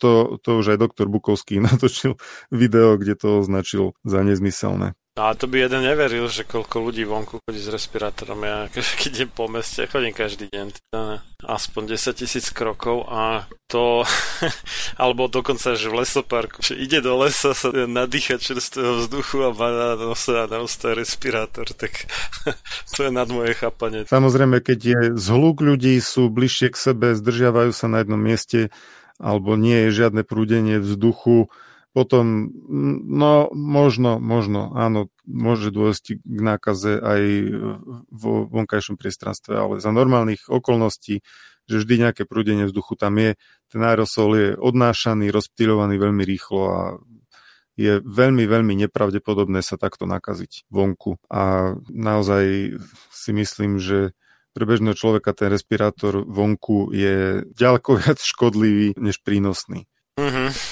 To, 0.00 0.36
to 0.42 0.58
už 0.58 0.76
aj 0.76 0.78
doktor 0.82 1.06
Bukovský 1.08 1.60
natočil 1.64 2.20
video, 2.52 3.00
kde 3.00 3.14
to 3.16 3.28
označil 3.40 3.96
za 4.04 4.20
nezmyselné. 4.20 4.96
No 5.12 5.28
a 5.28 5.36
to 5.36 5.44
by 5.44 5.68
jeden 5.68 5.84
neveril, 5.84 6.24
že 6.24 6.48
koľko 6.48 6.88
ľudí 6.88 7.04
vonku 7.04 7.44
chodí 7.44 7.60
s 7.60 7.68
respirátorom. 7.68 8.48
Ja 8.48 8.64
keď 8.72 9.12
idem 9.12 9.28
po 9.28 9.44
meste, 9.44 9.84
chodím 9.84 10.16
každý 10.16 10.48
deň, 10.48 10.66
teda 10.72 11.20
aspoň 11.44 12.00
10 12.00 12.16
tisíc 12.16 12.48
krokov 12.48 13.04
a 13.12 13.44
to, 13.68 14.08
alebo 15.02 15.28
dokonca, 15.28 15.76
že 15.76 15.92
v 15.92 16.00
lesoparku, 16.00 16.64
že 16.64 16.80
ide 16.80 17.04
do 17.04 17.20
lesa 17.20 17.52
sa 17.52 17.68
nadýchať 17.68 18.40
čerstvého 18.40 19.04
vzduchu 19.04 19.36
a 19.44 19.50
má 19.52 19.68
na 19.68 19.90
nose 20.00 20.32
a 20.32 20.48
na 20.48 20.64
respirátor, 20.96 21.68
tak 21.76 22.08
to 22.96 23.04
je 23.04 23.12
nad 23.12 23.28
moje 23.28 23.52
chápanie. 23.52 24.08
Samozrejme, 24.08 24.64
keď 24.64 24.78
je 24.80 25.00
zhluk 25.20 25.60
ľudí, 25.60 25.92
sú 26.00 26.32
bližšie 26.32 26.72
k 26.72 26.76
sebe, 26.88 27.12
zdržiavajú 27.12 27.76
sa 27.76 27.84
na 27.84 28.00
jednom 28.00 28.16
mieste, 28.16 28.72
alebo 29.20 29.60
nie 29.60 29.92
je 29.92 30.08
žiadne 30.08 30.24
prúdenie 30.24 30.80
vzduchu, 30.80 31.52
potom, 31.92 32.48
no 33.04 33.52
možno, 33.52 34.16
možno, 34.16 34.72
áno, 34.72 35.12
môže 35.28 35.68
dôjsť 35.68 36.24
k 36.24 36.40
nákaze 36.40 36.96
aj 36.96 37.22
vo 38.08 38.48
vonkajšom 38.48 38.96
priestranstve, 38.96 39.52
ale 39.52 39.74
za 39.84 39.92
normálnych 39.92 40.48
okolností, 40.48 41.20
že 41.68 41.76
vždy 41.78 42.08
nejaké 42.08 42.22
prúdenie 42.24 42.64
vzduchu 42.64 42.96
tam 42.96 43.20
je, 43.20 43.36
ten 43.68 43.80
aerosol 43.84 44.30
je 44.34 44.48
odnášaný, 44.56 45.28
rozptýľovaný 45.28 46.00
veľmi 46.00 46.24
rýchlo 46.24 46.62
a 46.72 46.82
je 47.76 48.00
veľmi, 48.04 48.44
veľmi 48.44 48.74
nepravdepodobné 48.88 49.64
sa 49.64 49.80
takto 49.80 50.04
nakaziť 50.04 50.68
vonku. 50.68 51.16
A 51.32 51.72
naozaj 51.88 52.76
si 53.12 53.30
myslím, 53.32 53.80
že 53.80 54.12
pre 54.52 54.68
bežného 54.68 54.92
človeka 54.92 55.32
ten 55.32 55.48
respirátor 55.48 56.28
vonku 56.28 56.92
je 56.92 57.44
ďaleko 57.56 57.96
viac 58.00 58.20
škodlivý 58.20 58.96
než 59.00 59.20
prínosný. 59.24 59.88
Mm-hmm. 60.20 60.71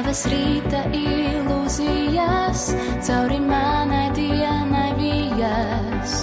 Tavas 0.00 0.22
rīta 0.32 0.78
ilūzijas 0.96 2.60
cauri 3.04 3.36
manai 3.44 4.06
dienai 4.16 4.94
vijas, 4.96 6.14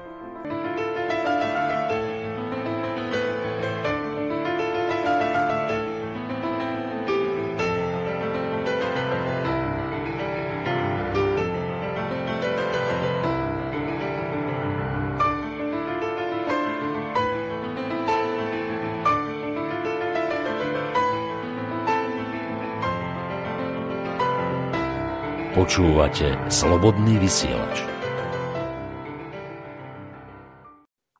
Počúvate 25.71 26.35
Slobodný 26.51 27.15
vysielač. 27.15 27.87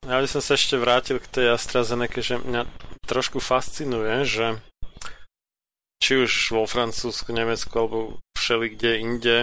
Ja 0.04 0.20
by 0.20 0.28
som 0.28 0.44
sa 0.44 0.60
ešte 0.60 0.76
vrátil 0.76 1.24
k 1.24 1.32
tej 1.32 1.56
AstraZeneca, 1.56 2.20
že 2.20 2.36
mňa 2.36 2.68
trošku 3.08 3.40
fascinuje, 3.40 4.28
že 4.28 4.60
či 6.04 6.28
už 6.28 6.52
vo 6.52 6.68
Francúzsku, 6.68 7.32
Nemecku 7.32 7.72
alebo 7.80 8.20
všeli 8.36 8.76
kde 8.76 8.92
inde, 9.00 9.38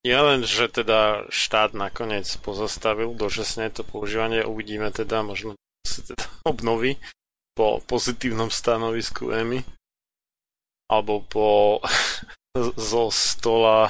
je 0.00 0.16
len, 0.16 0.40
že 0.40 0.72
teda 0.72 1.28
štát 1.28 1.76
nakoniec 1.76 2.24
pozastavil 2.40 3.12
dočasne 3.12 3.68
to 3.68 3.84
používanie, 3.84 4.40
uvidíme 4.40 4.88
teda, 4.88 5.20
možno 5.20 5.52
sa 5.84 6.00
teda 6.00 6.24
obnoví 6.48 6.96
po 7.52 7.84
pozitívnom 7.84 8.48
stanovisku 8.48 9.36
EMI 9.36 9.60
alebo 10.88 11.20
po 11.28 11.76
zo 12.56 13.08
stola 13.08 13.88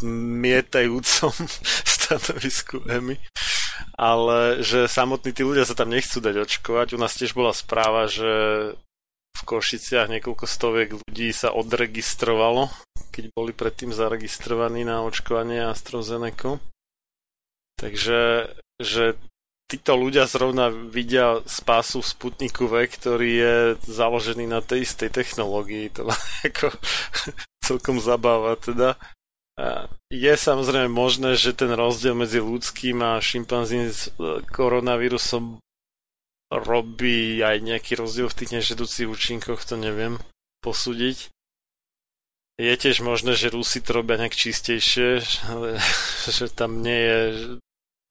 zmietajúcom 0.00 1.34
stanovisku 1.84 2.80
EMI, 2.88 3.20
ale 4.00 4.64
že 4.64 4.88
samotní 4.88 5.36
tí 5.36 5.44
ľudia 5.44 5.68
sa 5.68 5.76
tam 5.76 5.92
nechcú 5.92 6.24
dať 6.24 6.36
očkovať. 6.48 6.96
U 6.96 6.98
nás 7.00 7.12
tiež 7.12 7.36
bola 7.36 7.52
správa, 7.52 8.08
že 8.08 8.32
v 9.32 9.42
Košiciach 9.44 10.08
niekoľko 10.08 10.44
stoviek 10.48 10.96
ľudí 10.96 11.28
sa 11.36 11.52
odregistrovalo, 11.52 12.72
keď 13.12 13.24
boli 13.36 13.52
predtým 13.52 13.92
zaregistrovaní 13.92 14.88
na 14.88 15.04
očkovanie 15.04 15.68
AstraZeneca. 15.68 16.56
Takže 17.76 18.48
že 18.80 19.18
títo 19.72 19.96
ľudia 19.96 20.28
zrovna 20.28 20.68
vidia 20.68 21.40
spásu 21.48 22.04
v 22.04 22.10
Sputniku 22.12 22.68
V, 22.68 22.84
ktorý 22.84 23.30
je 23.32 23.56
založený 23.88 24.44
na 24.44 24.60
tej 24.60 24.84
istej 24.84 25.08
technológii. 25.08 25.88
To 25.96 26.12
ma 26.12 26.16
ako 26.48 26.68
celkom 27.64 27.96
zabáva 27.96 28.60
teda. 28.60 29.00
Je 30.12 30.32
samozrejme 30.32 30.92
možné, 30.92 31.36
že 31.40 31.56
ten 31.56 31.72
rozdiel 31.72 32.12
medzi 32.12 32.40
ľudským 32.40 33.00
a 33.04 33.20
šimpanzím 33.20 33.88
s 33.88 34.08
e, 34.16 34.40
koronavírusom 34.48 35.60
robí 36.48 37.40
aj 37.40 37.60
nejaký 37.60 38.00
rozdiel 38.00 38.32
v 38.32 38.38
tých 38.42 38.50
nežedúcich 38.60 39.08
účinkoch, 39.08 39.60
to 39.64 39.76
neviem 39.76 40.20
posúdiť. 40.64 41.32
Je 42.60 42.74
tiež 42.76 43.04
možné, 43.04 43.36
že 43.36 43.52
Rusi 43.52 43.84
to 43.84 43.92
robia 43.92 44.20
nejak 44.20 44.36
čistejšie, 44.36 45.20
že 46.36 46.46
tam 46.52 46.80
nie 46.80 47.00
je 47.00 47.20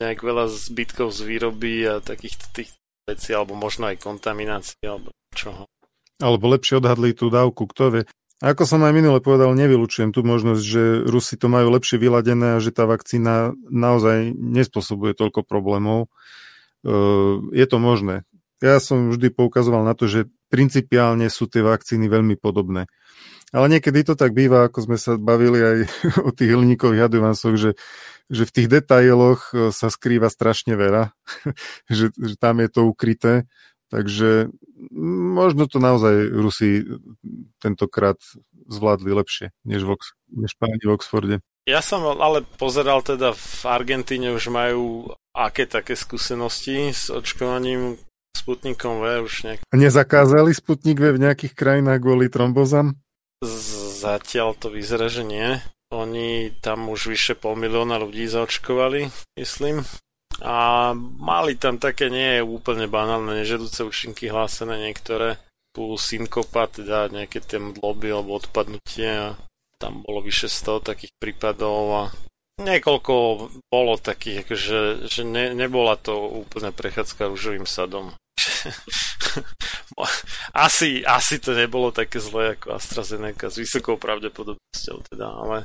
nejak 0.02 0.26
veľa 0.26 0.50
zbytkov 0.50 1.14
z 1.14 1.20
výroby 1.30 1.74
a 1.86 1.94
takých 2.02 2.42
tých 2.50 2.70
vecí, 3.06 3.30
alebo 3.38 3.54
možno 3.54 3.94
aj 3.94 4.02
kontaminácie, 4.02 4.82
alebo 4.82 5.14
čoho. 5.38 5.70
Alebo 6.18 6.50
lepšie 6.50 6.82
odhadli 6.82 7.14
tú 7.14 7.30
dávku, 7.30 7.70
kto 7.70 7.84
vie. 7.94 8.04
Ako 8.42 8.66
som 8.66 8.82
aj 8.82 8.94
minule 8.98 9.22
povedal, 9.22 9.54
nevylučujem 9.54 10.10
tú 10.10 10.26
možnosť, 10.26 10.64
že 10.66 10.84
Rusi 11.06 11.38
to 11.38 11.46
majú 11.46 11.70
lepšie 11.78 12.02
vyladené 12.02 12.58
a 12.58 12.62
že 12.64 12.74
tá 12.74 12.90
vakcína 12.90 13.54
naozaj 13.70 14.34
nespôsobuje 14.34 15.14
toľko 15.14 15.46
problémov. 15.46 16.10
Je 17.54 17.66
to 17.70 17.78
možné. 17.78 18.26
Ja 18.58 18.82
som 18.82 19.14
vždy 19.14 19.30
poukazoval 19.30 19.86
na 19.86 19.94
to, 19.94 20.10
že 20.10 20.26
principiálne 20.50 21.30
sú 21.30 21.46
tie 21.46 21.62
vakcíny 21.62 22.10
veľmi 22.10 22.34
podobné. 22.38 22.90
Ale 23.52 23.68
niekedy 23.68 24.08
to 24.08 24.16
tak 24.16 24.32
býva, 24.32 24.72
ako 24.72 24.90
sme 24.90 24.98
sa 24.98 25.20
bavili 25.20 25.60
aj 25.60 25.78
o 26.28 26.32
tých 26.34 26.50
hliníkových 26.56 27.12
adjuvansoch, 27.12 27.56
že, 27.62 27.72
že 28.32 28.48
v 28.48 28.56
tých 28.56 28.68
detailoch 28.72 29.52
e, 29.52 29.76
sa 29.76 29.92
skrýva 29.92 30.32
strašne 30.32 30.80
veľa, 30.80 31.12
že, 31.92 32.16
že 32.16 32.36
tam 32.40 32.64
je 32.64 32.70
to 32.72 32.88
ukryté. 32.88 33.46
Takže 33.92 34.48
možno 35.36 35.68
to 35.68 35.84
naozaj 35.84 36.32
Rusi 36.32 36.88
tentokrát 37.60 38.16
zvládli 38.72 39.12
lepšie, 39.12 39.52
než, 39.68 39.84
Vox, 39.84 40.16
než 40.32 40.56
páni 40.56 40.80
v 40.80 40.96
Oxforde. 40.96 41.36
Ja 41.68 41.84
som 41.84 42.02
ale 42.08 42.48
pozeral 42.58 43.04
teda 43.04 43.36
v 43.36 43.62
Argentíne 43.68 44.32
už 44.32 44.48
majú 44.48 45.12
aké 45.36 45.68
také 45.68 46.00
skúsenosti 46.00 46.96
s 46.96 47.12
očkovaním 47.12 48.00
Sputnikom 48.32 49.04
V 49.04 49.28
už 49.28 49.34
nejak 49.46 49.60
Nezakázali 49.70 50.56
Sputnik 50.56 50.98
V 50.98 51.14
v 51.14 51.22
nejakých 51.22 51.54
krajinách 51.54 52.00
kvôli 52.02 52.32
trombozám? 52.32 52.98
Zatiaľ 54.02 54.58
to 54.58 54.74
vyzerá, 54.74 55.12
že 55.12 55.22
nie. 55.22 55.62
Oni 55.92 56.56
tam 56.64 56.88
už 56.88 57.12
vyše 57.12 57.36
pol 57.36 57.60
milióna 57.60 58.00
ľudí 58.00 58.24
zaočkovali, 58.28 59.12
myslím. 59.36 59.84
A 60.40 60.92
mali 61.20 61.60
tam 61.60 61.78
také 61.78 62.08
nie 62.08 62.40
úplne 62.40 62.88
banálne 62.88 63.44
nežedúce 63.44 63.84
účinky 63.84 64.32
hlásené 64.32 64.80
niektoré 64.80 65.38
tu 65.76 65.96
synkopa, 65.96 66.68
teda 66.68 67.12
nejaké 67.12 67.44
tie 67.44 67.60
mdloby 67.60 68.12
alebo 68.12 68.40
odpadnutie 68.40 69.12
a 69.12 69.28
tam 69.80 70.04
bolo 70.04 70.24
vyše 70.24 70.48
100 70.48 70.90
takých 70.96 71.14
prípadov 71.20 71.84
a 71.92 72.04
niekoľko 72.62 73.14
bolo 73.72 73.94
takých, 73.98 74.46
akože, 74.46 74.80
že 75.10 75.22
ne, 75.26 75.56
nebola 75.58 75.98
to 75.98 76.14
úplne 76.46 76.70
prechádzka 76.76 77.32
rúžovým 77.32 77.66
sadom. 77.66 78.14
asi, 80.66 81.02
asi 81.02 81.36
to 81.40 81.56
nebolo 81.58 81.90
také 81.90 82.22
zlé 82.22 82.60
ako 82.60 82.78
AstraZeneca 82.78 83.50
s 83.50 83.58
vysokou 83.58 83.98
pravdepodobnosťou 83.98 84.98
teda, 85.10 85.28
ale 85.28 85.58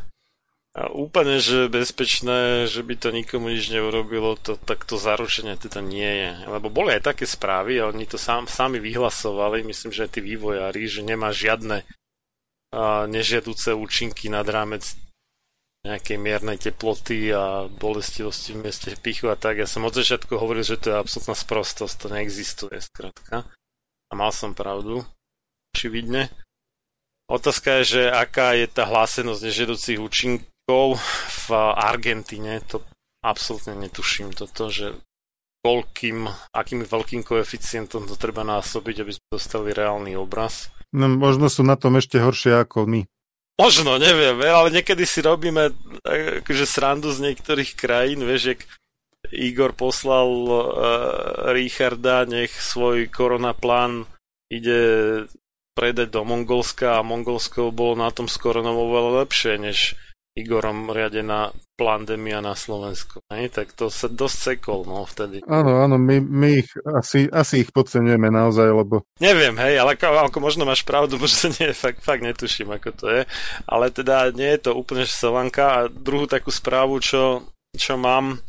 a 0.76 0.92
úplne, 0.92 1.40
že 1.40 1.72
bezpečné, 1.72 2.68
že 2.68 2.84
by 2.84 3.00
to 3.00 3.08
nikomu 3.08 3.48
nič 3.48 3.72
neurobilo, 3.72 4.36
to 4.36 4.60
takto 4.60 5.00
zaručenie 5.00 5.56
teda 5.56 5.80
nie 5.80 6.04
je. 6.04 6.32
Lebo 6.52 6.68
boli 6.68 6.92
aj 6.92 7.16
také 7.16 7.24
správy 7.24 7.80
a 7.80 7.88
oni 7.88 8.04
to 8.04 8.20
sám, 8.20 8.44
sami 8.44 8.76
vyhlasovali, 8.76 9.64
myslím, 9.64 9.88
že 9.96 10.04
aj 10.04 10.10
tí 10.12 10.20
vývojári, 10.20 10.84
že 10.84 11.00
nemá 11.00 11.32
žiadne 11.32 11.80
a, 12.76 13.08
nežiaduce 13.08 13.72
účinky 13.72 14.28
nad 14.28 14.44
rámec 14.44 14.84
nejakej 15.80 16.20
miernej 16.20 16.60
teploty 16.60 17.32
a 17.32 17.72
bolestivosti 17.72 18.52
v 18.52 18.68
mieste 18.68 18.92
pichu 19.00 19.32
a 19.32 19.36
tak. 19.40 19.56
Ja 19.56 19.68
som 19.70 19.88
od 19.88 19.96
začiatku 19.96 20.36
hovoril, 20.36 20.60
že 20.60 20.76
to 20.76 20.92
je 20.92 21.00
absolútna 21.00 21.40
sprostosť, 21.40 21.94
to 21.96 22.06
neexistuje 22.12 22.76
skrátka. 22.84 23.48
A 24.06 24.12
mal 24.12 24.28
som 24.28 24.52
pravdu, 24.52 25.08
očividne. 25.72 26.28
Otázka 27.32 27.80
je, 27.80 27.84
že 27.96 28.02
aká 28.12 28.52
je 28.60 28.68
tá 28.68 28.84
hlásenosť 28.84 29.40
nežiaducich 29.40 29.96
účinkov 29.96 30.52
v 30.66 31.46
Argentíne, 31.78 32.58
to 32.66 32.82
absolútne 33.22 33.78
netuším 33.78 34.34
toto, 34.34 34.66
že 34.66 34.98
koľkým, 35.62 36.26
akým 36.54 36.86
veľkým 36.86 37.22
koeficientom 37.26 38.06
to 38.06 38.14
treba 38.14 38.46
násobiť, 38.46 38.96
aby 39.02 39.12
sme 39.14 39.26
dostali 39.30 39.74
reálny 39.74 40.14
obraz. 40.14 40.70
No 40.94 41.10
možno 41.10 41.50
sú 41.50 41.66
na 41.66 41.74
tom 41.74 41.98
ešte 41.98 42.22
horšie 42.22 42.54
ako 42.62 42.86
my. 42.86 43.02
Možno, 43.56 43.96
neviem, 43.96 44.36
ale 44.42 44.68
niekedy 44.68 45.08
si 45.08 45.24
robíme 45.24 45.72
akože 46.04 46.66
srandu 46.68 47.08
z 47.10 47.32
niektorých 47.32 47.72
krajín, 47.72 48.22
vieš, 48.22 48.54
jak 48.54 48.60
Igor 49.32 49.74
poslal 49.74 50.28
uh, 50.28 50.60
Richarda, 51.50 52.28
nech 52.28 52.52
svoj 52.52 53.10
koronaplán 53.10 54.06
ide 54.52 55.24
predať 55.74 56.14
do 56.14 56.22
Mongolska 56.22 57.00
a 57.00 57.06
Mongolsko 57.06 57.74
bolo 57.74 57.98
na 57.98 58.12
tom 58.14 58.30
s 58.30 58.38
koronou 58.38 58.86
oveľa 58.86 59.26
lepšie, 59.26 59.58
než 59.58 59.98
Igorom 60.36 60.92
riadená 60.92 61.48
pandémia 61.80 62.44
na 62.44 62.52
Slovensku. 62.52 63.24
Hej? 63.32 63.56
Tak 63.56 63.72
to 63.72 63.88
sa 63.88 64.04
dosť 64.12 64.36
sekol 64.36 64.84
no, 64.84 65.08
vtedy. 65.08 65.40
Áno, 65.48 65.80
áno, 65.80 65.96
my, 65.96 66.20
my 66.20 66.60
ich 66.60 66.68
asi, 66.84 67.24
asi 67.32 67.64
ich 67.64 67.72
podceňujeme 67.72 68.28
naozaj, 68.28 68.68
lebo... 68.68 69.00
Neviem, 69.16 69.56
hej, 69.56 69.80
ale 69.80 69.96
ako, 69.96 70.28
ako 70.28 70.38
možno 70.44 70.68
máš 70.68 70.84
pravdu, 70.84 71.16
možno 71.24 71.48
nie, 71.56 71.72
fakt, 71.72 72.04
fakt 72.04 72.20
netuším, 72.20 72.76
ako 72.76 72.88
to 72.92 73.06
je. 73.08 73.22
Ale 73.64 73.88
teda 73.88 74.28
nie 74.36 74.52
je 74.60 74.68
to 74.68 74.76
úplne 74.76 75.08
selanka. 75.08 75.64
A 75.64 75.78
druhú 75.88 76.28
takú 76.28 76.52
správu, 76.52 77.00
čo, 77.00 77.40
čo 77.72 77.96
mám, 77.96 78.44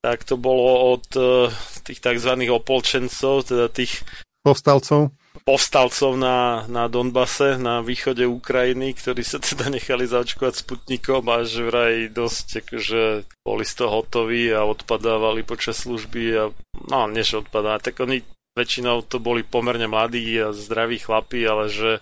tak 0.00 0.24
to 0.24 0.40
bolo 0.40 0.96
od 0.96 1.04
uh, 1.20 1.52
tých 1.84 2.00
tzv. 2.00 2.32
opolčencov, 2.48 3.44
teda 3.44 3.68
tých 3.68 4.00
povstalcov 4.40 5.12
povstalcov 5.50 6.14
na, 6.14 6.62
na 6.70 6.86
Donbase, 6.86 7.58
na 7.58 7.82
východe 7.82 8.22
Ukrajiny, 8.22 8.94
ktorí 8.94 9.26
sa 9.26 9.42
teda 9.42 9.66
nechali 9.66 10.06
zaočkovať 10.06 10.62
Sputnikom 10.62 11.26
a 11.26 11.42
že 11.42 11.66
vraj 11.66 12.06
dosť 12.06 12.62
akože 12.62 13.02
boli 13.42 13.64
z 13.66 13.74
toho 13.74 13.90
hotoví 13.98 14.46
a 14.54 14.62
odpadávali 14.62 15.42
počas 15.42 15.82
služby 15.82 16.22
a 16.38 16.44
no, 16.86 17.10
než 17.10 17.42
odpadá, 17.42 17.82
tak 17.82 17.98
oni 17.98 18.22
väčšinou 18.54 19.02
to 19.02 19.18
boli 19.18 19.42
pomerne 19.42 19.90
mladí 19.90 20.38
a 20.38 20.54
zdraví 20.54 21.02
chlapí, 21.02 21.42
ale 21.42 21.66
že 21.66 21.98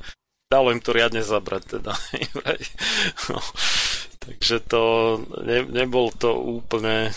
dalo 0.52 0.68
im 0.68 0.84
to 0.84 0.92
riadne 0.92 1.24
zabrať 1.24 1.80
teda. 1.80 1.96
no, 3.32 3.40
takže 4.28 4.60
to 4.68 4.82
ne, 5.40 5.64
nebol 5.64 6.12
to 6.12 6.36
úplne 6.36 7.16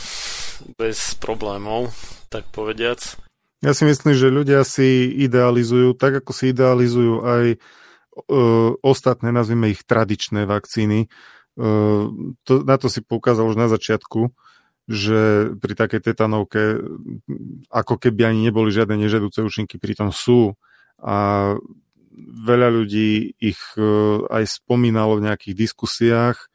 bez 0.80 1.12
problémov, 1.20 1.92
tak 2.32 2.48
povediac. 2.56 3.20
Ja 3.62 3.78
si 3.78 3.86
myslím, 3.86 4.18
že 4.18 4.34
ľudia 4.34 4.66
si 4.66 5.06
idealizujú, 5.22 5.94
tak 5.94 6.26
ako 6.26 6.34
si 6.34 6.50
idealizujú 6.50 7.22
aj 7.22 7.46
e, 7.54 7.58
ostatné, 8.82 9.30
nazvime 9.30 9.70
ich 9.70 9.86
tradičné 9.86 10.50
vakcíny. 10.50 11.06
E, 11.06 11.08
to, 12.42 12.54
na 12.66 12.76
to 12.82 12.90
si 12.90 13.06
poukázal 13.06 13.46
už 13.46 13.62
na 13.62 13.70
začiatku, 13.70 14.34
že 14.90 15.54
pri 15.62 15.74
takej 15.78 16.02
tetanovke 16.02 16.82
ako 17.70 18.02
keby 18.02 18.34
ani 18.34 18.50
neboli 18.50 18.74
žiadne 18.74 18.98
nežadúce 18.98 19.46
účinky, 19.46 19.78
pritom 19.78 20.10
sú. 20.10 20.58
A 20.98 21.54
veľa 22.18 22.70
ľudí 22.74 23.38
ich 23.38 23.62
e, 23.78 23.86
aj 24.26 24.58
spomínalo 24.58 25.22
v 25.22 25.30
nejakých 25.30 25.54
diskusiách 25.54 26.50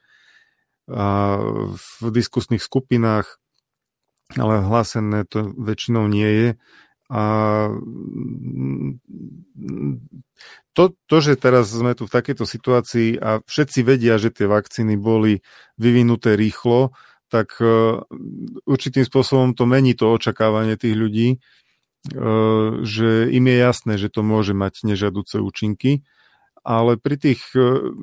a 0.90 1.38
v 1.74 2.10
diskusných 2.10 2.62
skupinách, 2.62 3.38
ale 4.34 4.62
hlásené 4.62 5.22
to 5.26 5.54
väčšinou 5.54 6.10
nie 6.10 6.30
je. 6.30 6.48
A 7.06 7.22
to, 10.74 10.82
to, 11.06 11.16
že 11.22 11.38
teraz 11.38 11.70
sme 11.70 11.94
tu 11.94 12.04
v 12.04 12.14
takejto 12.14 12.44
situácii 12.44 13.16
a 13.22 13.40
všetci 13.46 13.80
vedia, 13.86 14.18
že 14.18 14.34
tie 14.34 14.50
vakcíny 14.50 14.98
boli 14.98 15.40
vyvinuté 15.78 16.34
rýchlo, 16.34 16.92
tak 17.30 17.58
uh, 17.58 18.02
určitým 18.66 19.02
spôsobom 19.02 19.54
to 19.54 19.66
mení 19.66 19.94
to 19.98 20.10
očakávanie 20.10 20.78
tých 20.78 20.94
ľudí, 20.94 21.28
uh, 21.38 22.82
že 22.82 23.30
im 23.30 23.44
je 23.50 23.56
jasné, 23.56 23.92
že 23.98 24.10
to 24.10 24.22
môže 24.26 24.54
mať 24.54 24.86
nežadúce 24.86 25.38
účinky, 25.42 26.06
ale 26.66 26.98
pri 26.98 27.18
tých, 27.18 27.42
uh, 27.54 27.94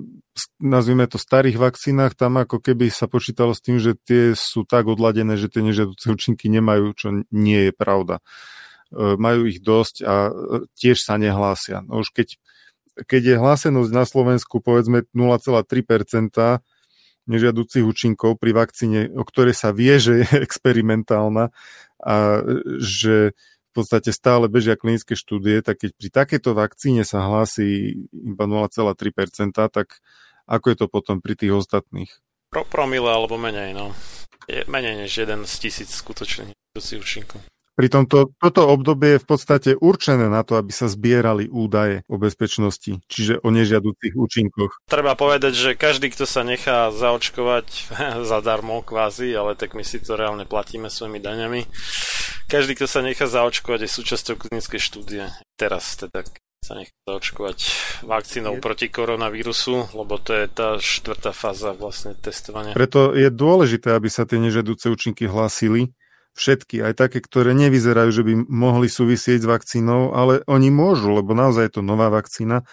nazvime 0.60 1.08
to 1.08 1.20
starých 1.20 1.60
vakcínach, 1.60 2.16
tam 2.16 2.40
ako 2.40 2.60
keby 2.60 2.88
sa 2.88 3.12
počítalo 3.12 3.52
s 3.52 3.64
tým, 3.64 3.80
že 3.80 3.96
tie 3.96 4.32
sú 4.36 4.64
tak 4.64 4.88
odladené, 4.88 5.36
že 5.40 5.52
tie 5.52 5.64
nežadúce 5.64 6.08
účinky 6.08 6.48
nemajú, 6.48 6.96
čo 6.96 7.08
nie 7.32 7.70
je 7.70 7.74
pravda. 7.76 8.20
E, 8.20 8.63
majú 8.94 9.50
ich 9.50 9.60
dosť 9.60 9.96
a 10.06 10.16
e, 10.30 10.32
tiež 10.78 11.02
sa 11.02 11.18
nehlásia. 11.18 11.82
No 11.84 12.06
už 12.06 12.14
keď, 12.14 12.38
keď 13.10 13.22
je 13.34 13.36
hlásenosť 13.42 13.92
na 13.92 14.06
Slovensku 14.06 14.62
povedzme 14.62 15.10
0,3% 15.12 16.62
nežiaducich 17.24 17.84
účinkov 17.84 18.36
pri 18.36 18.52
vakcíne, 18.52 19.08
o 19.16 19.24
ktorej 19.24 19.56
sa 19.56 19.72
vie, 19.72 19.96
že 19.98 20.24
je 20.24 20.28
experimentálna 20.46 21.50
a 22.04 22.16
že 22.80 23.34
v 23.74 23.82
podstate 23.82 24.14
stále 24.14 24.46
bežia 24.54 24.78
klinické 24.78 25.18
štúdie, 25.18 25.66
tak 25.66 25.82
keď 25.82 25.92
pri 25.98 26.10
takejto 26.14 26.54
vakcíne 26.54 27.02
sa 27.02 27.26
hlási 27.26 27.98
iba 28.14 28.46
0,3%, 28.46 28.94
tak 29.50 29.98
ako 30.46 30.66
je 30.70 30.78
to 30.78 30.88
potom 30.92 31.18
pri 31.24 31.34
tých 31.34 31.58
ostatných? 31.58 32.12
Pro 32.54 32.70
promile 32.70 33.10
alebo 33.10 33.34
menej, 33.42 33.74
no. 33.74 33.98
Je 34.46 34.62
menej 34.70 35.08
než 35.08 35.10
jeden 35.10 35.48
z 35.50 35.54
tisíc 35.58 35.90
skutočných 35.90 36.54
účinkov. 36.76 37.42
Pritom 37.74 38.06
to, 38.06 38.30
toto 38.38 38.70
obdobie 38.70 39.18
je 39.18 39.24
v 39.24 39.28
podstate 39.28 39.70
určené 39.74 40.30
na 40.30 40.46
to, 40.46 40.62
aby 40.62 40.70
sa 40.70 40.86
zbierali 40.86 41.50
údaje 41.50 42.06
o 42.06 42.22
bezpečnosti, 42.22 43.02
čiže 43.10 43.42
o 43.42 43.50
nežiaducich 43.50 44.14
účinkoch. 44.14 44.86
Treba 44.86 45.18
povedať, 45.18 45.58
že 45.58 45.70
každý, 45.74 46.14
kto 46.14 46.30
sa 46.30 46.46
nechá 46.46 46.94
zaočkovať 46.94 47.66
zadarmo 48.30 48.86
kvázi, 48.86 49.34
ale 49.34 49.58
tak 49.58 49.74
my 49.74 49.82
si 49.82 49.98
to 49.98 50.14
reálne 50.14 50.46
platíme 50.46 50.94
svojimi 50.94 51.18
daňami, 51.18 51.66
každý, 52.46 52.78
kto 52.78 52.86
sa 52.86 53.02
nechá 53.02 53.26
zaočkovať, 53.26 53.88
je 53.88 53.90
súčasťou 53.90 54.36
klinickej 54.38 54.78
štúdie. 54.78 55.26
Teraz 55.58 55.98
teda 55.98 56.22
sa 56.64 56.80
nechá 56.80 56.94
zaočkovať 57.10 57.58
vakcínou 58.08 58.62
proti 58.64 58.88
koronavírusu, 58.88 59.92
lebo 59.98 60.16
to 60.22 60.32
je 60.38 60.46
tá 60.48 60.78
štvrtá 60.80 61.36
fáza 61.36 61.76
vlastne 61.76 62.14
testovania. 62.16 62.78
Preto 62.78 63.12
je 63.12 63.28
dôležité, 63.28 63.98
aby 63.98 64.08
sa 64.08 64.24
tie 64.24 64.40
nežiaduce 64.40 64.88
účinky 64.88 65.28
hlásili, 65.28 65.92
všetky, 66.34 66.82
aj 66.82 66.94
také, 66.98 67.22
ktoré 67.22 67.54
nevyzerajú, 67.54 68.10
že 68.10 68.24
by 68.26 68.34
mohli 68.50 68.90
súvisieť 68.90 69.46
s 69.46 69.50
vakcínou, 69.50 70.14
ale 70.14 70.42
oni 70.50 70.74
môžu, 70.74 71.14
lebo 71.14 71.38
naozaj 71.38 71.70
je 71.70 71.74
to 71.80 71.82
nová 71.86 72.10
vakcína 72.10 72.66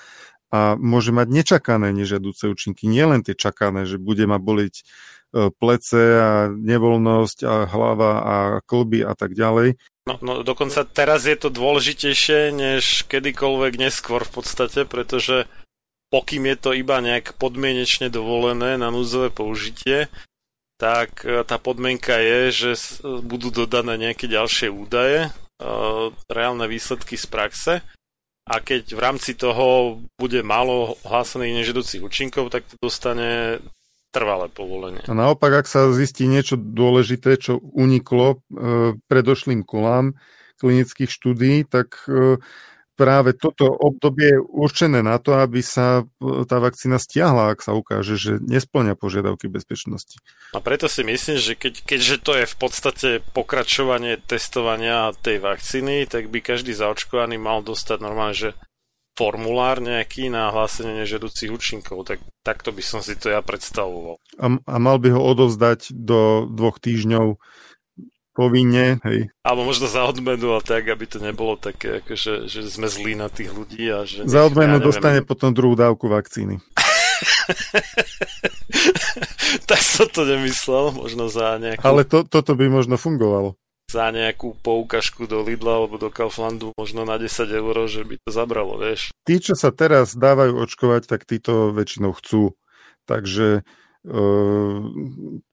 a 0.51 0.75
môže 0.75 1.15
mať 1.15 1.29
nečakané 1.31 1.95
nežiaduce 1.95 2.51
účinky. 2.51 2.91
Nie 2.91 3.07
len 3.07 3.23
tie 3.23 3.39
čakané, 3.39 3.87
že 3.87 4.03
bude 4.03 4.27
ma 4.27 4.43
boliť 4.43 4.75
e, 4.75 4.83
plece 5.55 6.03
a 6.19 6.31
nevoľnosť 6.51 7.39
a 7.47 7.55
hlava 7.71 8.13
a 8.19 8.37
klby 8.67 9.07
a 9.07 9.15
tak 9.15 9.39
ďalej. 9.39 9.79
No, 10.11 10.19
no 10.19 10.33
dokonca 10.43 10.83
teraz 10.83 11.31
je 11.31 11.39
to 11.39 11.55
dôležitejšie 11.55 12.51
než 12.51 13.07
kedykoľvek 13.07 13.73
neskôr 13.79 14.27
v 14.27 14.43
podstate, 14.43 14.83
pretože 14.91 15.47
pokým 16.11 16.51
je 16.51 16.57
to 16.59 16.71
iba 16.75 16.99
nejak 16.99 17.39
podmienečne 17.39 18.11
dovolené 18.11 18.75
na 18.75 18.91
núzové 18.91 19.31
použitie, 19.31 20.11
tak 20.81 21.29
e, 21.29 21.45
tá 21.45 21.61
podmienka 21.61 22.17
je, 22.17 22.41
že 22.51 22.71
budú 23.05 23.53
dodané 23.53 24.01
nejaké 24.01 24.25
ďalšie 24.25 24.73
údaje, 24.73 25.29
e, 25.29 25.31
reálne 26.33 26.65
výsledky 26.65 27.21
z 27.21 27.27
praxe 27.29 27.73
a 28.49 28.55
keď 28.65 28.97
v 28.97 29.01
rámci 29.01 29.37
toho 29.37 30.01
bude 30.17 30.41
málo 30.41 30.97
hlásených 31.05 31.61
nežedúcich 31.61 32.01
účinkov, 32.01 32.49
tak 32.49 32.65
to 32.65 32.81
dostane 32.81 33.61
trvalé 34.11 34.49
povolenie. 34.49 35.05
A 35.07 35.15
naopak, 35.15 35.63
ak 35.63 35.67
sa 35.69 35.93
zistí 35.93 36.25
niečo 36.27 36.57
dôležité, 36.57 37.37
čo 37.37 37.61
uniklo 37.61 38.41
e, 38.41 38.97
predošlým 39.05 39.63
kolám 39.69 40.17
klinických 40.57 41.09
štúdí, 41.09 41.65
tak 41.65 42.05
práve 43.01 43.33
toto 43.33 43.65
obdobie 43.65 44.37
je 44.37 44.45
určené 44.45 45.01
na 45.01 45.17
to, 45.17 45.33
aby 45.41 45.65
sa 45.65 46.05
e, 46.05 46.45
tá 46.45 46.61
vakcína 46.61 47.01
stiahla, 47.01 47.57
ak 47.57 47.65
sa 47.65 47.73
ukáže, 47.73 48.21
že 48.21 48.37
nesplňa 48.45 48.93
požiadavky 48.93 49.49
bezpečnosti. 49.49 50.21
A 50.53 50.61
preto 50.61 50.85
si 50.85 51.01
myslím, 51.01 51.41
že 51.41 51.57
keď, 51.57 51.81
keďže 51.81 52.17
to 52.21 52.33
je 52.37 52.45
v 52.45 52.57
podstate 52.61 53.09
pokračovanie 53.33 54.21
testovania 54.21 55.17
tej 55.17 55.41
vakcíny, 55.41 56.05
tak 56.05 56.29
by 56.29 56.45
každý 56.45 56.77
zaočkovaný 56.77 57.41
mal 57.41 57.65
dostať 57.65 57.99
normálne, 58.05 58.37
že 58.37 58.51
formulár 59.17 59.81
nejaký 59.85 60.29
na 60.33 60.49
hlásenie 60.49 61.05
nežedúcich 61.05 61.53
účinkov, 61.53 62.09
tak 62.09 62.25
takto 62.41 62.73
by 62.73 62.81
som 62.85 63.01
si 63.01 63.17
to 63.17 63.29
ja 63.33 63.45
predstavoval. 63.45 64.17
A, 64.41 64.47
a 64.57 64.77
mal 64.77 64.97
by 64.97 65.13
ho 65.13 65.21
odovzdať 65.21 65.93
do 65.93 66.49
dvoch 66.49 66.81
týždňov 66.81 67.37
povinne, 68.33 68.99
hej. 69.05 69.29
Alebo 69.43 69.65
možno 69.67 69.87
za 69.91 70.05
odmenu 70.07 70.55
a 70.57 70.61
tak, 70.63 70.89
aby 70.89 71.07
to 71.07 71.19
nebolo 71.19 71.57
také, 71.59 72.03
akože, 72.03 72.47
že 72.47 72.71
sme 72.71 72.89
zlí 72.89 73.15
na 73.19 73.29
tých 73.29 73.53
ľudí 73.53 73.91
a 73.91 74.07
že... 74.07 74.27
Za 74.27 74.45
odmenu 74.47 74.79
ja 74.79 74.85
dostane 74.85 75.23
potom 75.27 75.53
druhú 75.53 75.75
dávku 75.75 76.09
vakcíny. 76.09 76.61
tak 79.71 79.81
som 79.83 80.09
to 80.09 80.25
nemyslel, 80.25 80.93
možno 80.95 81.29
za 81.29 81.59
nejakú... 81.59 81.83
Ale 81.83 82.05
to, 82.07 82.25
toto 82.25 82.55
by 82.55 82.71
možno 82.71 82.97
fungovalo. 82.97 83.59
Za 83.91 84.15
nejakú 84.15 84.55
poukažku 84.63 85.27
do 85.27 85.43
Lidla 85.43 85.83
alebo 85.83 85.99
do 85.99 86.15
Kauflandu 86.15 86.71
možno 86.79 87.03
na 87.03 87.19
10 87.19 87.27
eur, 87.51 87.75
že 87.91 88.07
by 88.07 88.23
to 88.23 88.31
zabralo, 88.31 88.79
vieš. 88.79 89.11
Tí, 89.27 89.43
čo 89.43 89.59
sa 89.59 89.75
teraz 89.75 90.15
dávajú 90.15 90.63
očkovať, 90.63 91.11
tak 91.11 91.27
títo 91.27 91.75
väčšinou 91.75 92.15
chcú. 92.15 92.55
Takže 93.11 93.67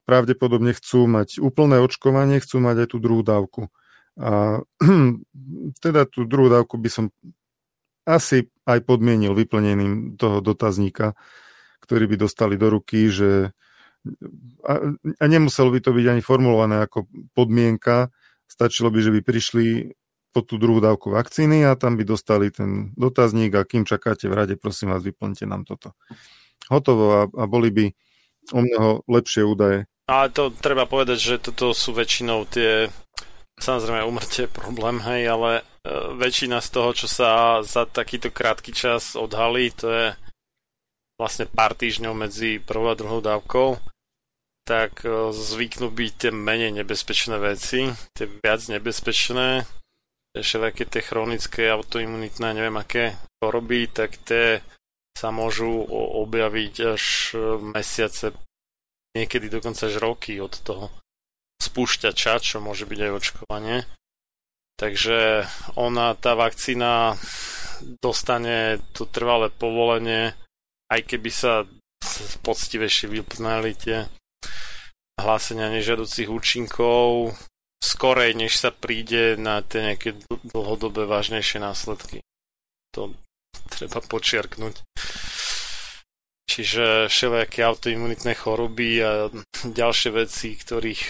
pravdepodobne 0.08 0.72
chcú 0.72 1.04
mať 1.08 1.44
úplné 1.44 1.84
očkovanie, 1.84 2.40
chcú 2.40 2.64
mať 2.64 2.86
aj 2.86 2.88
tú 2.96 2.98
druhú 3.04 3.22
dávku. 3.24 3.68
A 4.16 4.64
teda 5.84 6.08
tú 6.08 6.24
druhú 6.24 6.48
dávku 6.48 6.80
by 6.80 6.90
som 6.90 7.06
asi 8.08 8.48
aj 8.64 8.88
podmienil 8.88 9.36
vyplnením 9.36 10.16
toho 10.16 10.40
dotazníka, 10.40 11.20
ktorí 11.84 12.08
by 12.08 12.16
dostali 12.16 12.56
do 12.56 12.72
ruky, 12.72 13.12
že 13.12 13.52
a 15.20 15.24
nemuselo 15.28 15.68
by 15.76 15.84
to 15.84 15.92
byť 15.92 16.06
ani 16.08 16.22
formulované 16.24 16.80
ako 16.88 17.12
podmienka, 17.36 18.08
stačilo 18.48 18.88
by, 18.88 19.00
že 19.04 19.12
by 19.12 19.20
prišli 19.20 19.66
po 20.32 20.40
tú 20.46 20.56
druhú 20.56 20.80
dávku 20.80 21.12
vakcíny 21.12 21.68
a 21.68 21.76
tam 21.76 22.00
by 22.00 22.08
dostali 22.08 22.48
ten 22.48 22.96
dotazník 22.96 23.52
a 23.60 23.68
kým 23.68 23.84
čakáte 23.84 24.32
v 24.32 24.38
rade, 24.38 24.56
prosím 24.56 24.96
vás, 24.96 25.04
vyplňte 25.04 25.44
nám 25.44 25.68
toto. 25.68 25.92
Hotovo 26.72 27.06
a, 27.12 27.22
a 27.28 27.44
boli 27.44 27.74
by 27.76 27.86
o 28.54 28.60
mnoho 28.64 28.90
lepšie 29.08 29.44
údaje. 29.44 29.80
Ale 30.08 30.32
to 30.32 30.52
treba 30.56 30.88
povedať, 30.88 31.18
že 31.20 31.36
toto 31.52 31.76
sú 31.76 31.92
väčšinou 31.92 32.48
tie 32.48 32.88
Samozrejme, 33.58 34.06
umrtie 34.06 34.46
je 34.46 34.54
problém, 34.54 35.02
hej, 35.02 35.34
ale 35.34 35.52
e, 35.58 35.62
väčšina 36.14 36.62
z 36.62 36.70
toho, 36.70 36.94
čo 36.94 37.10
sa 37.10 37.30
za 37.66 37.90
takýto 37.90 38.30
krátky 38.30 38.70
čas 38.70 39.18
odhalí, 39.18 39.74
to 39.74 39.90
je 39.90 40.06
vlastne 41.18 41.50
pár 41.50 41.74
týždňov 41.74 42.14
medzi 42.14 42.62
prvou 42.62 42.94
a 42.94 43.00
druhou 43.00 43.18
dávkou, 43.18 43.82
tak 44.62 45.02
e, 45.02 45.34
zvyknú 45.34 45.90
byť 45.90 46.12
tie 46.22 46.30
menej 46.30 46.86
nebezpečné 46.86 47.42
veci, 47.42 47.90
tie 48.14 48.30
viac 48.30 48.62
nebezpečné, 48.70 49.66
všelijaké 50.38 50.86
tie 50.86 51.02
chronické, 51.02 51.74
autoimunitné, 51.74 52.54
neviem 52.54 52.78
aké 52.78 53.18
choroby, 53.42 53.90
tak 53.90 54.22
tie 54.22 54.62
sa 55.18 55.34
môžu 55.34 55.82
objaviť 56.22 56.74
až 56.94 57.04
e, 57.34 57.38
mesiace, 57.74 58.38
niekedy 59.18 59.50
dokonca 59.50 59.90
až 59.90 59.98
roky 59.98 60.38
od 60.38 60.54
toho 60.62 60.94
spúšťača, 61.58 62.38
čo 62.38 62.62
môže 62.62 62.86
byť 62.86 63.00
aj 63.02 63.12
očkovanie. 63.18 63.78
Takže 64.78 65.50
ona, 65.74 66.14
tá 66.14 66.38
vakcína 66.38 67.18
dostane 67.98 68.78
to 68.94 69.10
trvalé 69.10 69.50
povolenie, 69.50 70.38
aj 70.94 71.02
keby 71.02 71.34
sa 71.34 71.66
poctivejšie 72.46 73.10
vyplnali 73.10 73.74
tie 73.74 74.06
hlásenia 75.18 75.74
nežiaducich 75.74 76.30
účinkov 76.30 77.34
skorej, 77.82 78.38
než 78.38 78.62
sa 78.62 78.70
príde 78.70 79.34
na 79.34 79.66
tie 79.66 79.82
nejaké 79.82 80.14
dlhodobé 80.54 81.10
vážnejšie 81.10 81.58
následky. 81.58 82.22
To 82.94 83.18
treba 83.68 84.00
počiarknúť. 84.02 84.84
Čiže 86.48 87.12
všelijaké 87.12 87.62
autoimunitné 87.62 88.34
choroby 88.34 88.90
a 89.04 89.12
ďalšie 89.62 90.10
veci, 90.16 90.58
ktorých 90.58 91.04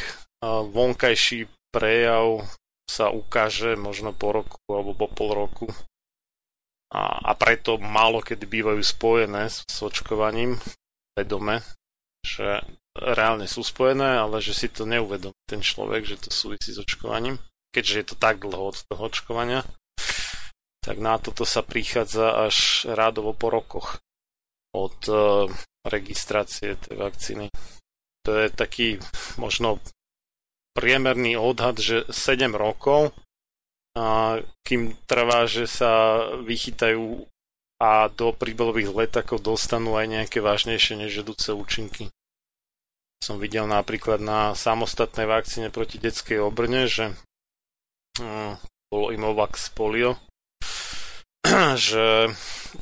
vonkajší 0.44 1.48
prejav 1.72 2.44
sa 2.88 3.14
ukáže 3.14 3.76
možno 3.78 4.12
po 4.12 4.32
roku 4.34 4.60
alebo 4.68 4.98
po 4.98 5.08
pol 5.12 5.30
roku. 5.36 5.68
A, 6.88 7.20
a 7.20 7.32
preto 7.36 7.76
málo 7.76 8.24
kedy 8.24 8.48
bývajú 8.48 8.80
spojené 8.80 9.52
s, 9.52 9.68
s 9.68 9.78
očkovaním 9.84 10.56
vedome, 11.20 11.60
že 12.24 12.64
reálne 12.96 13.44
sú 13.44 13.62
spojené, 13.62 14.24
ale 14.24 14.40
že 14.40 14.56
si 14.56 14.72
to 14.72 14.88
neuvedomí 14.88 15.36
ten 15.46 15.60
človek, 15.60 16.08
že 16.08 16.18
to 16.18 16.32
súvisí 16.32 16.72
s 16.72 16.80
očkovaním, 16.80 17.44
keďže 17.76 17.96
je 18.00 18.06
to 18.08 18.16
tak 18.16 18.40
dlho 18.40 18.72
od 18.72 18.78
toho 18.88 19.04
očkovania, 19.04 19.68
tak 20.88 21.04
na 21.04 21.20
toto 21.20 21.44
sa 21.44 21.60
prichádza 21.68 22.48
až 22.48 22.88
rádovo 22.88 23.36
po 23.36 23.52
rokoch 23.52 24.00
od 24.72 24.96
uh, 25.12 25.52
registrácie 25.84 26.80
tej 26.80 26.96
vakcíny. 26.96 27.48
To 28.24 28.32
je 28.32 28.48
taký 28.48 29.04
možno 29.36 29.84
priemerný 30.72 31.36
odhad, 31.36 31.76
že 31.76 32.08
7 32.08 32.56
rokov, 32.56 33.12
a 33.98 34.40
kým 34.64 34.96
trvá, 35.10 35.50
že 35.50 35.68
sa 35.68 36.24
vychytajú 36.40 37.28
a 37.84 38.08
do 38.14 38.32
príbalových 38.32 38.94
letakov 38.94 39.42
dostanú 39.42 39.98
aj 39.98 40.08
nejaké 40.08 40.40
vážnejšie 40.40 41.04
nežedúce 41.04 41.52
účinky. 41.52 42.14
Som 43.18 43.42
videl 43.42 43.66
napríklad 43.66 44.22
na 44.22 44.54
samostatnej 44.54 45.26
vakcíne 45.26 45.74
proti 45.74 45.98
detskej 45.98 46.38
obrne, 46.38 46.86
že 46.86 47.18
hm, 48.22 48.62
bolo 48.94 49.10
Imovax 49.10 49.74
polio, 49.74 50.22
že 51.90 52.32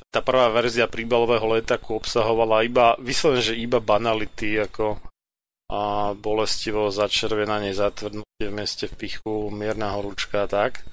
tá 0.10 0.20
prvá 0.26 0.50
verzia 0.50 0.90
príbalového 0.90 1.46
letaku 1.60 2.02
obsahovala 2.02 2.66
iba, 2.66 2.98
vyslovene, 2.98 3.44
že 3.44 3.56
iba 3.60 3.78
banality, 3.78 4.60
ako 4.66 4.98
a 5.66 6.14
bolestivo 6.14 6.94
začervenanie, 6.94 7.74
zatvrdnutie 7.74 8.46
v 8.46 8.54
mieste 8.54 8.86
v 8.86 9.02
pichu, 9.02 9.50
mierna 9.50 9.98
horúčka 9.98 10.46
a 10.46 10.50
tak. 10.50 10.86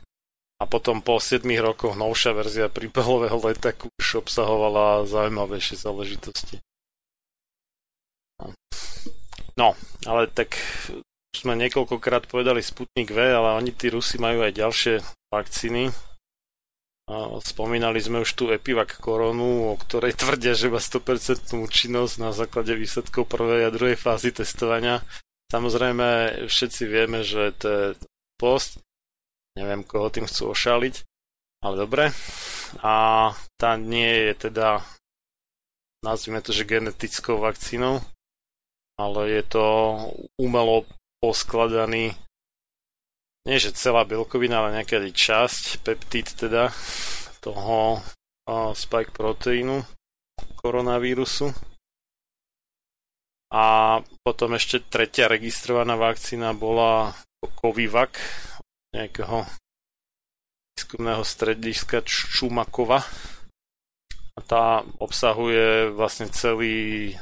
A 0.57 0.65
potom 0.65 1.05
po 1.05 1.21
7 1.21 1.45
rokoch 1.61 1.93
novšia 1.93 2.33
verzia 2.33 2.67
príbehového 2.73 3.37
letaku 3.37 3.93
už 4.01 4.25
obsahovala 4.25 5.05
zaujímavejšie 5.05 5.77
záležitosti. 5.77 6.57
No, 9.53 9.77
ale 10.09 10.33
tak 10.33 10.57
sme 11.37 11.59
niekoľkokrát 11.59 12.25
povedali 12.25 12.65
Sputnik 12.65 13.13
V, 13.13 13.19
ale 13.21 13.59
oni 13.59 13.77
tí 13.77 13.93
Rusi 13.93 14.17
majú 14.17 14.41
aj 14.41 14.57
ďalšie 14.57 14.95
vakcíny, 15.29 15.93
Spomínali 17.43 18.01
sme 18.01 18.25
už 18.25 18.31
tú 18.33 18.49
Epivac 18.49 18.97
koronu, 18.97 19.73
o 19.73 19.75
ktorej 19.77 20.17
tvrdia, 20.17 20.57
že 20.57 20.73
má 20.73 20.81
100% 20.81 21.53
účinnosť 21.53 22.15
na 22.23 22.31
základe 22.33 22.73
výsledkov 22.73 23.29
prvej 23.29 23.69
a 23.69 23.75
druhej 23.75 23.99
fázy 24.01 24.33
testovania. 24.33 25.05
Samozrejme, 25.53 26.41
všetci 26.49 26.83
vieme, 26.89 27.21
že 27.21 27.53
to 27.61 27.67
je 27.69 27.85
post. 28.41 28.81
Neviem, 29.53 29.85
koho 29.85 30.09
tým 30.09 30.25
chcú 30.25 30.57
ošaliť, 30.57 30.95
ale 31.61 31.75
dobre. 31.77 32.05
A 32.81 32.95
tá 33.61 33.77
nie 33.77 34.33
je 34.33 34.49
teda, 34.49 34.81
nazvime 36.01 36.41
to, 36.41 36.57
že 36.57 36.65
genetickou 36.65 37.37
vakcínou, 37.37 38.01
ale 38.97 39.21
je 39.29 39.43
to 39.45 39.65
umelo 40.41 40.89
poskladaný 41.21 42.17
nie 43.43 43.59
že 43.59 43.75
celá 43.75 44.07
bielkovina, 44.07 44.63
ale 44.63 44.79
nejaká 44.79 45.03
časť, 45.03 45.83
peptid 45.83 46.31
teda, 46.31 46.71
toho 47.43 47.99
uh, 47.99 48.71
spike 48.71 49.11
proteínu 49.11 49.83
koronavírusu. 50.63 51.51
A 53.53 53.99
potom 54.25 54.57
ešte 54.57 54.81
tretia 54.81 55.29
registrovaná 55.29 55.99
vakcína 55.99 56.57
bola 56.57 57.13
Covivac, 57.61 58.17
nejakého 58.95 59.45
výskumného 60.73 61.21
strediska 61.27 62.01
Čumakova. 62.07 63.05
A 64.33 64.41
tá 64.41 64.81
obsahuje 64.97 65.93
vlastne 65.93 66.33
celý, 66.33 67.13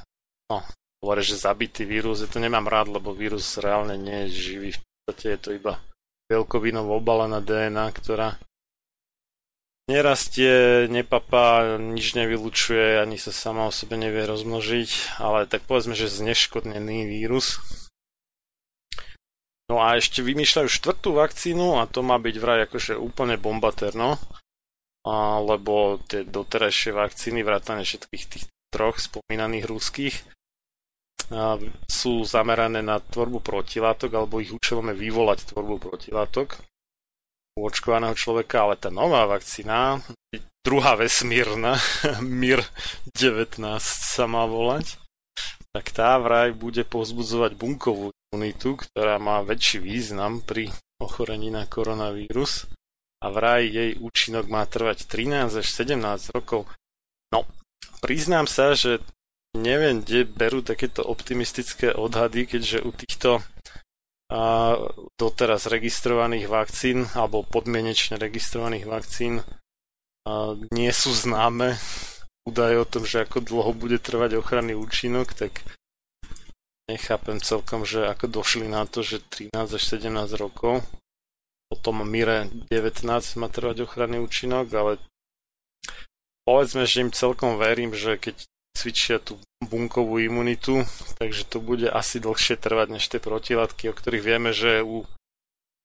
no, 0.47 0.63
hovorí, 1.03 1.27
že 1.27 1.35
zabitý 1.35 1.83
vírus. 1.83 2.23
Ja 2.23 2.31
to 2.31 2.39
nemám 2.39 2.71
rád, 2.71 2.95
lebo 2.95 3.11
vírus 3.11 3.59
reálne 3.59 3.99
nie 3.99 4.31
je 4.31 4.55
živý. 4.55 4.71
V 4.77 4.81
podstate 5.03 5.35
je 5.35 5.41
to 5.43 5.51
iba 5.59 5.83
bielkovinou 6.31 6.87
obalená 6.87 7.43
DNA, 7.43 7.91
ktorá 7.91 8.39
nerastie, 9.91 10.87
nepapá, 10.87 11.75
nič 11.83 12.15
nevylučuje, 12.15 13.03
ani 13.03 13.19
sa 13.19 13.35
sama 13.35 13.67
o 13.67 13.75
sebe 13.75 13.99
nevie 13.99 14.23
rozmnožiť, 14.23 15.19
ale 15.19 15.51
tak 15.51 15.67
povedzme, 15.67 15.99
že 15.99 16.07
zneškodnený 16.07 17.11
vírus. 17.11 17.59
No 19.67 19.83
a 19.83 19.99
ešte 19.99 20.23
vymýšľajú 20.23 20.69
štvrtú 20.71 21.19
vakcínu 21.19 21.83
a 21.83 21.91
to 21.91 22.07
má 22.07 22.23
byť 22.23 22.37
vraj 22.39 22.71
akože 22.71 22.95
úplne 22.95 23.35
bombaterno, 23.35 24.19
lebo 25.43 25.99
tie 26.07 26.23
doterajšie 26.23 26.95
vakcíny, 26.95 27.43
vrátane 27.43 27.83
všetkých 27.83 28.25
tých 28.31 28.45
troch 28.71 29.03
spomínaných 29.03 29.67
ruských, 29.67 30.15
sú 31.87 32.27
zamerané 32.27 32.83
na 32.83 32.99
tvorbu 32.99 33.39
protilátok 33.39 34.11
alebo 34.19 34.43
ich 34.43 34.51
účelom 34.51 34.91
vyvolať 34.91 35.55
tvorbu 35.55 35.79
protilátok 35.79 36.59
u 37.59 37.67
očkovaného 37.67 38.15
človeka, 38.15 38.67
ale 38.67 38.75
tá 38.79 38.91
nová 38.91 39.27
vakcína, 39.27 40.03
druhá 40.63 40.95
vesmírna, 40.95 41.79
MIR 42.23 42.63
19 43.15 43.63
sa 43.83 44.25
má 44.27 44.47
volať, 44.47 44.99
tak 45.71 45.95
tá 45.95 46.19
vraj 46.19 46.51
bude 46.55 46.83
povzbudzovať 46.83 47.55
bunkovú 47.55 48.11
imunitu, 48.31 48.75
ktorá 48.79 49.19
má 49.23 49.43
väčší 49.43 49.83
význam 49.83 50.43
pri 50.43 50.71
ochorení 50.99 51.51
na 51.51 51.67
koronavírus 51.67 52.67
a 53.23 53.27
vraj 53.31 53.69
jej 53.71 53.91
účinok 53.99 54.49
má 54.51 54.67
trvať 54.67 55.07
13 55.07 55.61
až 55.61 55.67
17 55.67 56.35
rokov. 56.35 56.67
No, 57.31 57.47
priznám 58.03 58.51
sa, 58.51 58.75
že 58.75 58.99
neviem, 59.57 60.03
kde 60.03 60.29
berú 60.29 60.63
takéto 60.63 61.03
optimistické 61.03 61.95
odhady, 61.95 62.47
keďže 62.47 62.79
u 62.87 62.91
týchto 62.95 63.31
a 64.31 64.79
doteraz 65.19 65.67
registrovaných 65.67 66.47
vakcín 66.47 67.11
alebo 67.19 67.43
podmienečne 67.43 68.15
registrovaných 68.15 68.87
vakcín 68.87 69.43
a 70.23 70.55
nie 70.71 70.95
sú 70.95 71.11
známe 71.11 71.75
údaje 72.47 72.79
o 72.79 72.87
tom, 72.87 73.03
že 73.03 73.27
ako 73.27 73.43
dlho 73.43 73.75
bude 73.75 73.99
trvať 73.99 74.39
ochranný 74.39 74.79
účinok, 74.79 75.35
tak 75.35 75.67
nechápem 76.87 77.43
celkom, 77.43 77.83
že 77.83 78.07
ako 78.07 78.31
došli 78.31 78.71
na 78.71 78.87
to, 78.87 79.03
že 79.03 79.19
13 79.51 79.51
až 79.51 79.83
17 79.83 80.11
rokov. 80.39 80.87
Potom 81.67 82.03
Mire 82.07 82.47
19 82.71 83.07
má 83.35 83.47
trvať 83.51 83.83
ochranný 83.83 84.23
účinok, 84.23 84.67
ale 84.75 84.93
povedzme, 86.47 86.87
že 86.87 87.03
im 87.03 87.11
celkom 87.11 87.59
verím, 87.59 87.95
že 87.95 88.15
keď 88.19 88.47
cvičia 88.77 89.21
tú 89.21 89.37
bunkovú 89.61 90.19
imunitu, 90.23 90.89
takže 91.21 91.45
to 91.45 91.61
bude 91.61 91.91
asi 91.91 92.17
dlhšie 92.23 92.57
trvať 92.57 92.97
než 92.97 93.05
tie 93.11 93.21
protilátky, 93.21 93.93
o 93.93 93.97
ktorých 93.97 94.25
vieme, 94.25 94.51
že 94.57 94.81
u 94.81 95.05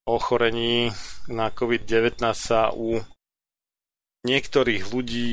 ochorení 0.06 0.94
na 1.26 1.50
COVID-19 1.50 2.22
sa 2.32 2.70
u 2.72 3.02
niektorých 4.24 4.94
ľudí 4.94 5.30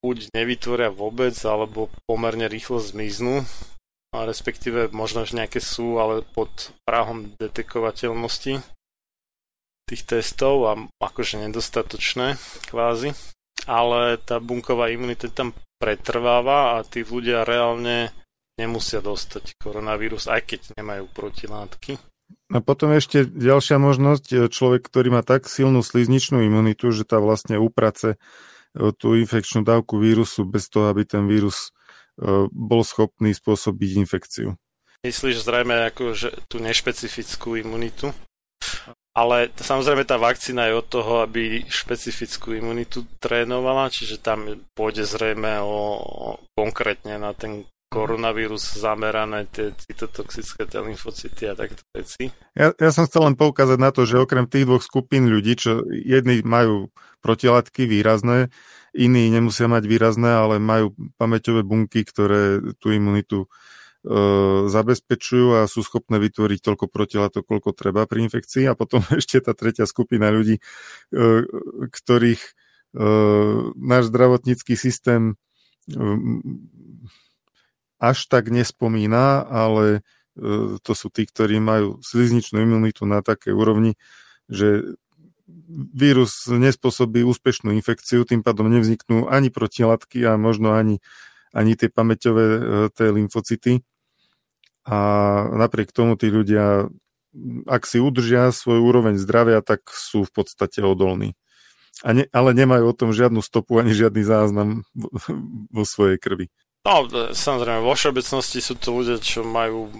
buď 0.00 0.32
nevytvoria 0.32 0.88
vôbec, 0.88 1.36
alebo 1.44 1.92
pomerne 2.08 2.48
rýchlo 2.48 2.80
zmiznú, 2.80 3.44
respektíve 4.16 4.88
možno, 4.96 5.28
že 5.28 5.36
nejaké 5.36 5.60
sú, 5.60 6.00
ale 6.00 6.24
pod 6.24 6.72
prahom 6.88 7.36
detekovateľnosti 7.36 8.64
tých 9.86 10.02
testov 10.02 10.54
a 10.66 10.72
akože 10.98 11.46
nedostatočné 11.46 12.40
kvázi. 12.72 13.12
Ale 13.66 14.16
tá 14.22 14.38
bunková 14.38 14.88
imunita 14.94 15.26
tam 15.28 15.52
pretrváva 15.76 16.80
a 16.80 16.84
tí 16.84 17.04
ľudia 17.04 17.44
reálne 17.44 18.12
nemusia 18.56 19.04
dostať 19.04 19.60
koronavírus, 19.60 20.28
aj 20.28 20.42
keď 20.48 20.60
nemajú 20.80 21.08
protilátky. 21.12 22.00
A 22.50 22.58
potom 22.62 22.94
ešte 22.94 23.26
ďalšia 23.26 23.78
možnosť, 23.78 24.50
človek, 24.50 24.86
ktorý 24.86 25.14
má 25.14 25.22
tak 25.22 25.46
silnú 25.46 25.82
slizničnú 25.82 26.42
imunitu, 26.42 26.90
že 26.90 27.06
tá 27.06 27.22
vlastne 27.22 27.58
uprace 27.58 28.18
tú 29.00 29.16
infekčnú 29.16 29.64
dávku 29.64 29.98
vírusu 29.98 30.44
bez 30.44 30.68
toho, 30.68 30.92
aby 30.92 31.08
ten 31.08 31.24
vírus 31.24 31.72
e, 32.20 32.46
bol 32.52 32.84
schopný 32.84 33.32
spôsobiť 33.32 33.90
infekciu. 34.04 34.54
Myslíš 35.00 35.44
zrejme 35.44 35.86
ako, 35.88 36.12
že 36.12 36.28
tú 36.50 36.60
nešpecifickú 36.60 37.56
imunitu? 37.56 38.12
Ale 39.16 39.48
samozrejme 39.56 40.04
tá 40.04 40.20
vakcína 40.20 40.68
je 40.68 40.76
od 40.76 40.86
toho, 40.92 41.12
aby 41.24 41.64
špecifickú 41.64 42.52
imunitu 42.52 43.08
trénovala, 43.16 43.88
čiže 43.88 44.20
tam 44.20 44.44
pôjde 44.76 45.08
zrejme 45.08 45.56
o, 45.64 46.36
konkrétne 46.52 47.16
na 47.16 47.32
ten 47.32 47.64
koronavírus 47.88 48.76
zamerané 48.76 49.48
tie 49.48 49.72
cytotoxické 49.72 50.68
tie 50.68 51.48
a 51.48 51.56
takto 51.56 51.80
veci. 51.96 52.28
Ja, 52.52 52.76
ja 52.76 52.90
som 52.92 53.08
chcel 53.08 53.32
len 53.32 53.40
poukázať 53.40 53.78
na 53.80 53.88
to, 53.88 54.04
že 54.04 54.20
okrem 54.20 54.44
tých 54.44 54.68
dvoch 54.68 54.84
skupín 54.84 55.32
ľudí, 55.32 55.56
čo 55.56 55.80
jedni 55.88 56.44
majú 56.44 56.92
protilátky 57.24 57.88
výrazné, 57.88 58.52
iní 58.92 59.32
nemusia 59.32 59.64
mať 59.64 59.88
výrazné, 59.88 60.28
ale 60.28 60.60
majú 60.60 60.92
pamäťové 61.16 61.64
bunky, 61.64 62.04
ktoré 62.04 62.60
tú 62.76 62.92
imunitu 62.92 63.48
zabezpečujú 64.70 65.58
a 65.58 65.66
sú 65.66 65.82
schopné 65.82 66.22
vytvoriť 66.22 66.62
toľko 66.62 66.86
protilátok, 66.86 67.42
koľko 67.42 67.74
treba 67.74 68.06
pri 68.06 68.30
infekcii. 68.30 68.70
A 68.70 68.78
potom 68.78 69.02
ešte 69.18 69.42
tá 69.42 69.50
tretia 69.52 69.84
skupina 69.84 70.30
ľudí, 70.30 70.58
e, 70.58 70.62
ktorých 71.90 72.42
e, 72.42 72.50
náš 73.74 74.14
zdravotnícky 74.14 74.78
systém 74.78 75.34
až 77.96 78.18
tak 78.28 78.52
nespomína, 78.52 79.40
ale 79.42 80.00
e, 80.36 80.78
to 80.84 80.92
sú 80.92 81.08
tí, 81.08 81.24
ktorí 81.24 81.56
majú 81.62 81.98
slizničnú 82.04 82.60
imunitu 82.60 83.08
na 83.08 83.24
takej 83.24 83.56
úrovni, 83.56 83.96
že 84.46 84.98
vírus 85.96 86.46
nespôsobí 86.46 87.24
úspešnú 87.24 87.72
infekciu, 87.72 88.28
tým 88.28 88.44
pádom 88.44 88.68
nevzniknú 88.68 89.30
ani 89.30 89.48
protilátky 89.48 90.26
a 90.28 90.36
možno 90.36 90.76
ani, 90.76 91.00
ani 91.56 91.72
tie 91.74 91.88
pamäťové 91.88 92.44
e, 92.44 92.60
tie 92.92 93.08
lymfocyty. 93.08 93.80
A 94.86 94.98
napriek 95.50 95.90
tomu 95.90 96.14
tí 96.14 96.30
ľudia, 96.30 96.86
ak 97.66 97.82
si 97.84 97.98
udržia 97.98 98.54
svoju 98.54 98.86
úroveň 98.86 99.18
zdravia, 99.18 99.58
tak 99.60 99.82
sú 99.90 100.22
v 100.22 100.32
podstate 100.32 100.78
odolní. 100.86 101.34
A 102.06 102.14
ne, 102.14 102.24
ale 102.30 102.54
nemajú 102.54 102.92
o 102.92 102.94
tom 102.94 103.10
žiadnu 103.10 103.42
stopu 103.42 103.82
ani 103.82 103.90
žiadny 103.90 104.22
záznam 104.22 104.86
vo 105.74 105.84
svojej 105.84 106.22
krvi. 106.22 106.46
No, 106.86 107.02
samozrejme, 107.34 107.82
vo 107.82 107.98
všeobecnosti 107.98 108.62
sú 108.62 108.78
to 108.78 108.94
ľudia, 108.94 109.18
čo 109.18 109.42
majú 109.42 109.90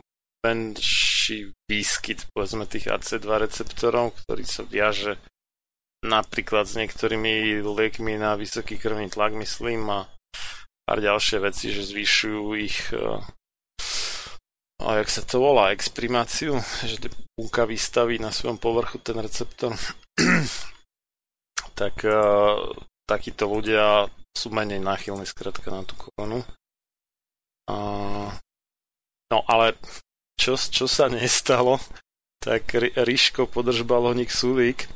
menší 0.47 1.50
výskyt, 1.66 2.31
povedzme, 2.31 2.62
tých 2.70 2.86
AC2 2.86 3.26
receptorov, 3.26 4.15
ktorý 4.23 4.47
sa 4.47 4.62
viaže 4.62 5.18
napríklad 6.06 6.70
s 6.70 6.78
niektorými 6.78 7.58
liekmi 7.66 8.15
na 8.15 8.39
vysoký 8.39 8.78
krvný 8.78 9.10
tlak, 9.10 9.34
myslím, 9.34 9.82
a 9.90 10.06
pár 10.86 11.02
ďalšie 11.02 11.42
veci, 11.42 11.74
že 11.74 11.82
zvyšujú 11.90 12.42
ich 12.55 12.78
uh, 12.94 13.18
a 14.80 15.00
jak 15.00 15.08
sa 15.08 15.22
to 15.24 15.40
volá, 15.40 15.72
exprimáciu, 15.72 16.60
že 16.90 17.00
bunka 17.36 17.64
vystaví 17.64 18.20
na 18.20 18.32
svojom 18.32 18.60
povrchu 18.60 18.98
ten 19.00 19.16
receptor, 19.20 19.72
tak 21.80 22.05
uh, 22.05 22.72
takíto 23.08 23.48
ľudia 23.48 24.08
sú 24.36 24.52
menej 24.52 24.80
náchylní 24.84 25.24
skrátka 25.24 25.72
na 25.72 25.84
tú 25.84 25.96
koronu. 25.96 26.44
Uh, 27.66 28.30
no 29.32 29.38
ale 29.48 29.74
čo, 30.36 30.55
čo 30.60 30.84
sa 30.84 31.08
nestalo, 31.08 31.80
tak 32.44 32.76
Ríško 32.76 33.48
podržbalovník 33.48 34.28
Sulík 34.28 34.88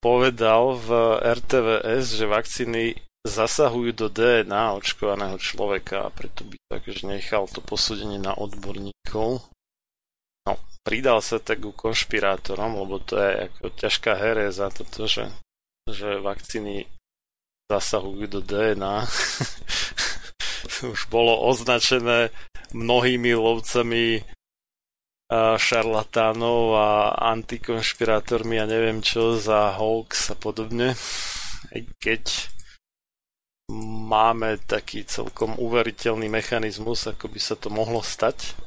povedal 0.00 0.80
v 0.80 0.88
RTVS, 1.20 2.16
že 2.16 2.24
vakcíny 2.24 2.84
zasahujú 3.26 3.92
do 3.92 4.08
DNA 4.08 4.80
očkovaného 4.80 5.36
človeka 5.36 6.08
a 6.08 6.14
preto 6.14 6.44
by 6.48 6.56
takže 6.72 7.04
nechal 7.04 7.44
to 7.50 7.60
posúdenie 7.60 8.16
na 8.16 8.32
odborníkov. 8.32 9.44
No, 10.48 10.52
pridal 10.80 11.20
sa 11.20 11.36
tak 11.36 11.60
ku 11.60 11.76
konšpirátorom, 11.76 12.80
lebo 12.80 12.96
to 13.04 13.20
je 13.20 13.50
ako 13.50 13.64
ťažká 13.76 14.12
hereza 14.16 14.72
toto, 14.72 15.04
že, 15.04 15.28
že 15.84 16.16
vakcíny 16.24 16.88
zasahujú 17.68 18.24
do 18.26 18.40
DNA. 18.40 19.04
už 20.80 21.12
bolo 21.12 21.44
označené 21.44 22.32
mnohými 22.72 23.36
lovcami 23.36 24.24
šarlatánov 25.60 26.74
a 26.74 26.90
antikonšpirátormi 27.36 28.58
a 28.58 28.66
neviem 28.66 28.98
čo 28.98 29.38
za 29.38 29.78
hoax 29.78 30.34
a 30.34 30.36
podobne. 30.36 30.98
Aj 31.74 31.80
keď 32.02 32.50
máme 34.10 34.58
taký 34.66 35.06
celkom 35.06 35.54
uveriteľný 35.56 36.26
mechanizmus, 36.26 37.06
ako 37.06 37.30
by 37.30 37.40
sa 37.40 37.54
to 37.54 37.70
mohlo 37.70 38.02
stať. 38.02 38.58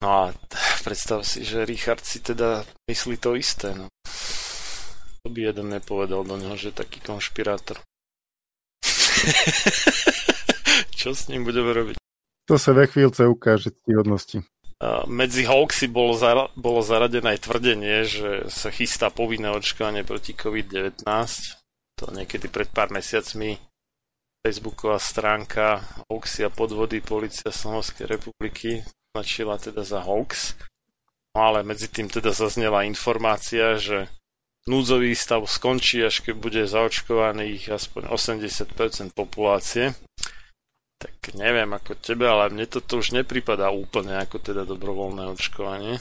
No 0.00 0.08
a 0.08 0.22
predstav 0.80 1.28
si, 1.28 1.44
že 1.44 1.68
Richard 1.68 2.00
si 2.00 2.24
teda 2.24 2.64
myslí 2.88 3.20
to 3.20 3.36
isté. 3.36 3.76
No. 3.76 3.92
To 5.20 5.28
by 5.28 5.52
jeden 5.52 5.68
nepovedal 5.68 6.24
do 6.24 6.40
neho, 6.40 6.56
že 6.56 6.72
je 6.72 6.80
taký 6.80 7.04
konšpirátor. 7.04 7.76
Čo 11.00 11.12
s 11.12 11.28
ním 11.28 11.44
budeme 11.44 11.76
robiť? 11.76 12.00
To 12.48 12.56
sa 12.56 12.72
ve 12.72 12.88
chvíľce 12.88 13.28
ukáže 13.28 13.76
hodnosti. 13.84 14.40
Medzi 15.06 15.44
hoaxy 15.44 15.92
bolo, 15.92 16.16
zara- 16.16 16.48
bolo 16.56 16.80
zaradené 16.80 17.36
aj 17.36 17.44
tvrdenie, 17.44 17.96
že 18.08 18.48
sa 18.48 18.72
chystá 18.72 19.12
povinné 19.12 19.52
očkovanie 19.52 20.08
proti 20.08 20.32
COVID-19. 20.32 21.04
To 22.00 22.08
niekedy 22.08 22.48
pred 22.48 22.72
pár 22.72 22.88
mesiacmi 22.88 23.60
Facebooková 24.40 24.96
stránka 24.96 25.84
hoaxy 26.08 26.48
a 26.48 26.50
podvody 26.50 27.04
Polícia 27.04 27.52
Slovenskej 27.52 28.08
republiky 28.08 28.80
značila 29.12 29.60
teda 29.60 29.84
za 29.84 30.00
hoax. 30.00 30.56
No 31.36 31.52
ale 31.52 31.60
medzi 31.60 31.92
tým 31.92 32.08
teda 32.08 32.32
zaznela 32.32 32.88
informácia, 32.88 33.76
že 33.76 34.08
núdzový 34.64 35.12
stav 35.12 35.44
skončí, 35.44 36.00
až 36.00 36.24
keď 36.24 36.34
bude 36.40 36.62
zaočkovaných 36.64 37.68
aspoň 37.68 38.08
80% 38.16 39.12
populácie. 39.12 39.92
Tak 41.00 41.36
neviem 41.36 41.68
ako 41.76 42.00
tebe, 42.00 42.24
ale 42.24 42.48
mne 42.48 42.64
toto 42.64 43.00
už 43.00 43.12
nepripadá 43.12 43.68
úplne 43.68 44.20
ako 44.20 44.40
teda 44.40 44.64
dobrovoľné 44.64 45.28
očkovanie. 45.36 46.00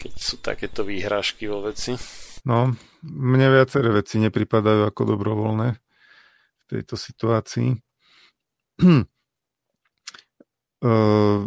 Keď 0.00 0.12
sú 0.16 0.36
takéto 0.40 0.88
výhražky 0.88 1.48
vo 1.48 1.64
veci. 1.64 1.96
No, 2.48 2.72
mne 3.06 3.46
viaceré 3.62 3.94
veci 3.94 4.18
nepripadajú 4.18 4.90
ako 4.90 5.02
dobrovoľné 5.14 5.68
v 5.76 6.64
tejto 6.66 6.98
situácii. 6.98 7.70
uh, 10.82 11.42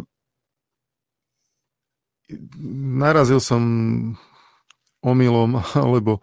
narazil 3.02 3.40
som 3.42 3.62
omylom 5.02 5.60
alebo, 5.84 6.20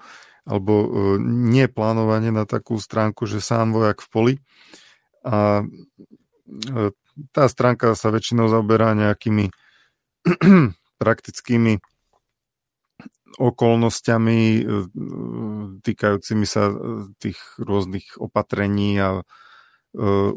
alebo 0.47 0.73
e, 0.73 0.87
neplánovanie 1.27 2.31
na 2.31 2.45
takú 2.45 2.77
stránku, 2.79 3.25
že 3.25 3.43
sám 3.43 3.73
vojak 3.73 3.99
v 4.05 4.07
poli. 4.09 4.33
A 5.25 5.65
e, 5.65 6.93
tá 7.33 7.49
stránka 7.49 7.97
sa 7.97 8.13
väčšinou 8.13 8.47
zaoberá 8.47 8.93
nejakými 8.93 9.49
praktickými 11.01 11.81
okolnostiami 13.35 14.39
e, 14.39 14.61
týkajúcimi 15.83 16.45
sa 16.47 16.71
tých 17.19 17.37
rôznych 17.59 18.15
opatrení 18.17 18.95
a 19.03 19.09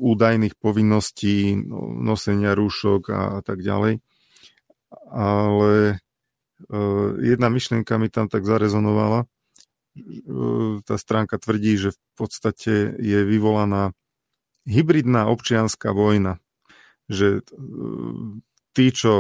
údajných 0.01 0.57
povinností 0.57 1.53
nosenia 2.01 2.57
rúšok 2.57 3.03
a 3.13 3.41
tak 3.45 3.61
ďalej. 3.61 4.01
Ale 5.13 6.01
jedna 7.21 7.49
myšlienka 7.53 8.01
mi 8.01 8.09
tam 8.09 8.33
tak 8.33 8.49
zarezonovala. 8.49 9.29
Tá 10.87 10.95
stránka 10.97 11.37
tvrdí, 11.37 11.77
že 11.77 11.91
v 11.93 12.01
podstate 12.17 12.95
je 12.97 13.21
vyvolaná 13.27 13.93
hybridná 14.65 15.29
občianská 15.29 15.93
vojna, 15.93 16.41
že 17.11 17.45
tí, 18.73 18.87
čo 18.95 19.13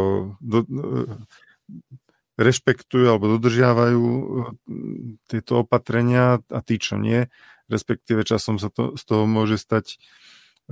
rešpektujú 2.41 3.05
alebo 3.05 3.37
dodržiavajú 3.37 4.05
tieto 5.29 5.53
opatrenia 5.61 6.41
a 6.49 6.61
tí, 6.65 6.81
čo 6.81 6.97
nie, 6.97 7.29
respektíve 7.69 8.25
časom 8.25 8.57
sa 8.57 8.73
to, 8.73 8.97
z 8.97 9.03
toho 9.05 9.29
môže 9.29 9.61
stať 9.61 10.01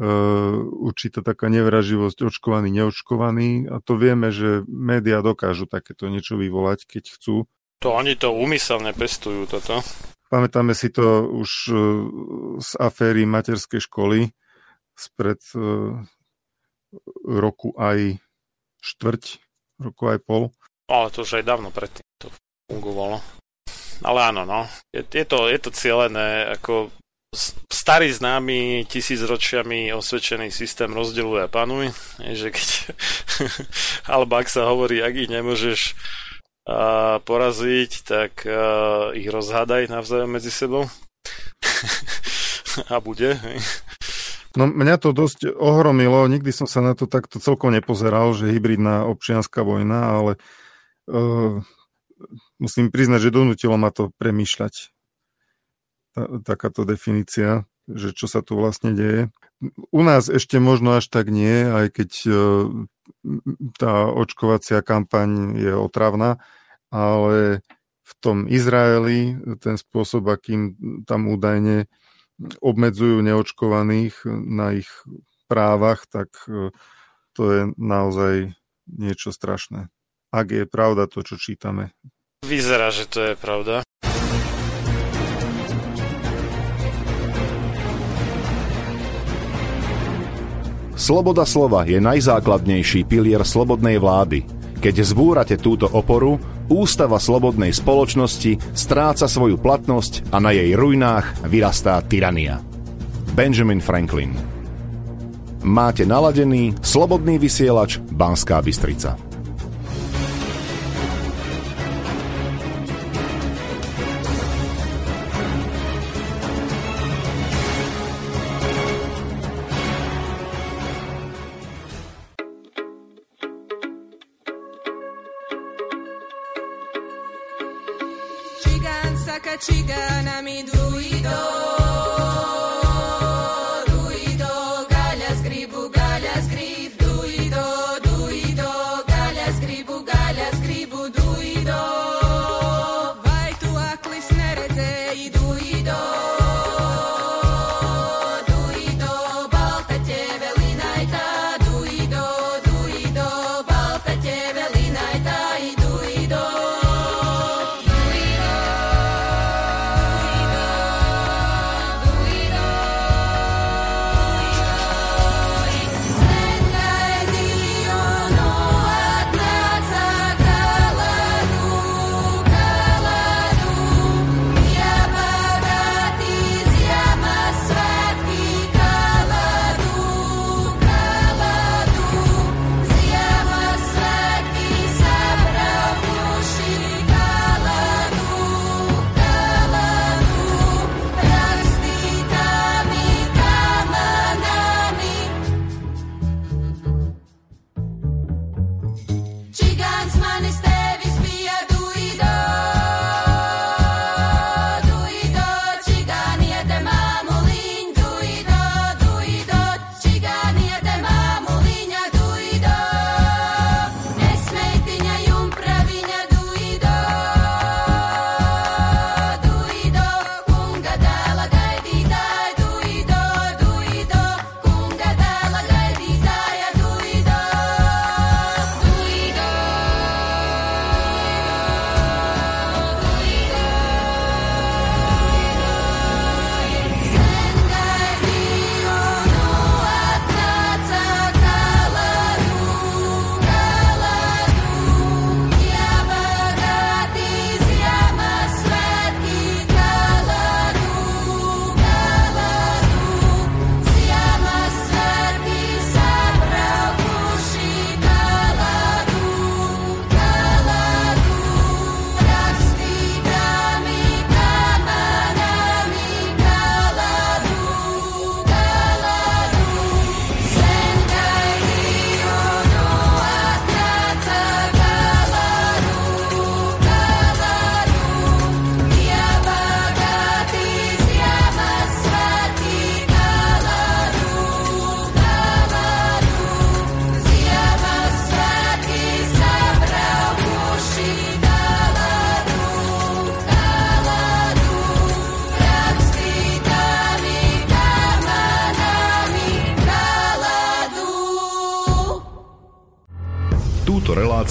uh, 0.00 0.56
určitá 0.64 1.20
taká 1.20 1.52
nevraživosť 1.52 2.32
očkovaný, 2.32 2.72
neočkovaný 2.72 3.68
a 3.68 3.84
to 3.84 4.00
vieme, 4.00 4.32
že 4.32 4.64
médiá 4.66 5.20
dokážu 5.20 5.68
takéto 5.68 6.08
niečo 6.08 6.40
vyvolať, 6.40 6.88
keď 6.88 7.04
chcú. 7.14 7.44
To 7.84 7.88
oni 7.94 8.18
to 8.18 8.34
úmyselne 8.34 8.90
pestujú 8.96 9.46
toto. 9.46 9.84
Pamätáme 10.28 10.72
si 10.72 10.88
to 10.88 11.28
už 11.28 11.50
uh, 11.68 11.78
z 12.58 12.70
aféry 12.80 13.28
materskej 13.28 13.84
školy 13.84 14.32
spred 14.98 15.38
uh, 15.54 16.00
roku 17.22 17.76
aj 17.76 18.18
štvrť, 18.82 19.24
roku 19.78 20.04
aj 20.08 20.18
pol. 20.24 20.42
Ale 20.88 21.12
to 21.12 21.20
už 21.22 21.40
aj 21.40 21.44
dávno 21.44 21.68
predtým 21.68 22.04
to 22.16 22.32
fungovalo. 22.72 23.20
Ale 24.00 24.20
áno, 24.32 24.48
no. 24.48 24.64
Je, 24.88 25.04
je, 25.04 25.24
to, 25.28 25.52
je 25.52 25.58
to 25.60 25.70
cieľené 25.74 26.48
ako 26.56 26.88
starý 27.68 28.08
známy 28.08 28.88
tisícročiami 28.88 29.92
osvedčený 29.92 30.48
systém 30.48 30.88
rozdeľuje 30.88 31.44
a 31.44 31.52
panuj, 31.52 31.92
že 32.24 32.48
keď 32.48 32.68
alebo 34.16 34.40
ak 34.40 34.48
sa 34.48 34.64
hovorí, 34.64 35.04
ak 35.04 35.12
ich 35.12 35.28
nemôžeš 35.28 35.92
uh, 35.92 37.20
poraziť, 37.20 37.92
tak 38.08 38.32
uh, 38.48 39.12
ich 39.12 39.28
rozhádaj 39.28 39.92
navzájom 39.92 40.40
medzi 40.40 40.48
sebou 40.48 40.88
a 42.92 42.96
bude. 43.04 43.36
No 44.56 44.64
mňa 44.64 44.96
to 44.96 45.12
dosť 45.12 45.52
ohromilo, 45.52 46.24
nikdy 46.32 46.48
som 46.48 46.64
sa 46.64 46.80
na 46.80 46.96
to 46.96 47.04
takto 47.04 47.36
celkom 47.36 47.76
nepozeral, 47.76 48.32
že 48.32 48.48
hybridná 48.48 49.04
občianská 49.04 49.60
vojna, 49.60 50.16
ale 50.16 50.32
uh, 50.40 50.67
musím 52.58 52.92
priznať, 52.92 53.20
že 53.28 53.34
donútilo 53.34 53.80
ma 53.80 53.88
to 53.88 54.12
premýšľať 54.20 54.92
takáto 56.42 56.82
definícia, 56.82 57.64
že 57.88 58.12
čo 58.12 58.28
sa 58.28 58.44
tu 58.44 58.58
vlastne 58.58 58.92
deje. 58.92 59.32
U 59.90 60.02
nás 60.04 60.28
ešte 60.28 60.60
možno 60.60 60.98
až 60.98 61.08
tak 61.08 61.32
nie, 61.32 61.66
aj 61.66 61.86
keď 61.94 62.10
e, 62.26 62.30
tá 63.80 64.06
očkovacia 64.06 64.84
kampaň 64.84 65.56
je 65.56 65.72
otravná, 65.74 66.38
ale 66.92 67.64
v 68.04 68.12
tom 68.20 68.46
Izraeli 68.48 69.36
ten 69.60 69.76
spôsob, 69.80 70.28
akým 70.28 70.76
tam 71.04 71.28
údajne 71.28 71.88
obmedzujú 72.62 73.18
neočkovaných 73.24 74.22
na 74.28 74.78
ich 74.78 74.90
právach, 75.50 76.06
tak 76.06 76.28
e, 76.46 76.70
to 77.34 77.42
je 77.50 77.60
naozaj 77.80 78.54
niečo 78.86 79.32
strašné. 79.34 79.90
Ak 80.28 80.52
je 80.52 80.68
pravda 80.68 81.08
to, 81.08 81.24
čo 81.24 81.40
čítame. 81.40 81.96
Vyzerá, 82.44 82.92
že 82.92 83.08
to 83.08 83.24
je 83.24 83.34
pravda. 83.34 83.80
Sloboda 90.98 91.48
slova 91.48 91.88
je 91.88 91.96
najzákladnejší 91.96 93.08
pilier 93.08 93.40
slobodnej 93.40 93.96
vlády. 93.96 94.44
Keď 94.84 94.94
zbúrate 95.00 95.56
túto 95.56 95.88
oporu, 95.88 96.36
ústava 96.68 97.16
slobodnej 97.16 97.72
spoločnosti 97.72 98.76
stráca 98.76 99.24
svoju 99.24 99.56
platnosť 99.56 100.28
a 100.28 100.36
na 100.36 100.52
jej 100.52 100.76
ruinách 100.76 101.48
vyrastá 101.48 102.04
tyrania. 102.04 102.60
Benjamin 103.32 103.80
Franklin 103.80 104.36
Máte 105.64 106.04
naladený 106.04 106.76
slobodný 106.84 107.40
vysielač 107.40 107.98
Banská 108.12 108.60
Bystrica. 108.62 109.27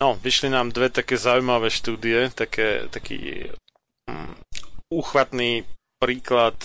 No, 0.00 0.16
vyšli 0.16 0.48
nám 0.48 0.72
dve 0.72 0.88
také 0.88 1.20
zaujímavé 1.20 1.68
štúdie, 1.68 2.32
také, 2.32 2.88
taký 2.88 3.52
um, 4.08 4.32
úchvatný 4.88 5.68
príklad 6.00 6.56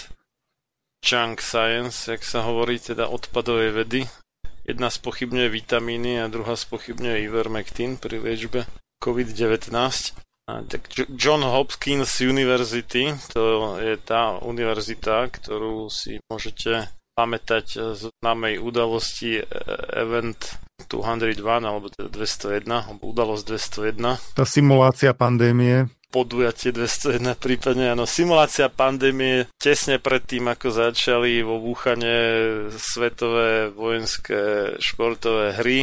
junk 1.04 1.44
science, 1.44 2.08
jak 2.08 2.24
sa 2.24 2.48
hovorí, 2.48 2.80
teda 2.80 3.12
odpadovej 3.12 3.84
vedy. 3.84 4.02
Jedna 4.64 4.88
spochybňuje 4.88 5.50
vitamíny 5.52 6.24
a 6.24 6.32
druhá 6.32 6.56
spochybňuje 6.56 7.28
ivermectin 7.28 8.00
pri 8.00 8.24
liečbe 8.24 8.66
COVID-19. 9.04 9.68
A 10.48 10.64
tak 10.64 10.88
John 11.12 11.44
Hopkins 11.44 12.24
University, 12.24 13.12
to 13.36 13.76
je 13.84 14.00
tá 14.00 14.40
univerzita, 14.40 15.28
ktorú 15.28 15.92
si 15.92 16.24
môžete 16.32 16.88
pamätať 17.20 17.66
z 18.00 18.02
známej 18.22 18.64
udalosti 18.64 19.42
e, 19.42 19.44
Event 19.92 20.58
201, 20.86 21.66
alebo 21.66 21.88
teda 21.92 22.10
201, 22.12 22.68
alebo 22.68 23.04
udalosť 23.12 23.44
201. 23.96 24.38
Tá 24.38 24.46
simulácia 24.46 25.12
pandémie. 25.16 25.90
Podujatie 26.14 26.72
201 26.72 27.36
prípadne, 27.36 27.92
áno. 27.92 28.08
Simulácia 28.08 28.72
pandémie 28.72 29.52
tesne 29.60 30.00
pred 30.00 30.24
tým, 30.24 30.48
ako 30.48 30.72
začali 30.72 31.44
vo 31.44 31.60
Vúchane 31.60 32.16
svetové 32.72 33.68
vojenské 33.74 34.76
športové 34.80 35.60
hry. 35.60 35.80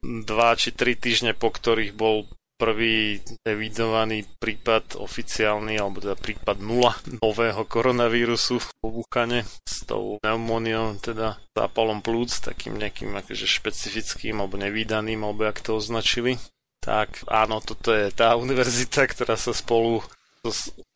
Dva 0.00 0.54
či 0.54 0.72
tri 0.72 0.94
týždne 0.96 1.34
po 1.34 1.50
ktorých 1.50 1.92
bol 1.92 2.30
prvý 2.56 3.20
evidovaný 3.44 4.24
prípad 4.40 4.96
oficiálny, 4.96 5.76
alebo 5.76 6.00
teda 6.00 6.16
prípad 6.16 6.56
nula 6.60 6.96
nového 7.20 7.68
koronavírusu 7.68 8.56
vo 8.80 8.88
Vúkane 8.88 9.44
s 9.68 9.84
tou 9.84 10.16
pneumóniou, 10.24 10.96
teda 10.98 11.36
zápalom 11.52 12.00
plúc, 12.00 12.32
takým 12.40 12.80
nejakým 12.80 13.12
akože 13.12 13.44
špecifickým 13.44 14.40
alebo 14.40 14.56
nevýdaným, 14.56 15.20
alebo 15.22 15.44
jak 15.44 15.60
to 15.60 15.76
označili. 15.76 16.40
Tak 16.80 17.28
áno, 17.28 17.60
toto 17.60 17.92
je 17.92 18.08
tá 18.10 18.34
univerzita, 18.44 19.04
ktorá 19.06 19.36
sa 19.36 19.52
spolu 19.52 20.00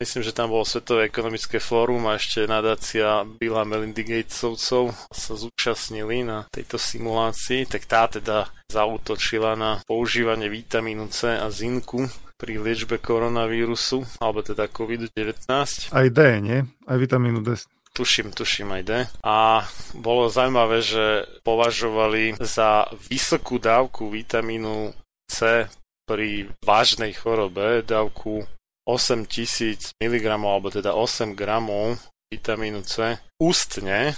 myslím, 0.01 0.21
že 0.21 0.35
tam 0.35 0.51
bolo 0.51 0.67
Svetové 0.67 1.07
ekonomické 1.07 1.57
fórum 1.61 2.05
a 2.09 2.19
ešte 2.19 2.43
nadácia 2.45 3.23
Billa 3.25 3.63
Melindy 3.63 4.03
Gatesovcov 4.03 4.91
sa 5.09 5.33
zúčastnili 5.33 6.27
na 6.27 6.45
tejto 6.51 6.75
simulácii, 6.75 7.69
tak 7.69 7.87
tá 7.87 8.09
teda 8.11 8.51
zautočila 8.71 9.55
na 9.55 9.79
používanie 9.83 10.47
vitamínu 10.47 11.11
C 11.11 11.35
a 11.35 11.47
zinku 11.51 12.07
pri 12.41 12.57
liečbe 12.57 12.97
koronavírusu, 12.97 14.01
alebo 14.17 14.41
teda 14.41 14.65
COVID-19. 14.65 15.45
Aj 15.93 16.07
D, 16.09 16.19
nie? 16.41 16.65
Aj 16.89 16.97
vitamínu 16.97 17.45
D. 17.45 17.53
Tuším, 17.91 18.31
tuším 18.31 18.71
aj 18.71 18.83
D. 18.87 18.91
A 19.21 19.67
bolo 19.99 20.31
zaujímavé, 20.31 20.79
že 20.81 21.27
považovali 21.43 22.39
za 22.39 22.87
vysokú 23.11 23.59
dávku 23.59 24.07
vitamínu 24.07 24.95
C 25.27 25.67
pri 26.07 26.49
vážnej 26.63 27.13
chorobe, 27.13 27.83
dávku 27.85 28.47
8000 28.87 29.97
mg 30.01 30.25
alebo 30.27 30.73
teda 30.73 30.97
8 30.97 31.37
gramov 31.37 32.01
vitamínu 32.31 32.81
C 32.87 33.19
ústne 33.37 34.15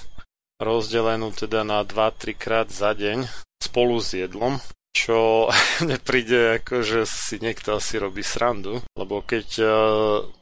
rozdelenú 0.61 1.33
teda 1.33 1.65
na 1.65 1.83
2-3 1.83 2.37
krát 2.37 2.67
za 2.71 2.95
deň 2.95 3.27
spolu 3.59 3.99
s 3.99 4.15
jedlom, 4.15 4.61
čo 4.93 5.49
mne 5.83 5.97
príde 5.99 6.61
ako, 6.61 6.85
že 6.85 6.99
si 7.09 7.41
niekto 7.41 7.75
asi 7.75 7.97
robí 7.97 8.21
srandu, 8.21 8.79
lebo 8.95 9.25
keď 9.25 9.47
uh, 9.59 9.69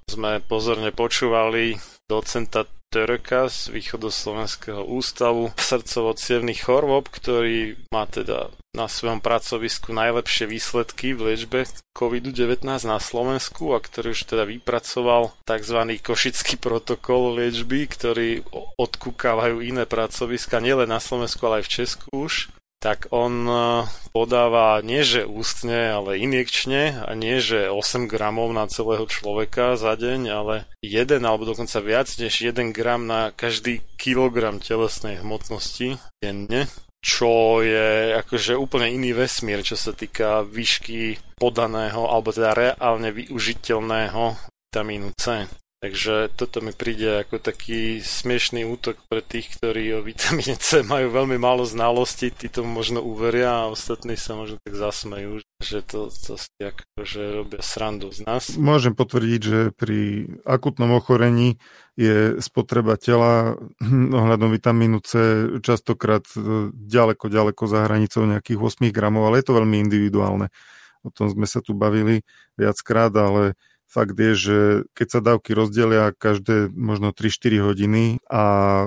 sme 0.06 0.44
pozorne 0.44 0.92
počúvali 0.92 1.80
docenta 2.10 2.68
Törka 2.92 3.48
z 3.48 3.72
východoslovenského 3.72 4.84
ústavu 4.84 5.56
srdcovo 5.56 6.12
chorôb, 6.60 7.08
ktorý 7.08 7.80
má 7.88 8.04
teda 8.04 8.52
na 8.76 8.92
svojom 8.92 9.24
pracovisku 9.24 9.96
najlepšie 9.96 10.52
výsledky 10.52 11.16
v 11.16 11.32
liečbe 11.32 11.64
COVID-19 11.96 12.68
na 12.68 13.00
Slovensku 13.00 13.72
a 13.72 13.80
ktorý 13.80 14.12
už 14.12 14.28
teda 14.28 14.44
vypracoval 14.44 15.32
tzv. 15.48 15.80
košický 16.04 16.60
protokol 16.60 17.40
liečby, 17.40 17.88
ktorý 17.88 18.30
odkúkávajú 18.76 19.64
iné 19.64 19.88
pracoviska 19.88 20.60
nielen 20.60 20.92
na 20.92 21.00
Slovensku, 21.00 21.48
ale 21.48 21.64
aj 21.64 21.66
v 21.68 21.74
Česku 21.80 22.08
už 22.12 22.52
tak 22.82 23.14
on 23.14 23.46
e, 23.46 23.86
podáva 24.10 24.82
nie 24.82 25.06
že 25.06 25.30
ústne, 25.30 25.94
ale 25.94 26.18
injekčne 26.18 27.06
a 27.06 27.14
nie 27.14 27.38
že 27.38 27.70
8 27.70 28.10
gramov 28.10 28.50
na 28.52 28.66
celého 28.66 29.06
človeka 29.06 29.78
za 29.78 29.94
deň, 29.94 30.22
ale 30.34 30.56
1 30.82 31.22
alebo 31.22 31.46
dokonca 31.46 31.78
viac 31.80 32.10
než 32.18 32.42
1 32.42 32.74
gram 32.74 33.06
na 33.06 33.30
každý 33.30 33.86
kilogram 34.02 34.58
telesnej 34.58 35.22
hmotnosti 35.22 36.02
denne 36.18 36.66
čo 37.02 37.66
je 37.66 38.14
akože 38.14 38.54
úplne 38.54 38.94
iný 38.94 39.18
vesmír, 39.18 39.66
čo 39.66 39.74
sa 39.74 39.90
týka 39.90 40.46
výšky 40.46 41.18
podaného 41.34 42.06
alebo 42.06 42.30
teda 42.30 42.54
reálne 42.54 43.10
využiteľného 43.10 44.38
vitamínu 44.70 45.10
C. 45.18 45.50
Takže 45.82 46.30
toto 46.38 46.62
mi 46.62 46.78
príde 46.78 47.26
ako 47.26 47.42
taký 47.42 48.06
smiešný 48.06 48.70
útok 48.70 49.02
pre 49.10 49.26
tých, 49.26 49.58
ktorí 49.58 49.98
o 49.98 50.06
vitamíne 50.06 50.54
C 50.54 50.86
majú 50.86 51.10
veľmi 51.10 51.42
málo 51.42 51.66
znalostí, 51.66 52.30
tí 52.30 52.54
tomu 52.54 52.70
možno 52.70 53.02
uveria 53.02 53.66
a 53.66 53.74
ostatní 53.74 54.14
sa 54.14 54.38
možno 54.38 54.62
tak 54.62 54.78
zasmejú, 54.78 55.42
že 55.58 55.82
to, 55.82 56.14
to 56.14 56.38
si 56.38 56.54
akože 56.62 57.22
robia 57.34 57.66
srandu 57.66 58.14
z 58.14 58.30
nás. 58.30 58.54
Môžem 58.62 58.94
potvrdiť, 58.94 59.42
že 59.42 59.60
pri 59.74 60.30
akutnom 60.46 60.94
ochorení 60.94 61.58
je 61.98 62.38
spotreba 62.46 62.94
tela 63.02 63.58
ohľadom 64.22 64.54
vitamínu 64.54 65.02
C 65.02 65.18
častokrát 65.66 66.30
e, 66.38 66.70
ďaleko, 66.78 67.26
ďaleko 67.26 67.64
za 67.66 67.90
hranicou 67.90 68.30
nejakých 68.30 68.86
8 68.86 68.94
gramov, 68.94 69.34
ale 69.34 69.42
je 69.42 69.50
to 69.50 69.58
veľmi 69.58 69.82
individuálne. 69.82 70.54
O 71.02 71.10
tom 71.10 71.26
sme 71.26 71.50
sa 71.50 71.58
tu 71.66 71.74
bavili 71.74 72.22
viackrát, 72.54 73.10
ale 73.18 73.58
Fakt 73.92 74.16
je, 74.16 74.32
že 74.40 74.58
keď 74.96 75.08
sa 75.12 75.20
dávky 75.20 75.52
rozdelia 75.52 76.16
každé 76.16 76.72
možno 76.72 77.12
3-4 77.12 77.60
hodiny 77.60 78.04
a 78.32 78.44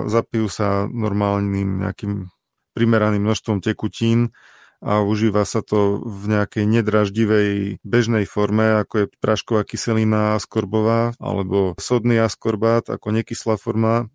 zapijú 0.09 0.49
sa 0.49 0.89
normálnym 0.89 1.85
nejakým 1.85 2.33
primeraným 2.73 3.21
množstvom 3.21 3.61
tekutín, 3.61 4.33
a 4.85 5.01
užíva 5.01 5.41
sa 5.49 5.65
to 5.65 5.97
v 6.05 6.29
nejakej 6.29 6.65
nedraždivej 6.69 7.81
bežnej 7.81 8.29
forme, 8.29 8.85
ako 8.85 8.93
je 9.05 9.11
prášková 9.17 9.65
kyselina 9.65 10.35
askorbová 10.37 11.17
alebo 11.17 11.73
sodný 11.81 12.21
askorbát 12.21 12.93
ako 12.93 13.07
nekyslá 13.15 13.57
forma 13.57 14.11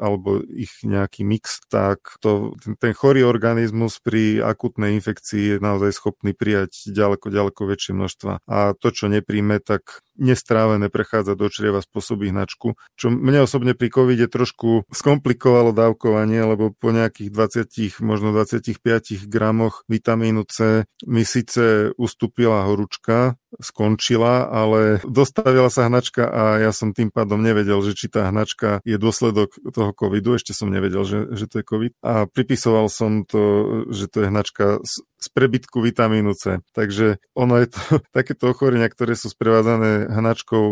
alebo 0.00 0.40
ich 0.48 0.80
nejaký 0.80 1.28
mix, 1.28 1.60
tak 1.68 2.16
to, 2.24 2.56
ten, 2.62 2.72
ten 2.80 2.92
chorý 2.96 3.26
organizmus 3.28 4.00
pri 4.00 4.40
akutnej 4.40 4.96
infekcii 4.96 5.44
je 5.44 5.56
naozaj 5.60 5.92
schopný 5.92 6.32
prijať 6.32 6.88
ďaleko, 6.88 7.28
ďaleko 7.28 7.60
väčšie 7.68 7.92
množstva. 7.92 8.32
A 8.48 8.72
to, 8.72 8.88
čo 8.94 9.12
nepríjme, 9.12 9.60
tak 9.60 10.04
nestrávené 10.18 10.88
prechádza 10.90 11.34
do 11.34 11.50
črieva 11.50 11.82
spôsobí 11.82 12.30
hnačku, 12.30 12.78
čo 12.94 13.06
mne 13.10 13.44
osobne 13.44 13.74
pri 13.74 13.90
COVID 13.90 14.20
trošku 14.30 14.86
skomplikovalo 14.90 15.74
dávkovanie, 15.74 16.42
lebo 16.46 16.70
po 16.74 16.94
nejakých 16.94 17.30
20, 17.30 18.02
možno 18.06 18.30
25 18.34 19.26
gramoch 19.26 19.82
vitamínu 19.90 20.46
C 20.46 20.86
mi 21.06 21.26
síce 21.26 21.90
ustúpila 21.98 22.66
horúčka, 22.66 23.36
skončila, 23.60 24.48
ale 24.48 25.02
dostavila 25.04 25.68
sa 25.70 25.86
hnačka 25.86 26.24
a 26.26 26.42
ja 26.62 26.70
som 26.74 26.94
tým 26.94 27.10
pádom 27.10 27.40
nevedel, 27.42 27.78
že 27.84 27.94
či 27.94 28.06
tá 28.10 28.28
hnačka 28.30 28.82
je 28.82 28.96
dôsledok 28.98 29.54
toho 29.70 29.90
covidu, 29.94 30.34
ešte 30.34 30.56
som 30.56 30.70
nevedel, 30.70 31.04
že, 31.06 31.30
že 31.34 31.46
to 31.46 31.60
je 31.60 31.64
covid 31.64 31.92
a 32.02 32.26
pripisoval 32.26 32.90
som 32.90 33.22
to, 33.26 33.42
že 33.90 34.10
to 34.10 34.24
je 34.24 34.30
hnačka 34.30 34.64
z, 34.82 34.94
z 35.24 35.26
prebytku 35.32 35.80
vitamínu 35.80 36.36
C. 36.36 36.60
Takže 36.76 37.22
ono 37.32 37.64
je 37.64 37.72
to, 37.72 37.80
takéto 38.16 38.52
ochorenia, 38.52 38.90
ktoré 38.90 39.16
sú 39.16 39.32
sprevádzané 39.32 40.12
hnačkou, 40.12 40.64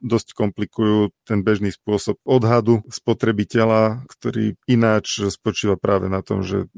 dosť 0.00 0.32
komplikujú 0.32 1.12
ten 1.28 1.44
bežný 1.44 1.74
spôsob 1.74 2.16
odhadu 2.24 2.80
spotrebiteľa, 2.88 4.06
ktorý 4.08 4.56
ináč 4.64 5.26
spočíva 5.28 5.76
práve 5.76 6.08
na 6.08 6.24
tom, 6.24 6.40
že 6.40 6.70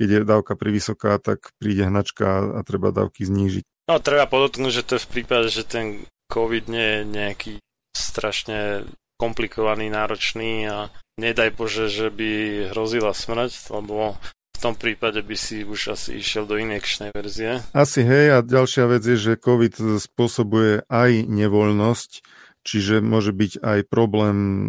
keď 0.00 0.08
je 0.08 0.20
dávka 0.24 0.56
privysoká, 0.56 1.20
tak 1.20 1.52
príde 1.60 1.84
hnačka 1.84 2.56
a 2.56 2.60
treba 2.64 2.88
dávky 2.88 3.28
znížiť. 3.28 3.68
No 3.90 3.98
treba 3.98 4.30
podotknúť, 4.30 4.70
že 4.70 4.86
to 4.86 4.92
je 4.94 5.02
v 5.02 5.12
prípade, 5.18 5.50
že 5.50 5.66
ten 5.66 6.06
COVID 6.30 6.70
nie 6.70 6.86
je 6.94 7.00
nejaký 7.10 7.52
strašne 7.90 8.86
komplikovaný, 9.18 9.90
náročný 9.90 10.70
a 10.70 10.94
nedaj 11.18 11.58
Bože, 11.58 11.90
že 11.90 12.06
by 12.14 12.30
hrozila 12.70 13.10
smrť, 13.10 13.50
lebo 13.74 14.14
v 14.54 14.58
tom 14.62 14.78
prípade 14.78 15.26
by 15.26 15.34
si 15.34 15.66
už 15.66 15.98
asi 15.98 16.22
išiel 16.22 16.46
do 16.46 16.54
injekčnej 16.54 17.10
verzie. 17.10 17.66
Asi 17.74 18.06
hej 18.06 18.38
a 18.38 18.46
ďalšia 18.46 18.86
vec 18.86 19.02
je, 19.02 19.18
že 19.18 19.42
COVID 19.42 19.98
spôsobuje 19.98 20.86
aj 20.86 21.26
nevoľnosť, 21.26 22.22
Čiže 22.60 23.00
môže 23.00 23.32
byť 23.32 23.64
aj 23.64 23.80
problém 23.88 24.36
e, 24.36 24.68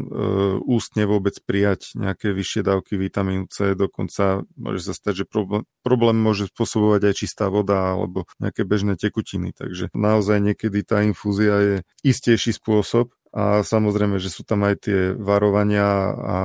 ústne 0.64 1.03
vôbec 1.03 1.36
prijať 1.44 1.92
nejaké 2.00 2.32
vyššie 2.32 2.64
dávky 2.64 2.95
vitamínu 2.95 3.52
C, 3.52 3.76
dokonca 3.76 4.48
môže 4.56 4.80
sa 4.88 4.94
stať, 4.95 5.24
že 5.24 5.26
problém, 5.28 5.68
problém 5.84 6.16
môže 6.16 6.48
spôsobovať 6.48 7.11
aj 7.11 7.16
čistá 7.20 7.52
voda 7.52 7.92
alebo 7.92 8.24
nejaké 8.40 8.64
bežné 8.64 8.95
tekutiny. 8.95 9.52
Takže 9.52 9.92
naozaj 9.92 10.40
niekedy 10.40 10.88
tá 10.88 11.03
infúzia 11.03 11.56
je 11.60 11.76
istejší 12.08 12.56
spôsob 12.56 13.11
a 13.36 13.60
samozrejme, 13.60 14.24
že 14.24 14.32
sú 14.32 14.48
tam 14.48 14.64
aj 14.64 14.76
tie 14.88 15.00
varovania 15.11 15.88
a 16.16 16.38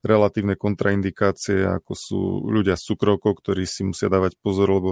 relatívne 0.00 0.56
kontraindikácie, 0.56 1.60
ako 1.60 1.92
sú 1.92 2.20
ľudia 2.48 2.80
s 2.80 2.88
cukrovkou, 2.88 3.36
ktorí 3.36 3.68
si 3.68 3.84
musia 3.84 4.08
dávať 4.08 4.40
pozor, 4.40 4.72
lebo 4.72 4.90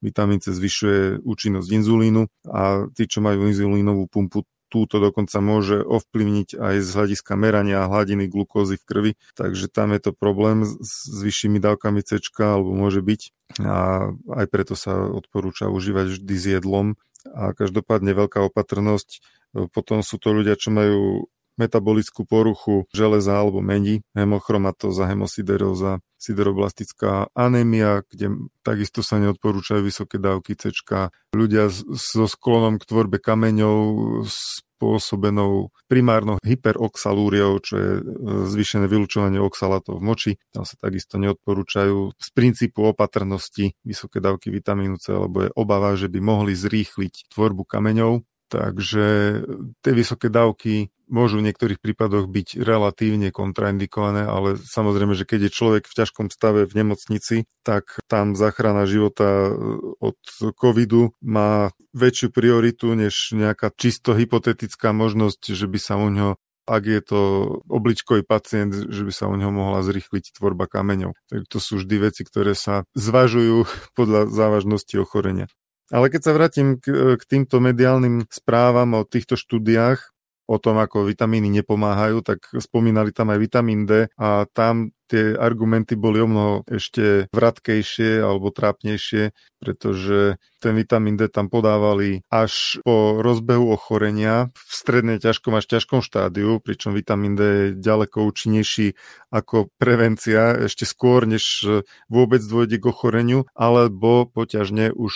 Vitamín 0.00 0.40
C 0.40 0.52
zvyšuje 0.52 1.24
účinnosť 1.24 1.68
inzulínu 1.72 2.28
a 2.52 2.88
tí, 2.92 3.08
čo 3.08 3.24
majú 3.24 3.48
inzulínovú 3.48 4.08
pumpu, 4.08 4.44
túto 4.68 4.98
dokonca 4.98 5.38
môže 5.38 5.80
ovplyvniť 5.82 6.58
aj 6.58 6.74
z 6.82 6.88
hľadiska 6.90 7.32
merania 7.38 7.86
hladiny 7.86 8.26
glukózy 8.26 8.76
v 8.78 8.86
krvi, 8.86 9.12
takže 9.38 9.70
tam 9.70 9.94
je 9.94 10.00
to 10.06 10.10
problém 10.12 10.66
s 10.66 11.06
vyššími 11.08 11.62
dávkami 11.62 12.02
C, 12.02 12.18
alebo 12.42 12.74
môže 12.74 13.00
byť 13.00 13.22
a 13.62 14.10
aj 14.10 14.46
preto 14.50 14.74
sa 14.74 15.06
odporúča 15.06 15.70
užívať 15.70 16.18
vždy 16.18 16.34
s 16.34 16.46
jedlom 16.58 16.98
a 17.30 17.54
každopádne 17.54 18.12
veľká 18.14 18.42
opatrnosť. 18.52 19.22
Potom 19.72 20.02
sú 20.02 20.18
to 20.18 20.34
ľudia, 20.34 20.58
čo 20.58 20.74
majú 20.74 21.30
metabolickú 21.56 22.28
poruchu 22.28 22.84
železa 22.92 23.32
alebo 23.32 23.64
mení, 23.64 24.04
hemochromatóza, 24.12 25.08
hemosideróza, 25.08 26.04
sideroblastická 26.26 27.30
anémia, 27.32 28.02
kde 28.10 28.50
takisto 28.66 29.00
sa 29.06 29.22
neodporúčajú 29.22 29.80
vysoké 29.86 30.18
dávky 30.18 30.58
C. 30.58 30.74
Ľudia 31.30 31.70
so 31.70 32.26
sklonom 32.26 32.82
k 32.82 32.88
tvorbe 32.88 33.22
kameňov 33.22 33.78
spôsobenou 34.76 35.72
primárnou 35.88 36.36
hyperoxalúriou, 36.44 37.64
čo 37.64 37.74
je 37.80 37.92
e, 37.96 38.02
zvýšené 38.44 38.84
vylúčovanie 38.84 39.40
oxalatov 39.40 39.98
v 39.98 40.04
moči. 40.04 40.32
Tam 40.52 40.68
sa 40.68 40.76
takisto 40.76 41.16
neodporúčajú 41.16 42.12
z 42.12 42.28
princípu 42.36 42.92
opatrnosti 42.92 43.72
vysoké 43.80 44.20
dávky 44.20 44.52
vitamínu 44.52 45.00
C, 45.00 45.16
lebo 45.16 45.48
je 45.48 45.50
obava, 45.56 45.96
že 45.96 46.12
by 46.12 46.20
mohli 46.20 46.52
zrýchliť 46.52 47.32
tvorbu 47.32 47.64
kameňov. 47.64 48.20
Takže 48.46 49.06
tie 49.82 49.92
vysoké 49.92 50.30
dávky 50.30 50.94
môžu 51.06 51.38
v 51.38 51.50
niektorých 51.50 51.78
prípadoch 51.78 52.26
byť 52.26 52.62
relatívne 52.62 53.30
kontraindikované, 53.30 54.26
ale 54.26 54.58
samozrejme, 54.58 55.14
že 55.14 55.26
keď 55.26 55.48
je 55.48 55.54
človek 55.54 55.84
v 55.86 55.96
ťažkom 56.02 56.26
stave 56.34 56.66
v 56.66 56.74
nemocnici, 56.74 57.36
tak 57.62 58.02
tam 58.10 58.34
záchrana 58.34 58.86
života 58.90 59.26
e, 59.26 59.52
od 60.02 60.18
covidu 60.58 61.14
má 61.22 61.70
väčšiu 61.94 62.34
prioritu 62.34 62.94
než 62.98 63.34
nejaká 63.34 63.70
čisto 63.74 64.14
hypotetická 64.14 64.90
možnosť, 64.90 65.54
že 65.54 65.66
by 65.70 65.78
sa 65.78 65.94
u 65.98 66.10
ňoho 66.10 66.34
ak 66.66 66.82
je 66.82 66.98
to 66.98 67.20
obličkový 67.70 68.26
pacient, 68.26 68.74
že 68.74 69.06
by 69.06 69.12
sa 69.14 69.30
u 69.30 69.38
neho 69.38 69.54
mohla 69.54 69.86
zrýchliť 69.86 70.34
tvorba 70.34 70.66
kameňov. 70.66 71.14
Takže 71.30 71.46
to 71.46 71.58
sú 71.62 71.78
vždy 71.78 72.10
veci, 72.10 72.26
ktoré 72.26 72.58
sa 72.58 72.82
zvažujú 72.98 73.70
podľa 73.98 74.26
závažnosti 74.26 74.98
ochorenia. 74.98 75.46
Ale 75.94 76.10
keď 76.10 76.20
sa 76.22 76.34
vrátim 76.34 76.82
k, 76.82 77.14
k 77.14 77.22
týmto 77.26 77.62
mediálnym 77.62 78.26
správam 78.26 78.98
o 78.98 79.06
týchto 79.06 79.38
štúdiách, 79.38 80.16
o 80.46 80.56
tom, 80.62 80.78
ako 80.78 81.10
vitamíny 81.10 81.50
nepomáhajú, 81.50 82.22
tak 82.22 82.46
spomínali 82.62 83.10
tam 83.10 83.34
aj 83.34 83.38
vitamín 83.42 83.82
D 83.82 84.06
a 84.14 84.46
tam 84.54 84.94
tie 85.06 85.38
argumenty 85.38 85.94
boli 85.94 86.18
o 86.20 86.28
mnoho 86.28 86.54
ešte 86.66 87.30
vratkejšie 87.30 88.20
alebo 88.20 88.50
trápnejšie, 88.50 89.30
pretože 89.62 90.36
ten 90.60 90.74
vitamín 90.74 91.16
D 91.16 91.30
tam 91.30 91.46
podávali 91.46 92.26
až 92.28 92.82
po 92.82 93.22
rozbehu 93.22 93.70
ochorenia 93.72 94.50
v 94.52 94.72
stredne 94.74 95.16
ťažkom 95.16 95.56
až 95.56 95.66
ťažkom 95.78 96.02
štádiu, 96.02 96.58
pričom 96.58 96.92
vitamín 96.92 97.38
D 97.38 97.42
je 97.42 97.64
ďaleko 97.78 98.26
účinnejší 98.26 98.98
ako 99.30 99.70
prevencia 99.78 100.54
ešte 100.58 100.84
skôr, 100.84 101.24
než 101.24 101.64
vôbec 102.10 102.42
dôjde 102.42 102.82
k 102.82 102.88
ochoreniu, 102.90 103.46
alebo 103.54 104.26
poťažne 104.26 104.90
už 104.92 105.14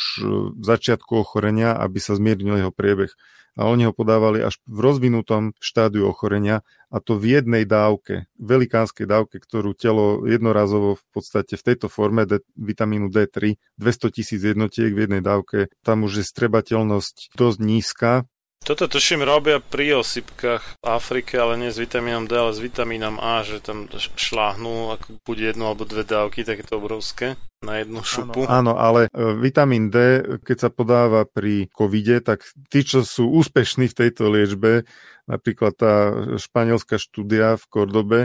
v 0.57 0.65
začiatku 0.65 1.19
ochorenia, 1.19 1.75
aby 1.75 1.99
sa 1.99 2.15
zmiernil 2.17 2.63
jeho 2.63 2.73
priebeh 2.73 3.13
a 3.59 3.67
oni 3.67 3.89
ho 3.89 3.93
podávali 3.95 4.43
až 4.43 4.59
v 4.67 4.79
rozvinutom 4.79 5.57
štádiu 5.59 6.07
ochorenia 6.07 6.63
a 6.91 6.99
to 6.99 7.15
v 7.19 7.39
jednej 7.39 7.65
dávke, 7.67 8.27
velikánskej 8.39 9.07
dávke, 9.07 9.39
ktorú 9.39 9.75
telo 9.79 10.27
jednorazovo 10.27 10.99
v 10.99 11.05
podstate 11.15 11.55
v 11.55 11.63
tejto 11.63 11.87
forme 11.87 12.27
D, 12.27 12.43
vitamínu 12.59 13.11
D3, 13.11 13.59
200 13.79 14.17
tisíc 14.17 14.43
jednotiek 14.43 14.91
v 14.91 15.07
jednej 15.07 15.23
dávke, 15.23 15.71
tam 15.87 16.07
už 16.07 16.23
je 16.23 16.25
strebateľnosť 16.27 17.35
dosť 17.39 17.59
nízka, 17.63 18.13
toto 18.61 18.87
tuším 18.87 19.25
robia 19.25 19.59
pri 19.59 20.05
osypkách 20.05 20.63
v 20.79 20.85
Afrike, 20.85 21.41
ale 21.41 21.57
nie 21.57 21.73
s 21.73 21.81
vitamínom 21.81 22.29
D, 22.29 22.37
ale 22.37 22.53
s 22.53 22.61
vitamínom 22.61 23.17
A, 23.17 23.41
že 23.41 23.59
tam 23.65 23.89
šláhnú 24.15 24.95
ako 24.95 25.19
buď 25.25 25.37
jednu 25.53 25.65
alebo 25.65 25.89
dve 25.89 26.05
dávky, 26.05 26.45
takéto 26.45 26.77
obrovské 26.77 27.41
na 27.65 27.81
jednu 27.81 28.05
šupu. 28.05 28.45
Áno, 28.45 28.73
áno 28.73 28.73
ale 28.77 29.01
e, 29.09 29.37
vitamín 29.41 29.89
D, 29.89 30.23
keď 30.45 30.57
sa 30.57 30.71
podáva 30.73 31.25
pri 31.25 31.73
covide, 31.73 32.21
tak 32.21 32.45
tí, 32.69 32.85
čo 32.85 33.05
sú 33.05 33.33
úspešní 33.33 33.89
v 33.89 33.99
tejto 34.07 34.29
liečbe, 34.29 34.85
napríklad 35.25 35.73
tá 35.77 35.95
španielská 36.37 37.01
štúdia 37.01 37.57
v 37.57 37.65
Kordobe, 37.69 38.21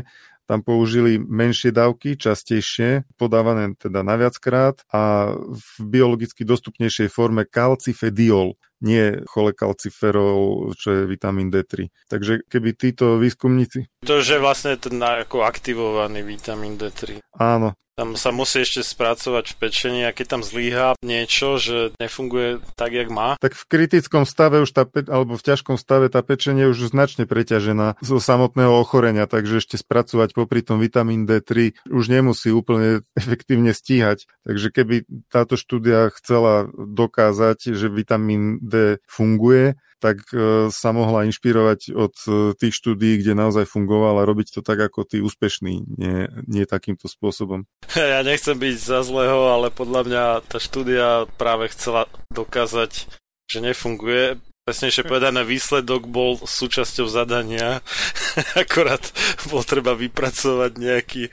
tam 0.45 0.61
použili 0.61 1.17
menšie 1.17 1.73
dávky, 1.73 2.15
častejšie, 2.15 3.05
podávané 3.17 3.73
teda 3.75 4.05
naviackrát 4.05 4.85
a 4.93 5.33
v 5.37 5.69
biologicky 5.81 6.45
dostupnejšej 6.45 7.09
forme 7.09 7.45
kalcifediol, 7.49 8.57
nie 8.85 9.25
cholekalciferol, 9.25 10.71
čo 10.77 10.87
je 10.93 11.01
vitamín 11.09 11.49
D3. 11.49 11.89
Takže 12.05 12.45
keby 12.45 12.69
títo 12.77 13.17
výskumníci... 13.17 13.89
To 14.05 14.21
je 14.21 14.37
vlastne 14.37 14.77
ten 14.77 15.01
ako 15.01 15.41
aktivovaný 15.41 16.21
vitamín 16.21 16.77
D3. 16.77 17.25
Áno, 17.41 17.73
tam 17.95 18.19
sa 18.19 18.35
musí 18.35 18.67
ešte 18.67 18.83
spracovať 18.83 19.55
v 19.55 19.55
pečení 19.55 20.01
a 20.03 20.11
keď 20.11 20.25
tam 20.37 20.41
zlíha 20.43 20.99
niečo, 20.99 21.55
že 21.55 21.95
nefunguje 21.95 22.59
tak, 22.75 22.91
jak 22.91 23.07
má. 23.07 23.39
Tak 23.39 23.55
v 23.55 23.63
kritickom 23.71 24.27
stave 24.27 24.59
už 24.59 24.71
tá, 24.75 24.83
pe- 24.83 25.07
alebo 25.07 25.39
v 25.39 25.45
ťažkom 25.47 25.79
stave 25.79 26.11
tá 26.11 26.19
pečenie 26.19 26.67
je 26.67 26.71
už 26.75 26.91
značne 26.91 27.23
preťažená 27.23 27.95
zo 28.03 28.19
samotného 28.19 28.75
ochorenia, 28.75 29.31
takže 29.31 29.63
ešte 29.63 29.79
spracovať 29.79 30.35
popri 30.35 30.59
tom 30.59 30.83
vitamín 30.83 31.23
D3 31.23 31.87
už 31.87 32.05
nemusí 32.11 32.51
úplne 32.51 32.99
efektívne 33.19 33.71
stíhať. 33.71 34.27
Takže 34.43 34.67
keby 34.75 34.95
táto 35.31 35.55
štúdia 35.55 36.11
chcela 36.19 36.67
dokázať, 36.75 37.71
že 37.71 37.87
vitamín 37.87 38.59
D 38.59 38.99
funguje, 39.07 39.79
tak 39.99 40.21
e, 40.31 40.67
sa 40.69 40.89
mohla 40.91 41.25
inšpirovať 41.27 41.95
od 41.95 42.15
e, 42.27 42.29
tých 42.55 42.73
štúdí, 42.75 43.21
kde 43.21 43.37
naozaj 43.37 43.65
fungovala 43.69 44.23
a 44.23 44.29
robiť 44.29 44.59
to 44.59 44.61
tak 44.61 44.79
ako 44.79 45.07
tí 45.07 45.23
úspešní, 45.23 45.73
nie, 45.97 46.27
nie 46.45 46.65
takýmto 46.67 47.07
spôsobom. 47.07 47.65
Ja 48.15 48.21
nechcem 48.21 48.55
byť 48.55 48.75
za 48.79 49.01
zlého, 49.03 49.51
ale 49.51 49.73
podľa 49.73 50.01
mňa 50.07 50.23
tá 50.47 50.57
štúdia 50.61 51.25
práve 51.35 51.71
chcela 51.73 52.07
dokázať, 52.31 53.07
že 53.49 53.59
nefunguje. 53.59 54.39
Presnejšie 54.65 55.05
povedané, 55.05 55.45
výsledok 55.45 56.09
bol 56.09 56.41
súčasťou 56.41 57.05
zadania, 57.05 57.85
akorát 58.57 59.13
bol 59.45 59.61
treba 59.61 59.93
vypracovať 59.93 60.71
nejaký 60.81 61.23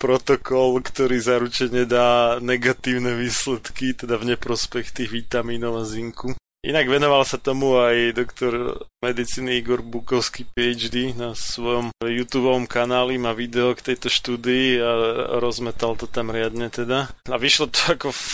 protokol, 0.00 0.80
ktorý 0.80 1.20
zaručene 1.20 1.84
dá 1.84 2.40
negatívne 2.40 3.12
výsledky, 3.12 3.92
teda 3.92 4.16
v 4.16 4.32
neprospech 4.32 4.88
tých 4.96 5.12
vitamínov 5.12 5.80
a 5.80 5.84
zinku. 5.84 6.32
Inak 6.66 6.90
venoval 6.90 7.22
sa 7.22 7.38
tomu 7.38 7.78
aj 7.78 8.18
doktor 8.18 8.82
medicíny 8.98 9.62
Igor 9.62 9.78
Bukovský 9.78 10.42
PhD 10.42 11.14
na 11.14 11.38
svojom 11.38 11.94
YouTube 12.02 12.50
kanáli, 12.66 13.14
má 13.14 13.30
video 13.30 13.70
k 13.78 13.94
tejto 13.94 14.10
štúdii 14.10 14.82
a 14.82 14.90
rozmetal 15.38 15.94
to 15.94 16.10
tam 16.10 16.34
riadne 16.34 16.66
teda. 16.66 17.14
A 17.30 17.36
vyšlo 17.38 17.70
to 17.70 17.78
ako 17.94 18.10
v 18.10 18.26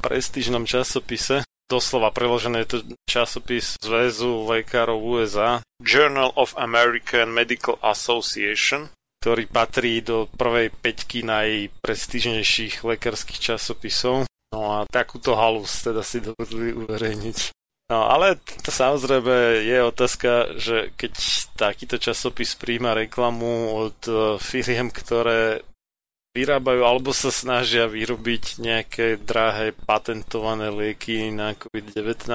prestížnom 0.00 0.64
časopise, 0.64 1.44
doslova 1.68 2.08
preložené 2.16 2.64
je 2.64 2.68
to 2.72 2.78
časopis 3.04 3.76
Zväzu 3.76 4.48
lekárov 4.48 4.96
USA, 4.96 5.60
Journal 5.84 6.32
of 6.40 6.56
American 6.56 7.28
Medical 7.28 7.76
Association, 7.84 8.88
ktorý 9.20 9.44
patrí 9.52 10.00
do 10.00 10.32
prvej 10.32 10.72
peťky 10.80 11.28
najprestížnejších 11.28 12.88
lekárskych 12.88 13.36
časopisov. 13.52 14.29
No 14.50 14.60
a 14.74 14.78
takúto 14.90 15.38
halus 15.38 15.82
teda 15.82 16.02
si 16.02 16.18
dovedli 16.18 16.74
uverejniť. 16.74 17.38
No 17.90 18.06
ale 18.06 18.38
to 18.38 18.70
samozrejme 18.70 19.66
je 19.66 19.78
otázka, 19.82 20.30
že 20.58 20.94
keď 20.94 21.12
takýto 21.58 21.98
časopis 21.98 22.54
príjma 22.54 22.94
reklamu 22.94 23.74
od 23.74 23.98
e, 24.06 24.14
firiem, 24.38 24.94
ktoré 24.94 25.66
vyrábajú 26.30 26.86
alebo 26.86 27.10
sa 27.10 27.34
snažia 27.34 27.90
vyrobiť 27.90 28.62
nejaké 28.62 29.18
drahé 29.18 29.74
patentované 29.74 30.70
lieky 30.70 31.34
na 31.34 31.58
COVID-19, 31.58 32.30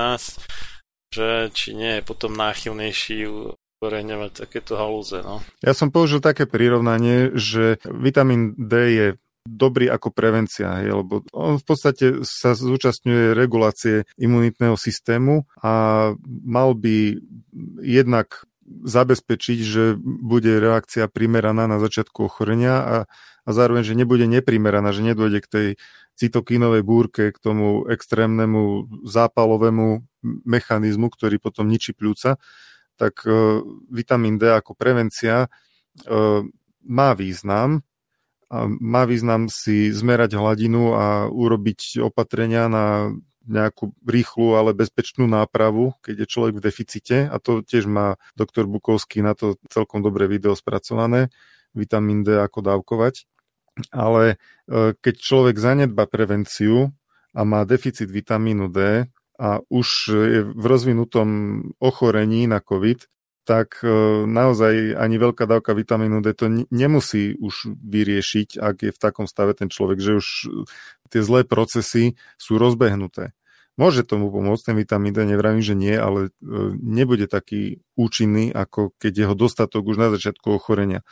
že 1.15 1.27
či 1.55 1.71
nie 1.71 1.99
je 1.99 2.03
potom 2.03 2.35
náchylnejší 2.35 3.23
uverejňovať 3.79 4.31
takéto 4.35 4.75
halúze. 4.75 5.23
No. 5.23 5.39
Ja 5.63 5.71
som 5.71 5.87
použil 5.87 6.19
také 6.19 6.43
prirovnanie, 6.43 7.31
že 7.31 7.79
vitamín 7.87 8.59
D 8.59 8.73
je 8.91 9.07
dobrý 9.45 9.87
ako 9.93 10.09
prevencia, 10.09 10.81
hej, 10.81 11.05
lebo 11.05 11.21
on 11.29 11.61
v 11.61 11.65
podstate 11.65 12.25
sa 12.25 12.57
zúčastňuje 12.57 13.37
regulácie 13.37 14.09
imunitného 14.17 14.73
systému 14.73 15.45
a 15.61 16.11
mal 16.25 16.73
by 16.73 17.21
jednak 17.85 18.49
zabezpečiť, 18.65 19.59
že 19.61 19.93
bude 20.01 20.57
reakcia 20.57 21.05
primeraná 21.05 21.69
na 21.69 21.77
začiatku 21.77 22.25
ochorenia 22.25 22.75
a, 22.81 22.97
a 23.45 23.49
zároveň, 23.53 23.85
že 23.85 23.93
nebude 23.93 24.25
neprimeraná, 24.25 24.89
že 24.89 25.05
nedôjde 25.05 25.39
k 25.45 25.51
tej 25.51 25.67
cytokínovej 26.17 26.81
búrke, 26.81 27.29
k 27.29 27.37
tomu 27.37 27.85
extrémnemu 27.85 28.89
zápalovému 29.05 30.01
mechanizmu, 30.47 31.13
ktorý 31.13 31.37
potom 31.37 31.69
ničí 31.69 31.93
pľúca, 31.93 32.41
tak 32.97 33.21
uh, 33.27 33.61
vitamín 33.93 34.41
D 34.41 34.49
ako 34.49 34.73
prevencia 34.73 35.45
uh, 35.45 36.41
má 36.87 37.09
význam, 37.13 37.85
má 38.81 39.03
význam 39.09 39.49
si 39.49 39.89
zmerať 39.89 40.37
hladinu 40.37 40.93
a 40.93 41.05
urobiť 41.29 42.03
opatrenia 42.05 42.69
na 42.69 43.15
nejakú 43.45 43.93
rýchlu, 44.01 44.57
ale 44.57 44.73
bezpečnú 44.73 45.29
nápravu, 45.29 45.93
keď 46.01 46.25
je 46.25 46.27
človek 46.27 46.53
v 46.57 46.65
deficite 46.65 47.17
a 47.29 47.37
to 47.37 47.61
tiež 47.61 47.85
má 47.85 48.17
doktor 48.33 48.65
Bukovský 48.65 49.21
na 49.21 49.37
to 49.37 49.61
celkom 49.69 50.01
dobré 50.01 50.25
video 50.25 50.57
spracované, 50.57 51.29
vitamín 51.77 52.25
D 52.25 52.41
ako 52.41 52.65
dávkovať. 52.65 53.29
Ale 53.93 54.23
e, 54.65 54.97
keď 54.97 55.15
človek 55.19 55.55
zanedba 55.61 56.09
prevenciu 56.09 56.89
a 57.37 57.41
má 57.45 57.67
deficit 57.69 58.09
vitamínu 58.09 58.71
D 58.71 59.05
a 59.37 59.49
už 59.67 59.87
je 60.09 60.41
v 60.47 60.65
rozvinutom 60.65 61.27
ochorení 61.77 62.47
na 62.49 62.63
COVID, 62.63 63.05
tak 63.45 63.85
e, 63.85 63.89
naozaj 64.25 64.97
ani 64.97 65.15
veľká 65.21 65.45
dávka 65.45 65.77
vitamínu 65.77 66.25
D 66.25 66.33
to 66.33 66.49
nemusí 66.73 67.37
už 67.37 67.77
vyriešiť, 67.77 68.57
ak 68.57 68.75
je 68.89 68.91
v 68.91 68.99
takom 68.99 69.29
stave 69.29 69.53
ten 69.53 69.69
človek, 69.69 70.01
že 70.01 70.11
už 70.17 70.27
e, 70.27 70.47
tie 71.13 71.21
zlé 71.21 71.45
procesy 71.45 72.17
sú 72.41 72.57
rozbehnuté. 72.57 73.37
Môže 73.77 74.07
tomu 74.07 74.33
pomôcť 74.33 74.73
ten 74.73 74.75
vitamín 74.75 75.13
D, 75.13 75.23
nevravím, 75.29 75.61
že 75.61 75.77
nie, 75.77 75.93
ale 75.93 76.33
e, 76.33 76.49
nebude 76.73 77.29
taký 77.29 77.85
účinný, 77.93 78.49
ako 78.49 78.97
keď 78.97 79.13
jeho 79.13 79.35
dostatok 79.37 79.85
už 79.85 79.97
na 80.01 80.09
začiatku 80.09 80.49
ochorenia. 80.49 81.05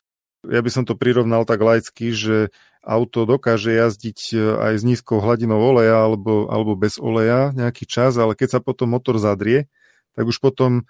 Ja 0.43 0.59
by 0.59 0.69
som 0.73 0.83
to 0.83 0.97
prirovnal 0.97 1.47
tak 1.47 1.61
laicky, 1.63 2.11
že 2.11 2.51
auto 2.83 3.23
dokáže 3.23 3.71
jazdiť 3.71 4.35
aj 4.59 4.73
s 4.75 4.83
nízkou 4.83 5.23
hladinou 5.23 5.55
oleja 5.55 6.03
alebo, 6.03 6.51
alebo 6.51 6.75
bez 6.75 6.99
oleja 6.99 7.55
nejaký 7.55 7.87
čas, 7.87 8.19
ale 8.19 8.35
keď 8.35 8.57
sa 8.57 8.59
potom 8.59 8.91
motor 8.91 9.15
zadrie, 9.23 9.71
tak 10.19 10.27
už 10.27 10.43
potom 10.43 10.83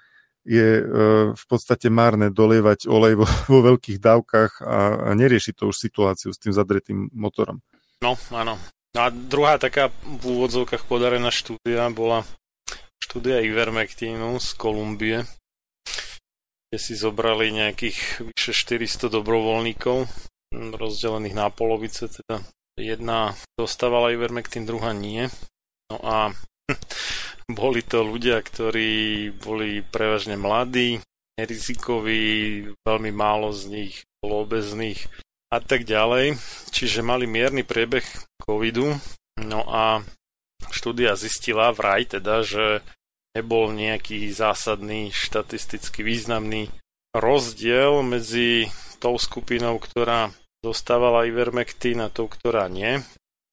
je 0.44 0.70
e, 0.80 0.84
v 1.34 1.46
podstate 1.48 1.88
márne 1.88 2.28
dolievať 2.28 2.88
olej 2.92 3.24
vo, 3.24 3.28
vo 3.52 3.60
veľkých 3.64 4.00
dávkach 4.00 4.60
a, 4.64 4.80
a 5.08 5.10
nerieši 5.16 5.56
to 5.56 5.72
už 5.72 5.80
situáciu 5.80 6.36
s 6.36 6.40
tým 6.40 6.52
zadretým 6.52 7.08
motorom. 7.16 7.64
No, 8.04 8.20
áno. 8.36 8.60
A 8.94 9.10
druhá 9.10 9.58
taká 9.58 9.90
v 10.06 10.24
úvodzovkách 10.38 10.86
podarená 10.86 11.34
štúdia 11.34 11.90
bola 11.90 12.28
štúdia 13.02 13.42
Ivermectinu 13.42 14.38
z 14.38 14.50
Kolumbie, 14.54 15.26
kde 16.70 16.78
si 16.78 16.94
zobrali 16.94 17.50
nejakých 17.50 18.30
vyše 18.34 18.54
400 18.54 19.10
dobrovoľníkov, 19.10 20.06
rozdelených 20.54 21.36
na 21.36 21.50
polovice, 21.50 22.06
teda 22.06 22.46
jedna 22.78 23.34
dostávala 23.58 24.14
Ivermectin, 24.14 24.70
druhá 24.70 24.94
nie. 24.94 25.26
No 25.90 25.98
a 26.02 26.16
Boli 27.52 27.84
to 27.84 28.08
ľudia, 28.08 28.40
ktorí 28.40 29.32
boli 29.36 29.84
prevažne 29.84 30.40
mladí, 30.40 31.04
nerizikoví, 31.36 32.22
veľmi 32.86 33.12
málo 33.12 33.52
z 33.52 33.64
nich 33.68 33.94
bolo 34.24 34.48
obezných 34.48 35.12
a 35.52 35.60
tak 35.60 35.84
ďalej. 35.84 36.40
Čiže 36.72 37.04
mali 37.04 37.28
mierny 37.28 37.68
priebeh 37.68 38.06
covidu. 38.40 38.96
No 39.44 39.62
a 39.68 40.00
štúdia 40.72 41.20
zistila 41.20 41.76
vraj 41.76 42.08
teda, 42.08 42.46
že 42.48 42.80
nebol 43.36 43.74
nejaký 43.74 44.30
zásadný 44.32 45.12
štatisticky 45.12 46.06
významný 46.06 46.70
rozdiel 47.12 48.06
medzi 48.06 48.70
tou 49.02 49.20
skupinou, 49.20 49.78
ktorá 49.82 50.32
dostávala 50.64 51.28
Ivermectin 51.28 52.00
a 52.00 52.08
tou, 52.08 52.32
ktorá 52.32 52.72
nie. 52.72 53.04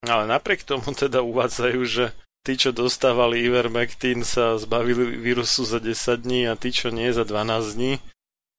Ale 0.06 0.24
napriek 0.30 0.64
tomu 0.64 0.94
teda 0.94 1.20
uvádzajú, 1.20 1.80
že 1.84 2.14
tí, 2.44 2.56
čo 2.56 2.72
dostávali 2.72 3.40
Ivermectin, 3.44 4.24
sa 4.24 4.56
zbavili 4.56 5.16
vírusu 5.20 5.64
za 5.68 5.78
10 5.78 6.24
dní 6.24 6.48
a 6.48 6.56
tí, 6.56 6.72
čo 6.72 6.88
nie, 6.88 7.12
za 7.12 7.24
12 7.24 7.76
dní. 7.76 7.92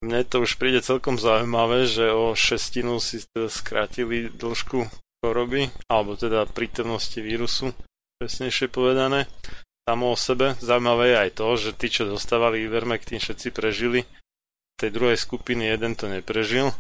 Mne 0.02 0.26
to 0.26 0.42
už 0.42 0.58
príde 0.58 0.82
celkom 0.82 1.22
zaujímavé, 1.22 1.86
že 1.86 2.10
o 2.10 2.34
šestinu 2.34 2.98
si 2.98 3.22
teda 3.22 3.54
skrátili 3.54 4.34
dĺžku 4.34 4.90
choroby, 5.22 5.70
alebo 5.86 6.18
teda 6.18 6.50
prítomnosti 6.50 7.22
vírusu, 7.22 7.78
presnejšie 8.18 8.74
povedané. 8.74 9.30
Samo 9.86 10.14
o 10.14 10.18
sebe. 10.18 10.58
Zaujímavé 10.58 11.14
je 11.14 11.18
aj 11.18 11.32
to, 11.38 11.48
že 11.58 11.72
tí, 11.78 11.88
čo 11.94 12.10
dostávali 12.10 12.66
Ivermectin, 12.66 13.22
všetci 13.22 13.54
prežili. 13.54 14.06
Tej 14.78 14.90
druhej 14.90 15.18
skupiny 15.18 15.70
jeden 15.70 15.94
to 15.94 16.10
neprežil. 16.10 16.74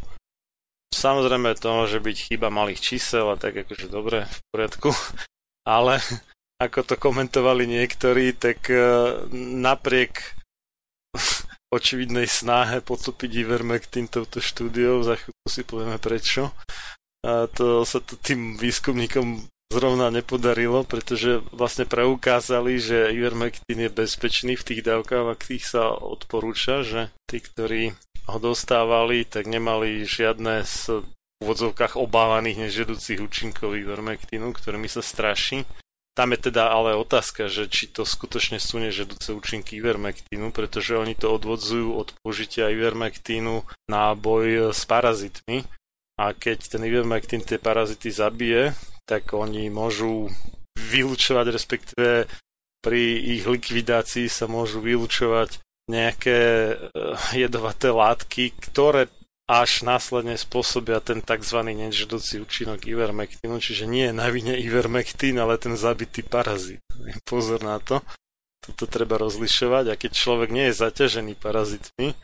Samozrejme 0.89 1.53
to 1.57 1.69
môže 1.71 2.01
byť 2.01 2.17
chyba 2.33 2.49
malých 2.49 2.81
čísel 2.81 3.29
a 3.29 3.37
tak 3.37 3.57
akože 3.61 3.85
dobre, 3.89 4.25
v 4.25 4.37
poriadku. 4.49 4.89
Ale 5.61 6.01
ako 6.61 6.85
to 6.85 6.95
komentovali 7.01 7.65
niektorí, 7.65 8.37
tak 8.37 8.69
e, 8.69 8.77
napriek 9.33 10.37
očividnej 11.75 12.29
snahe 12.29 12.85
podstúpiť 12.85 13.41
Ivermectin 13.41 14.05
touto 14.05 14.37
štúdiou, 14.37 15.01
za 15.01 15.17
chvíľu 15.17 15.47
si 15.49 15.65
povieme 15.65 15.97
prečo. 15.97 16.53
A 17.25 17.49
to 17.49 17.81
sa 17.85 18.01
to 18.01 18.17
tým 18.17 18.57
výskumníkom 18.61 19.49
zrovna 19.71 20.11
nepodarilo, 20.11 20.83
pretože 20.83 21.39
vlastne 21.55 21.87
preukázali, 21.87 22.75
že 22.77 23.15
Ivermectin 23.15 23.87
je 23.87 23.89
bezpečný 23.89 24.53
v 24.59 24.65
tých 24.67 24.81
dávkach, 24.83 25.23
v 25.23 25.33
akých 25.33 25.65
sa 25.65 25.83
odporúča, 25.95 26.83
že 26.83 27.09
tí, 27.25 27.39
ktorí 27.39 27.95
ho 28.27 28.37
dostávali, 28.37 29.23
tak 29.23 29.47
nemali 29.47 30.03
žiadne 30.03 30.67
z 30.67 31.07
úvodzovkách 31.41 31.97
obávaných 31.97 32.69
nežedúcich 32.69 33.23
účinkov 33.23 33.73
Ivermectinu, 33.73 34.53
ktorými 34.53 34.91
sa 34.91 35.01
straší. 35.01 35.63
Tam 36.11 36.35
je 36.35 36.51
teda 36.51 36.75
ale 36.75 36.91
otázka, 36.99 37.47
že 37.47 37.71
či 37.71 37.87
to 37.87 38.03
skutočne 38.03 38.59
sú 38.59 38.83
nežedúce 38.83 39.31
účinky 39.31 39.79
Ivermectinu, 39.79 40.51
pretože 40.51 40.99
oni 40.99 41.15
to 41.15 41.31
odvodzujú 41.31 41.95
od 41.95 42.11
použitia 42.19 42.67
Ivermectinu 42.67 43.63
na 43.87 44.11
boj 44.11 44.75
s 44.75 44.83
parazitmi. 44.83 45.63
A 46.19 46.35
keď 46.35 46.77
ten 46.77 46.83
Ivermectin 46.83 47.39
tie 47.39 47.55
parazity 47.55 48.11
zabije, 48.11 48.75
tak 49.07 49.31
oni 49.31 49.71
môžu 49.71 50.27
vylúčovať, 50.75 51.45
respektíve 51.47 52.27
pri 52.83 53.01
ich 53.39 53.47
likvidácii 53.47 54.27
sa 54.27 54.51
môžu 54.51 54.83
vylúčovať 54.83 55.63
nejaké 55.87 56.39
eh, 56.41 56.77
jedovaté 57.37 57.87
látky, 57.93 58.51
ktoré 58.59 59.07
až 59.51 59.83
následne 59.83 60.39
spôsobia 60.39 61.03
ten 61.03 61.19
tzv. 61.19 61.59
nežedúci 61.59 62.39
účinok 62.39 62.87
Ivermectinu, 62.87 63.59
čiže 63.59 63.83
nie 63.83 64.07
je 64.07 64.15
na 64.15 64.31
vine 64.31 64.55
Ivermectin, 64.55 65.35
ale 65.35 65.59
ten 65.59 65.75
zabitý 65.75 66.23
parazit. 66.23 66.79
Pozor 67.27 67.59
na 67.59 67.83
to. 67.83 67.99
Toto 68.63 68.87
treba 68.87 69.19
rozlišovať 69.19 69.91
a 69.91 69.99
keď 69.99 70.11
človek 70.15 70.49
nie 70.55 70.71
je 70.71 70.79
zaťažený 70.79 71.33
parazitmi, 71.35 72.15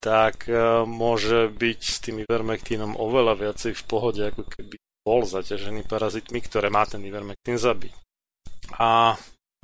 tak 0.00 0.48
uh, 0.48 0.88
môže 0.88 1.52
byť 1.52 1.80
s 1.84 1.96
tým 2.00 2.24
Ivermectinom 2.24 2.96
oveľa 2.96 3.36
viacej 3.36 3.76
v 3.76 3.82
pohode, 3.84 4.22
ako 4.24 4.48
keby 4.48 4.80
bol 5.04 5.28
zaťažený 5.28 5.84
parazitmi, 5.84 6.40
ktoré 6.40 6.72
má 6.72 6.88
ten 6.88 7.04
Ivermectin 7.04 7.60
zabiť. 7.60 7.92
A 8.80 9.18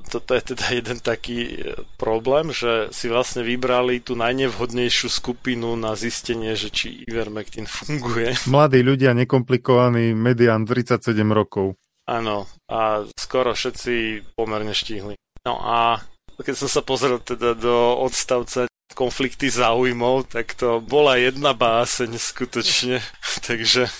toto 0.07 0.31
je 0.31 0.55
teda 0.55 0.65
jeden 0.71 0.99
taký 1.03 1.39
e, 1.39 1.55
problém, 1.99 2.55
že 2.55 2.87
si 2.95 3.11
vlastne 3.11 3.43
vybrali 3.43 3.99
tú 3.99 4.15
najnevhodnejšiu 4.15 5.11
skupinu 5.11 5.75
na 5.75 5.93
zistenie, 5.99 6.55
že 6.55 6.71
či 6.71 7.03
Ivermectin 7.05 7.67
funguje. 7.67 8.33
Mladí 8.53 8.79
ľudia, 8.79 9.11
nekomplikovaní, 9.13 10.15
medián 10.15 10.63
37 10.63 11.13
rokov. 11.29 11.75
Áno, 12.09 12.49
a 12.65 13.05
skoro 13.13 13.53
všetci 13.53 14.25
pomerne 14.33 14.73
štíhli. 14.73 15.13
No 15.45 15.61
a 15.61 16.01
keď 16.41 16.55
som 16.55 16.69
sa 16.71 16.81
pozrel 16.81 17.21
teda 17.21 17.53
do 17.53 17.99
odstavca 18.01 18.65
konflikty 18.97 19.53
záujmov, 19.53 20.33
tak 20.33 20.57
to 20.57 20.81
bola 20.81 21.19
jedna 21.21 21.53
báseň 21.53 22.17
skutočne. 22.17 22.97
Takže 23.47 23.91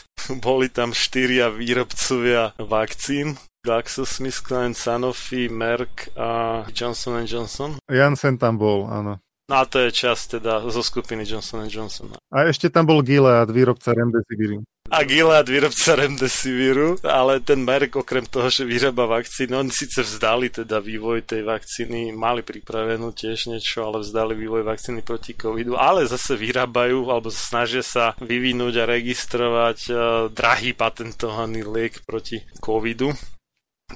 boli 0.41 0.67
tam 0.73 0.95
štyria 0.95 1.53
výrobcovia 1.53 2.57
vakcín, 2.57 3.37
GlaxoSmithKline, 3.59 4.73
Sanofi, 4.73 5.51
Merck 5.51 6.15
a 6.15 6.63
Johnson 6.71 7.25
Johnson. 7.27 7.75
Janssen 7.91 8.39
tam 8.39 8.55
bol, 8.55 8.87
áno. 8.87 9.19
No 9.49 9.55
a 9.57 9.65
to 9.65 9.81
je 9.81 9.89
čas 9.89 10.29
teda 10.29 10.61
zo 10.69 10.85
skupiny 10.85 11.25
Johnson 11.25 11.65
Johnson. 11.65 12.13
A 12.29 12.45
ešte 12.45 12.69
tam 12.69 12.85
bol 12.85 13.01
Gilead, 13.01 13.49
výrobca 13.49 13.97
Remdesiviru. 13.97 14.61
A 14.93 15.01
Gilead, 15.01 15.49
výrobca 15.49 15.97
Remdesiviru, 15.97 17.01
ale 17.01 17.41
ten 17.41 17.65
Merck 17.65 17.97
okrem 17.97 18.29
toho, 18.29 18.53
že 18.53 18.61
vyrába 18.61 19.09
vakcíny, 19.09 19.57
oni 19.57 19.73
síce 19.73 20.05
vzdali 20.05 20.53
teda 20.53 20.77
vývoj 20.77 21.25
tej 21.25 21.49
vakcíny, 21.49 22.13
mali 22.13 22.45
pripravenú 22.45 23.09
tiež 23.09 23.49
niečo, 23.49 23.89
ale 23.89 24.05
vzdali 24.05 24.37
vývoj 24.37 24.61
vakcíny 24.69 25.01
proti 25.01 25.33
covidu, 25.33 25.73
ale 25.73 26.05
zase 26.05 26.37
vyrábajú 26.37 27.09
alebo 27.09 27.33
snažia 27.33 27.81
sa 27.81 28.13
vyvinúť 28.21 28.85
a 28.85 28.85
registrovať 28.85 29.77
uh, 29.89 29.97
drahý 30.29 30.77
patentovaný 30.77 31.65
liek 31.65 32.05
proti 32.05 32.45
covidu 32.61 33.17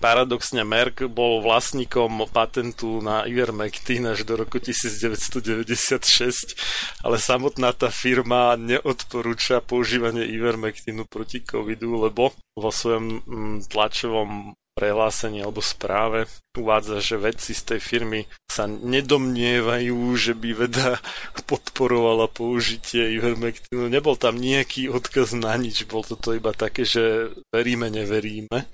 Paradoxne 0.02 0.66
Merck 0.66 1.06
bol 1.12 1.44
vlastníkom 1.46 2.26
patentu 2.32 3.02
na 3.02 3.26
Ivermectin 3.30 4.08
až 4.10 4.26
do 4.26 4.38
roku 4.40 4.58
1996, 4.58 6.58
ale 7.06 7.22
samotná 7.22 7.74
tá 7.78 7.94
firma 7.94 8.58
neodporúča 8.58 9.62
používanie 9.62 10.26
Ivermectinu 10.26 11.06
proti 11.06 11.46
covidu, 11.46 12.10
lebo 12.10 12.34
vo 12.58 12.70
svojom 12.74 13.22
mm, 13.22 13.70
tlačovom 13.70 14.58
prehlásení 14.74 15.46
alebo 15.46 15.62
správe 15.62 16.26
uvádza, 16.58 17.02
že 17.02 17.16
vedci 17.18 17.54
z 17.58 17.64
tej 17.74 17.80
firmy 17.82 18.20
sa 18.46 18.70
nedomnievajú, 18.70 19.98
že 20.18 20.34
by 20.38 20.50
veda 20.66 21.02
podporovala 21.50 22.30
použitie 22.30 23.18
Ivermectinu. 23.18 23.90
Nebol 23.90 24.18
tam 24.18 24.38
nejaký 24.38 24.90
odkaz 24.90 25.34
na 25.34 25.58
nič, 25.58 25.86
bol 25.90 26.06
to 26.06 26.18
iba 26.34 26.54
také, 26.54 26.86
že 26.86 27.34
veríme, 27.50 27.90
neveríme. 27.90 28.70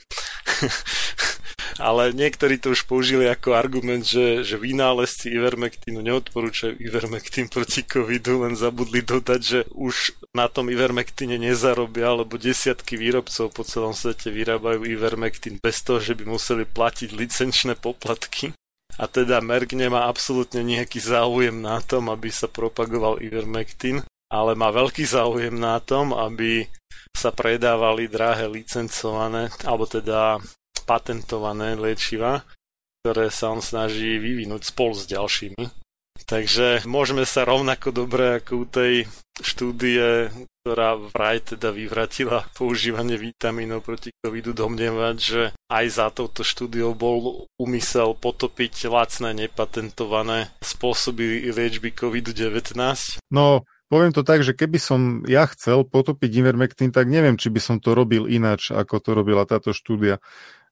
Ale 1.80 2.12
niektorí 2.12 2.60
to 2.60 2.76
už 2.76 2.84
použili 2.92 3.24
ako 3.32 3.56
argument, 3.56 4.04
že, 4.04 4.44
že 4.44 4.60
vynálezci 4.60 5.32
Ivermectinu 5.32 6.04
neodporúčajú 6.04 6.76
Ivermectin 6.76 7.48
proti 7.48 7.88
covidu, 7.88 8.44
len 8.44 8.60
zabudli 8.60 9.00
dodať, 9.00 9.40
že 9.40 9.60
už 9.72 10.12
na 10.36 10.52
tom 10.52 10.68
Ivermectine 10.68 11.40
nezarobia, 11.40 12.12
lebo 12.20 12.36
desiatky 12.36 13.00
výrobcov 13.00 13.56
po 13.56 13.64
celom 13.64 13.96
svete 13.96 14.28
vyrábajú 14.28 14.84
Ivermectin 14.84 15.56
bez 15.56 15.80
toho, 15.80 16.04
že 16.04 16.20
by 16.20 16.28
museli 16.28 16.68
platiť 16.68 17.16
licenčné 17.16 17.80
poplatky. 17.80 18.52
A 19.00 19.08
teda 19.08 19.40
Merck 19.40 19.72
nemá 19.72 20.12
absolútne 20.12 20.60
nejaký 20.60 21.00
záujem 21.00 21.56
na 21.56 21.80
tom, 21.80 22.12
aby 22.12 22.28
sa 22.28 22.52
propagoval 22.52 23.24
Ivermectin, 23.24 24.04
ale 24.28 24.52
má 24.60 24.68
veľký 24.76 25.08
záujem 25.08 25.56
na 25.56 25.80
tom, 25.80 26.12
aby 26.12 26.68
sa 27.16 27.32
predávali 27.32 28.12
drahé 28.12 28.52
licencované, 28.52 29.48
alebo 29.64 29.88
teda 29.88 30.44
patentované 30.90 31.78
liečiva, 31.78 32.42
ktoré 33.06 33.30
sa 33.30 33.54
on 33.54 33.62
snaží 33.62 34.18
vyvinúť 34.18 34.74
spolu 34.74 34.98
s 34.98 35.06
ďalšími. 35.06 35.64
Takže 36.26 36.84
môžeme 36.84 37.24
sa 37.24 37.48
rovnako 37.48 37.94
dobre 37.94 38.42
ako 38.42 38.52
u 38.62 38.66
tej 38.68 38.94
štúdie, 39.40 40.28
ktorá 40.62 41.00
vraj 41.00 41.40
teda 41.56 41.72
vyvratila 41.72 42.44
používanie 42.52 43.16
vitamínov 43.16 43.88
proti 43.88 44.12
covidu, 44.20 44.52
domnievať, 44.52 45.16
že 45.16 45.42
aj 45.72 45.86
za 45.88 46.08
touto 46.12 46.44
štúdiou 46.44 46.92
bol 46.92 47.48
úmysel 47.56 48.20
potopiť 48.20 48.92
lacné 48.92 49.48
nepatentované 49.48 50.52
spôsoby 50.60 51.48
liečby 51.56 51.96
covidu-19. 51.96 52.76
No, 53.32 53.64
poviem 53.88 54.12
to 54.12 54.22
tak, 54.22 54.44
že 54.44 54.54
keby 54.54 54.78
som 54.78 55.24
ja 55.24 55.48
chcel 55.48 55.88
potopiť 55.88 56.30
Ivermectin, 56.30 56.92
tak 56.92 57.08
neviem, 57.08 57.40
či 57.40 57.48
by 57.48 57.64
som 57.64 57.76
to 57.80 57.96
robil 57.96 58.28
ináč, 58.28 58.76
ako 58.76 59.00
to 59.00 59.16
robila 59.16 59.48
táto 59.48 59.72
štúdia. 59.72 60.20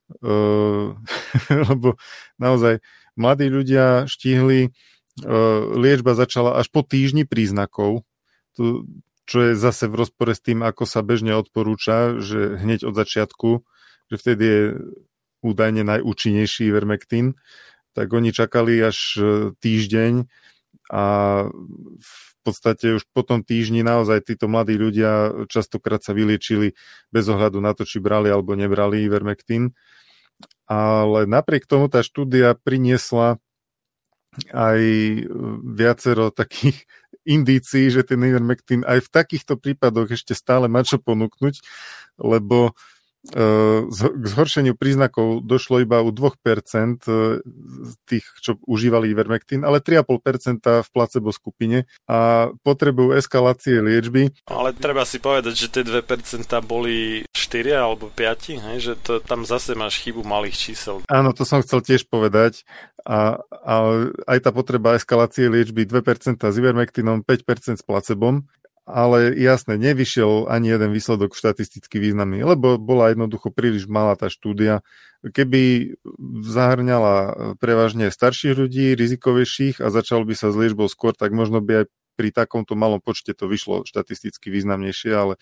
Uh, 0.07 0.95
lebo 1.69 1.99
naozaj 2.39 2.79
mladí 3.19 3.51
ľudia 3.51 4.07
štihli, 4.07 4.71
uh, 4.71 5.61
liečba 5.75 6.15
začala 6.15 6.55
až 6.55 6.71
po 6.71 6.83
týždni 6.83 7.27
príznakov, 7.27 8.07
čo 9.27 9.37
je 9.43 9.53
zase 9.59 9.91
v 9.91 9.99
rozpore 9.99 10.33
s 10.33 10.41
tým, 10.41 10.63
ako 10.63 10.87
sa 10.87 11.03
bežne 11.03 11.35
odporúča, 11.35 12.17
že 12.23 12.57
hneď 12.57 12.87
od 12.87 12.95
začiatku, 12.95 13.49
že 14.07 14.15
vtedy 14.15 14.43
je 14.47 14.63
údajne 15.45 15.83
najúčinnejší 15.85 16.71
Ivermectin, 16.71 17.37
tak 17.93 18.09
oni 18.15 18.33
čakali 18.33 18.81
až 18.81 18.97
týždeň 19.61 20.25
a 20.87 21.03
v 21.99 22.31
podstate 22.47 22.95
už 22.95 23.03
po 23.11 23.27
tom 23.27 23.43
týždni 23.43 23.83
naozaj 23.83 24.23
títo 24.23 24.47
mladí 24.47 24.79
ľudia 24.79 25.43
častokrát 25.51 25.99
sa 25.99 26.15
vyliečili 26.15 26.71
bez 27.11 27.27
ohľadu 27.27 27.59
na 27.59 27.75
to, 27.75 27.83
či 27.83 27.99
brali 27.99 28.31
alebo 28.31 28.55
nebrali 28.55 29.03
Ivermectin. 29.03 29.75
Ale 30.67 31.27
napriek 31.27 31.67
tomu 31.67 31.91
tá 31.91 31.99
štúdia 31.99 32.55
priniesla 32.55 33.39
aj 34.53 34.79
viacero 35.75 36.31
takých 36.31 36.87
indícií, 37.35 37.91
že 37.91 38.07
ten 38.07 38.23
Ivermectin 38.23 38.87
aj 38.87 39.03
v 39.03 39.09
takýchto 39.11 39.59
prípadoch 39.59 40.15
ešte 40.15 40.31
stále 40.31 40.71
má 40.71 40.87
čo 40.87 41.03
ponúknuť, 41.03 41.59
lebo 42.23 42.71
k 43.33 44.25
zhoršeniu 44.25 44.73
príznakov 44.77 45.43
došlo 45.43 45.83
iba 45.83 45.99
u 45.99 46.09
2% 46.15 46.31
e, 47.03 47.43
tých, 48.07 48.25
čo 48.39 48.55
užívali 48.63 49.11
Ivermectin, 49.11 49.67
ale 49.67 49.83
3,5% 49.83 50.87
v 50.87 50.89
placebo 50.91 51.29
skupine 51.35 51.89
a 52.07 52.49
potrebujú 52.63 53.19
eskalácie 53.19 53.83
liečby. 53.83 54.31
Ale 54.47 54.71
treba 54.71 55.03
si 55.03 55.19
povedať, 55.19 55.53
že 55.53 55.67
tie 55.67 55.83
2% 55.83 56.03
boli 56.63 57.27
4 57.31 57.75
alebo 57.75 58.07
5, 58.11 58.63
hej? 58.71 58.77
že 58.79 58.93
to, 58.99 59.19
tam 59.19 59.43
zase 59.43 59.75
máš 59.75 59.99
chybu 60.03 60.23
malých 60.23 60.55
čísel. 60.55 61.03
Áno, 61.11 61.35
to 61.35 61.43
som 61.43 61.59
chcel 61.59 61.83
tiež 61.83 62.07
povedať. 62.07 62.63
A, 63.07 63.39
a 63.63 63.73
aj 64.27 64.39
tá 64.43 64.51
potreba 64.51 64.99
eskalácie 64.99 65.47
liečby 65.47 65.87
2% 65.87 66.43
s 66.43 66.55
Ivermectinom, 66.59 67.23
5% 67.23 67.79
s 67.79 67.83
placebom 67.83 68.43
ale 68.87 69.35
jasne, 69.35 69.75
nevyšiel 69.75 70.47
ani 70.47 70.71
jeden 70.71 70.95
výsledok 70.95 71.35
štatisticky 71.35 71.99
významný, 71.99 72.39
lebo 72.47 72.79
bola 72.79 73.11
jednoducho 73.11 73.51
príliš 73.51 73.91
malá 73.91 74.15
tá 74.15 74.31
štúdia. 74.31 74.79
Keby 75.27 75.93
zahrňala 76.47 77.15
prevažne 77.59 78.07
starších 78.07 78.55
ľudí, 78.55 78.95
rizikovejších 78.95 79.83
a 79.83 79.91
začal 79.91 80.23
by 80.23 80.33
sa 80.39 80.49
s 80.49 80.55
liečbou 80.55 80.87
skôr, 80.87 81.11
tak 81.11 81.35
možno 81.35 81.59
by 81.59 81.83
aj 81.83 81.85
pri 82.17 82.33
takomto 82.33 82.73
malom 82.73 82.97
počte 82.97 83.35
to 83.37 83.45
vyšlo 83.45 83.85
štatisticky 83.85 84.49
významnejšie, 84.49 85.11
ale 85.13 85.37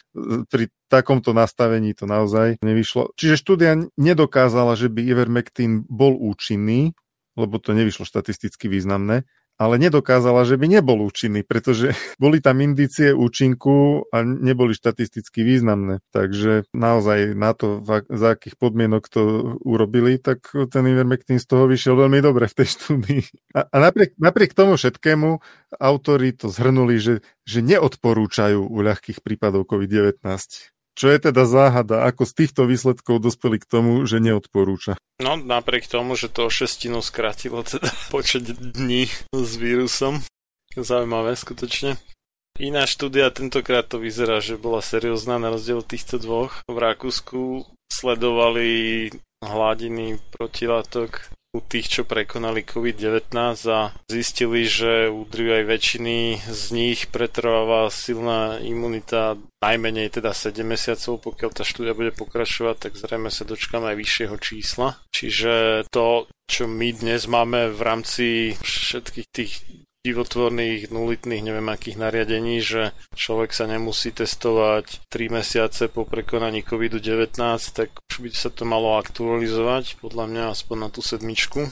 pri 0.51 0.67
takomto 0.91 1.31
nastavení 1.31 1.95
to 1.95 2.03
naozaj 2.03 2.59
nevyšlo. 2.59 3.15
Čiže 3.15 3.39
štúdia 3.39 3.71
nedokázala, 3.95 4.75
že 4.75 4.91
by 4.91 5.05
Ivermectin 5.05 5.87
bol 5.87 6.19
účinný, 6.19 6.91
lebo 7.39 7.61
to 7.63 7.71
nevyšlo 7.71 8.03
štatisticky 8.03 8.67
významné 8.67 9.23
ale 9.55 9.79
nedokázala, 9.79 10.43
že 10.43 10.59
by 10.59 10.67
nebol 10.67 10.99
účinný, 11.07 11.47
pretože 11.47 11.95
boli 12.23 12.43
tam 12.43 12.59
indície 12.59 13.15
účinku 13.15 14.07
a 14.11 14.21
neboli 14.23 14.75
štatisticky 14.75 15.41
významné. 15.41 16.03
Takže 16.11 16.67
naozaj 16.75 17.33
na 17.33 17.55
to, 17.55 17.79
za 18.11 18.27
akých 18.35 18.59
podmienok 18.59 19.03
to 19.07 19.21
urobili, 19.63 20.19
tak 20.19 20.43
ten 20.71 20.83
Ivermectin 20.87 21.39
z 21.39 21.47
toho 21.47 21.65
vyšiel 21.71 21.95
veľmi 21.95 22.19
dobre 22.19 22.51
v 22.51 22.57
tej 22.63 22.67
štúdii. 22.75 23.23
A, 23.55 23.67
a 23.67 23.75
napriek, 23.79 24.19
napriek 24.19 24.51
tomu 24.51 24.75
všetkému 24.75 25.39
autori 25.79 26.35
to 26.35 26.51
zhrnuli, 26.51 26.99
že, 26.99 27.23
že 27.47 27.59
neodporúčajú 27.63 28.59
u 28.59 28.77
ľahkých 28.83 29.23
prípadov 29.23 29.67
COVID-19. 29.71 30.19
Čo 30.95 31.11
je 31.11 31.19
teda 31.27 31.43
záhada? 31.43 32.07
Ako 32.07 32.23
z 32.23 32.33
týchto 32.43 32.63
výsledkov 32.63 33.19
dospeli 33.19 33.59
k 33.59 33.67
tomu, 33.67 34.07
že 34.07 34.23
neodporúča? 34.23 34.95
No, 35.19 35.35
napriek 35.35 35.91
tomu, 35.91 36.15
že 36.15 36.31
to 36.31 36.47
o 36.47 36.51
šestinu 36.51 37.03
skrátilo 37.03 37.67
teda 37.67 37.91
počet 38.15 38.47
dní 38.47 39.11
s 39.35 39.51
vírusom. 39.59 40.23
Zaujímavé, 40.75 41.35
skutočne. 41.35 41.99
Iná 42.55 42.87
štúdia 42.87 43.27
tentokrát 43.35 43.83
to 43.83 43.99
vyzerá, 43.99 44.39
že 44.39 44.55
bola 44.55 44.79
seriózna 44.79 45.35
na 45.35 45.51
rozdiel 45.51 45.83
týchto 45.83 46.15
dvoch. 46.15 46.63
V 46.71 46.77
Rakúsku 46.79 47.67
sledovali 47.91 49.11
hladiny 49.43 50.23
protilátok 50.31 51.27
u 51.55 51.63
tých, 51.63 51.87
čo 51.87 52.01
prekonali 52.03 52.67
COVID-19 52.67 53.31
a 53.71 53.95
zistili, 54.11 54.67
že 54.67 55.07
u 55.07 55.23
aj 55.31 55.63
väčšiny 55.63 56.43
z 56.43 56.63
nich 56.75 57.07
pretrváva 57.07 57.87
silná 57.87 58.59
imunita 58.59 59.39
najmenej 59.63 60.19
teda 60.19 60.35
7 60.35 60.61
mesiacov, 60.67 61.23
pokiaľ 61.23 61.49
tá 61.55 61.63
štúdia 61.63 61.95
bude 61.95 62.11
pokračovať, 62.11 62.75
tak 62.89 62.99
zrejme 62.99 63.31
sa 63.31 63.47
dočkáme 63.47 63.95
aj 63.95 63.97
vyššieho 63.97 64.35
čísla. 64.37 64.99
Čiže 65.15 65.85
to, 65.89 66.27
čo 66.45 66.67
my 66.67 66.91
dnes 66.91 67.25
máme 67.25 67.71
v 67.71 67.81
rámci 67.81 68.25
všetkých 68.59 69.27
tých 69.31 69.53
životvorných, 70.05 70.93
nulitných, 70.93 71.41
neviem 71.41 71.65
akých 71.73 71.97
nariadení, 71.97 72.61
že 72.61 72.93
človek 73.17 73.49
sa 73.49 73.65
nemusí 73.65 74.13
testovať 74.13 75.09
3 75.09 75.37
mesiace 75.41 75.89
po 75.89 76.05
prekonaní 76.05 76.61
COVID-19, 76.61 77.41
tak 77.73 77.89
už 78.13 78.15
by 78.21 78.29
sa 78.33 78.53
to 78.53 78.63
malo 78.69 79.01
aktualizovať, 79.01 79.97
podľa 79.99 80.25
mňa 80.29 80.43
aspoň 80.53 80.77
na 80.77 80.89
tú 80.93 81.01
sedmičku 81.01 81.67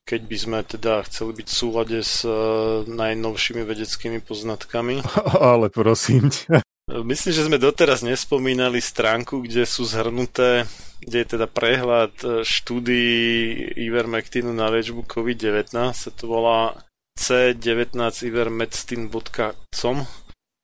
keď 0.00 0.26
by 0.26 0.36
sme 0.42 0.58
teda 0.66 1.06
chceli 1.06 1.38
byť 1.38 1.46
v 1.46 1.54
súlade 1.54 1.98
s 2.02 2.26
uh, 2.26 2.82
najnovšími 2.82 3.62
vedeckými 3.62 4.18
poznatkami. 4.18 5.06
Ale 5.54 5.70
prosím 5.70 6.34
ťa. 6.34 6.66
Myslím, 7.06 7.30
že 7.30 7.46
sme 7.46 7.62
doteraz 7.62 8.02
nespomínali 8.02 8.82
stránku, 8.82 9.46
kde 9.46 9.62
sú 9.62 9.86
zhrnuté, 9.86 10.66
kde 10.98 11.16
je 11.22 11.26
teda 11.38 11.46
prehľad 11.46 12.10
e, 12.20 12.26
štúdií 12.42 13.78
Ivermectinu 13.78 14.50
na 14.50 14.66
liečbu 14.74 15.06
COVID-19. 15.06 15.70
To 16.18 16.24
volá 16.26 16.74
c19ivermedcin.com 17.20 19.96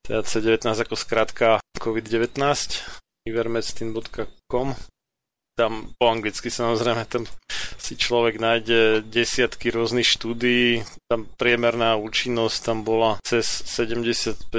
teda 0.07 0.23
C19 0.23 0.86
ako 0.86 0.94
skratka 0.97 1.59
COVID-19 1.76 2.41
ivermedcin.com 3.28 4.68
tam 5.57 5.97
po 5.97 6.12
anglicky 6.12 6.52
samozrejme 6.52 7.09
tam 7.09 7.25
si 7.81 7.97
človek 7.97 8.36
nájde 8.36 9.01
desiatky 9.09 9.73
rôznych 9.73 10.05
štúdií, 10.05 10.85
tam 11.09 11.25
priemerná 11.41 11.97
účinnosť 11.97 12.57
tam 12.60 12.85
bola 12.85 13.17
cez 13.25 13.65
75%, 13.65 14.52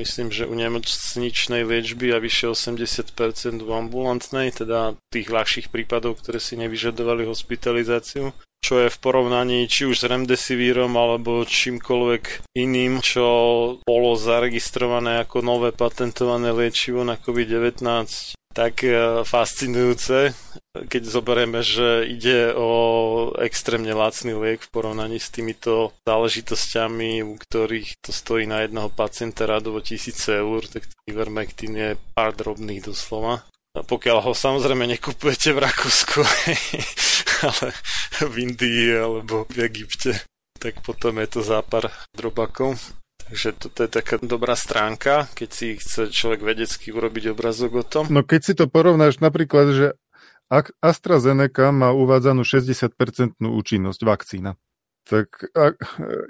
myslím, 0.00 0.28
že 0.32 0.48
u 0.48 0.56
nemocničnej 0.56 1.68
liečby 1.68 2.16
a 2.16 2.18
vyše 2.18 2.48
80% 2.48 3.60
u 3.60 3.70
ambulantnej, 3.76 4.56
teda 4.56 4.96
tých 5.12 5.28
ľahších 5.28 5.68
prípadov, 5.68 6.24
ktoré 6.24 6.40
si 6.40 6.56
nevyžadovali 6.56 7.28
hospitalizáciu 7.28 8.32
čo 8.64 8.80
je 8.80 8.88
v 8.88 9.00
porovnaní 9.04 9.68
či 9.68 9.84
už 9.84 10.00
s 10.00 10.08
Remdesivírom 10.08 10.96
alebo 10.96 11.44
čímkoľvek 11.44 12.56
iným, 12.56 13.04
čo 13.04 13.26
bolo 13.84 14.16
zaregistrované 14.16 15.20
ako 15.20 15.44
nové 15.44 15.68
patentované 15.76 16.48
liečivo 16.56 17.04
na 17.04 17.20
COVID-19 17.20 18.40
tak 18.54 18.86
e, 18.86 19.26
fascinujúce, 19.26 20.30
keď 20.86 21.02
zoberieme, 21.02 21.60
že 21.66 22.06
ide 22.06 22.54
o 22.54 22.70
extrémne 23.42 23.90
lacný 23.90 24.38
liek 24.38 24.62
v 24.62 24.70
porovnaní 24.70 25.18
s 25.18 25.34
týmito 25.34 25.90
záležitosťami, 26.06 27.26
u 27.26 27.34
ktorých 27.34 27.98
to 27.98 28.14
stojí 28.14 28.46
na 28.46 28.62
jedného 28.62 28.94
pacienta 28.94 29.50
radovo 29.50 29.82
tisíce 29.82 30.38
eur, 30.38 30.70
tak 30.70 30.86
Ivermectin 31.10 31.74
je 31.74 31.90
pár 32.14 32.38
drobných 32.38 32.86
doslova. 32.86 33.42
pokiaľ 33.74 34.30
ho 34.30 34.32
samozrejme 34.38 34.86
nekupujete 34.86 35.50
v 35.50 35.58
Rakúsku, 35.66 36.22
ale 37.50 37.74
v 38.32 38.34
Indii 38.50 38.94
alebo 38.94 39.46
v 39.50 39.66
Egypte, 39.66 40.18
tak 40.58 40.80
potom 40.86 41.18
je 41.18 41.28
to 41.28 41.40
zápar 41.42 41.90
drobakov. 42.14 42.78
Takže 43.24 43.56
toto 43.56 43.78
je 43.88 43.90
taká 43.90 44.20
dobrá 44.20 44.52
stránka, 44.52 45.32
keď 45.32 45.48
si 45.48 45.66
chce 45.80 46.12
človek 46.12 46.44
vedecky 46.44 46.92
urobiť 46.92 47.32
obrazok 47.32 47.72
o 47.80 47.84
tom. 47.84 48.04
No 48.12 48.20
keď 48.20 48.40
si 48.44 48.52
to 48.52 48.68
porovnáš 48.68 49.16
napríklad, 49.24 49.72
že 49.72 49.86
ak 50.52 50.76
AstraZeneca 50.84 51.72
má 51.72 51.88
uvádzanú 51.96 52.44
60% 52.44 53.40
účinnosť 53.40 54.00
vakcína, 54.04 54.60
tak 55.08 55.36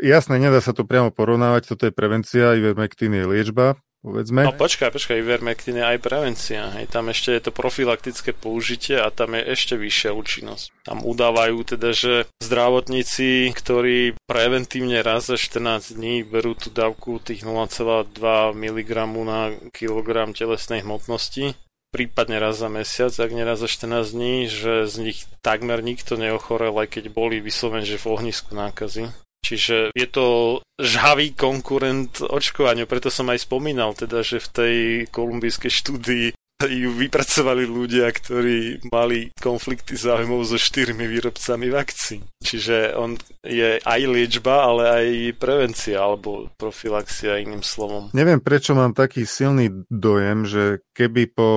jasné, 0.03 0.39
nedá 0.39 0.59
sa 0.63 0.75
to 0.75 0.87
priamo 0.87 1.11
porovnávať, 1.11 1.75
toto 1.75 1.87
je 1.91 1.95
prevencia, 1.95 2.59
ivermectin 2.59 3.15
je 3.15 3.27
liečba, 3.27 3.79
povedzme. 4.05 4.45
No 4.45 4.53
počkaj, 4.53 4.93
počkaj, 4.93 5.17
Ivermectin 5.25 5.81
je 5.81 5.85
aj 5.89 5.99
prevencia. 6.05 6.69
Hej, 6.77 6.93
tam 6.93 7.09
ešte 7.09 7.33
je 7.33 7.49
to 7.49 7.51
profilaktické 7.57 8.37
použitie 8.37 9.01
a 9.01 9.09
tam 9.09 9.33
je 9.33 9.49
ešte 9.49 9.81
vyššia 9.81 10.13
účinnosť. 10.13 10.85
Tam 10.85 11.01
udávajú 11.01 11.65
teda, 11.65 11.97
že 11.97 12.29
zdravotníci, 12.45 13.49
ktorí 13.57 14.21
preventívne 14.29 15.01
raz 15.01 15.33
za 15.33 15.41
14 15.41 15.97
dní 15.97 16.21
berú 16.21 16.53
tú 16.53 16.69
dávku 16.69 17.17
tých 17.25 17.49
0,2 17.49 18.13
mg 18.53 18.91
na 19.25 19.57
kilogram 19.73 20.37
telesnej 20.37 20.85
hmotnosti, 20.85 21.57
prípadne 21.95 22.43
raz 22.43 22.61
za 22.61 22.67
mesiac, 22.67 23.15
ak 23.15 23.31
nie 23.31 23.47
raz 23.47 23.63
za 23.63 23.71
14 23.71 24.13
dní, 24.13 24.35
že 24.51 24.91
z 24.91 24.95
nich 24.99 25.25
takmer 25.41 25.79
nikto 25.79 26.21
neochorel, 26.21 26.75
aj 26.77 27.01
keď 27.01 27.05
boli 27.15 27.39
vysloven, 27.39 27.87
že 27.87 28.03
v 28.03 28.19
ohnisku 28.19 28.53
nákazy. 28.53 29.15
Čiže 29.45 29.93
je 29.93 30.09
to 30.09 30.59
žhavý 30.81 31.37
konkurent 31.37 32.25
očkovaniu, 32.25 32.89
preto 32.89 33.13
som 33.13 33.29
aj 33.29 33.45
spomínal, 33.45 33.93
teda, 33.93 34.25
že 34.25 34.41
v 34.41 34.49
tej 34.49 34.77
kolumbijskej 35.13 35.69
štúdii 35.69 36.27
ju 36.63 36.91
vypracovali 36.95 37.67
ľudia, 37.67 38.07
ktorí 38.15 38.87
mali 38.89 39.35
konflikty 39.35 39.99
záujmov 39.99 40.47
so 40.47 40.55
štyrmi 40.55 41.05
výrobcami 41.11 41.67
vakcín. 41.69 42.23
Čiže 42.39 42.95
on 42.95 43.19
je 43.43 43.83
aj 43.83 44.01
liečba, 44.07 44.71
ale 44.71 44.83
aj 44.87 45.07
prevencia 45.37 45.99
alebo 45.99 46.49
profilaxia 46.55 47.43
iným 47.43 47.67
slovom. 47.67 48.15
Neviem, 48.15 48.39
prečo 48.39 48.73
mám 48.79 48.95
taký 48.95 49.27
silný 49.27 49.85
dojem, 49.91 50.47
že 50.47 50.65
keby 50.95 51.23
po 51.35 51.51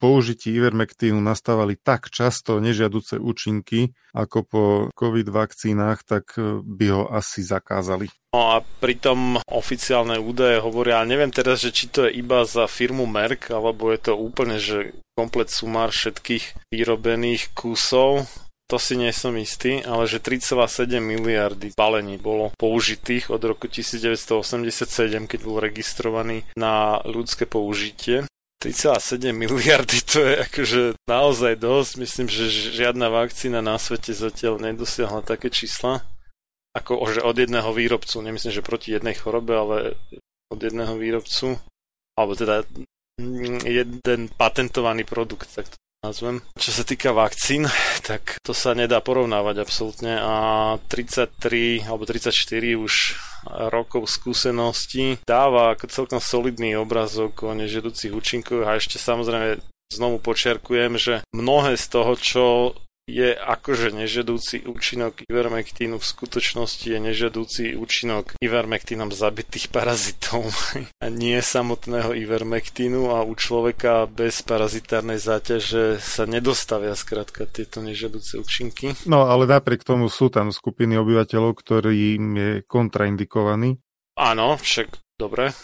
použití 0.00 0.56
ivermektínu 0.56 1.20
nastávali 1.20 1.76
tak 1.76 2.08
často 2.08 2.58
nežiaduce 2.58 3.20
účinky 3.20 3.92
ako 4.16 4.38
po 4.42 4.62
COVID 4.96 5.28
vakcínach, 5.28 6.02
tak 6.02 6.40
by 6.64 6.86
ho 6.88 7.02
asi 7.12 7.44
zakázali. 7.44 8.08
No 8.28 8.60
a 8.60 8.60
pritom 8.60 9.40
oficiálne 9.48 10.20
údaje 10.20 10.60
hovoria, 10.60 11.00
ale 11.00 11.16
neviem 11.16 11.32
teraz, 11.32 11.64
že 11.64 11.72
či 11.72 11.88
to 11.88 12.04
je 12.04 12.20
iba 12.20 12.44
za 12.44 12.68
firmu 12.68 13.08
Merck, 13.08 13.48
alebo 13.48 13.88
je 13.88 14.04
to 14.04 14.20
úplne, 14.20 14.37
že 14.62 14.94
komplet 15.18 15.50
sumár 15.50 15.90
všetkých 15.90 16.70
vyrobených 16.70 17.50
kusov, 17.58 18.30
to 18.68 18.76
si 18.76 19.00
nie 19.00 19.08
som 19.10 19.32
istý, 19.40 19.80
ale 19.80 20.04
že 20.04 20.20
3,7 20.20 21.00
miliardy 21.00 21.72
balení 21.72 22.20
bolo 22.20 22.52
použitých 22.60 23.32
od 23.32 23.40
roku 23.40 23.64
1987, 23.66 25.24
keď 25.24 25.40
bol 25.40 25.56
registrovaný 25.58 26.44
na 26.54 27.00
ľudské 27.08 27.48
použitie. 27.48 28.28
3,7 28.60 29.32
miliardy 29.32 29.98
to 30.12 30.20
je 30.20 30.34
akože 30.44 30.82
naozaj 31.08 31.56
dosť. 31.56 31.92
Myslím, 31.96 32.26
že 32.28 32.52
žiadna 32.52 33.08
vakcína 33.08 33.64
na 33.64 33.80
svete 33.80 34.12
zatiaľ 34.12 34.60
nedosiahla 34.60 35.24
také 35.24 35.48
čísla 35.48 36.04
ako 36.78 36.92
že 37.10 37.20
od 37.26 37.36
jedného 37.36 37.70
výrobcu, 37.74 38.22
nemyslím, 38.22 38.54
že 38.54 38.62
proti 38.62 38.94
jednej 38.94 39.18
chorobe, 39.18 39.52
ale 39.58 39.76
od 40.52 40.60
jedného 40.62 40.94
výrobcu, 40.94 41.58
alebo 42.14 42.32
teda 42.38 42.62
jeden 43.66 44.30
patentovaný 44.38 45.02
produkt, 45.02 45.50
tak 45.52 45.68
to 45.68 45.76
nazvem. 46.06 46.38
Čo 46.54 46.70
sa 46.70 46.82
týka 46.86 47.10
vakcín, 47.10 47.66
tak 48.06 48.38
to 48.46 48.54
sa 48.54 48.72
nedá 48.72 49.02
porovnávať 49.02 49.56
absolútne 49.58 50.14
a 50.22 50.34
33 50.86 51.90
alebo 51.90 52.06
34 52.06 52.78
už 52.78 52.94
rokov 53.74 54.06
skúseností 54.06 55.18
dáva 55.26 55.74
celkom 55.90 56.22
solidný 56.22 56.78
obrazok 56.78 57.46
o 57.46 57.50
nežedúcich 57.54 58.14
účinkoch 58.14 58.66
a 58.66 58.78
ešte 58.78 58.98
samozrejme 58.98 59.58
znovu 59.88 60.20
počiarkujem, 60.20 61.00
že 61.00 61.14
mnohé 61.32 61.80
z 61.80 61.86
toho, 61.88 62.12
čo 62.14 62.44
je 63.08 63.32
akože 63.32 63.96
nežedúci 63.96 64.68
účinok 64.68 65.24
ivermektínu 65.24 65.96
v 65.96 66.04
skutočnosti 66.04 66.84
je 66.84 67.00
nežedúci 67.00 67.72
účinok 67.72 68.36
ivermektínom 68.36 69.08
zabitých 69.08 69.72
parazitov 69.72 70.52
a 71.04 71.06
nie 71.08 71.40
samotného 71.40 72.12
ivermektínu 72.12 73.08
a 73.16 73.24
u 73.24 73.32
človeka 73.32 74.04
bez 74.04 74.44
parazitárnej 74.44 75.16
záťaže 75.16 75.96
sa 76.04 76.28
nedostavia 76.28 76.92
skrátka 76.92 77.48
tieto 77.48 77.80
nežedúce 77.80 78.36
účinky. 78.36 78.92
No 79.08 79.24
ale 79.24 79.48
napriek 79.48 79.88
tomu 79.88 80.12
sú 80.12 80.28
tam 80.28 80.52
skupiny 80.52 81.00
obyvateľov, 81.00 81.56
ktorým 81.56 82.22
je 82.36 82.52
kontraindikovaný. 82.68 83.80
Áno, 84.20 84.60
však 84.60 85.16
dobre, 85.16 85.54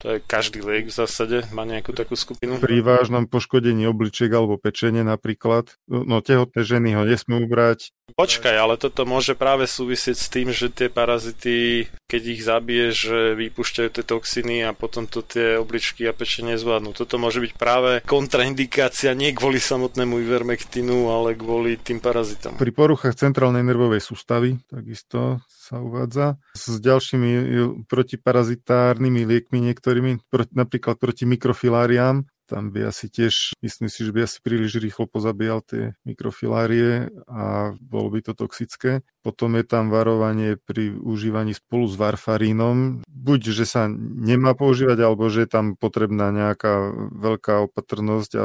to 0.00 0.16
je 0.16 0.18
každý 0.24 0.64
liek 0.64 0.88
v 0.88 0.96
zásade, 0.96 1.44
má 1.52 1.68
nejakú 1.68 1.92
takú 1.92 2.16
skupinu. 2.16 2.56
Pri 2.56 2.80
vážnom 2.80 3.28
poškodení 3.28 3.84
obličiek 3.84 4.32
alebo 4.32 4.56
pečenie 4.56 5.04
napríklad, 5.04 5.76
no 5.86 6.24
tehotné 6.24 6.64
ženy 6.64 6.96
ho 6.96 7.04
nesmú 7.04 7.44
brať. 7.44 7.92
Počkaj, 8.14 8.56
ale 8.56 8.74
toto 8.80 9.06
môže 9.06 9.38
práve 9.38 9.66
súvisieť 9.66 10.16
s 10.16 10.28
tým, 10.30 10.48
že 10.50 10.70
tie 10.70 10.88
parazity, 10.90 11.86
keď 12.10 12.22
ich 12.26 12.40
zabije, 12.42 12.86
že 12.90 13.18
vypúšťajú 13.38 13.88
tie 13.90 14.04
toxiny 14.04 14.56
a 14.66 14.74
potom 14.74 15.06
to 15.06 15.22
tie 15.22 15.58
obličky 15.60 16.06
a 16.06 16.16
pečenie 16.16 16.58
zvládnu. 16.58 16.94
Toto 16.96 17.16
môže 17.20 17.38
byť 17.42 17.52
práve 17.54 17.90
kontraindikácia 18.06 19.14
nie 19.14 19.30
kvôli 19.36 19.62
samotnému 19.62 20.20
ivermektinu, 20.22 21.10
ale 21.10 21.38
kvôli 21.38 21.78
tým 21.78 22.02
parazitom. 22.02 22.58
Pri 22.58 22.72
poruchách 22.74 23.14
centrálnej 23.14 23.62
nervovej 23.62 24.02
sústavy 24.02 24.58
takisto 24.66 25.42
sa 25.70 25.78
uvádza. 25.78 26.34
S 26.58 26.82
ďalšími 26.82 27.30
e, 27.30 27.42
protiparazitárnymi 27.86 29.22
liekmi 29.22 29.62
niektorými, 29.70 30.26
napríklad 30.50 30.98
proti 30.98 31.30
mikrofiláriám, 31.30 32.26
tam 32.50 32.74
by 32.74 32.90
asi 32.90 33.06
tiež, 33.06 33.54
myslím 33.62 33.86
si, 33.86 34.02
že 34.02 34.10
by 34.10 34.26
asi 34.26 34.42
príliš 34.42 34.82
rýchlo 34.82 35.06
pozabíjal 35.06 35.62
tie 35.62 35.82
mikrofilárie 36.02 37.14
a 37.30 37.70
bolo 37.78 38.10
by 38.10 38.26
to 38.26 38.34
toxické. 38.34 39.06
Potom 39.22 39.54
je 39.54 39.62
tam 39.62 39.94
varovanie 39.94 40.58
pri 40.58 40.90
užívaní 40.90 41.54
spolu 41.54 41.86
s 41.86 41.94
varfarínom. 41.94 43.06
Buď, 43.06 43.54
že 43.54 43.64
sa 43.68 43.86
nemá 43.92 44.58
používať, 44.58 44.98
alebo 44.98 45.30
že 45.30 45.46
je 45.46 45.50
tam 45.52 45.78
potrebná 45.78 46.34
nejaká 46.34 46.90
veľká 47.14 47.70
opatrnosť. 47.70 48.30
A... 48.34 48.44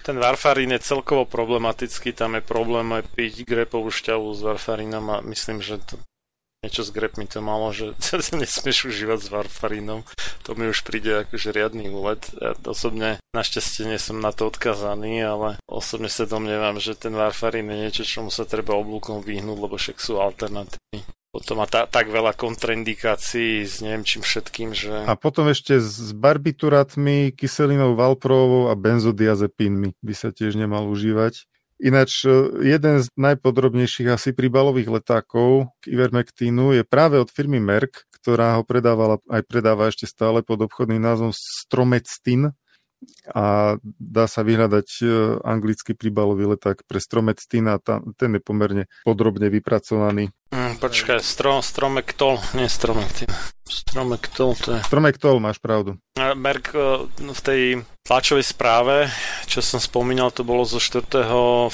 Ten 0.00 0.16
varfarín 0.16 0.72
je 0.72 0.80
celkovo 0.80 1.28
problematický, 1.28 2.16
tam 2.16 2.38
je 2.38 2.42
problém 2.46 2.88
aj 2.96 3.04
piť 3.12 3.44
grepovú 3.44 3.92
šťavu 3.92 4.32
s 4.32 4.40
varfarínom 4.40 5.04
a 5.12 5.16
myslím, 5.26 5.60
že 5.60 5.82
to 5.84 6.00
niečo 6.66 6.82
s 6.82 6.90
grepmi 6.90 7.30
to 7.30 7.38
malo, 7.38 7.70
že 7.70 7.94
nesmieš 8.34 8.90
užívať 8.90 9.18
s 9.22 9.28
varfarínom. 9.30 10.02
To 10.44 10.58
mi 10.58 10.66
už 10.66 10.82
príde 10.82 11.22
akože 11.26 11.54
riadný 11.54 11.88
úlet. 11.94 12.26
Ja 12.42 12.58
osobne 12.66 13.22
našťastie 13.30 13.86
nie 13.86 14.02
som 14.02 14.18
na 14.18 14.34
to 14.34 14.50
odkazaný, 14.50 15.22
ale 15.22 15.48
osobne 15.70 16.10
sa 16.10 16.26
domnievam, 16.26 16.82
že 16.82 16.98
ten 16.98 17.14
varfarín 17.14 17.70
je 17.70 17.78
niečo, 17.86 18.02
čomu 18.02 18.34
sa 18.34 18.42
treba 18.42 18.74
oblúkom 18.74 19.22
vyhnúť, 19.22 19.58
lebo 19.62 19.78
však 19.78 19.96
sú 20.02 20.18
alternatívy 20.18 21.06
potom 21.36 21.60
má 21.60 21.68
ta, 21.68 21.84
tak 21.84 22.08
veľa 22.08 22.32
kontraindikácií 22.32 23.60
s 23.68 23.84
neviem 23.84 24.08
čím 24.08 24.24
všetkým, 24.24 24.72
že... 24.72 25.04
A 25.04 25.20
potom 25.20 25.52
ešte 25.52 25.76
s 25.76 26.16
barbiturátmi, 26.16 27.36
kyselinou 27.36 27.92
valprovou 27.92 28.72
a 28.72 28.74
benzodiazepínmi 28.78 30.00
by 30.00 30.14
sa 30.16 30.32
tiež 30.32 30.56
nemal 30.56 30.88
užívať. 30.88 31.44
Ináč 31.76 32.24
e, 32.24 32.32
jeden 32.64 33.04
z 33.04 33.12
najpodrobnejších 33.20 34.08
asi 34.08 34.32
príbalových 34.32 35.00
letákov 35.00 35.76
k 35.84 35.92
Ivermectinu 35.92 36.72
je 36.72 36.82
práve 36.88 37.20
od 37.20 37.28
firmy 37.28 37.60
Merck, 37.60 38.08
ktorá 38.16 38.56
ho 38.56 38.64
predávala, 38.64 39.20
aj 39.28 39.44
predáva 39.44 39.92
ešte 39.92 40.08
stále 40.08 40.40
pod 40.40 40.64
obchodným 40.64 41.00
názvom 41.00 41.36
Stromectin 41.36 42.56
a 43.28 43.76
dá 44.00 44.24
sa 44.24 44.40
vyhľadať 44.40 44.88
e, 45.04 45.06
anglický 45.44 45.92
príbalový 45.92 46.56
leták 46.56 46.80
pre 46.88 46.96
Stromectin 46.96 47.68
a 47.68 47.76
tam, 47.76 48.16
ten 48.16 48.32
je 48.32 48.40
pomerne 48.40 48.84
podrobne 49.04 49.52
vypracovaný. 49.52 50.32
Mm, 50.56 50.80
počkaj, 50.80 51.20
stro, 51.20 51.60
Stromektol, 51.60 52.40
nie 52.56 52.72
Stromectin. 52.72 53.28
Stromektol 53.66 54.54
to 54.54 54.78
je... 54.78 54.80
Stromektol, 54.86 55.42
máš 55.42 55.58
pravdu. 55.58 55.98
Merck 56.16 56.72
e, 56.72 57.10
v 57.10 57.40
tej 57.42 57.62
tlačovej 58.06 58.46
správe, 58.46 59.10
čo 59.50 59.58
som 59.58 59.82
spomínal, 59.82 60.30
to 60.30 60.46
bolo 60.46 60.62
zo 60.62 60.78
4. 60.78 61.10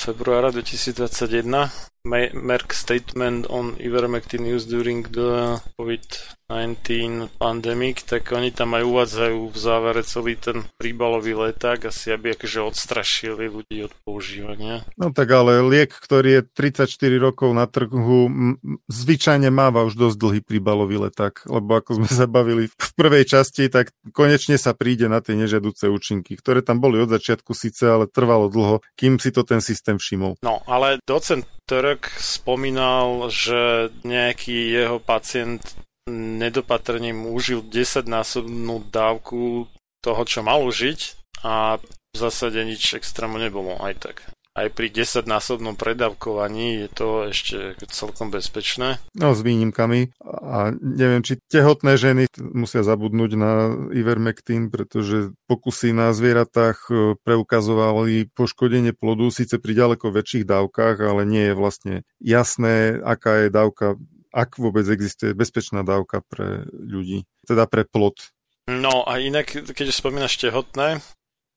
februára 0.00 0.48
2021. 0.48 1.92
Merck 2.34 2.74
statement 2.74 3.46
on 3.46 3.78
ivermectin 3.78 4.42
use 4.42 4.66
during 4.66 5.06
the 5.06 5.62
COVID-19 5.78 7.30
pandemic, 7.38 8.02
tak 8.02 8.34
oni 8.34 8.50
tam 8.50 8.74
aj 8.74 8.82
uvádzajú 8.82 9.38
v 9.54 9.56
závere 9.56 10.02
celý 10.02 10.34
ten 10.34 10.66
príbalový 10.82 11.38
leták, 11.38 11.94
asi 11.94 12.10
aby 12.10 12.34
akože 12.34 12.58
odstrašili 12.58 13.46
ľudí 13.46 13.86
od 13.86 13.94
používania. 14.02 14.82
No 14.98 15.14
tak 15.14 15.30
ale 15.30 15.62
liek, 15.62 15.94
ktorý 15.94 16.42
je 16.42 16.48
34 16.50 16.90
rokov 17.22 17.54
na 17.54 17.70
trhu, 17.70 18.26
m- 18.26 18.58
zvyčajne 18.90 19.54
máva 19.54 19.86
už 19.86 19.94
dosť 19.94 20.16
dlhý 20.18 20.40
príbalový 20.42 21.06
leták, 21.06 21.46
lebo 21.46 21.78
ako 21.82 21.98
sme 21.98 22.08
sa 22.22 22.30
bavili 22.30 22.70
v 22.70 22.90
prvej 22.94 23.26
časti, 23.26 23.66
tak 23.66 23.90
konečne 24.14 24.56
sa 24.56 24.72
príde 24.72 25.10
na 25.10 25.18
tie 25.18 25.34
nežiaduce 25.34 25.90
účinky, 25.90 26.38
ktoré 26.38 26.62
tam 26.62 26.78
boli 26.78 27.02
od 27.02 27.10
začiatku 27.10 27.50
síce, 27.52 27.82
ale 27.90 28.06
trvalo 28.06 28.46
dlho, 28.46 28.80
kým 28.94 29.18
si 29.18 29.34
to 29.34 29.42
ten 29.42 29.58
systém 29.58 29.98
všimol. 29.98 30.38
No, 30.46 30.62
ale 30.70 31.02
docent 31.02 31.44
Turk 31.66 32.06
spomínal, 32.16 33.26
že 33.28 33.90
nejaký 34.06 34.70
jeho 34.70 35.02
pacient 35.02 35.62
nedopatrním 36.10 37.26
užil 37.30 37.62
10-násobnú 37.62 38.90
dávku 38.90 39.70
toho, 40.02 40.22
čo 40.26 40.42
mal 40.42 40.62
užiť 40.66 41.00
a 41.46 41.78
v 42.12 42.16
zásade 42.18 42.58
nič 42.66 42.98
extrému 42.98 43.38
nebolo 43.38 43.78
aj 43.80 43.94
tak 44.02 44.16
aj 44.52 44.68
pri 44.76 44.92
10-násobnom 44.92 45.80
predávkovaní 45.80 46.84
je 46.84 46.88
to 46.92 47.08
ešte 47.32 47.58
celkom 47.88 48.28
bezpečné. 48.28 49.00
No 49.16 49.32
s 49.32 49.40
výnimkami 49.40 50.12
a 50.24 50.76
neviem, 50.76 51.24
či 51.24 51.40
tehotné 51.48 51.96
ženy 51.96 52.28
musia 52.36 52.84
zabudnúť 52.84 53.30
na 53.36 53.52
Ivermectin, 53.96 54.68
pretože 54.68 55.32
pokusy 55.48 55.96
na 55.96 56.12
zvieratách 56.12 56.78
e, 56.92 56.92
preukazovali 57.24 58.28
poškodenie 58.36 58.92
plodu 58.92 59.32
síce 59.32 59.56
pri 59.56 59.72
ďaleko 59.72 60.12
väčších 60.12 60.44
dávkach, 60.44 61.00
ale 61.00 61.24
nie 61.24 61.52
je 61.52 61.54
vlastne 61.56 61.94
jasné, 62.20 63.00
aká 63.00 63.46
je 63.46 63.48
dávka, 63.48 63.96
ak 64.36 64.60
vôbec 64.60 64.84
existuje 64.92 65.32
bezpečná 65.32 65.80
dávka 65.80 66.20
pre 66.28 66.68
ľudí, 66.68 67.24
teda 67.48 67.64
pre 67.64 67.88
plod. 67.88 68.20
No 68.68 69.02
a 69.08 69.18
inak, 69.18 69.48
keď 69.48 69.90
spomínaš 69.90 70.38
tehotné, 70.38 71.02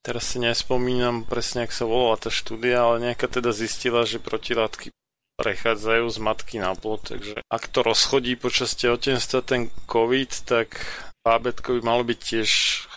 Teraz 0.06 0.30
si 0.30 0.38
nespomínam 0.38 1.25
presne, 1.25 1.66
ak 1.66 1.74
sa 1.74 1.90
volala 1.90 2.22
tá 2.22 2.30
štúdia, 2.30 2.85
ale 2.85 3.09
nejaká 3.09 3.25
teda 3.25 3.50
zistila, 3.50 4.06
že 4.06 4.22
protilátky 4.22 4.93
prechádzajú 5.42 6.06
z 6.14 6.17
matky 6.22 6.56
na 6.61 6.77
plod, 6.77 7.09
takže 7.09 7.42
ak 7.50 7.64
to 7.74 7.82
rozchodí 7.82 8.38
počas 8.38 8.77
tehotenstva 8.77 9.42
ten 9.42 9.74
COVID, 9.90 10.32
tak 10.45 10.77
bábetko 11.25 11.75
by 11.75 11.82
malo 11.82 12.06
byť 12.06 12.19
tiež 12.22 12.50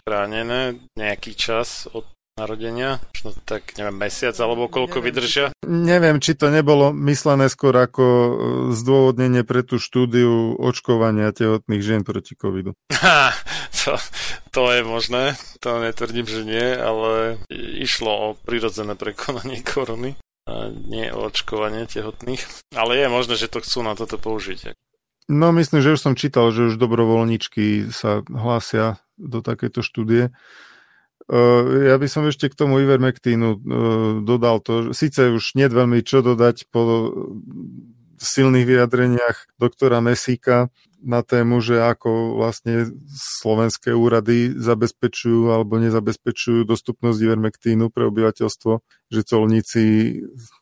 chránené 0.05 0.77
nejaký 1.01 1.33
čas 1.33 1.89
od 1.91 2.05
narodenia, 2.39 3.02
možno 3.10 3.34
tak 3.42 3.75
neviem, 3.75 3.99
mesiac 3.99 4.39
alebo 4.39 4.70
koľko 4.70 5.02
neviem, 5.02 5.07
vydržia? 5.10 5.47
Neviem, 5.67 6.23
či 6.23 6.39
to 6.39 6.55
nebolo 6.55 6.94
myslené 6.94 7.50
skôr 7.50 7.75
ako 7.75 8.05
e, 8.07 8.31
zdôvodnenie 8.78 9.42
pre 9.42 9.67
tú 9.67 9.83
štúdiu 9.83 10.55
očkovania 10.55 11.34
tehotných 11.34 11.83
žien 11.83 12.02
proti 12.07 12.39
covidu. 12.39 12.78
Ha, 12.99 13.33
to, 13.73 13.94
to 14.52 14.62
je 14.75 14.83
možné, 14.84 15.39
to 15.65 15.81
netvrdím, 15.81 16.26
že 16.28 16.42
nie, 16.44 16.67
ale 16.76 17.41
išlo 17.78 18.10
o 18.10 18.28
prirodzené 18.36 18.99
prekonanie 18.99 19.65
korony 19.75 20.18
a 20.44 20.68
nie 20.68 21.08
o 21.08 21.28
očkovanie 21.28 21.89
tehotných. 21.89 22.42
Ale 22.76 23.00
je 23.00 23.08
možné, 23.08 23.34
že 23.36 23.52
to 23.52 23.65
chcú 23.65 23.81
na 23.84 23.97
toto 23.97 24.20
použiť. 24.20 24.76
No 25.28 25.52
myslím, 25.52 25.84
že 25.84 25.92
už 25.92 26.00
som 26.00 26.17
čítal, 26.17 26.49
že 26.57 26.73
už 26.73 26.81
dobrovoľníčky 26.81 27.92
sa 27.92 28.25
hlásia 28.33 28.97
do 29.20 29.44
takéto 29.44 29.84
štúdie. 29.84 30.33
Uh, 31.26 31.90
ja 31.90 31.97
by 31.98 32.08
som 32.08 32.24
ešte 32.24 32.48
k 32.48 32.56
tomu 32.56 32.78
Ivermectínu 32.80 33.48
uh, 33.50 33.58
dodal 34.22 34.62
to, 34.62 34.94
síce 34.94 35.28
už 35.28 35.58
nie 35.58 35.66
veľmi 35.66 36.00
čo 36.06 36.22
dodať 36.22 36.70
po 36.70 37.12
silných 38.18 38.66
vyjadreniach 38.66 39.58
doktora 39.58 40.02
Mesíka 40.02 40.68
na 40.98 41.22
tému, 41.22 41.62
že 41.62 41.78
ako 41.78 42.42
vlastne 42.42 42.90
slovenské 43.38 43.94
úrady 43.94 44.50
zabezpečujú 44.58 45.55
alebo 45.55 45.78
nezabezpečujú 45.78 46.66
dostupnosť 46.66 47.18
Ivermectínu 47.22 47.94
pre 47.94 48.10
obyvateľstvo, 48.10 48.82
že 49.14 49.20
colníci 49.22 49.84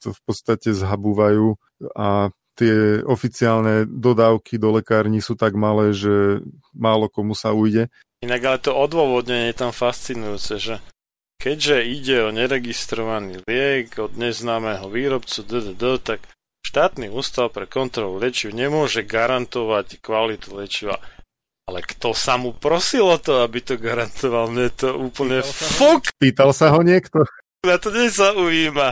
to 0.05 0.13
v 0.13 0.21
podstate 0.29 0.77
zhabúvajú 0.77 1.57
a 1.97 2.29
tie 2.57 3.05
oficiálne 3.05 3.85
dodávky 3.89 4.57
do 4.57 4.77
lekární 4.81 5.21
sú 5.21 5.37
tak 5.37 5.57
malé, 5.57 5.93
že 5.93 6.41
málo 6.73 7.09
komu 7.09 7.37
sa 7.37 7.53
ujde. 7.53 7.93
Inak 8.27 8.43
ale 8.43 8.59
to 8.59 8.75
odôvodnenie 8.75 9.55
je 9.55 9.63
tam 9.63 9.71
fascinujúce, 9.71 10.59
že 10.59 10.75
keďže 11.39 11.87
ide 11.87 12.17
o 12.27 12.35
neregistrovaný 12.35 13.39
liek 13.47 13.95
od 14.03 14.19
neznámeho 14.19 14.91
výrobcu 14.91 15.47
DDD, 15.47 16.03
tak 16.03 16.27
štátny 16.67 17.07
ústav 17.07 17.55
pre 17.55 17.71
kontrolu 17.71 18.19
liečiv 18.19 18.51
nemôže 18.51 19.07
garantovať 19.07 20.03
kvalitu 20.03 20.59
liečiva. 20.59 20.99
Ale 21.71 21.87
kto 21.87 22.19
sa 22.19 22.35
mu 22.35 22.51
prosil 22.51 23.07
o 23.07 23.19
to, 23.19 23.47
aby 23.47 23.63
to 23.63 23.79
garantoval? 23.79 24.51
Mne 24.51 24.75
to 24.75 24.91
úplne 24.99 25.47
fuk! 25.47 26.11
Pýtal 26.19 26.51
sa 26.51 26.75
ho 26.75 26.83
niekto? 26.83 27.23
Na 27.65 27.81
to 27.81 27.89
nezaujíma. 27.91 28.89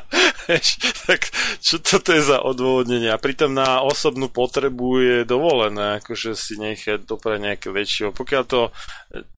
tak 1.06 1.30
čo 1.60 1.80
toto 1.80 2.12
je 2.12 2.22
za 2.24 2.40
odôvodnenie? 2.40 3.12
A 3.12 3.20
pritom 3.20 3.52
na 3.52 3.80
osobnú 3.80 4.28
potrebu 4.28 5.00
je 5.00 5.18
dovolené, 5.28 6.00
akože 6.00 6.36
si 6.36 6.56
nechať 6.60 7.04
doprať 7.04 7.38
nejaké 7.40 7.68
väčšie. 7.70 8.12
Pokiaľ 8.12 8.42
to 8.44 8.60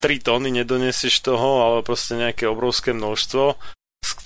3 0.03 0.27
tóny 0.27 0.51
nedonesieš 0.51 1.23
toho, 1.27 1.63
ale 1.63 1.87
proste 1.87 2.19
nejaké 2.19 2.47
obrovské 2.47 2.95
množstvo, 2.95 3.59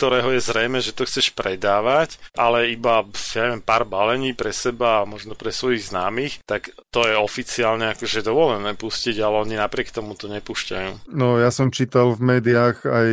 ktorého 0.00 0.32
je 0.32 0.40
zrejme, 0.40 0.80
že 0.80 0.96
to 0.96 1.04
chceš 1.04 1.36
predávať, 1.36 2.16
ale 2.32 2.72
iba 2.72 3.04
ja 3.36 3.52
neviem, 3.52 3.60
pár 3.60 3.84
balení 3.84 4.32
pre 4.32 4.48
seba 4.48 5.04
a 5.04 5.08
možno 5.08 5.36
pre 5.36 5.52
svojich 5.52 5.92
známych, 5.92 6.40
tak 6.48 6.72
to 6.88 7.04
je 7.04 7.20
oficiálne 7.20 7.92
akože 7.92 8.24
dovolené 8.24 8.72
pustiť, 8.80 9.20
ale 9.20 9.44
oni 9.44 9.60
napriek 9.60 9.92
tomu 9.92 10.16
to 10.16 10.32
nepúšťajú. 10.32 11.12
No 11.12 11.36
ja 11.36 11.52
som 11.52 11.68
čítal 11.68 12.16
v 12.16 12.40
médiách 12.40 12.88
aj 12.88 13.10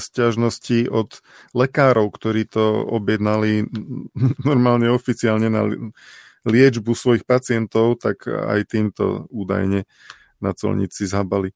stiažnosti 0.00 0.88
od 0.88 1.20
lekárov, 1.52 2.08
ktorí 2.08 2.48
to 2.48 2.88
objednali 2.88 3.68
normálne 4.48 4.88
oficiálne 4.88 5.52
na 5.52 5.68
liečbu 6.48 6.96
svojich 6.96 7.28
pacientov, 7.28 8.00
tak 8.00 8.24
aj 8.24 8.64
týmto 8.64 9.28
údajne 9.28 9.84
na 10.40 10.56
colnici 10.56 11.04
zhabali. 11.04 11.52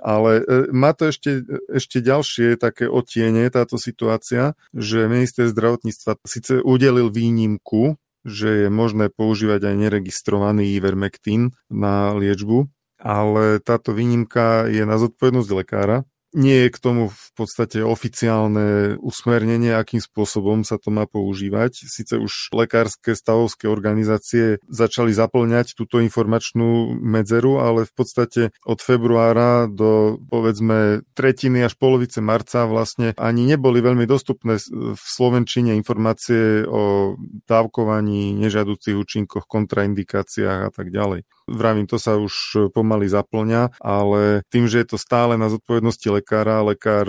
Ale 0.00 0.40
e, 0.40 0.42
má 0.72 0.96
to 0.96 1.12
ešte, 1.12 1.44
ešte 1.68 2.00
ďalšie 2.00 2.56
také 2.56 2.88
otiene 2.88 3.44
táto 3.52 3.76
situácia, 3.76 4.56
že 4.72 5.10
minister 5.10 5.44
zdravotníctva 5.50 6.16
síce 6.24 6.64
udelil 6.64 7.12
výnimku, 7.12 8.00
že 8.24 8.66
je 8.66 8.68
možné 8.72 9.10
používať 9.12 9.68
aj 9.68 9.74
neregistrovaný 9.76 10.72
Ivermectin 10.78 11.52
na 11.68 12.14
liečbu, 12.16 12.70
ale 13.02 13.58
táto 13.58 13.90
výnimka 13.92 14.70
je 14.70 14.86
na 14.86 14.96
zodpovednosť 14.96 15.50
lekára 15.52 16.06
nie 16.32 16.66
je 16.66 16.68
k 16.72 16.78
tomu 16.80 17.12
v 17.12 17.30
podstate 17.36 17.84
oficiálne 17.84 18.96
usmernenie, 19.00 19.72
akým 19.76 20.00
spôsobom 20.00 20.64
sa 20.64 20.80
to 20.80 20.88
má 20.88 21.04
používať. 21.04 21.84
Sice 21.88 22.16
už 22.16 22.52
lekárske 22.56 23.12
stavovské 23.12 23.68
organizácie 23.68 24.56
začali 24.68 25.12
zaplňať 25.12 25.76
túto 25.76 26.00
informačnú 26.00 26.96
medzeru, 26.96 27.60
ale 27.60 27.84
v 27.84 27.92
podstate 27.92 28.42
od 28.64 28.80
februára 28.80 29.68
do 29.68 30.20
povedzme 30.28 31.04
tretiny 31.12 31.64
až 31.64 31.76
polovice 31.76 32.24
marca 32.24 32.64
vlastne 32.64 33.12
ani 33.20 33.44
neboli 33.44 33.84
veľmi 33.84 34.08
dostupné 34.08 34.56
v 34.72 35.02
Slovenčine 35.02 35.76
informácie 35.76 36.64
o 36.64 37.14
dávkovaní, 37.48 38.36
nežiaducich 38.40 38.96
účinkoch, 38.96 39.44
kontraindikáciách 39.44 40.60
a 40.68 40.70
tak 40.72 40.88
ďalej. 40.88 41.28
Vravím, 41.50 41.90
to 41.90 41.98
sa 41.98 42.16
už 42.16 42.68
pomaly 42.70 43.10
zaplňa, 43.10 43.76
ale 43.82 44.46
tým, 44.48 44.70
že 44.70 44.82
je 44.82 44.94
to 44.94 44.98
stále 44.98 45.34
na 45.34 45.50
zodpovednosti 45.50 46.08
lekára, 46.10 46.62
lekár 46.62 47.06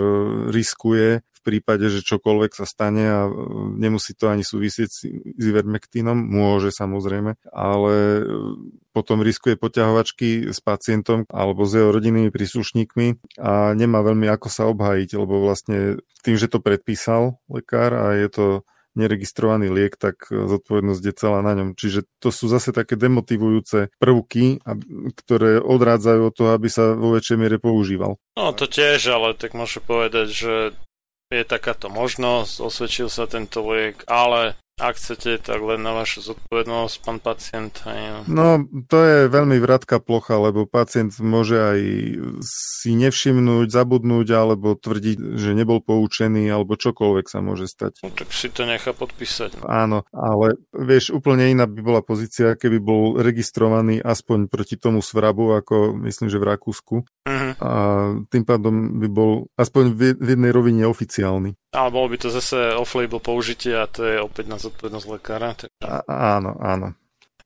riskuje 0.50 1.22
v 1.22 1.40
prípade, 1.44 1.92
že 1.92 2.00
čokoľvek 2.00 2.52
sa 2.56 2.64
stane 2.64 3.04
a 3.04 3.20
nemusí 3.76 4.16
to 4.16 4.32
ani 4.32 4.40
súvisieť 4.40 4.88
s 4.88 5.42
ivermektínom, 5.44 6.16
môže 6.16 6.72
samozrejme, 6.72 7.36
ale 7.52 7.94
potom 8.96 9.20
riskuje 9.20 9.58
poťahovačky 9.60 10.48
s 10.54 10.58
pacientom 10.64 11.28
alebo 11.28 11.68
s 11.68 11.76
jeho 11.76 11.92
rodinnými 11.92 12.32
príslušníkmi 12.32 13.36
a 13.42 13.76
nemá 13.76 14.00
veľmi 14.00 14.24
ako 14.30 14.48
sa 14.48 14.70
obhájiť, 14.70 15.10
lebo 15.20 15.44
vlastne 15.44 16.00
tým, 16.24 16.40
že 16.40 16.48
to 16.48 16.64
predpísal 16.64 17.36
lekár 17.52 17.92
a 17.92 18.16
je 18.16 18.28
to 18.32 18.46
neregistrovaný 18.94 19.70
liek, 19.70 19.94
tak 19.98 20.26
e, 20.30 20.46
zodpovednosť 20.48 21.02
je 21.02 21.14
celá 21.14 21.42
na 21.42 21.52
ňom. 21.54 21.78
Čiže 21.78 22.06
to 22.18 22.30
sú 22.30 22.50
zase 22.50 22.70
také 22.74 22.94
demotivujúce 22.94 23.94
prvky, 23.98 24.62
ktoré 25.18 25.60
odrádzajú 25.60 26.20
od 26.26 26.34
toho, 26.34 26.50
aby 26.54 26.68
sa 26.70 26.94
vo 26.94 27.14
väčšej 27.14 27.36
miere 27.38 27.58
používal. 27.62 28.18
No 28.38 28.54
to 28.54 28.66
tiež, 28.70 29.10
ale 29.10 29.36
tak 29.36 29.52
môžem 29.52 29.82
povedať, 29.84 30.26
že 30.30 30.54
je 31.32 31.42
takáto 31.42 31.90
možnosť, 31.90 32.62
osvedčil 32.62 33.08
sa 33.10 33.26
tento 33.26 33.64
liek, 33.66 34.06
ale 34.06 34.54
ak 34.74 34.98
chcete, 34.98 35.38
tak 35.38 35.62
len 35.62 35.86
na 35.86 35.94
vašu 35.94 36.18
zodpovednosť, 36.18 36.96
pán 37.06 37.18
pacient. 37.22 37.74
Aj... 37.86 38.26
No, 38.26 38.66
to 38.90 38.98
je 38.98 39.18
veľmi 39.30 39.62
vratká 39.62 40.02
plocha, 40.02 40.34
lebo 40.40 40.66
pacient 40.66 41.14
môže 41.22 41.54
aj 41.54 41.80
si 42.42 42.90
nevšimnúť, 42.98 43.70
zabudnúť, 43.70 44.28
alebo 44.34 44.74
tvrdiť, 44.74 45.38
že 45.38 45.54
nebol 45.54 45.78
poučený, 45.78 46.50
alebo 46.50 46.74
čokoľvek 46.74 47.26
sa 47.30 47.38
môže 47.38 47.70
stať. 47.70 48.02
No, 48.02 48.10
tak 48.10 48.34
si 48.34 48.50
to 48.50 48.66
nechá 48.66 48.90
podpísať. 48.90 49.62
No. 49.62 49.66
Áno, 49.70 49.98
ale 50.10 50.58
vieš, 50.74 51.14
úplne 51.14 51.54
iná 51.54 51.70
by 51.70 51.80
bola 51.84 52.00
pozícia, 52.02 52.58
keby 52.58 52.78
bol 52.82 53.02
registrovaný 53.22 54.02
aspoň 54.02 54.50
proti 54.50 54.74
tomu 54.74 55.04
svrabu, 55.06 55.54
ako 55.54 55.94
myslím, 56.02 56.26
že 56.26 56.42
v 56.42 56.48
Rakúsku. 56.50 56.94
Uh-huh. 57.30 57.43
A 57.60 57.70
tým 58.30 58.44
pádom 58.46 58.98
by 59.02 59.08
bol 59.10 59.32
aspoň 59.54 59.84
v 59.94 60.00
jednej 60.18 60.50
rovine 60.50 60.86
oficiálny. 60.88 61.54
Ale 61.74 61.88
bolo 61.90 62.10
by 62.10 62.16
to 62.18 62.28
zase 62.30 62.74
off-label 62.74 63.18
použitie 63.18 63.74
a 63.74 63.90
to 63.90 64.06
je 64.06 64.16
opäť 64.18 64.46
na 64.50 64.58
zodpovednosť 64.58 65.06
lekára. 65.10 65.54
Takže... 65.58 65.82
A, 65.84 66.02
áno, 66.38 66.54
áno. 66.58 66.94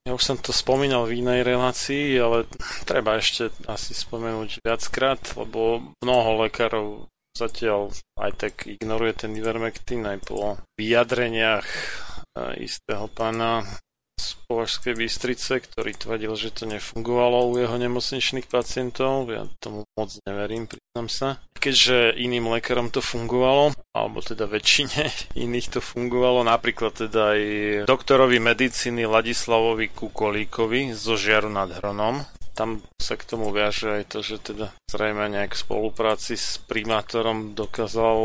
Ja 0.09 0.17
už 0.17 0.25
som 0.25 0.37
to 0.41 0.57
spomínal 0.57 1.05
v 1.05 1.21
inej 1.21 1.45
relácii, 1.45 2.17
ale 2.17 2.49
treba 2.89 3.21
ešte 3.21 3.53
asi 3.69 3.93
spomenúť 3.93 4.65
viackrát, 4.65 5.21
lebo 5.37 5.93
mnoho 6.01 6.49
lekárov 6.49 7.13
zatiaľ 7.37 7.93
aj 8.19 8.33
tak 8.35 8.55
ignoruje 8.67 9.15
ten 9.15 9.37
Ivermectin 9.37 10.03
aj 10.09 10.19
po 10.27 10.59
vyjadreniach 10.75 11.67
eh, 11.69 12.65
istého 12.65 13.07
pána 13.13 13.63
z 14.19 14.35
Považskej 14.51 14.99
Bystrice, 14.99 15.63
ktorý 15.63 15.95
tvrdil, 15.95 16.35
že 16.35 16.51
to 16.51 16.67
nefungovalo 16.67 17.49
u 17.49 17.63
jeho 17.63 17.79
nemocničných 17.79 18.51
pacientov. 18.51 19.31
Ja 19.31 19.47
tomu 19.63 19.87
moc 19.95 20.11
neverím, 20.27 20.67
priznám 20.67 21.09
sa. 21.09 21.29
Keďže 21.59 22.19
iným 22.19 22.51
lekárom 22.51 22.91
to 22.91 22.99
fungovalo, 22.99 23.73
alebo 23.95 24.19
teda 24.19 24.51
väčšine 24.51 25.09
iných 25.47 25.79
to 25.79 25.81
fungovalo, 25.81 26.43
napríklad 26.43 27.09
teda 27.09 27.39
aj 27.39 27.43
doktorovi 27.87 28.43
medicíny 28.43 29.07
Ladislavovi 29.07 29.95
Kukolíkovi 29.95 30.93
zo 30.93 31.15
Žiaru 31.15 31.49
nad 31.49 31.71
Hronom, 31.79 32.27
tam 32.59 32.83
sa 32.99 33.15
k 33.15 33.23
tomu 33.23 33.55
viaže 33.55 34.03
aj 34.03 34.05
to, 34.11 34.19
že 34.19 34.43
teda 34.43 34.75
zrejme 34.91 35.31
nejak 35.31 35.55
v 35.55 35.63
spolupráci 35.63 36.35
s 36.35 36.59
primátorom 36.67 37.55
dokázal, 37.55 38.19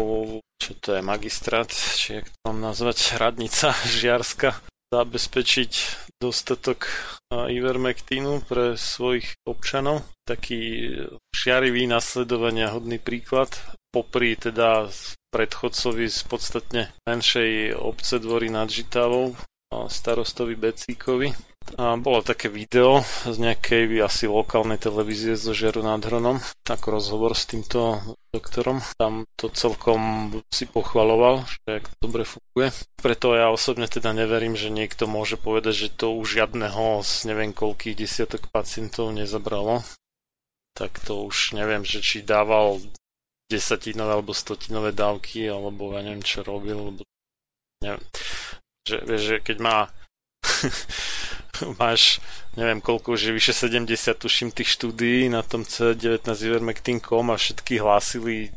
čo 0.57 0.71
to 0.81 0.97
je 0.97 1.05
magistrát, 1.05 1.69
či 1.69 2.17
jak 2.17 2.33
to 2.33 2.49
mám 2.49 2.73
nazvať, 2.73 2.97
radnica 3.21 3.77
Žiarska, 3.85 4.72
zabezpečiť 4.93 5.71
dostatok 6.21 6.85
ivermektínu 7.33 8.45
pre 8.45 8.77
svojich 8.77 9.41
občanov. 9.49 10.05
Taký 10.29 10.93
šiarivý 11.33 11.89
nasledovania 11.89 12.69
hodný 12.69 13.01
príklad. 13.01 13.49
Popri 13.89 14.37
teda 14.37 14.89
predchodcovi 15.33 16.05
z 16.05 16.19
podstatne 16.29 16.83
menšej 17.09 17.73
obce 17.73 18.21
dvory 18.21 18.53
nad 18.53 18.69
Žitavou, 18.69 19.33
starostovi 19.89 20.53
Becíkovi, 20.53 21.33
a 21.77 21.97
bolo 21.97 22.21
také 22.21 22.51
video 22.51 23.01
z 23.25 23.37
nejakej 23.39 24.05
asi 24.05 24.29
lokálnej 24.29 24.77
televízie 24.77 25.33
zo 25.33 25.55
Žeru 25.55 25.81
nad 25.81 26.03
Hronom, 26.03 26.37
ako 26.67 26.87
rozhovor 26.93 27.33
s 27.33 27.49
týmto 27.49 28.01
doktorom. 28.29 28.83
Tam 28.99 29.25
to 29.33 29.49
celkom 29.49 30.29
si 30.53 30.69
pochvaloval, 30.69 31.47
že 31.49 31.81
jak 31.81 31.85
to 31.89 31.95
dobre 32.05 32.23
funguje. 32.27 32.69
Preto 32.99 33.33
ja 33.33 33.49
osobne 33.49 33.89
teda 33.89 34.13
neverím, 34.13 34.53
že 34.53 34.69
niekto 34.69 35.09
môže 35.09 35.39
povedať, 35.39 35.87
že 35.87 35.89
to 35.93 36.13
už 36.13 36.41
žiadneho 36.41 37.01
z 37.01 37.13
neviem 37.31 37.51
koľkých 37.55 37.97
desiatok 37.97 38.51
pacientov 38.53 39.09
nezabralo. 39.09 39.81
Tak 40.73 41.01
to 41.01 41.25
už 41.29 41.57
neviem, 41.57 41.85
že 41.85 42.01
či 42.01 42.25
dával 42.25 42.81
desatinové 43.49 44.17
alebo 44.17 44.33
stotinové 44.33 44.91
dávky, 44.93 45.45
alebo 45.45 45.93
ja 45.93 46.01
neviem, 46.01 46.25
čo 46.25 46.41
robil, 46.41 46.77
lebo 46.91 47.01
neviem. 47.85 48.03
Že, 48.83 48.97
vieš, 49.05 49.23
že 49.23 49.35
keď 49.39 49.57
má 49.61 49.77
máš, 51.81 52.19
neviem 52.59 52.83
koľko, 52.83 53.15
že 53.15 53.35
vyše 53.35 53.53
70 53.55 53.89
tuším 54.17 54.49
tých 54.51 54.75
štúdií 54.75 55.31
na 55.31 55.41
tom 55.41 55.63
C19 55.63 56.27
Ivermectin.com 56.27 57.31
a 57.31 57.37
všetky 57.37 57.79
hlásili 57.79 58.51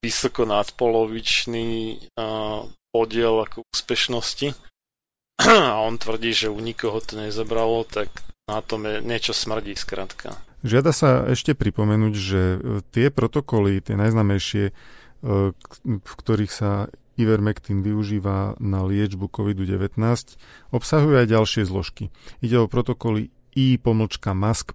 vysoko 0.00 0.48
nadpolovičný 0.48 1.68
uh, 2.16 2.64
podiel 2.90 3.44
ako 3.44 3.68
úspešnosti 3.68 4.56
a 5.72 5.76
on 5.80 6.00
tvrdí, 6.00 6.32
že 6.32 6.52
u 6.52 6.60
nikoho 6.60 7.00
to 7.04 7.20
nezabralo, 7.20 7.84
tak 7.84 8.08
na 8.48 8.60
tom 8.60 8.84
je 8.88 8.98
niečo 9.00 9.30
smrdí 9.36 9.78
skrátka. 9.78 10.36
Žiada 10.60 10.92
sa 10.92 11.24
ešte 11.24 11.56
pripomenúť, 11.56 12.14
že 12.14 12.42
tie 12.92 13.08
protokoly, 13.08 13.80
tie 13.80 13.96
najznamejšie, 13.96 14.64
e, 14.68 14.72
v 15.86 16.14
ktorých 16.20 16.52
sa 16.52 16.92
Ivermectin 17.20 17.84
využíva 17.84 18.56
na 18.56 18.80
liečbu 18.84 19.28
COVID-19, 19.28 20.00
obsahujú 20.72 21.14
aj 21.20 21.26
ďalšie 21.28 21.62
zložky. 21.68 22.08
Ide 22.40 22.64
o 22.64 22.70
protokoly 22.70 23.28
I-MASK+, 23.52 24.72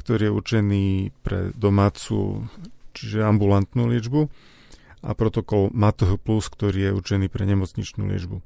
ktorý 0.00 0.22
je 0.28 0.32
určený 0.32 0.84
pre 1.24 1.52
domácu, 1.56 2.48
čiže 2.96 3.24
ambulantnú 3.24 3.88
liečbu, 3.88 4.28
a 5.04 5.10
protokol 5.12 5.68
MATH+, 5.76 6.16
ktorý 6.24 6.78
je 6.88 6.96
určený 6.96 7.26
pre 7.28 7.44
nemocničnú 7.44 8.08
liečbu. 8.08 8.36
E, 8.40 8.42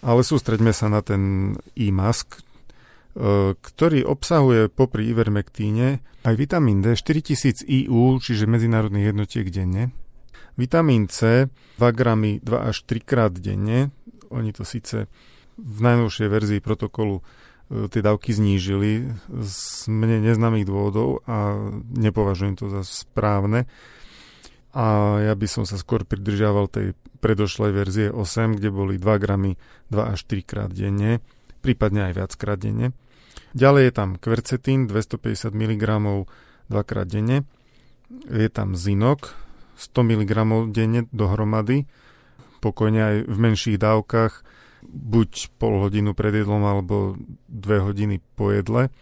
ale 0.00 0.20
sústreďme 0.24 0.72
sa 0.72 0.88
na 0.88 1.04
ten 1.04 1.54
e-mask, 1.76 2.40
e, 2.40 2.40
ktorý 3.52 4.08
obsahuje 4.08 4.72
popri 4.72 5.12
ivermektíne 5.12 6.00
aj 6.24 6.34
vitamín 6.40 6.80
D 6.80 6.96
4000 6.96 7.68
IU, 7.68 8.16
čiže 8.16 8.48
medzinárodných 8.48 9.12
jednotiek 9.12 9.44
denne, 9.52 9.92
Vitamín 10.54 11.10
C 11.10 11.50
2 11.78 11.90
gramy 11.90 12.38
2 12.42 12.70
až 12.70 12.86
3 12.86 13.02
krát 13.02 13.34
denne. 13.34 13.90
Oni 14.30 14.54
to 14.54 14.62
síce 14.62 15.10
v 15.58 15.78
najnovšej 15.82 16.28
verzii 16.30 16.60
protokolu 16.62 17.22
e, 17.22 17.90
tie 17.90 18.02
dávky 18.02 18.30
znížili 18.30 19.18
z 19.42 19.58
mne 19.90 20.22
neznámych 20.22 20.66
dôvodov 20.66 21.26
a 21.26 21.58
nepovažujem 21.94 22.54
to 22.54 22.70
za 22.70 22.86
správne. 22.86 23.66
A 24.74 25.18
ja 25.22 25.34
by 25.38 25.46
som 25.46 25.62
sa 25.66 25.78
skôr 25.78 26.02
pridržiaval 26.02 26.66
tej 26.66 26.98
predošlej 27.22 27.70
verzie 27.74 28.06
8, 28.10 28.58
kde 28.58 28.74
boli 28.74 28.98
2 28.98 29.22
gramy 29.22 29.58
2 29.90 30.12
až 30.14 30.26
3 30.26 30.42
krát 30.42 30.70
denne, 30.70 31.22
prípadne 31.62 32.10
aj 32.10 32.12
viac 32.14 32.32
krát 32.34 32.58
denne. 32.58 32.94
Ďalej 33.54 33.90
je 33.90 33.92
tam 33.94 34.10
kvercetín 34.18 34.90
250 34.90 35.54
mg 35.54 35.84
2 36.70 36.90
krát 36.90 37.06
denne. 37.06 37.46
Je 38.30 38.50
tam 38.50 38.78
zinok 38.78 39.43
100 39.92 40.00
mg 40.00 40.32
denne 40.72 41.04
dohromady, 41.12 41.84
pokojne 42.64 43.00
aj 43.00 43.16
v 43.28 43.36
menších 43.36 43.76
dávkach, 43.76 44.40
buď 44.84 45.52
pol 45.60 45.84
hodinu 45.84 46.12
pred 46.12 46.32
jedlom 46.32 46.64
alebo 46.64 47.16
dve 47.48 47.80
hodiny 47.84 48.20
po 48.36 48.52
jedle. 48.52 48.92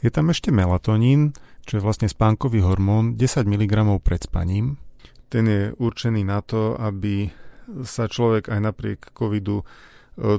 Je 0.00 0.08
tam 0.08 0.32
ešte 0.32 0.48
melatonín, 0.48 1.36
čo 1.68 1.76
je 1.78 1.84
vlastne 1.84 2.08
spánkový 2.08 2.64
hormón, 2.64 3.20
10 3.20 3.44
mg 3.44 3.74
pred 4.00 4.20
spaním. 4.24 4.80
Ten 5.28 5.44
je 5.46 5.62
určený 5.76 6.24
na 6.24 6.40
to, 6.40 6.74
aby 6.80 7.28
sa 7.84 8.10
človek 8.10 8.50
aj 8.50 8.60
napriek 8.60 9.00
covidu 9.14 9.62
e, 9.62 9.64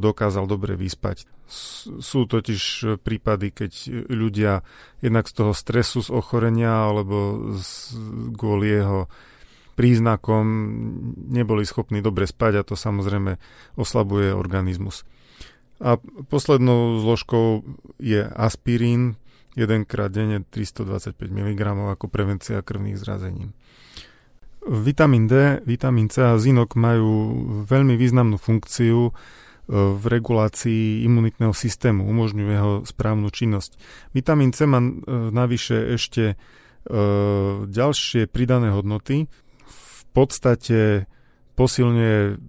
dokázal 0.02 0.50
dobre 0.50 0.76
vyspať. 0.76 1.30
Sú 2.00 2.28
totiž 2.32 2.95
prípady, 3.03 3.52
keď 3.52 3.72
ľudia 4.08 4.64
jednak 5.03 5.28
z 5.28 5.34
toho 5.36 5.52
stresu 5.52 6.00
z 6.00 6.10
ochorenia 6.11 6.88
alebo 6.88 7.52
z, 7.60 7.95
kvôli 8.36 8.72
jeho 8.72 9.11
príznakom 9.82 10.45
neboli 11.34 11.66
schopní 11.66 12.06
dobre 12.06 12.30
spať 12.30 12.61
a 12.61 12.68
to 12.68 12.77
samozrejme 12.77 13.42
oslabuje 13.74 14.30
organizmus. 14.30 15.01
A 15.82 15.98
poslednou 16.30 17.01
zložkou 17.01 17.66
je 17.98 18.22
aspirín, 18.22 19.18
jedenkrát 19.58 20.14
denne 20.14 20.45
325 20.45 21.18
mg 21.18 21.61
ako 21.98 22.06
prevencia 22.06 22.61
krvných 22.61 23.01
zrazenín. 23.01 23.58
Vitamín 24.61 25.26
D, 25.26 25.58
vitamín 25.66 26.14
C 26.14 26.22
a 26.22 26.38
zinok 26.38 26.77
majú 26.77 27.10
veľmi 27.66 27.98
významnú 27.98 28.38
funkciu 28.38 29.10
v 29.72 30.03
regulácii 30.03 31.08
imunitného 31.08 31.56
systému, 31.56 32.03
umožňujú 32.03 32.50
jeho 32.51 32.74
správnu 32.84 33.32
činnosť. 33.32 33.80
Vitamín 34.11 34.51
C 34.51 34.68
má 34.68 34.84
e, 34.84 34.92
navyše 35.32 35.95
ešte 35.95 36.24
e, 36.34 36.35
ďalšie 37.66 38.27
pridané 38.27 38.76
hodnoty. 38.76 39.32
Podstate 40.11 41.07
posilňuje 41.56 42.40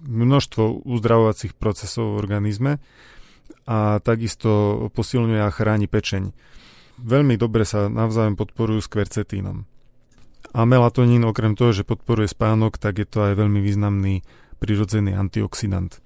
množstvo 0.00 0.84
uzdravovacích 0.84 1.52
procesov 1.56 2.16
v 2.16 2.20
organizme 2.20 2.72
a 3.68 4.00
takisto 4.00 4.88
posilňuje 4.92 5.40
a 5.44 5.52
chráni 5.52 5.88
pečeň. 5.88 6.32
Veľmi 7.00 7.36
dobre 7.40 7.64
sa 7.64 7.88
navzájom 7.88 8.36
podporujú 8.36 8.80
s 8.84 8.92
kvercetínom. 8.92 9.64
A 10.50 10.60
melatonín 10.66 11.22
okrem 11.24 11.54
toho, 11.54 11.70
že 11.70 11.86
podporuje 11.86 12.28
spánok, 12.28 12.76
tak 12.76 13.00
je 13.00 13.06
to 13.08 13.24
aj 13.30 13.38
veľmi 13.38 13.60
významný 13.62 14.24
prirodzený 14.58 15.14
antioxidant. 15.16 16.02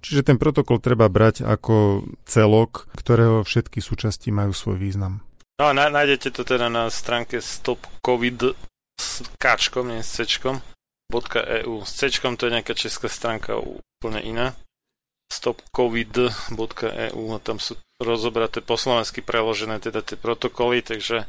Čiže 0.00 0.32
ten 0.32 0.36
protokol 0.36 0.80
treba 0.80 1.08
brať 1.08 1.44
ako 1.44 2.06
celok, 2.24 2.88
ktorého 2.96 3.44
všetky 3.44 3.80
súčasti 3.80 4.32
majú 4.32 4.52
svoj 4.52 4.76
význam. 4.80 5.24
No 5.60 5.68
a 5.68 5.76
nájdete 5.76 6.32
to 6.32 6.40
teda 6.44 6.72
na 6.72 6.88
stránke 6.88 7.40
stopcovid 7.44 8.56
s 9.00 9.24
káčkom, 9.40 9.88
nie 9.88 10.04
s 10.04 10.20
cečkom, 10.20 10.60
.eu. 11.08 11.74
S 11.82 11.92
cečkom 11.96 12.36
to 12.36 12.46
je 12.46 12.54
nejaká 12.60 12.76
česká 12.76 13.08
stránka 13.08 13.56
úplne 13.56 14.20
iná. 14.20 14.52
stopcovid.eu 15.32 17.24
a 17.32 17.38
tam 17.40 17.56
sú 17.56 17.80
rozobraté 18.02 18.60
po 18.60 18.76
slovensky 18.76 19.24
preložené 19.24 19.80
teda 19.80 20.04
tie 20.04 20.20
protokoly, 20.20 20.84
takže 20.84 21.24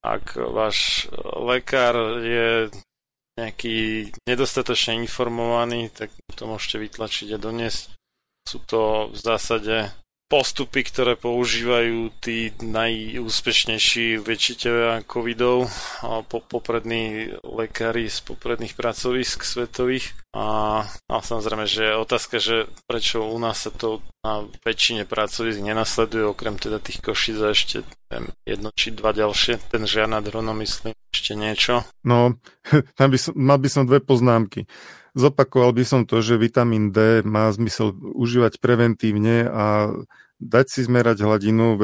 ak 0.00 0.36
váš 0.36 1.08
lekár 1.40 2.20
je 2.24 2.72
nejaký 3.36 4.10
nedostatočne 4.28 5.00
informovaný, 5.00 5.88
tak 5.92 6.12
to 6.36 6.44
môžete 6.44 6.76
vytlačiť 6.88 7.28
a 7.36 7.38
doniesť. 7.40 7.96
Sú 8.44 8.60
to 8.64 9.08
v 9.12 9.16
zásade 9.16 9.92
postupy, 10.30 10.86
ktoré 10.86 11.18
používajú 11.18 12.14
tí 12.22 12.54
najúspešnejší 12.62 14.22
liečiteľia 14.22 15.02
covidov 15.02 15.66
poprední 16.30 17.34
lekári 17.42 18.06
z 18.06 18.22
popredných 18.22 18.78
pracovisk 18.78 19.42
svetových. 19.42 20.14
A, 20.30 20.86
a 20.86 21.14
samozrejme, 21.18 21.66
že 21.66 21.90
je 21.90 21.98
otázka, 21.98 22.38
že 22.38 22.70
prečo 22.86 23.26
u 23.26 23.34
nás 23.42 23.66
sa 23.66 23.74
to 23.74 23.98
na 24.22 24.46
väčšine 24.62 25.02
pracovisk 25.02 25.58
nenasleduje, 25.58 26.22
okrem 26.22 26.54
teda 26.54 26.78
tých 26.78 27.02
košic 27.02 27.36
a 27.42 27.50
ešte 27.50 27.82
jedno 28.46 28.70
či 28.70 28.94
dva 28.94 29.10
ďalšie, 29.10 29.58
ten 29.74 29.82
žiadna 29.82 30.22
drono 30.22 30.54
myslím, 30.62 30.94
ešte 31.30 31.38
niečo. 31.38 31.74
No, 32.02 32.34
tam 32.98 33.14
by 33.14 33.18
som, 33.22 33.32
mal 33.38 33.62
by 33.62 33.70
som 33.70 33.86
dve 33.86 34.02
poznámky. 34.02 34.66
Zopakoval 35.14 35.70
by 35.70 35.84
som 35.86 36.02
to, 36.02 36.18
že 36.18 36.34
vitamín 36.34 36.90
D 36.90 37.22
má 37.22 37.46
zmysel 37.54 37.94
užívať 37.94 38.58
preventívne 38.58 39.46
a 39.46 39.94
dať 40.42 40.66
si 40.66 40.80
zmerať 40.82 41.22
hladinu, 41.22 41.78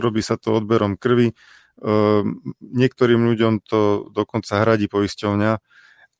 robí 0.00 0.24
sa 0.24 0.40
to 0.40 0.56
odberom 0.56 0.96
krvi. 0.96 1.36
Ehm, 1.78 2.40
niektorým 2.64 3.28
ľuďom 3.28 3.60
to 3.60 4.08
dokonca 4.08 4.64
hradí 4.64 4.88
poisťovňa 4.88 5.52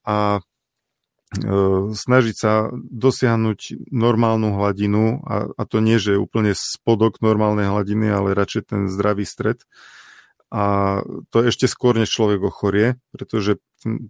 a 0.09 0.17
e, 0.37 0.41
snažiť 1.93 2.37
sa 2.37 2.73
dosiahnuť 2.77 3.91
normálnu 3.93 4.57
hladinu 4.57 5.25
a, 5.25 5.53
a 5.53 5.63
to 5.69 5.81
nie, 5.85 6.01
že 6.01 6.21
úplne 6.21 6.53
spodok 6.57 7.21
normálnej 7.21 7.69
hladiny, 7.69 8.09
ale 8.09 8.37
radšej 8.37 8.63
ten 8.73 8.81
zdravý 8.89 9.25
stred 9.29 9.65
a 10.49 11.05
to 11.29 11.45
ešte 11.45 11.69
skôr, 11.69 11.93
než 11.93 12.09
človek 12.09 12.41
ochorie, 12.41 12.97
pretože 13.13 13.61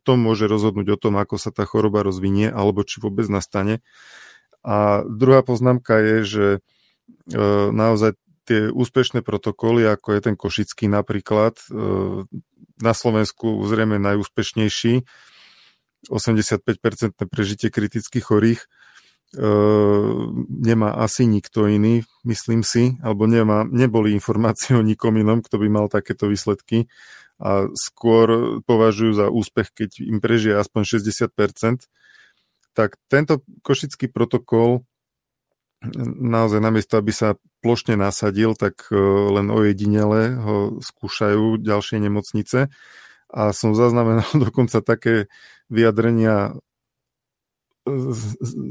to 0.07 0.13
môže 0.15 0.47
rozhodnúť 0.47 0.89
o 0.95 1.01
tom, 1.01 1.19
ako 1.19 1.35
sa 1.35 1.51
tá 1.51 1.67
choroba 1.67 2.07
rozvinie, 2.07 2.47
alebo 2.47 2.87
či 2.87 3.03
vôbec 3.03 3.27
nastane. 3.27 3.83
A 4.63 5.03
druhá 5.03 5.43
poznámka 5.43 5.99
je, 5.99 6.17
že 6.23 6.47
e, 6.55 6.59
naozaj 7.75 8.15
tie 8.47 8.71
úspešné 8.71 9.27
protokoly, 9.27 9.85
ako 9.85 10.15
je 10.15 10.21
ten 10.25 10.35
Košický 10.39 10.87
napríklad, 10.87 11.59
e, 11.59 11.67
na 12.79 12.93
Slovensku 12.95 13.67
zrejme 13.67 13.99
najúspešnejší, 13.99 15.03
85% 16.07 17.19
prežitie 17.27 17.75
kriticky 17.75 18.23
chorých, 18.23 18.71
nemá 20.49 20.97
asi 20.97 21.29
nikto 21.29 21.69
iný, 21.69 22.01
myslím 22.25 22.65
si, 22.65 22.97
alebo 23.05 23.29
nemá, 23.29 23.69
neboli 23.69 24.17
informácie 24.17 24.73
o 24.73 24.81
nikom 24.81 25.21
inom, 25.21 25.45
kto 25.45 25.61
by 25.61 25.69
mal 25.69 25.87
takéto 25.93 26.33
výsledky. 26.33 26.89
A 27.39 27.71
skôr 27.77 28.59
považujú 28.67 29.13
za 29.15 29.27
úspech, 29.31 29.71
keď 29.71 29.91
im 30.03 30.19
prežije 30.19 30.59
aspoň 30.59 30.83
60%, 30.99 31.87
tak 32.75 32.99
tento 33.07 33.45
košický 33.63 34.11
protokol 34.11 34.83
naozaj 36.19 36.59
namiesto, 36.59 36.99
aby 36.99 37.15
sa 37.15 37.39
plošne 37.63 37.95
nasadil, 37.95 38.59
tak 38.59 38.91
len 39.31 39.47
ojedinele 39.51 40.35
ho 40.39 40.57
skúšajú 40.83 41.63
ďalšie 41.63 42.03
nemocnice. 42.03 42.71
A 43.29 43.43
som 43.53 43.77
zaznamenal 43.77 44.27
dokonca 44.47 44.83
také 44.83 45.31
vyjadrenia 45.69 46.59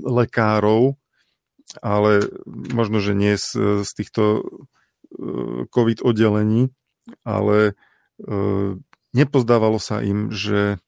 lekárov, 0.05 0.95
ale 1.83 2.11
možno, 2.47 3.03
že 3.03 3.13
nie 3.17 3.35
z, 3.35 3.83
z 3.83 3.91
týchto 3.97 4.23
e, 4.23 4.41
COVID 5.67 6.03
oddelení, 6.03 6.71
ale 7.27 7.73
e, 8.21 8.33
nepozdávalo 9.11 9.79
sa 9.81 9.99
im, 10.03 10.31
že 10.31 10.79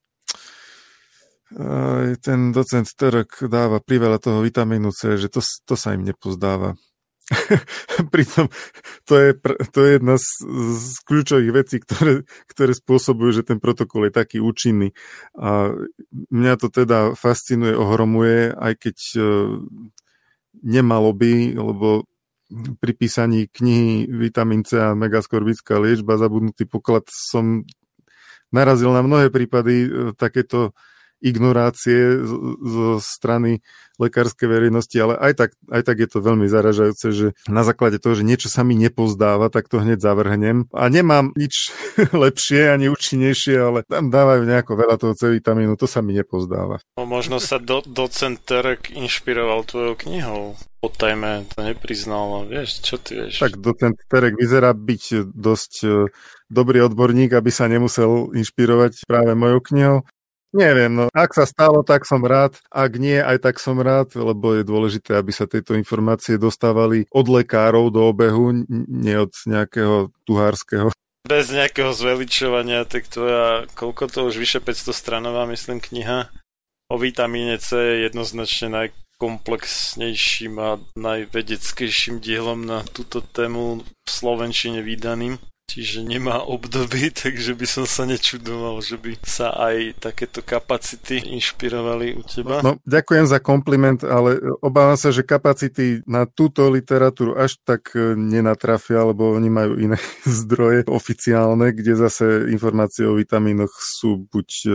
ten 2.22 2.54
docent 2.54 2.86
Terek 2.94 3.50
dáva 3.50 3.82
priveľa 3.82 4.22
toho 4.22 4.40
vitamínu 4.46 4.94
C, 4.94 5.18
že 5.18 5.34
to, 5.34 5.42
to 5.42 5.74
sa 5.74 5.98
im 5.98 6.06
nepozdáva. 6.06 6.78
Pritom 8.14 8.50
to 9.06 9.14
je, 9.18 9.30
to 9.70 9.80
je 9.86 9.90
jedna 10.02 10.16
z, 10.18 10.30
z 10.76 10.96
kľúčových 11.06 11.52
vecí, 11.54 11.78
ktoré, 11.82 12.26
ktoré 12.50 12.72
spôsobujú, 12.74 13.42
že 13.42 13.44
ten 13.46 13.62
protokol 13.62 14.10
je 14.10 14.14
taký 14.18 14.38
účinný. 14.42 14.98
A 15.38 15.74
mňa 16.12 16.54
to 16.58 16.68
teda 16.74 17.14
fascinuje, 17.14 17.78
ohromuje, 17.78 18.54
aj 18.54 18.74
keď 18.82 18.98
uh, 19.18 19.24
nemalo 20.66 21.14
by, 21.14 21.58
lebo 21.58 22.10
pri 22.82 22.94
písaní 22.98 23.46
knihy 23.46 24.10
Vitamin 24.10 24.66
C 24.66 24.82
a 24.82 24.98
megaskorbická 24.98 25.78
liečba 25.78 26.18
zabudnutý 26.18 26.66
poklad 26.66 27.06
som 27.14 27.62
narazil 28.50 28.90
na 28.90 29.06
mnohé 29.06 29.30
prípady 29.30 29.86
uh, 29.86 29.90
takéto 30.18 30.74
ignorácie 31.20 32.20
zo 32.64 32.98
strany 33.00 33.60
lekárskej 34.00 34.48
verejnosti, 34.48 34.96
ale 34.96 35.20
aj 35.20 35.34
tak, 35.36 35.50
aj 35.68 35.82
tak 35.84 35.98
je 36.00 36.08
to 36.08 36.20
veľmi 36.24 36.48
zaražajúce, 36.48 37.08
že 37.12 37.28
na 37.52 37.68
základe 37.68 38.00
toho, 38.00 38.16
že 38.16 38.24
niečo 38.24 38.48
sa 38.48 38.64
mi 38.64 38.80
nepozdáva, 38.80 39.52
tak 39.52 39.68
to 39.68 39.84
hneď 39.84 40.00
zavrhnem. 40.00 40.72
A 40.72 40.88
nemám 40.88 41.36
nič 41.36 41.76
lepšie 42.16 42.72
ani 42.72 42.88
účinnejšie, 42.88 43.60
ale 43.60 43.80
tam 43.84 44.08
dávajú 44.08 44.48
nejako 44.48 44.74
veľa 44.80 44.96
toho 44.96 45.14
C 45.20 45.36
vitamínu, 45.36 45.76
to 45.76 45.86
sa 45.86 46.00
mi 46.00 46.16
nepozdáva. 46.16 46.80
No, 46.96 47.04
možno 47.04 47.44
sa 47.44 47.60
do, 47.60 47.84
docent 47.84 48.40
Terek 48.48 48.96
inšpiroval 48.96 49.68
tvojou 49.68 50.00
knihou. 50.00 50.44
Potajme 50.80 51.44
to 51.52 51.60
nepriznal, 51.60 52.24
no 52.32 52.40
vieš, 52.48 52.80
čo 52.80 52.96
ty 52.96 53.20
vieš? 53.20 53.44
Tak 53.44 53.60
docent 53.60 54.00
Terek 54.08 54.40
vyzerá 54.40 54.72
byť 54.72 55.28
dosť 55.28 55.74
e, 55.84 56.08
dobrý 56.48 56.88
odborník, 56.88 57.36
aby 57.36 57.52
sa 57.52 57.68
nemusel 57.68 58.32
inšpirovať 58.32 59.04
práve 59.04 59.36
mojou 59.36 59.60
knihou. 59.60 59.98
Neviem, 60.50 60.90
no 60.90 61.06
ak 61.14 61.38
sa 61.38 61.46
stalo, 61.46 61.86
tak 61.86 62.10
som 62.10 62.26
rád. 62.26 62.58
Ak 62.74 62.98
nie, 62.98 63.22
aj 63.22 63.38
tak 63.46 63.62
som 63.62 63.78
rád, 63.78 64.18
lebo 64.18 64.58
je 64.58 64.66
dôležité, 64.66 65.14
aby 65.14 65.30
sa 65.30 65.46
tieto 65.46 65.78
informácie 65.78 66.42
dostávali 66.42 67.06
od 67.14 67.30
lekárov 67.30 67.94
do 67.94 68.10
obehu, 68.10 68.66
nie 68.90 69.14
od 69.14 69.30
nejakého 69.46 70.10
tuhárskeho. 70.26 70.90
Bez 71.30 71.54
nejakého 71.54 71.94
zveličovania, 71.94 72.82
tak 72.90 73.06
tvoja, 73.06 73.70
koľko 73.78 74.10
to 74.10 74.20
už 74.26 74.42
vyše 74.42 74.60
500 74.64 74.90
stranová, 74.90 75.46
myslím, 75.46 75.78
kniha 75.78 76.34
o 76.90 76.98
vitamíne 76.98 77.62
C 77.62 77.78
je 77.78 77.96
jednoznačne 78.10 78.74
najkomplexnejším 78.74 80.54
a 80.58 80.82
najvedeckejším 80.98 82.18
dielom 82.18 82.66
na 82.66 82.82
túto 82.82 83.22
tému 83.22 83.86
v 83.86 84.10
Slovenčine 84.10 84.82
vydaným. 84.82 85.38
Čiže 85.70 86.02
nemá 86.02 86.42
období, 86.42 87.14
takže 87.22 87.54
by 87.54 87.68
som 87.70 87.86
sa 87.86 88.10
nečudoval, 88.10 88.82
že 88.82 88.98
by 88.98 89.22
sa 89.22 89.54
aj 89.54 90.02
takéto 90.02 90.42
kapacity 90.42 91.22
inšpirovali 91.38 92.18
u 92.18 92.26
teba. 92.26 92.66
No, 92.66 92.82
ďakujem 92.90 93.30
za 93.30 93.38
kompliment, 93.38 94.02
ale 94.02 94.42
obávam 94.66 94.98
sa, 94.98 95.14
že 95.14 95.22
kapacity 95.22 96.02
na 96.10 96.26
túto 96.26 96.66
literatúru 96.74 97.38
až 97.38 97.62
tak 97.62 97.94
e, 97.94 98.18
nenatrafia, 98.18 99.06
lebo 99.06 99.38
oni 99.38 99.50
majú 99.54 99.78
iné 99.78 100.02
zdroje 100.26 100.90
oficiálne, 100.90 101.70
kde 101.70 101.94
zase 101.94 102.50
informácie 102.50 103.06
o 103.06 103.14
vitamínoch 103.14 103.78
sú 103.78 104.26
buď 104.26 104.50
e, 104.66 104.70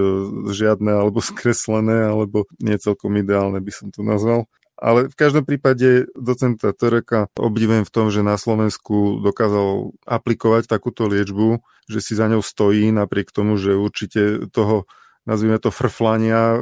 žiadne, 0.54 0.94
alebo 0.94 1.18
skreslené, 1.34 2.06
alebo 2.06 2.46
nie 2.62 2.78
celkom 2.78 3.18
ideálne 3.18 3.58
by 3.58 3.72
som 3.74 3.90
to 3.90 4.06
nazval. 4.06 4.46
Ale 4.84 5.08
v 5.08 5.16
každom 5.16 5.48
prípade 5.48 6.12
docenta 6.12 6.76
Tereka 6.76 7.32
obdivujem 7.40 7.88
v 7.88 7.94
tom, 7.94 8.12
že 8.12 8.20
na 8.20 8.36
Slovensku 8.36 9.24
dokázal 9.24 9.96
aplikovať 10.04 10.68
takúto 10.68 11.08
liečbu, 11.08 11.64
že 11.88 12.04
si 12.04 12.12
za 12.12 12.28
ňou 12.28 12.44
stojí, 12.44 12.92
napriek 12.92 13.32
tomu, 13.32 13.56
že 13.56 13.72
určite 13.72 14.44
toho 14.52 14.84
nazvime 15.24 15.56
to 15.56 15.72
frflania 15.72 16.60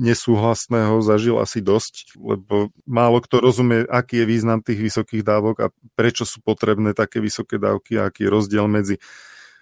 nesúhlasného 0.00 1.04
zažil 1.04 1.36
asi 1.36 1.60
dosť, 1.60 2.16
lebo 2.16 2.72
málo 2.88 3.20
kto 3.20 3.44
rozumie, 3.44 3.84
aký 3.84 4.24
je 4.24 4.26
význam 4.32 4.64
tých 4.64 4.80
vysokých 4.80 5.20
dávok 5.20 5.56
a 5.60 5.66
prečo 5.92 6.24
sú 6.24 6.40
potrebné 6.40 6.96
také 6.96 7.20
vysoké 7.20 7.60
dávky 7.60 8.00
a 8.00 8.08
aký 8.08 8.24
je 8.24 8.32
rozdiel 8.32 8.64
medzi 8.64 8.96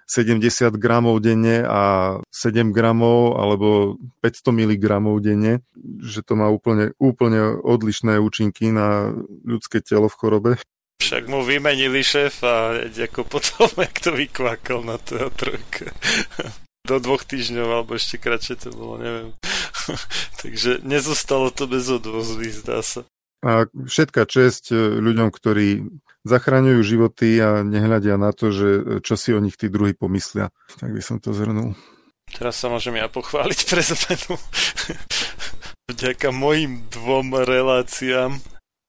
70 0.07 0.77
gramov 0.77 1.21
denne 1.25 1.65
a 1.65 1.83
7 2.29 2.71
gramov 2.71 3.41
alebo 3.41 3.97
500 4.21 4.53
mg 4.53 4.85
denne, 5.25 5.65
že 6.01 6.21
to 6.21 6.37
má 6.37 6.49
úplne, 6.53 6.93
úplne 7.01 7.57
odlišné 7.61 8.21
účinky 8.21 8.71
na 8.71 9.13
ľudské 9.45 9.81
telo 9.81 10.13
v 10.13 10.19
chorobe. 10.19 10.53
Však 11.03 11.29
mu 11.29 11.45
vymenili 11.45 12.01
šéf 12.01 12.41
a 12.47 12.87
ako 12.89 13.29
potom, 13.29 13.69
jak 13.85 13.97
to 14.01 14.11
vykvákal 14.17 14.81
na 14.85 14.97
toho 15.01 15.29
trojka. 15.33 15.93
Do 16.89 17.01
dvoch 17.01 17.25
týždňov, 17.25 17.69
alebo 17.81 17.97
ešte 17.97 18.21
kratšie 18.21 18.61
to 18.61 18.69
bolo, 18.69 19.01
neviem. 19.01 19.33
Takže 20.45 20.85
nezostalo 20.85 21.49
to 21.49 21.65
bez 21.65 21.89
odvozvy, 21.89 22.53
zdá 22.53 22.85
sa. 22.85 23.09
A 23.45 23.69
všetká 23.69 24.25
česť 24.25 24.73
e, 24.73 24.77
ľuďom, 25.01 25.29
ktorí 25.29 25.85
zachraňujú 26.25 26.81
životy 26.83 27.39
a 27.39 27.61
nehľadia 27.61 28.17
na 28.17 28.33
to, 28.33 28.51
že 28.51 28.69
e, 28.69 28.81
čo 29.05 29.15
si 29.15 29.37
o 29.37 29.41
nich 29.41 29.61
tí 29.61 29.69
druhí 29.69 29.93
pomyslia. 29.93 30.49
Tak 30.81 30.91
by 30.91 31.01
som 31.05 31.21
to 31.21 31.37
zhrnul. 31.37 31.77
Teraz 32.33 32.59
sa 32.59 32.73
môžem 32.73 32.97
ja 32.97 33.07
pochváliť 33.07 33.61
pre 33.71 33.83
zmenu. 33.85 34.35
Vďaka 35.85 36.33
mojim 36.33 36.89
dvom 36.89 37.45
reláciám 37.45 38.41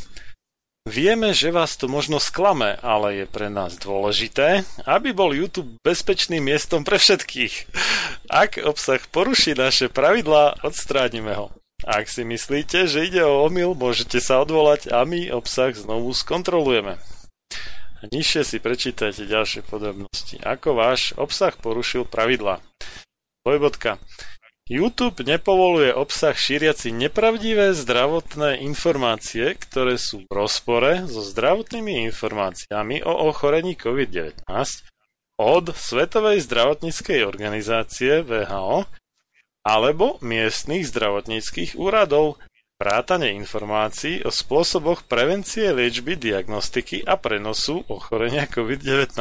Vieme, 0.88 1.36
že 1.36 1.52
vás 1.52 1.76
to 1.76 1.92
možno 1.92 2.24
sklame, 2.24 2.80
ale 2.80 3.20
je 3.20 3.28
pre 3.28 3.52
nás 3.52 3.76
dôležité, 3.76 4.64
aby 4.88 5.12
bol 5.12 5.36
YouTube 5.36 5.76
bezpečným 5.84 6.48
miestom 6.48 6.88
pre 6.88 6.96
všetkých. 6.96 7.68
Ak 8.32 8.64
obsah 8.64 9.04
poruší 9.12 9.60
naše 9.60 9.92
pravidlá, 9.92 10.64
odstránime 10.64 11.36
ho. 11.36 11.52
Ak 11.84 12.08
si 12.08 12.24
myslíte, 12.24 12.88
že 12.88 13.12
ide 13.12 13.28
o 13.28 13.44
omyl, 13.44 13.76
môžete 13.76 14.24
sa 14.24 14.40
odvolať 14.40 14.88
a 14.88 15.04
my 15.04 15.36
obsah 15.36 15.76
znovu 15.76 16.16
skontrolujeme. 16.16 16.96
A 18.00 18.08
nižšie 18.08 18.48
si 18.48 18.58
prečítajte 18.64 19.28
ďalšie 19.28 19.68
podrobnosti. 19.68 20.40
Ako 20.40 20.72
váš 20.72 21.12
obsah 21.20 21.52
porušil 21.52 22.08
pravidla. 22.08 22.64
Dvojbodka. 23.44 24.00
YouTube 24.72 25.26
nepovoluje 25.28 25.92
obsah 25.92 26.32
šíriaci 26.32 26.96
nepravdivé 26.96 27.76
zdravotné 27.76 28.64
informácie, 28.64 29.58
ktoré 29.58 30.00
sú 30.00 30.24
v 30.24 30.32
rozpore 30.32 31.10
so 31.12 31.20
zdravotnými 31.26 32.08
informáciami 32.08 33.04
o 33.04 33.34
ochorení 33.34 33.76
COVID-19 33.76 34.48
od 35.42 35.66
Svetovej 35.76 36.40
zdravotníckej 36.46 37.28
organizácie 37.28 38.24
VHO 38.24 38.88
alebo 39.68 40.24
miestnych 40.24 40.88
zdravotníckých 40.88 41.76
úradov 41.76 42.40
vrátane 42.80 43.36
informácií 43.36 44.24
o 44.24 44.32
spôsoboch 44.32 45.04
prevencie 45.04 45.76
liečby, 45.76 46.16
diagnostiky 46.16 47.04
a 47.04 47.20
prenosu 47.20 47.84
ochorenia 47.92 48.48
COVID-19. 48.48 49.20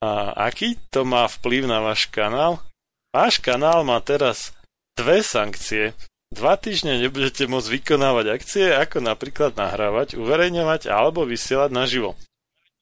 A 0.00 0.32
aký 0.48 0.80
to 0.88 1.04
má 1.04 1.28
vplyv 1.28 1.68
na 1.68 1.84
váš 1.84 2.08
kanál? 2.08 2.64
Váš 3.12 3.44
kanál 3.44 3.84
má 3.84 4.00
teraz 4.00 4.56
dve 4.96 5.20
sankcie. 5.20 5.92
Dva 6.32 6.56
týždne 6.56 6.96
nebudete 6.96 7.44
môcť 7.44 7.68
vykonávať 7.78 8.26
akcie, 8.32 8.72
ako 8.72 9.04
napríklad 9.04 9.52
nahrávať, 9.54 10.16
uverejňovať 10.16 10.88
alebo 10.88 11.28
vysielať 11.28 11.70
naživo. 11.76 12.16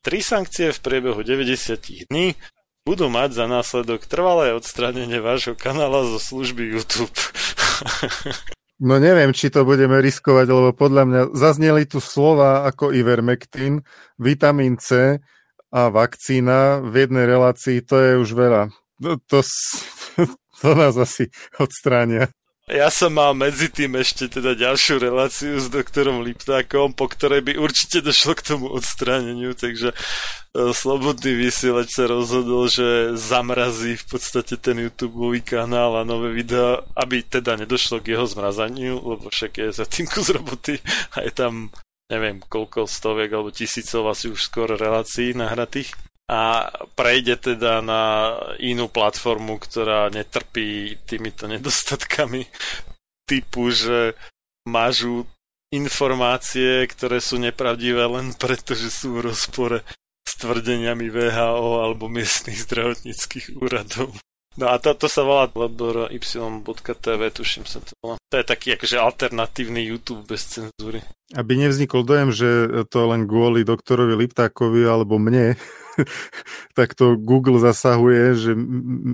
Tri 0.06 0.22
sankcie 0.22 0.70
v 0.70 0.78
priebehu 0.78 1.18
90 1.18 2.10
dní 2.10 2.38
budú 2.86 3.10
mať 3.10 3.42
za 3.42 3.46
následok 3.50 4.06
trvalé 4.06 4.54
odstránenie 4.54 5.18
vášho 5.18 5.58
kanála 5.58 6.06
zo 6.14 6.18
služby 6.22 6.78
YouTube. 6.78 7.10
No 8.82 8.98
neviem, 8.98 9.30
či 9.30 9.46
to 9.46 9.62
budeme 9.62 10.02
riskovať, 10.02 10.50
lebo 10.50 10.74
podľa 10.74 11.02
mňa 11.06 11.22
zazneli 11.38 11.86
tu 11.86 12.02
slova 12.02 12.66
ako 12.66 12.90
Ivermectin, 12.90 13.86
vitamín 14.18 14.74
C 14.74 15.22
a 15.70 15.86
vakcína 15.86 16.82
v 16.82 17.06
jednej 17.06 17.30
relácii, 17.30 17.78
to 17.86 17.94
je 18.02 18.12
už 18.18 18.34
veľa. 18.34 18.74
To, 18.98 19.22
to, 19.30 19.38
to 20.66 20.68
nás 20.74 20.98
asi 20.98 21.30
odstránia. 21.62 22.26
Ja 22.70 22.94
som 22.94 23.18
mal 23.18 23.34
medzi 23.34 23.66
tým 23.66 23.98
ešte 23.98 24.30
teda 24.30 24.54
ďalšiu 24.54 25.02
reláciu 25.02 25.58
s 25.58 25.66
doktorom 25.66 26.22
Liptákom, 26.22 26.94
po 26.94 27.10
ktorej 27.10 27.42
by 27.42 27.58
určite 27.58 27.98
došlo 27.98 28.38
k 28.38 28.54
tomu 28.54 28.70
odstráneniu, 28.70 29.50
takže 29.58 29.90
e, 29.90 29.96
Slobodný 30.70 31.42
vysielač 31.42 31.90
sa 31.90 32.06
rozhodol, 32.06 32.70
že 32.70 33.18
zamrazí 33.18 33.98
v 33.98 34.06
podstate 34.06 34.54
ten 34.62 34.78
YouTube 34.78 35.42
kanál 35.42 35.98
a 35.98 36.06
nové 36.06 36.30
videá, 36.30 36.86
aby 36.94 37.26
teda 37.26 37.58
nedošlo 37.58 37.98
k 37.98 38.14
jeho 38.14 38.30
zmrazaniu, 38.30 38.94
lebo 38.94 39.26
však 39.26 39.58
je 39.58 39.68
za 39.74 39.82
tým 39.82 40.06
kus 40.06 40.30
roboty 40.30 40.78
a 41.18 41.26
je 41.26 41.34
tam 41.34 41.74
neviem 42.14 42.38
koľko 42.46 42.86
stoviek 42.86 43.32
alebo 43.34 43.50
tisícov 43.50 44.06
asi 44.06 44.30
už 44.30 44.38
skoro 44.38 44.78
relácií 44.78 45.34
nahratých 45.34 46.11
a 46.32 46.72
prejde 46.96 47.36
teda 47.36 47.84
na 47.84 48.32
inú 48.56 48.88
platformu, 48.88 49.60
ktorá 49.60 50.08
netrpí 50.08 50.96
týmito 51.04 51.44
nedostatkami 51.44 52.48
typu, 53.28 53.68
že 53.68 54.16
mažú 54.64 55.28
informácie, 55.68 56.88
ktoré 56.88 57.20
sú 57.20 57.36
nepravdivé 57.36 58.08
len 58.08 58.32
preto, 58.32 58.72
že 58.72 58.88
sú 58.88 59.20
v 59.20 59.28
rozpore 59.28 59.84
s 60.24 60.32
tvrdeniami 60.40 61.12
VHO 61.12 61.84
alebo 61.84 62.08
miestnych 62.08 62.64
zdravotníckých 62.64 63.60
úradov. 63.60 64.16
No 64.52 64.68
a 64.68 64.76
toto 64.76 65.08
sa 65.08 65.24
volá 65.24 65.48
y.tv, 65.48 67.20
tuším 67.32 67.64
sa 67.64 67.80
to 67.80 67.96
volá. 68.04 68.20
To 68.28 68.36
je 68.36 68.44
taký 68.44 68.76
akože 68.76 69.00
alternatívny 69.00 69.80
YouTube 69.80 70.28
bez 70.28 70.44
cenzúry. 70.44 71.00
Aby 71.32 71.56
nevznikol 71.56 72.04
dojem, 72.04 72.28
že 72.36 72.48
to 72.92 73.08
len 73.08 73.24
kvôli 73.24 73.64
doktorovi 73.64 74.12
Liptákovi 74.12 74.84
alebo 74.84 75.16
mne, 75.16 75.56
tak 76.78 76.92
to 76.92 77.16
Google 77.16 77.56
zasahuje, 77.64 78.24
že 78.36 78.52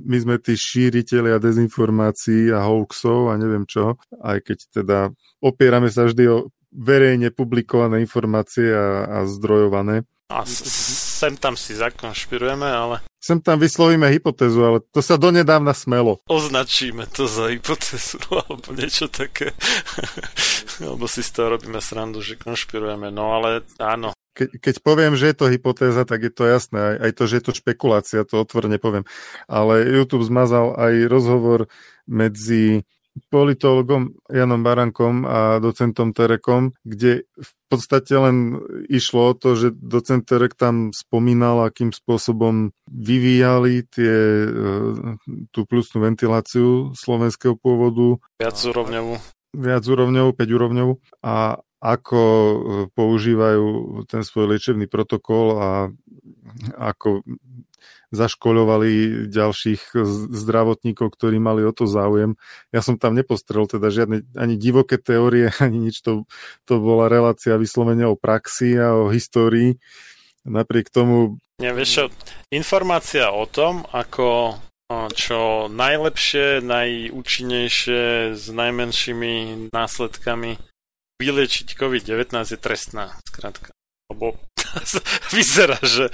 my 0.03 0.19
sme 0.19 0.37
tí 0.43 0.59
šíriteľia 0.59 1.39
dezinformácií 1.39 2.51
a 2.51 2.67
hoaxov 2.67 3.31
a 3.31 3.39
neviem 3.39 3.63
čo, 3.63 3.95
aj 4.19 4.43
keď 4.43 4.59
teda 4.75 4.99
opierame 5.39 5.87
sa 5.87 6.11
vždy 6.11 6.25
o 6.27 6.51
verejne 6.75 7.31
publikované 7.31 8.03
informácie 8.03 8.75
a, 8.75 9.23
a 9.23 9.31
zdrojované. 9.31 10.03
A 10.29 10.45
sem 10.45 11.41
tam 11.41 11.57
si 11.57 11.73
zakonšpirujeme, 11.73 12.69
ale... 12.69 13.01
Sem 13.17 13.41
tam 13.41 13.57
vyslovíme 13.57 14.13
hypotézu, 14.13 14.61
ale 14.61 14.79
to 14.93 15.01
sa 15.01 15.17
donedávna 15.17 15.73
smelo. 15.73 16.21
Označíme 16.29 17.09
to 17.09 17.25
za 17.25 17.49
hypotézu, 17.49 18.21
alebo 18.45 18.77
niečo 18.77 19.09
také. 19.09 19.57
alebo 20.85 21.09
si 21.09 21.25
z 21.25 21.33
toho 21.33 21.57
robíme 21.57 21.81
srandu, 21.81 22.21
že 22.21 22.37
konšpirujeme. 22.37 23.09
No 23.09 23.41
ale 23.41 23.65
áno, 23.81 24.13
keď, 24.37 24.49
keď 24.61 24.75
poviem, 24.85 25.19
že 25.19 25.33
je 25.33 25.37
to 25.41 25.51
hypotéza, 25.51 26.05
tak 26.05 26.23
je 26.23 26.33
to 26.33 26.45
jasné. 26.47 26.79
Aj, 26.79 26.97
aj 27.09 27.13
to, 27.17 27.23
že 27.27 27.35
je 27.41 27.45
to 27.49 27.53
špekulácia, 27.59 28.29
to 28.29 28.39
otvorene 28.39 28.79
poviem. 28.79 29.03
Ale 29.51 29.83
YouTube 29.83 30.23
zmazal 30.23 30.79
aj 30.79 31.11
rozhovor 31.11 31.73
medzi 32.07 32.87
politologom 33.29 34.15
Janom 34.31 34.63
Barankom 34.63 35.27
a 35.27 35.59
docentom 35.59 36.15
Terekom, 36.15 36.73
kde 36.87 37.27
v 37.27 37.51
podstate 37.69 38.17
len 38.17 38.57
išlo 38.89 39.33
o 39.33 39.35
to, 39.37 39.59
že 39.59 39.69
docent 39.77 40.25
Terek 40.25 40.57
tam 40.57 40.91
spomínal, 40.97 41.69
akým 41.69 41.93
spôsobom 41.93 42.73
vyvíjali 42.89 43.85
tie, 43.91 44.17
e, 44.45 44.49
tú 45.53 45.69
plusnú 45.69 46.07
ventiláciu 46.07 46.97
slovenského 46.97 47.55
pôvodu. 47.61 48.17
Viac 48.41 48.57
úrovňovú. 48.57 49.15
Viac 49.53 49.85
úrovňovú, 49.85 50.31
5 50.33 50.57
úrovňovú. 50.57 50.93
A 51.25 51.61
ako 51.79 52.21
e, 52.23 52.57
používajú 52.91 53.67
ten 54.11 54.27
svoj 54.27 54.57
liečebný 54.57 54.91
protokol 54.91 55.47
a 55.61 55.71
ako 56.75 57.23
zaškoľovali 58.09 59.25
ďalších 59.29 59.93
zdravotníkov, 60.33 61.13
ktorí 61.13 61.37
mali 61.37 61.65
o 61.65 61.73
to 61.73 61.85
záujem. 61.85 62.41
Ja 62.73 62.81
som 62.81 62.97
tam 62.97 63.13
nepostrel 63.13 63.69
teda 63.69 63.93
žiadne 63.93 64.25
ani 64.37 64.55
divoké 64.57 64.97
teórie, 64.97 65.53
ani 65.65 65.91
nič. 65.91 66.01
To, 66.05 66.25
to 66.65 66.81
bola 66.81 67.13
relácia 67.13 67.61
vyslovene 67.61 68.09
o 68.09 68.17
praxi 68.17 68.77
a 68.81 68.97
o 68.97 69.13
histórii. 69.13 69.77
Napriek 70.49 70.89
tomu... 70.89 71.37
Ja, 71.61 71.75
čo, 71.83 72.09
informácia 72.55 73.35
o 73.35 73.45
tom, 73.45 73.85
ako 73.91 74.57
čo 75.13 75.69
najlepšie, 75.69 76.65
najúčinnejšie 76.65 78.33
s 78.33 78.45
najmenšími 78.49 79.69
následkami 79.69 80.57
vyliečiť 81.21 81.77
COVID-19 81.77 82.33
je 82.57 82.59
trestná, 82.59 83.13
skrátka. 83.29 83.75
Lebo 84.09 84.41
vyzerá, 85.37 85.79
že 85.83 86.11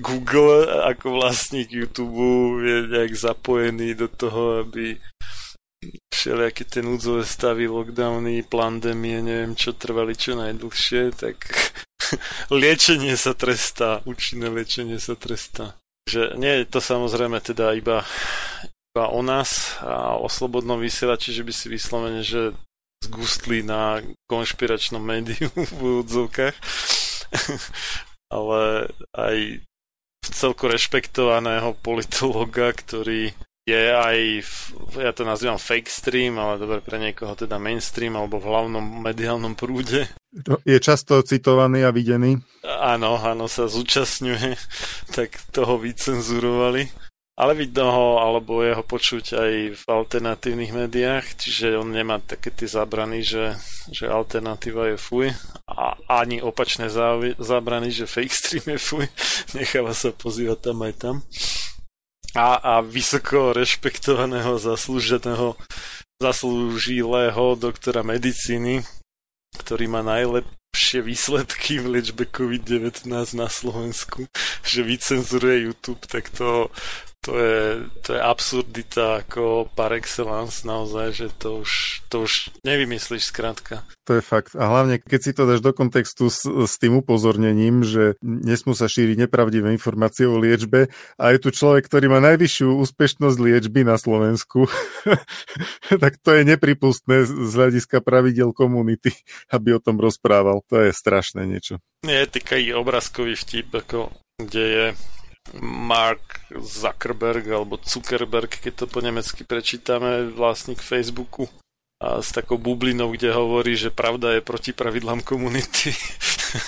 Google 0.00 0.66
ako 0.88 1.18
vlastník 1.20 1.72
YouTube 1.72 2.62
je 2.62 2.88
nejak 2.88 3.12
zapojený 3.14 3.94
do 3.94 4.08
toho, 4.08 4.64
aby 4.66 4.98
všelijaké 6.14 6.62
tie 6.64 6.82
núdzové 6.82 7.26
stavy, 7.26 7.66
lockdowny, 7.66 8.46
pandémie, 8.46 9.18
neviem 9.18 9.58
čo 9.58 9.74
trvali 9.74 10.14
čo 10.14 10.38
najdlhšie, 10.38 11.18
tak 11.18 11.36
liečenie 12.54 13.18
sa 13.18 13.34
trestá, 13.34 13.98
účinné 14.06 14.46
liečenie 14.46 15.02
sa 15.02 15.18
trestá. 15.18 15.74
Že 16.06 16.38
nie 16.38 16.62
je 16.62 16.64
to 16.66 16.78
samozrejme 16.82 17.38
teda 17.42 17.74
iba, 17.78 18.06
iba 18.94 19.04
o 19.10 19.22
nás 19.22 19.78
a 19.82 20.18
o 20.18 20.26
slobodnom 20.30 20.78
vysielači, 20.78 21.34
že 21.34 21.42
by 21.46 21.52
si 21.54 21.66
vyslovene, 21.70 22.22
že 22.22 22.54
zgustli 23.02 23.66
na 23.66 23.98
konšpiračnom 24.30 25.02
médiu 25.02 25.50
v 25.50 25.70
úvodzovkách 25.74 26.54
ale 28.36 28.88
aj 29.16 29.36
celku 30.22 30.70
rešpektovaného 30.70 31.74
politologa, 31.82 32.70
ktorý 32.70 33.34
je 33.62 33.82
aj, 33.94 34.18
v, 34.42 34.54
ja 35.06 35.14
to 35.14 35.22
nazývam 35.22 35.54
fake 35.54 35.86
stream, 35.86 36.34
ale 36.34 36.58
dobre 36.58 36.82
pre 36.82 36.98
niekoho 36.98 37.38
teda 37.38 37.62
mainstream 37.62 38.18
alebo 38.18 38.42
v 38.42 38.50
hlavnom 38.50 38.82
mediálnom 39.06 39.54
prúde. 39.54 40.10
Je 40.66 40.78
často 40.82 41.22
citovaný 41.22 41.86
a 41.86 41.94
videný. 41.94 42.42
Áno, 42.66 43.22
áno, 43.22 43.46
sa 43.46 43.70
zúčastňuje, 43.70 44.58
tak 45.16 45.38
toho 45.54 45.78
vycenzurovali. 45.78 46.90
Ale 47.32 47.56
vidno 47.56 47.88
ho, 47.88 48.08
alebo 48.20 48.60
jeho 48.60 48.84
počuť 48.84 49.24
aj 49.32 49.52
v 49.72 49.82
alternatívnych 49.88 50.72
médiách, 50.76 51.40
čiže 51.40 51.80
on 51.80 51.88
nemá 51.88 52.20
také 52.20 52.52
tie 52.52 52.68
zábrany, 52.68 53.24
že, 53.24 53.56
že 53.88 54.04
alternatíva 54.04 54.92
je 54.92 54.96
fuj 55.00 55.26
a 55.64 55.96
ani 56.12 56.44
opačné 56.44 56.92
zábrany, 57.40 57.88
že 57.88 58.04
fake 58.04 58.36
stream 58.36 58.66
je 58.76 58.78
fuj. 58.78 59.04
Necháva 59.56 59.96
sa 59.96 60.12
pozývať 60.12 60.58
tam 60.60 60.84
aj 60.84 60.94
tam 61.00 61.16
a, 62.34 62.56
a 62.56 62.74
vysoko 62.80 63.52
rešpektovaného, 63.52 64.56
zaslúženého, 64.56 65.56
zaslúžilého 66.20 67.56
doktora 67.60 68.00
medicíny, 68.00 68.80
ktorý 69.60 69.84
má 69.88 70.00
najlepšie 70.00 71.04
výsledky 71.04 71.76
v 71.80 72.00
liečbe 72.00 72.24
COVID-19 72.24 73.12
na 73.36 73.48
Slovensku, 73.52 74.24
že 74.70 74.80
vycenzuruje 74.80 75.68
YouTube, 75.68 76.04
tak 76.08 76.32
to 76.32 76.72
to 77.22 77.38
je, 77.38 77.86
to 78.02 78.18
je 78.18 78.20
absurdita 78.20 79.22
ako 79.22 79.70
par 79.78 79.94
excellence 79.94 80.66
naozaj, 80.66 81.14
že 81.14 81.28
to 81.38 81.62
už, 81.62 82.02
to 82.10 82.26
už 82.26 82.50
nevymyslíš 82.66 83.30
skrátka. 83.30 83.86
To 84.10 84.18
je 84.18 84.22
fakt. 84.26 84.58
A 84.58 84.66
hlavne, 84.66 84.98
keď 84.98 85.20
si 85.22 85.30
to 85.30 85.46
dáš 85.46 85.62
do 85.62 85.70
kontextu 85.70 86.26
s, 86.26 86.42
s 86.42 86.74
tým 86.82 86.98
upozornením, 86.98 87.86
že 87.86 88.18
nesmú 88.26 88.74
sa 88.74 88.90
šíriť 88.90 89.30
nepravdivé 89.30 89.70
informácie 89.70 90.26
o 90.26 90.34
liečbe 90.34 90.90
a 91.14 91.24
je 91.30 91.38
tu 91.38 91.54
človek, 91.54 91.86
ktorý 91.86 92.10
má 92.10 92.18
najvyššiu 92.18 92.74
úspešnosť 92.82 93.38
liečby 93.38 93.86
na 93.86 93.94
Slovensku, 94.02 94.66
tak 96.02 96.18
to 96.18 96.34
je 96.34 96.42
nepripustné 96.42 97.22
z 97.22 97.52
hľadiska 97.54 98.02
pravidel 98.02 98.50
komunity, 98.50 99.14
aby 99.54 99.78
o 99.78 99.80
tom 99.80 100.02
rozprával. 100.02 100.66
To 100.74 100.82
je 100.82 100.90
strašné 100.90 101.46
niečo. 101.46 101.78
Nie, 102.02 102.26
taký 102.26 102.74
obrázkový 102.74 103.38
vtip, 103.38 103.70
ako 103.70 104.10
kde 104.42 104.64
je 104.66 104.86
Mark 105.62 106.46
Zuckerberg 106.54 107.44
alebo 107.50 107.76
Zuckerberg, 107.82 108.48
keď 108.48 108.84
to 108.84 108.86
po 108.86 109.02
nemecky 109.02 109.42
prečítame, 109.42 110.30
vlastník 110.30 110.78
Facebooku 110.78 111.50
a 112.02 112.18
s 112.18 112.34
takou 112.34 112.58
bublinou, 112.58 113.14
kde 113.14 113.30
hovorí, 113.30 113.78
že 113.78 113.94
pravda 113.94 114.38
je 114.38 114.42
proti 114.42 114.74
pravidlám 114.74 115.22
komunity. 115.22 115.94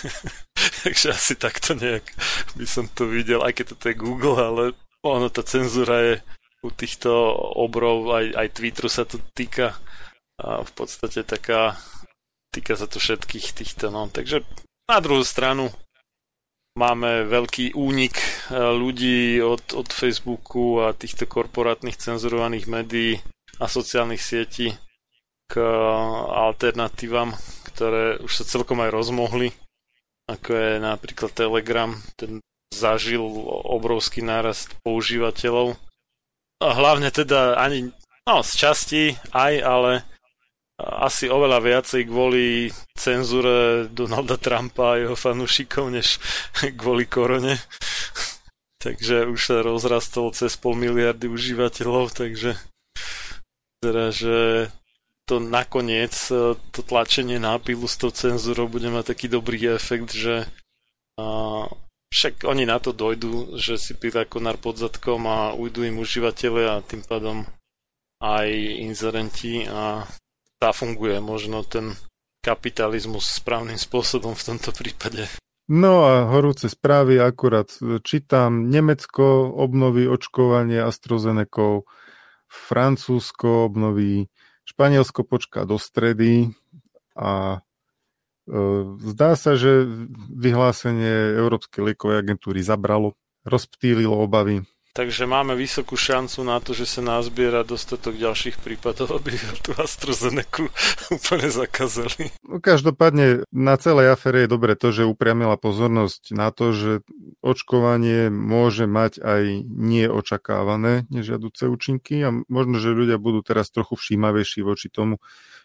Takže 0.85 1.11
asi 1.11 1.35
takto 1.35 1.75
nejak 1.75 2.07
by 2.55 2.67
som 2.67 2.87
to 2.87 3.11
videl, 3.11 3.43
aj 3.43 3.55
keď 3.57 3.67
to 3.75 3.87
je 3.91 3.97
Google, 3.99 4.39
ale 4.39 4.63
ono, 5.03 5.27
tá 5.31 5.43
cenzúra 5.43 6.01
je 6.01 6.15
u 6.65 6.71
týchto 6.71 7.11
obrov, 7.59 8.09
aj, 8.15 8.27
aj 8.37 8.49
Twitteru 8.57 8.89
sa 8.89 9.05
to 9.05 9.21
týka 9.37 9.77
a 10.41 10.65
v 10.65 10.73
podstate 10.75 11.23
taká 11.23 11.77
týka 12.51 12.75
sa 12.75 12.87
to 12.87 12.99
všetkých 12.99 13.55
týchto, 13.55 13.91
no. 13.91 14.07
Takže 14.09 14.43
na 14.87 14.99
druhú 15.03 15.23
stranu 15.23 15.71
máme 16.75 17.31
veľký 17.31 17.79
únik 17.79 18.19
e, 18.19 18.59
ľudí 18.59 19.39
od, 19.39 19.63
od 19.79 19.89
Facebooku 19.95 20.83
a 20.83 20.91
týchto 20.91 21.31
korporátnych 21.31 21.95
cenzurovaných 21.95 22.67
médií 22.67 23.23
a 23.63 23.71
sociálnych 23.71 24.19
sietí 24.19 24.75
k 25.47 25.63
alternatívam, 26.35 27.39
ktoré 27.71 28.19
už 28.19 28.43
sa 28.43 28.45
celkom 28.45 28.83
aj 28.83 28.91
rozmohli, 28.91 29.55
ako 30.27 30.51
je 30.51 30.73
napríklad 30.83 31.31
Telegram, 31.31 31.95
ten 32.19 32.43
zažil 32.75 33.23
obrovský 33.71 34.27
nárast 34.27 34.75
používateľov. 34.83 35.79
A 36.59 36.69
hlavne 36.75 37.15
teda 37.15 37.55
ani, 37.55 37.95
no 38.27 38.43
z 38.43 38.53
časti 38.59 39.03
aj, 39.31 39.53
ale 39.63 39.91
asi 40.83 41.31
oveľa 41.31 41.63
viacej 41.63 42.03
kvôli 42.11 42.67
cenzúre 42.99 43.87
Donalda 43.95 44.35
Trumpa 44.35 44.99
a 44.99 45.01
jeho 45.07 45.15
fanúšikov, 45.15 45.95
než 45.95 46.19
kvôli 46.81 47.07
korone. 47.07 47.55
takže 48.85 49.31
už 49.31 49.41
sa 49.41 49.57
rozrastol 49.63 50.35
cez 50.35 50.59
pol 50.59 50.75
miliardy 50.75 51.31
užívateľov, 51.31 52.13
takže 52.13 52.59
teda, 53.81 54.11
že 54.11 54.69
to 55.25 55.41
nakoniec, 55.41 56.13
to 56.73 56.81
tlačenie 56.85 57.41
nápilu 57.41 57.89
s 57.89 57.97
tou 57.97 58.13
cenzúrou 58.13 58.69
bude 58.69 58.93
mať 58.93 59.17
taký 59.17 59.27
dobrý 59.33 59.73
efekt, 59.73 60.13
že 60.13 60.45
a, 61.17 61.25
však 62.13 62.45
oni 62.45 62.69
na 62.69 62.77
to 62.77 62.93
dojdú, 62.93 63.57
že 63.57 63.81
si 63.81 63.97
pýta 63.97 64.29
konár 64.29 64.61
pod 64.61 64.77
zadkom 64.77 65.25
a 65.25 65.57
ujdu 65.57 65.89
im 65.89 65.97
užívateľe 65.97 66.63
a 66.69 66.85
tým 66.85 67.01
pádom 67.09 67.49
aj 68.21 68.49
inzerenti 68.85 69.65
a 69.65 70.05
zafunguje 70.63 71.19
možno 71.21 71.63
ten 71.65 71.97
kapitalizmus 72.45 73.41
správnym 73.41 73.81
spôsobom 73.81 74.37
v 74.37 74.47
tomto 74.53 74.71
prípade. 74.77 75.25
No 75.65 76.05
a 76.05 76.29
horúce 76.29 76.69
správy 76.69 77.17
akurát 77.17 77.73
čítam. 78.05 78.69
Nemecko 78.69 79.49
obnoví 79.49 80.05
očkovanie 80.05 80.85
AstraZeneca, 80.85 81.89
Francúzsko 82.45 83.73
obnoví, 83.73 84.29
Španielsko 84.69 85.25
počká 85.25 85.65
do 85.65 85.81
stredy 85.81 86.53
a 87.17 87.61
e, 88.45 88.59
zdá 89.09 89.41
sa, 89.41 89.57
že 89.57 89.89
vyhlásenie 90.37 91.41
Európskej 91.41 91.93
liekovej 91.93 92.21
agentúry 92.21 92.61
zabralo, 92.61 93.17
rozptýlilo 93.49 94.21
obavy 94.21 94.69
Takže 94.95 95.27
máme 95.27 95.59
vysokú 95.59 95.99
šancu 95.99 96.47
na 96.47 96.63
to, 96.63 96.71
že 96.71 96.87
sa 96.87 97.03
nazbiera 97.03 97.67
dostatok 97.67 98.15
ďalších 98.15 98.63
prípadov, 98.63 99.19
aby 99.19 99.35
tú 99.67 99.75
AstraZeneca 99.75 100.71
úplne 101.11 101.51
zakázali. 101.51 102.31
No, 102.47 102.63
každopádne 102.63 103.43
na 103.51 103.75
celej 103.75 104.15
afére 104.15 104.47
je 104.47 104.55
dobre 104.55 104.79
to, 104.79 104.95
že 104.95 105.03
upriamila 105.03 105.59
pozornosť 105.59 106.31
na 106.39 106.55
to, 106.55 106.71
že 106.71 106.93
očkovanie 107.43 108.31
môže 108.31 108.87
mať 108.87 109.19
aj 109.19 109.67
neočakávané 109.67 111.11
nežiaduce 111.11 111.67
účinky 111.67 112.23
a 112.23 112.31
možno, 112.47 112.79
že 112.79 112.95
ľudia 112.95 113.19
budú 113.19 113.43
teraz 113.43 113.75
trochu 113.75 113.99
všímavejší 113.99 114.63
voči 114.63 114.95
tomu, 114.95 115.19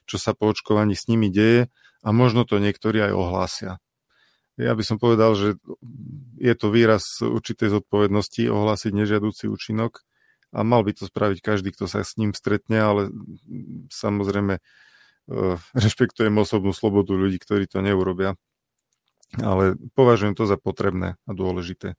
čo 0.09 0.17
sa 0.17 0.33
po 0.33 0.49
očkovaní 0.49 0.97
s 0.97 1.05
nimi 1.05 1.29
deje 1.29 1.69
a 2.01 2.09
možno 2.09 2.49
to 2.49 2.57
niektorí 2.57 2.97
aj 3.05 3.13
ohlásia. 3.13 3.71
Ja 4.59 4.75
by 4.75 4.83
som 4.83 4.99
povedal, 4.99 5.39
že 5.39 5.55
je 6.35 6.51
to 6.51 6.67
výraz 6.67 7.23
určitej 7.23 7.79
zodpovednosti 7.79 8.43
ohlásiť 8.51 8.91
nežiaducí 8.91 9.47
účinok 9.47 10.03
a 10.51 10.67
mal 10.67 10.83
by 10.83 10.91
to 10.99 11.07
spraviť 11.07 11.39
každý, 11.39 11.71
kto 11.71 11.87
sa 11.87 12.03
s 12.03 12.19
ním 12.19 12.35
stretne, 12.35 12.75
ale 12.83 13.01
samozrejme 13.87 14.59
e, 14.59 14.61
rešpektujem 15.87 16.35
osobnú 16.35 16.75
slobodu 16.75 17.15
ľudí, 17.15 17.39
ktorí 17.39 17.71
to 17.71 17.79
neurobia. 17.79 18.35
Ale 19.39 19.79
považujem 19.95 20.35
to 20.35 20.43
za 20.43 20.59
potrebné 20.59 21.15
a 21.23 21.31
dôležité. 21.31 21.95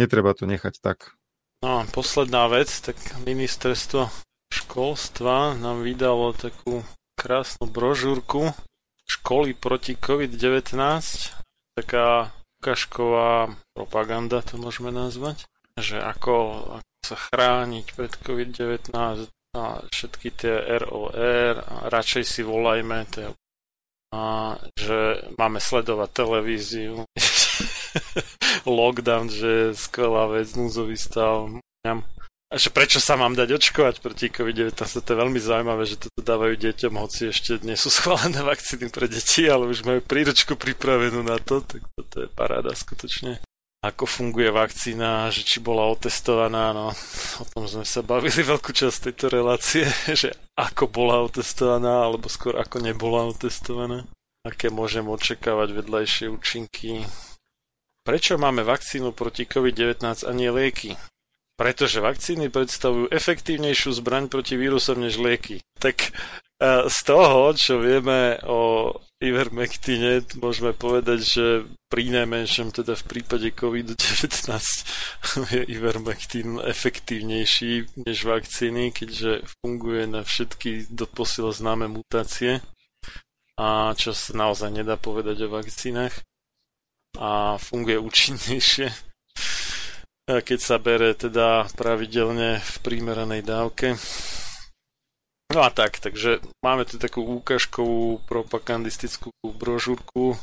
Netreba 0.00 0.32
to 0.32 0.48
nechať 0.48 0.80
tak. 0.80 1.12
No 1.60 1.84
a 1.84 1.88
posledná 1.92 2.48
vec, 2.48 2.72
tak 2.80 2.96
ministerstvo 3.28 4.08
školstva 4.48 5.60
nám 5.60 5.84
vydalo 5.84 6.32
takú 6.32 6.80
krásnu 7.18 7.68
brožúrku 7.68 8.56
školy 9.04 9.52
proti 9.52 9.98
COVID-19 10.00 11.43
taká 11.74 12.30
ukážková 12.62 13.52
propaganda, 13.76 14.40
to 14.40 14.56
môžeme 14.56 14.94
nazvať, 14.94 15.44
že 15.76 16.00
ako, 16.00 16.34
ako 16.80 16.92
sa 17.04 17.16
chrániť 17.18 17.86
pred 17.92 18.12
COVID-19 18.24 18.94
a 19.54 19.62
všetky 19.92 20.28
tie 20.34 20.54
ROR, 20.82 21.54
a 21.60 21.76
radšej 21.92 22.24
si 22.24 22.42
volajme, 22.42 23.06
tie, 23.12 23.30
a 24.14 24.22
že 24.78 25.28
máme 25.38 25.58
sledovať 25.58 26.10
televíziu, 26.10 27.04
lockdown, 28.66 29.30
že 29.30 29.50
je 29.50 29.66
skvelá 29.74 30.30
vec, 30.30 30.48
núzový 30.56 30.98
stav, 30.98 31.50
a 32.54 32.56
že 32.56 32.70
prečo 32.70 33.02
sa 33.02 33.18
mám 33.18 33.34
dať 33.34 33.50
očkovať 33.50 33.98
proti 33.98 34.30
COVID-19, 34.30 34.78
to 34.78 35.10
je 35.10 35.18
veľmi 35.18 35.42
zaujímavé, 35.42 35.82
že 35.90 35.98
toto 35.98 36.22
dávajú 36.22 36.54
deťom, 36.54 36.94
hoci 37.02 37.34
ešte 37.34 37.58
nie 37.66 37.74
sú 37.74 37.90
schválené 37.90 38.46
vakcíny 38.54 38.94
pre 38.94 39.10
deti, 39.10 39.50
ale 39.50 39.66
už 39.66 39.82
majú 39.82 39.98
príručku 39.98 40.54
pripravenú 40.54 41.26
na 41.26 41.42
to, 41.42 41.66
tak 41.66 41.82
toto 41.98 42.22
je 42.22 42.28
paráda 42.30 42.70
skutočne. 42.70 43.42
Ako 43.82 44.06
funguje 44.06 44.48
vakcína, 44.54 45.28
že 45.34 45.42
či 45.42 45.58
bola 45.58 45.90
otestovaná, 45.90 46.70
no 46.70 46.94
o 47.42 47.44
tom 47.50 47.66
sme 47.66 47.82
sa 47.82 48.06
bavili 48.06 48.46
veľkú 48.46 48.70
časť 48.70 49.10
tejto 49.10 49.34
relácie, 49.34 49.90
že 50.22 50.30
ako 50.54 50.86
bola 50.86 51.26
otestovaná, 51.26 52.06
alebo 52.06 52.30
skôr 52.30 52.54
ako 52.54 52.78
nebola 52.78 53.26
otestovaná. 53.34 54.06
Aké 54.46 54.70
môžem 54.70 55.02
očakávať 55.10 55.74
vedľajšie 55.74 56.26
účinky. 56.30 57.02
Prečo 58.04 58.36
máme 58.38 58.62
vakcínu 58.62 59.10
proti 59.16 59.48
COVID-19 59.48 60.04
a 60.22 60.30
nie 60.36 60.52
lieky? 60.52 60.94
Pretože 61.54 62.02
vakcíny 62.02 62.50
predstavujú 62.50 63.14
efektívnejšiu 63.14 63.94
zbraň 63.94 64.26
proti 64.26 64.58
vírusom 64.58 64.98
než 64.98 65.22
lieky. 65.22 65.62
Tak 65.78 66.10
z 66.88 66.98
toho, 67.04 67.52
čo 67.54 67.82
vieme 67.82 68.38
o 68.46 68.94
Ivermectine, 69.18 70.22
môžeme 70.38 70.72
povedať, 70.72 71.20
že 71.20 71.46
pri 71.90 72.10
najmenšom 72.10 72.74
teda 72.74 72.94
v 72.94 73.04
prípade 73.04 73.48
COVID-19 73.52 74.50
je 75.54 75.62
Ivermectin 75.66 76.58
efektívnejší 76.62 78.02
než 78.06 78.18
vakcíny, 78.24 78.90
keďže 78.94 79.46
funguje 79.60 80.10
na 80.10 80.22
všetky 80.22 80.90
doposiaľ 80.90 81.54
známe 81.54 81.86
mutácie 81.90 82.62
a 83.54 83.94
čo 83.94 84.10
sa 84.10 84.34
naozaj 84.34 84.70
nedá 84.74 84.98
povedať 84.98 85.46
o 85.46 85.52
vakcínach 85.54 86.22
a 87.18 87.54
funguje 87.62 87.98
účinnejšie 87.98 89.13
keď 90.24 90.58
sa 90.60 90.76
bere 90.80 91.12
teda 91.12 91.68
pravidelne 91.76 92.60
v 92.60 92.74
primeranej 92.80 93.44
dávke. 93.44 94.00
No 95.52 95.60
a 95.60 95.70
tak, 95.70 96.00
takže 96.00 96.40
máme 96.64 96.88
tu 96.88 96.96
takú 96.96 97.20
úkažkovú 97.20 98.24
propagandistickú 98.24 99.30
brožúrku, 99.44 100.40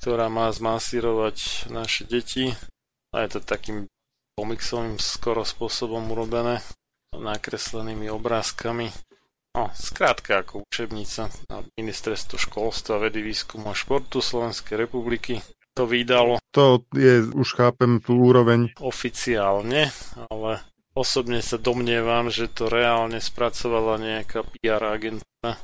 ktorá 0.00 0.32
má 0.32 0.48
zmasírovať 0.48 1.68
naše 1.68 2.08
deti 2.08 2.56
a 3.12 3.20
je 3.22 3.36
to 3.36 3.40
takým 3.44 3.84
komiksovým 4.40 4.96
skoro 4.96 5.44
spôsobom 5.44 6.00
urobené, 6.08 6.64
nakreslenými 7.12 8.08
obrázkami. 8.08 8.88
No, 9.52 9.68
skrátka 9.76 10.40
ako 10.40 10.64
učebnica 10.64 11.28
na 11.50 11.60
ministerstvo 11.76 12.40
školstva, 12.40 13.02
vedy, 13.02 13.20
výskumu 13.20 13.68
a 13.68 13.76
športu 13.76 14.24
Slovenskej 14.24 14.88
republiky 14.88 15.44
to 15.80 15.88
vydalo. 15.88 16.36
To 16.52 16.84
je, 16.92 17.24
už 17.32 17.48
chápem 17.56 18.04
tú 18.04 18.20
úroveň. 18.20 18.76
Oficiálne, 18.76 19.88
ale 20.28 20.60
Osobne 20.90 21.38
sa 21.38 21.54
domnievam, 21.54 22.34
že 22.34 22.50
to 22.50 22.66
reálne 22.66 23.22
spracovala 23.22 23.94
nejaká 24.02 24.42
PR 24.58 24.82
agentúra, 24.90 25.54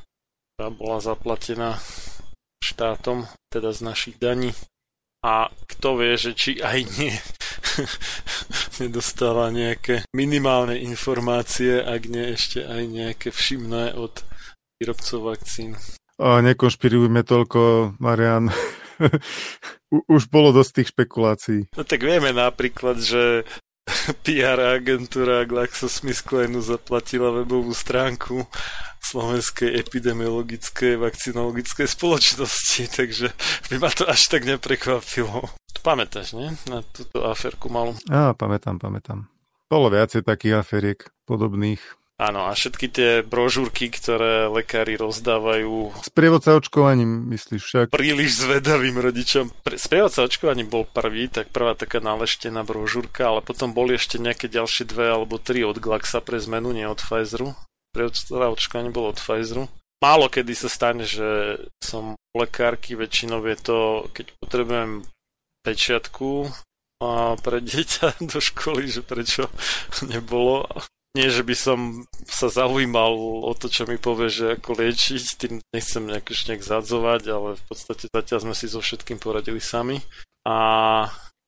ktorá 0.55 0.69
bola 0.71 0.99
zaplatená 1.03 1.71
štátom, 2.63 3.27
teda 3.51 3.75
z 3.75 3.81
našich 3.83 4.17
daní. 4.23 4.55
A 5.27 5.51
kto 5.67 5.99
vie, 5.99 6.15
že 6.15 6.31
či 6.39 6.63
aj 6.63 6.79
nie 7.03 7.11
nedostala 8.81 9.51
nejaké 9.51 10.07
minimálne 10.15 10.79
informácie, 10.79 11.83
ak 11.83 12.07
nie 12.07 12.39
ešte 12.39 12.63
aj 12.63 12.83
nejaké 12.87 13.29
všimné 13.35 13.99
od 13.99 14.23
výrobcov 14.79 15.37
vakcín. 15.37 15.75
A 16.23 16.39
nekonšpirujme 16.39 17.27
toľko, 17.27 17.93
Marian. 17.99 18.47
Už 19.91 20.27
bolo 20.27 20.51
dosť 20.51 20.83
tých 20.83 20.89
špekulácií. 20.91 21.61
No 21.79 21.83
tak 21.87 22.03
vieme 22.03 22.35
napríklad, 22.35 22.99
že 22.99 23.47
PR 24.27 24.59
agentúra 24.59 25.47
GlaxoSmithKline 25.47 26.59
zaplatila 26.59 27.31
webovú 27.31 27.71
stránku 27.71 28.47
Slovenskej 29.07 29.79
epidemiologickej 29.87 30.99
vakcinologickej 30.99 31.87
spoločnosti, 31.87 32.83
takže 32.99 33.31
by 33.71 33.77
ma 33.79 33.91
to 33.95 34.03
až 34.11 34.27
tak 34.27 34.43
neprekvapilo. 34.43 35.47
To 35.47 35.81
pamätáš, 35.87 36.35
nie? 36.35 36.51
Na 36.67 36.83
túto 36.83 37.23
aferku 37.23 37.71
malú. 37.71 37.95
Á, 38.11 38.35
pamätám, 38.35 38.83
pamätám. 38.83 39.31
Bolo 39.71 39.91
viacej 39.91 40.27
takých 40.27 40.63
aferiek 40.63 40.99
podobných. 41.27 41.83
Áno, 42.17 42.49
a 42.49 42.57
všetky 42.57 42.87
tie 42.89 43.11
brožúrky, 43.21 43.93
ktoré 43.93 44.49
lekári 44.49 44.97
rozdávajú... 44.97 46.01
Sprievodca 46.01 46.57
očkovaním, 46.57 47.29
myslíš 47.29 47.61
však? 47.61 47.87
Príliš 47.93 48.41
zvedavým 48.41 48.97
rodičom. 48.97 49.53
Sprievodca 49.77 50.25
očkovaním 50.25 50.73
bol 50.73 50.89
prvý, 50.89 51.29
tak 51.29 51.53
prvá 51.53 51.77
taká 51.77 52.01
naleštená 52.01 52.65
brožúrka, 52.65 53.29
ale 53.29 53.45
potom 53.45 53.77
boli 53.77 54.01
ešte 54.01 54.17
nejaké 54.17 54.49
ďalšie 54.49 54.89
dve 54.89 55.13
alebo 55.13 55.37
tri 55.37 55.61
od 55.61 55.77
Glaxa 55.77 56.25
pre 56.25 56.41
zmenu, 56.41 56.73
nie 56.73 56.89
od 56.89 57.05
Pfizeru. 57.05 57.53
Sprievodca 57.93 58.49
očkovanie 58.49 58.89
bol 58.89 59.13
od 59.13 59.21
Pfizeru. 59.21 59.69
Málo 60.01 60.33
kedy 60.33 60.53
sa 60.57 60.73
stane, 60.73 61.05
že 61.05 61.61
som 61.85 62.17
lekárky, 62.33 62.97
väčšinou 62.97 63.45
je 63.45 63.57
to, 63.61 63.79
keď 64.17 64.27
potrebujem 64.41 65.05
pečiatku 65.65 66.49
a 67.05 67.37
pre 67.45 67.61
dieťa 67.61 68.21
do 68.33 68.41
školy, 68.41 68.89
že 68.89 69.05
prečo 69.05 69.53
nebolo 70.09 70.65
nie, 71.17 71.33
že 71.33 71.41
by 71.41 71.57
som 71.57 72.05
sa 72.29 72.53
zaujímal 72.53 73.17
o 73.49 73.53
to, 73.57 73.73
čo 73.73 73.89
mi 73.89 73.97
povie, 73.97 74.29
že 74.29 74.61
ako 74.61 74.77
liečiť, 74.77 75.25
tým 75.41 75.55
nechcem 75.73 76.05
nejak, 76.05 76.29
nejak 76.29 76.61
zadzovať, 76.61 77.23
ale 77.33 77.49
v 77.57 77.65
podstate 77.65 78.13
zatiaľ 78.13 78.39
sme 78.45 78.55
si 78.55 78.69
so 78.69 78.85
všetkým 78.85 79.17
poradili 79.17 79.65
sami. 79.65 80.05
A 80.45 80.57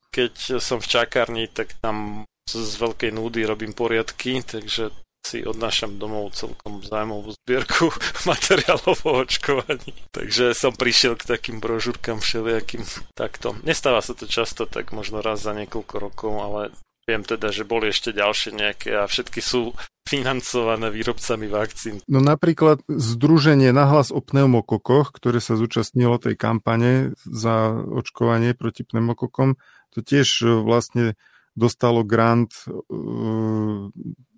keď 0.08 0.58
som 0.64 0.80
v 0.80 0.88
čakárni, 0.88 1.44
tak 1.52 1.76
tam 1.84 2.24
z 2.48 2.74
veľkej 2.80 3.12
núdy 3.12 3.44
robím 3.44 3.76
poriadky, 3.76 4.40
takže 4.40 4.88
si 5.28 5.44
odnášam 5.44 6.00
domov 6.00 6.32
celkom 6.32 6.80
zájmovú 6.80 7.36
zbierku 7.44 7.92
materiálov 8.30 8.96
o 9.04 9.12
očkovaní. 9.20 9.92
Takže 10.08 10.56
som 10.56 10.72
prišiel 10.72 11.20
k 11.20 11.28
takým 11.36 11.60
brožúrkam 11.60 12.24
všelijakým 12.24 12.88
takto. 13.12 13.52
Nestáva 13.68 14.00
sa 14.00 14.16
to 14.16 14.24
často, 14.24 14.64
tak 14.64 14.96
možno 14.96 15.20
raz 15.20 15.44
za 15.44 15.52
niekoľko 15.52 15.94
rokov, 16.00 16.32
ale 16.40 16.62
Viem 17.08 17.24
teda, 17.24 17.48
že 17.48 17.64
boli 17.64 17.88
ešte 17.88 18.12
ďalšie 18.12 18.52
nejaké 18.52 18.92
a 18.92 19.08
všetky 19.08 19.40
sú 19.40 19.72
financované 20.04 20.92
výrobcami 20.92 21.48
vakcín. 21.48 22.04
No 22.04 22.20
napríklad 22.20 22.84
Združenie 22.84 23.72
Nahlas 23.72 24.12
o 24.12 24.20
pneumokokoch, 24.20 25.16
ktoré 25.16 25.40
sa 25.40 25.56
zúčastnilo 25.56 26.20
tej 26.20 26.36
kampane 26.36 27.16
za 27.24 27.72
očkovanie 27.72 28.52
proti 28.52 28.84
pneumokokom, 28.84 29.56
to 29.92 30.04
tiež 30.04 30.44
e, 30.44 30.48
vlastne 30.64 31.16
dostalo 31.56 32.06
grant 32.06 32.54
uh, 32.68 33.90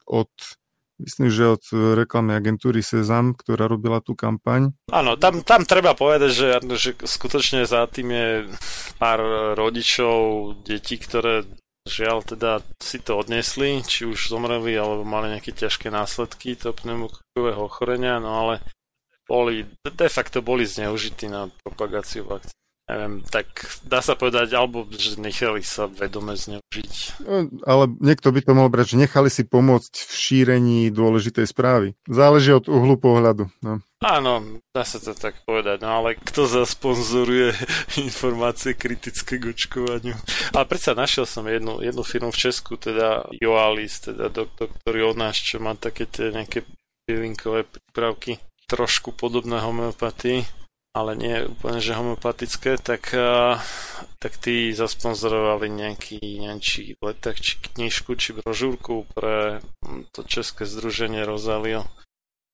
od 0.08 0.32
myslím, 1.00 1.28
že 1.32 1.56
od 1.56 1.64
reklamnej 1.96 2.36
agentúry 2.36 2.84
Sezam, 2.84 3.32
ktorá 3.32 3.68
robila 3.68 4.04
tú 4.04 4.12
kampaň. 4.12 4.72
Áno, 4.92 5.16
tam, 5.16 5.40
tam 5.40 5.64
treba 5.64 5.96
povedať, 5.96 6.30
že, 6.32 6.48
že 6.76 6.90
skutočne 6.96 7.64
za 7.64 7.88
tým 7.88 8.08
je 8.12 8.28
pár 9.00 9.20
rodičov, 9.56 10.52
detí, 10.64 11.00
ktoré 11.00 11.48
Žiaľ 11.90 12.18
teda 12.22 12.62
si 12.78 13.02
to 13.02 13.18
odnesli, 13.18 13.82
či 13.82 14.06
už 14.06 14.30
zomreli, 14.30 14.78
alebo 14.78 15.02
mali 15.02 15.34
nejaké 15.34 15.50
ťažké 15.50 15.90
následky 15.90 16.54
toho 16.54 16.70
pneumokokového 16.70 17.66
ochorenia, 17.66 18.22
no 18.22 18.46
ale 18.46 18.62
boli, 19.26 19.66
de 19.82 20.08
facto 20.10 20.38
boli 20.38 20.62
zneužití 20.62 21.26
na 21.26 21.50
propagáciu 21.66 22.22
vakcín 22.30 22.54
neviem, 22.90 23.14
tak 23.30 23.46
dá 23.86 24.02
sa 24.02 24.18
povedať, 24.18 24.50
alebo 24.58 24.82
že 24.90 25.22
nechali 25.22 25.62
sa 25.62 25.86
vedome 25.86 26.34
zneužiť. 26.34 27.22
No, 27.22 27.46
ale 27.62 27.84
niekto 28.02 28.34
by 28.34 28.40
to 28.42 28.52
mohol 28.52 28.70
brať, 28.70 28.94
že 28.94 29.02
nechali 29.06 29.30
si 29.30 29.46
pomôcť 29.46 29.94
v 29.94 30.12
šírení 30.12 30.78
dôležitej 30.90 31.46
správy. 31.46 31.94
Záleží 32.10 32.50
od 32.50 32.66
uhlu 32.66 32.98
pohľadu. 32.98 33.46
No. 33.62 33.78
Áno, 34.00 34.64
dá 34.72 34.80
sa 34.80 34.96
to 34.96 35.12
tak 35.12 35.44
povedať, 35.44 35.84
no 35.84 36.00
ale 36.00 36.16
kto 36.16 36.48
zasponzoruje 36.48 37.52
informácie 38.08 38.72
kritické 38.72 39.36
k 39.36 39.52
očkovaniu? 39.52 40.16
Ale 40.56 40.64
predsa 40.64 40.96
našiel 40.96 41.28
som 41.28 41.44
jednu, 41.44 41.84
jednu 41.84 42.00
firmu 42.00 42.32
v 42.32 42.40
Česku, 42.48 42.80
teda 42.80 43.28
Joalis, 43.36 44.00
teda 44.00 44.32
doktor, 44.32 44.72
ktorý 44.80 45.12
od 45.12 45.16
nás, 45.20 45.36
čo 45.36 45.60
má 45.60 45.76
také 45.76 46.08
tie 46.08 46.32
nejaké 46.32 46.64
bylinkové 47.04 47.68
prípravky, 47.68 48.40
trošku 48.72 49.12
podobné 49.12 49.60
homeopatii 49.60 50.60
ale 50.90 51.14
nie 51.14 51.46
úplne, 51.46 51.78
že 51.78 51.94
homeopatické, 51.94 52.82
tak, 52.82 53.14
tak 54.18 54.32
tí 54.42 54.74
zasponzorovali 54.74 55.70
nejaký, 55.70 56.18
neviem, 56.18 56.58
či 56.58 56.98
leták, 56.98 57.38
či 57.38 57.62
knižku, 57.62 58.18
či 58.18 58.34
brožúrku 58.34 59.06
pre 59.14 59.62
to 60.10 60.26
České 60.26 60.66
združenie 60.66 61.22
Rozalio 61.22 61.86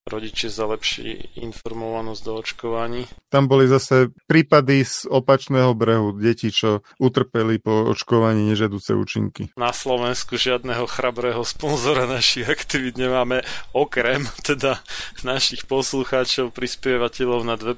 rodiče 0.06 0.46
za 0.54 0.70
lepší 0.70 1.34
informovanosť 1.34 2.22
do 2.22 2.32
očkovaní. 2.38 3.10
Tam 3.26 3.50
boli 3.50 3.66
zase 3.66 4.14
prípady 4.30 4.86
z 4.86 5.10
opačného 5.10 5.74
brehu, 5.74 6.14
deti, 6.14 6.54
čo 6.54 6.86
utrpeli 7.02 7.58
po 7.58 7.90
očkovaní 7.90 8.46
nežadúce 8.46 8.94
účinky. 8.94 9.50
Na 9.58 9.74
Slovensku 9.74 10.38
žiadneho 10.38 10.86
chrabrého 10.86 11.42
sponzora 11.42 12.06
našich 12.06 12.46
aktivít 12.46 13.02
nemáme, 13.02 13.42
okrem 13.74 14.30
teda 14.46 14.78
našich 15.26 15.66
poslucháčov, 15.66 16.54
prispievateľov 16.54 17.42
na 17.42 17.58
2% 17.58 17.74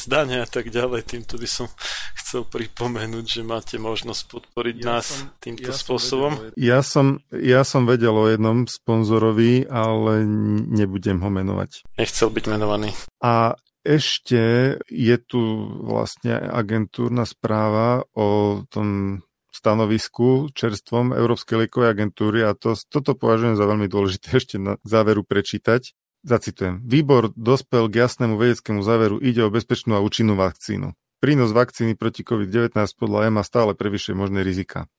zdania 0.00 0.44
a 0.44 0.48
tak 0.48 0.72
ďalej. 0.72 1.04
Týmto 1.04 1.36
by 1.36 1.48
som 1.52 1.68
chcel 2.16 2.48
pripomenúť, 2.48 3.24
že 3.28 3.42
máte 3.44 3.76
možnosť 3.76 4.22
podporiť 4.24 4.76
ja 4.80 4.86
nás 4.88 5.04
som, 5.04 5.36
týmto 5.36 5.68
ja 5.68 5.76
spôsobom. 5.76 6.32
Som 6.32 6.56
ja, 6.56 6.80
som, 6.80 7.06
ja 7.28 7.60
som 7.60 7.84
vedel 7.84 8.16
o 8.16 8.24
jednom 8.24 8.64
sponzorovi, 8.64 9.68
ale 9.68 10.24
nebudem 10.72 11.20
ho 11.20 11.28
menovať 11.28 11.57
menovať. 11.58 11.98
Nechcel 11.98 12.28
byť 12.30 12.44
menovaný. 12.46 12.90
A 13.18 13.58
ešte 13.82 14.76
je 14.86 15.16
tu 15.18 15.40
vlastne 15.82 16.38
agentúrna 16.38 17.26
správa 17.26 18.06
o 18.14 18.62
tom 18.70 19.20
stanovisku 19.50 20.54
čerstvom 20.54 21.16
Európskej 21.16 21.66
liekovej 21.66 21.90
agentúry 21.90 22.46
a 22.46 22.54
to, 22.54 22.78
toto 22.86 23.18
považujem 23.18 23.58
za 23.58 23.66
veľmi 23.66 23.90
dôležité 23.90 24.26
ešte 24.38 24.62
na 24.62 24.78
záveru 24.86 25.26
prečítať. 25.26 25.94
Zacitujem. 26.26 26.82
Výbor 26.82 27.30
dospel 27.38 27.86
k 27.86 28.02
jasnému 28.02 28.34
vedeckému 28.34 28.82
záveru, 28.82 29.22
ide 29.22 29.46
o 29.46 29.54
bezpečnú 29.54 29.94
a 29.94 30.02
účinnú 30.02 30.34
vakcínu. 30.34 30.92
Prínos 31.18 31.50
vakcíny 31.54 31.94
proti 31.94 32.26
COVID-19 32.26 32.74
podľa 32.98 33.30
EMA 33.30 33.42
stále 33.46 33.74
prevyšuje 33.74 34.14
možné 34.18 34.42
rizika. 34.42 34.90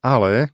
Ale 0.00 0.52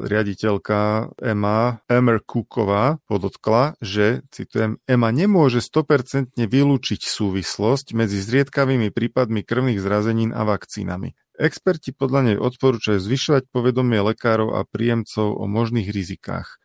riaditeľka 0.00 1.12
Emma 1.20 1.84
Emer 1.92 2.24
Cooková 2.24 2.96
podotkla, 3.04 3.76
že, 3.84 4.24
citujem, 4.32 4.80
Emma 4.88 5.12
nemôže 5.12 5.60
100% 5.60 6.40
vylúčiť 6.40 7.00
súvislosť 7.04 7.92
medzi 7.92 8.18
zriedkavými 8.24 8.88
prípadmi 8.88 9.44
krvných 9.44 9.76
zrazenín 9.76 10.32
a 10.32 10.48
vakcínami. 10.48 11.12
Experti 11.36 11.92
podľa 11.92 12.32
nej 12.32 12.36
odporúčajú 12.40 12.96
zvyšovať 12.96 13.52
povedomie 13.52 14.00
lekárov 14.00 14.56
a 14.56 14.64
príjemcov 14.64 15.36
o 15.36 15.44
možných 15.44 15.92
rizikách. 15.92 16.56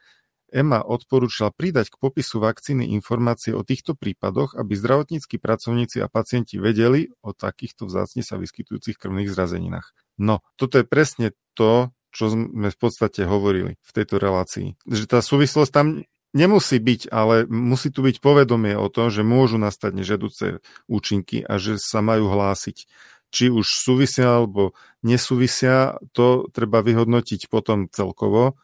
EMA 0.52 0.84
odporúčila 0.84 1.52
pridať 1.52 1.96
k 1.96 2.00
popisu 2.00 2.44
vakcíny 2.44 2.92
informácie 2.92 3.56
o 3.56 3.64
týchto 3.64 3.96
prípadoch, 3.96 4.56
aby 4.60 4.76
zdravotníckí 4.76 5.40
pracovníci 5.40 6.04
a 6.04 6.12
pacienti 6.12 6.60
vedeli 6.60 7.08
o 7.24 7.32
takýchto 7.32 7.88
vzácne 7.88 8.20
sa 8.20 8.36
vyskytujúcich 8.36 9.00
krvných 9.00 9.32
zrazeninách. 9.32 9.96
No, 10.20 10.44
toto 10.60 10.76
je 10.80 10.86
presne 10.86 11.32
to, 11.56 11.96
čo 12.12 12.32
sme 12.32 12.70
v 12.70 12.78
podstate 12.78 13.24
hovorili 13.26 13.80
v 13.82 13.92
tejto 13.92 14.20
relácii. 14.20 14.76
Že 14.88 15.04
tá 15.08 15.20
súvislosť 15.24 15.72
tam 15.72 15.88
nemusí 16.32 16.80
byť, 16.80 17.12
ale 17.12 17.48
musí 17.48 17.92
tu 17.92 18.04
byť 18.04 18.24
povedomie 18.24 18.76
o 18.76 18.88
tom, 18.88 19.12
že 19.12 19.24
môžu 19.24 19.60
nastať 19.60 19.92
nežiaduce 19.96 20.46
účinky 20.88 21.44
a 21.44 21.60
že 21.60 21.80
sa 21.80 22.00
majú 22.00 22.32
hlásiť. 22.32 22.88
Či 23.32 23.48
už 23.48 23.64
súvisia 23.64 24.44
alebo 24.44 24.76
nesúvisia, 25.08 25.96
to 26.12 26.52
treba 26.52 26.84
vyhodnotiť 26.84 27.48
potom 27.48 27.88
celkovo 27.88 28.60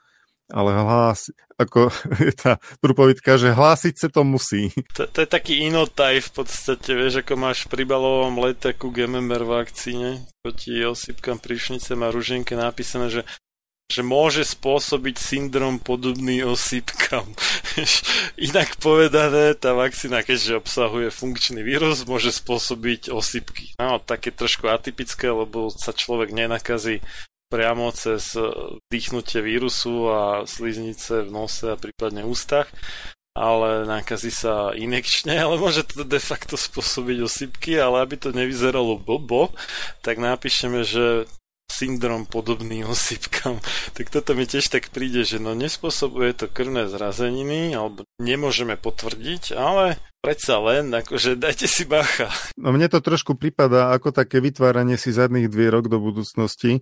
ale 0.51 0.71
hlas, 0.75 1.31
ako 1.59 1.91
je 2.27 2.33
tá 2.33 2.61
prúpovitka, 2.79 3.35
že 3.35 3.55
hlásiť 3.55 3.95
sa 3.97 4.07
to 4.07 4.21
musí. 4.23 4.71
To, 4.95 5.07
to 5.07 5.17
je 5.23 5.29
taký 5.29 5.67
inotaj 5.67 6.23
v 6.23 6.29
podstate, 6.31 6.95
vieš, 6.95 7.25
ako 7.25 7.33
máš 7.35 7.67
pri 7.67 7.83
balovom 7.83 8.39
leteku 8.39 8.89
GMMR 8.93 9.43
vakcíne, 9.43 10.23
proti 10.39 10.79
osýpkam, 10.83 11.41
príšnicem 11.41 11.99
a 12.03 12.13
ruženke 12.13 12.55
napísané, 12.55 13.11
že 13.11 13.21
že 13.87 14.03
môže 14.03 14.43
spôsobiť 14.43 15.15
syndrom 15.15 15.79
podobný 15.79 16.43
osýpkam. 16.43 17.23
Inak 18.51 18.75
povedané, 18.83 19.55
tá 19.55 19.71
vakcína, 19.71 20.27
keďže 20.27 20.59
obsahuje 20.59 21.07
funkčný 21.07 21.63
vírus, 21.63 22.03
môže 22.03 22.35
spôsobiť 22.35 23.07
osýpky. 23.07 23.79
No, 23.79 24.03
také 24.03 24.35
trošku 24.35 24.67
atypické, 24.67 25.31
lebo 25.31 25.71
sa 25.71 25.95
človek 25.95 26.35
nenakazí 26.35 26.99
priamo 27.47 27.89
cez 27.95 28.35
dýchnutie 28.91 29.39
vírusu 29.39 30.11
a 30.11 30.21
sliznice 30.43 31.23
v 31.23 31.31
nose 31.31 31.71
a 31.71 31.79
prípadne 31.79 32.27
ústach, 32.27 32.67
ale 33.37 33.85
nakazí 33.85 34.33
sa 34.33 34.73
inekčne, 34.73 35.37
ale 35.45 35.61
môže 35.61 35.85
to 35.85 36.01
de 36.01 36.17
facto 36.17 36.57
spôsobiť 36.57 37.17
osypky, 37.21 37.77
ale 37.77 38.01
aby 38.01 38.17
to 38.17 38.33
nevyzeralo 38.33 38.97
bobo, 38.97 39.53
tak 40.01 40.17
napíšeme, 40.17 40.81
že 40.81 41.29
syndrom 41.77 42.25
podobný 42.25 42.81
osypkám. 42.81 43.61
Tak 43.97 44.13
toto 44.13 44.37
mi 44.37 44.45
tiež 44.45 44.69
tak 44.69 44.93
príde, 44.93 45.25
že 45.25 45.41
no 45.41 45.57
nespôsobuje 45.57 46.33
to 46.37 46.45
krvné 46.49 46.85
zrazeniny, 46.89 47.73
alebo 47.73 48.05
nemôžeme 48.21 48.77
potvrdiť, 48.77 49.57
ale 49.57 49.97
predsa 50.21 50.59
len, 50.61 50.91
akože 50.91 51.37
dajte 51.37 51.65
si 51.69 51.85
bacha. 51.85 52.29
No 52.57 52.73
mne 52.73 52.89
to 52.89 52.99
trošku 52.99 53.37
pripadá 53.37 53.93
ako 53.93 54.11
také 54.11 54.41
vytváranie 54.41 54.97
si 54.97 55.13
zadných 55.13 55.47
dvierok 55.47 55.87
do 55.87 56.01
budúcnosti. 56.01 56.81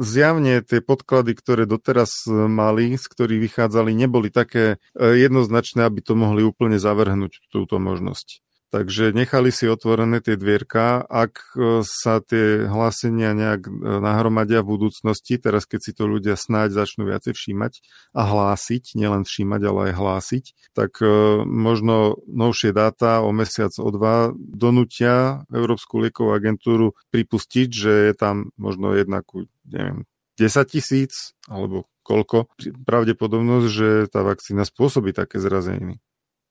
zjavne 0.00 0.62
tie 0.62 0.80
podklady, 0.80 1.34
ktoré 1.34 1.66
doteraz 1.66 2.24
mali, 2.30 2.94
z 2.94 3.04
ktorých 3.04 3.42
vychádzali, 3.50 3.90
neboli 3.92 4.30
také 4.30 4.78
e, 4.94 5.18
jednoznačné, 5.18 5.84
aby 5.84 6.00
to 6.00 6.14
mohli 6.16 6.46
úplne 6.46 6.78
zavrhnúť 6.78 7.50
túto 7.52 7.76
možnosť. 7.82 8.40
Takže 8.74 9.14
nechali 9.14 9.54
si 9.54 9.70
otvorené 9.70 10.18
tie 10.18 10.34
dvierka. 10.34 11.06
Ak 11.06 11.54
e, 11.54 11.86
sa 11.86 12.18
tie 12.18 12.66
hlásenia 12.66 13.30
nejak 13.30 13.70
e, 13.70 13.72
nahromadia 14.02 14.66
v 14.66 14.74
budúcnosti, 14.74 15.38
teraz 15.38 15.62
keď 15.62 15.78
si 15.78 15.92
to 15.94 16.10
ľudia 16.10 16.34
snáď 16.34 16.82
začnú 16.82 17.06
viacej 17.06 17.38
všímať 17.38 17.72
a 18.18 18.26
hlásiť, 18.26 18.98
nielen 18.98 19.22
všímať, 19.22 19.60
ale 19.62 19.80
aj 19.86 19.92
hlásiť, 19.94 20.44
tak 20.74 20.98
e, 20.98 21.06
možno 21.46 22.18
novšie 22.26 22.74
dáta 22.74 23.22
o 23.22 23.30
mesiac, 23.30 23.70
o 23.78 23.88
dva 23.94 24.34
donútia 24.34 25.46
Európsku 25.54 26.02
liekovú 26.02 26.34
agentúru 26.34 26.98
pripustiť, 27.14 27.68
že 27.70 28.10
je 28.10 28.14
tam 28.18 28.50
možno 28.58 28.90
jednak, 28.98 29.22
neviem, 29.70 30.02
10 30.34 30.50
tisíc 30.66 31.38
alebo 31.46 31.86
koľko 32.02 32.50
pravdepodobnosť, 32.82 33.66
že 33.70 33.88
tá 34.10 34.26
vakcína 34.26 34.66
spôsobí 34.66 35.14
také 35.14 35.38
zrazeniny. 35.38 36.02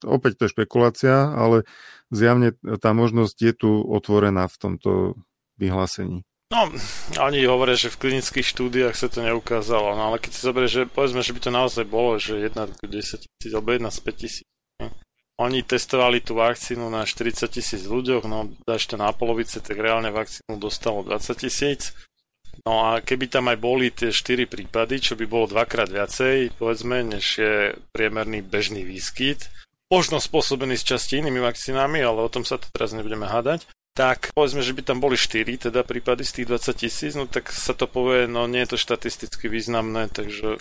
Opäť 0.04 0.32
to 0.38 0.42
je 0.46 0.54
špekulácia, 0.54 1.32
ale 1.34 1.68
zjavne 2.14 2.54
tá 2.80 2.94
možnosť 2.94 3.38
je 3.40 3.54
tu 3.56 3.72
otvorená 3.82 4.46
v 4.48 4.60
tomto 4.60 4.92
vyhlásení. 5.58 6.24
No, 6.54 6.70
oni 7.18 7.50
hovoria, 7.50 7.74
že 7.74 7.90
v 7.90 7.98
klinických 7.98 8.46
štúdiách 8.46 8.94
sa 8.94 9.10
to 9.10 9.26
neukázalo, 9.26 9.98
no 9.98 10.14
ale 10.14 10.22
keď 10.22 10.32
si 10.38 10.42
zoberie, 10.46 10.70
že 10.70 10.86
povedzme, 10.86 11.26
že 11.26 11.34
by 11.34 11.40
to 11.42 11.50
naozaj 11.50 11.86
bolo, 11.90 12.22
že 12.22 12.38
1 12.38 12.54
k 12.54 12.82
10 12.86 13.26
tisíc 13.26 13.52
alebo 13.58 13.74
1 13.74 13.82
z 13.90 14.00
5 14.06 14.22
tisíc. 14.22 14.48
Oni 15.42 15.66
testovali 15.66 16.22
tú 16.22 16.38
vakcínu 16.38 16.94
na 16.94 17.10
40 17.10 17.50
tisíc 17.50 17.90
ľuďoch, 17.90 18.30
no 18.30 18.54
dáš 18.70 18.86
to 18.86 19.02
na 19.02 19.10
polovice, 19.10 19.66
tak 19.66 19.82
reálne 19.82 20.14
vakcínu 20.14 20.62
dostalo 20.62 21.02
20 21.02 21.42
tisíc. 21.42 21.98
No 22.70 22.86
a 22.86 23.02
keby 23.02 23.34
tam 23.34 23.50
aj 23.50 23.58
boli 23.58 23.90
tie 23.90 24.14
4 24.14 24.46
prípady, 24.46 25.02
čo 25.02 25.18
by 25.18 25.26
bolo 25.26 25.50
dvakrát 25.50 25.90
viacej, 25.90 26.54
povedzme, 26.62 27.02
než 27.02 27.42
je 27.42 27.74
priemerný 27.90 28.46
bežný 28.46 28.86
výskyt, 28.86 29.50
možno 29.94 30.18
spôsobený 30.18 30.82
s 30.82 30.90
časti 30.90 31.22
inými 31.22 31.38
vakcínami, 31.38 32.02
ale 32.02 32.26
o 32.26 32.34
tom 32.34 32.42
sa 32.42 32.58
tu 32.58 32.66
teraz 32.74 32.98
nebudeme 32.98 33.30
hádať, 33.30 33.70
tak 33.94 34.34
povedzme, 34.34 34.66
že 34.66 34.74
by 34.74 34.82
tam 34.82 34.98
boli 34.98 35.14
4 35.14 35.70
teda 35.70 35.86
prípady 35.86 36.26
z 36.26 36.42
tých 36.42 36.50
20 36.50 36.82
tisíc, 36.82 37.14
no 37.14 37.30
tak 37.30 37.54
sa 37.54 37.78
to 37.78 37.86
povie, 37.86 38.26
no 38.26 38.50
nie 38.50 38.66
je 38.66 38.74
to 38.74 38.78
štatisticky 38.82 39.46
významné, 39.46 40.10
takže 40.10 40.58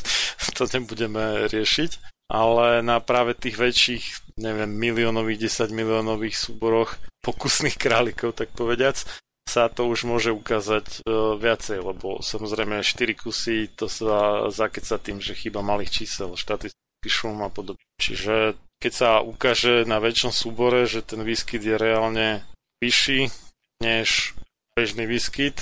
to 0.56 0.62
nebudeme 0.70 1.50
riešiť. 1.50 2.14
Ale 2.26 2.82
na 2.82 2.98
práve 2.98 3.38
tých 3.38 3.54
väčších, 3.54 4.34
neviem, 4.38 4.70
miliónových, 4.70 5.50
10 5.50 5.70
miliónových 5.70 6.34
súboroch 6.34 6.98
pokusných 7.22 7.78
králikov, 7.78 8.34
tak 8.34 8.50
povediac, 8.54 8.98
sa 9.46 9.70
to 9.70 9.86
už 9.86 10.02
môže 10.10 10.34
ukázať 10.34 11.06
uh, 11.06 11.38
viacej, 11.38 11.78
lebo 11.78 12.18
samozrejme 12.18 12.82
4 12.82 13.14
kusy 13.14 13.70
to 13.78 13.86
sa 13.86 14.50
zakeca 14.50 14.98
tým, 14.98 15.22
že 15.22 15.38
chyba 15.38 15.62
malých 15.62 16.02
čísel, 16.02 16.34
štatistický 16.34 17.06
šum 17.06 17.46
a 17.46 17.50
podobne. 17.50 17.82
Čiže 18.02 18.58
keď 18.80 18.92
sa 18.92 19.10
ukáže 19.24 19.88
na 19.88 19.98
väčšom 19.98 20.32
súbore, 20.32 20.84
že 20.84 21.00
ten 21.00 21.24
výskyt 21.24 21.64
je 21.64 21.76
reálne 21.76 22.44
vyšší 22.84 23.32
než 23.80 24.36
bežný 24.76 25.08
výskyt, 25.08 25.60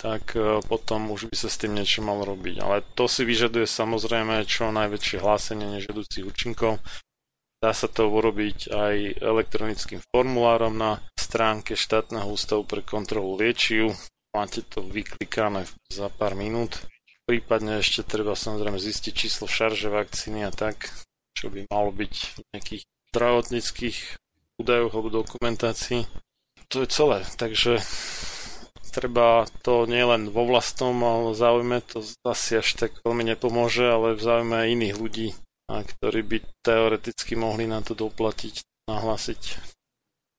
tak 0.00 0.36
e, 0.36 0.60
potom 0.64 1.12
už 1.12 1.32
by 1.32 1.36
sa 1.36 1.48
s 1.48 1.60
tým 1.60 1.76
niečo 1.76 2.04
malo 2.04 2.24
robiť. 2.24 2.60
Ale 2.60 2.84
to 2.96 3.08
si 3.08 3.24
vyžaduje 3.24 3.64
samozrejme 3.68 4.44
čo 4.44 4.72
najväčšie 4.72 5.20
hlásenie 5.20 5.68
nežiaducich 5.76 6.24
účinkov. 6.24 6.80
Dá 7.60 7.72
sa 7.72 7.88
to 7.88 8.12
urobiť 8.12 8.68
aj 8.68 9.24
elektronickým 9.24 10.04
formulárom 10.12 10.76
na 10.76 11.00
stránke 11.16 11.72
štátneho 11.72 12.28
ústavu 12.28 12.68
pre 12.68 12.84
kontrolu 12.84 13.40
liečiv. 13.40 13.96
Máte 14.36 14.60
to 14.68 14.84
vyklikané 14.84 15.64
za 15.88 16.12
pár 16.12 16.36
minút. 16.36 16.84
Prípadne 17.24 17.80
ešte 17.80 18.04
treba 18.04 18.36
samozrejme 18.36 18.76
zistiť 18.76 19.12
číslo 19.16 19.48
šarže 19.48 19.88
vakcíny 19.88 20.44
a 20.44 20.52
tak, 20.52 20.92
čo 21.34 21.50
by 21.50 21.66
malo 21.68 21.90
byť 21.90 22.14
v 22.14 22.38
nejakých 22.54 22.82
zdravotníckých 23.10 23.98
údajoch 24.62 24.92
alebo 24.94 25.10
dokumentácii. 25.10 26.06
To 26.70 26.82
je 26.82 26.88
celé, 26.88 27.26
takže 27.36 27.82
treba 28.94 29.42
to 29.66 29.90
nielen 29.90 30.30
vo 30.30 30.46
vlastnom 30.46 31.34
záujme, 31.34 31.82
to 31.82 32.06
asi 32.22 32.62
až 32.62 32.78
tak 32.78 32.94
veľmi 33.02 33.26
nepomôže, 33.34 33.82
ale 33.82 34.14
v 34.14 34.22
záujme 34.22 34.54
aj 34.54 34.68
iných 34.70 34.94
ľudí, 34.94 35.28
a 35.66 35.82
ktorí 35.82 36.22
by 36.22 36.38
teoreticky 36.62 37.34
mohli 37.34 37.66
na 37.66 37.82
to 37.82 37.98
doplatiť, 37.98 38.86
nahlásiť. 38.86 39.42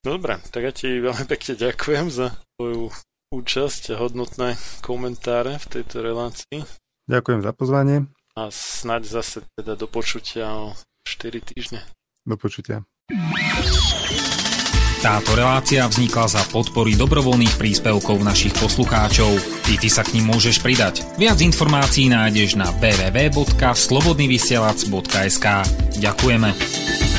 Dobre, 0.06 0.40
tak 0.54 0.62
ja 0.64 0.72
ti 0.72 1.04
veľmi 1.04 1.28
pekne 1.28 1.54
ďakujem 1.60 2.08
za 2.08 2.32
tvoju 2.56 2.96
účasť 3.36 3.92
a 3.92 4.00
hodnotné 4.00 4.56
komentáre 4.80 5.60
v 5.60 5.66
tejto 5.68 6.00
relácii. 6.00 6.64
Ďakujem 7.12 7.42
za 7.44 7.52
pozvanie 7.52 8.08
a 8.36 8.52
snáď 8.52 9.08
zase 9.08 9.48
teda 9.56 9.80
do 9.80 9.88
počutia 9.88 10.52
o 10.52 10.76
4 11.08 11.40
týždne. 11.42 11.82
Do 12.28 12.36
počutia. 12.36 12.84
Táto 15.06 15.38
relácia 15.38 15.86
vznikla 15.86 16.26
za 16.26 16.42
podpory 16.50 16.98
dobrovoľných 16.98 17.62
príspevkov 17.62 18.26
našich 18.26 18.58
poslucháčov. 18.58 19.38
I 19.70 19.78
ty 19.78 19.86
sa 19.86 20.02
k 20.02 20.18
ním 20.18 20.34
môžeš 20.34 20.66
pridať. 20.66 21.06
Viac 21.22 21.38
informácií 21.46 22.10
nájdeš 22.10 22.58
na 22.58 22.74
www.slobodnyvysielac.sk 22.82 25.46
Ďakujeme. 26.02 27.15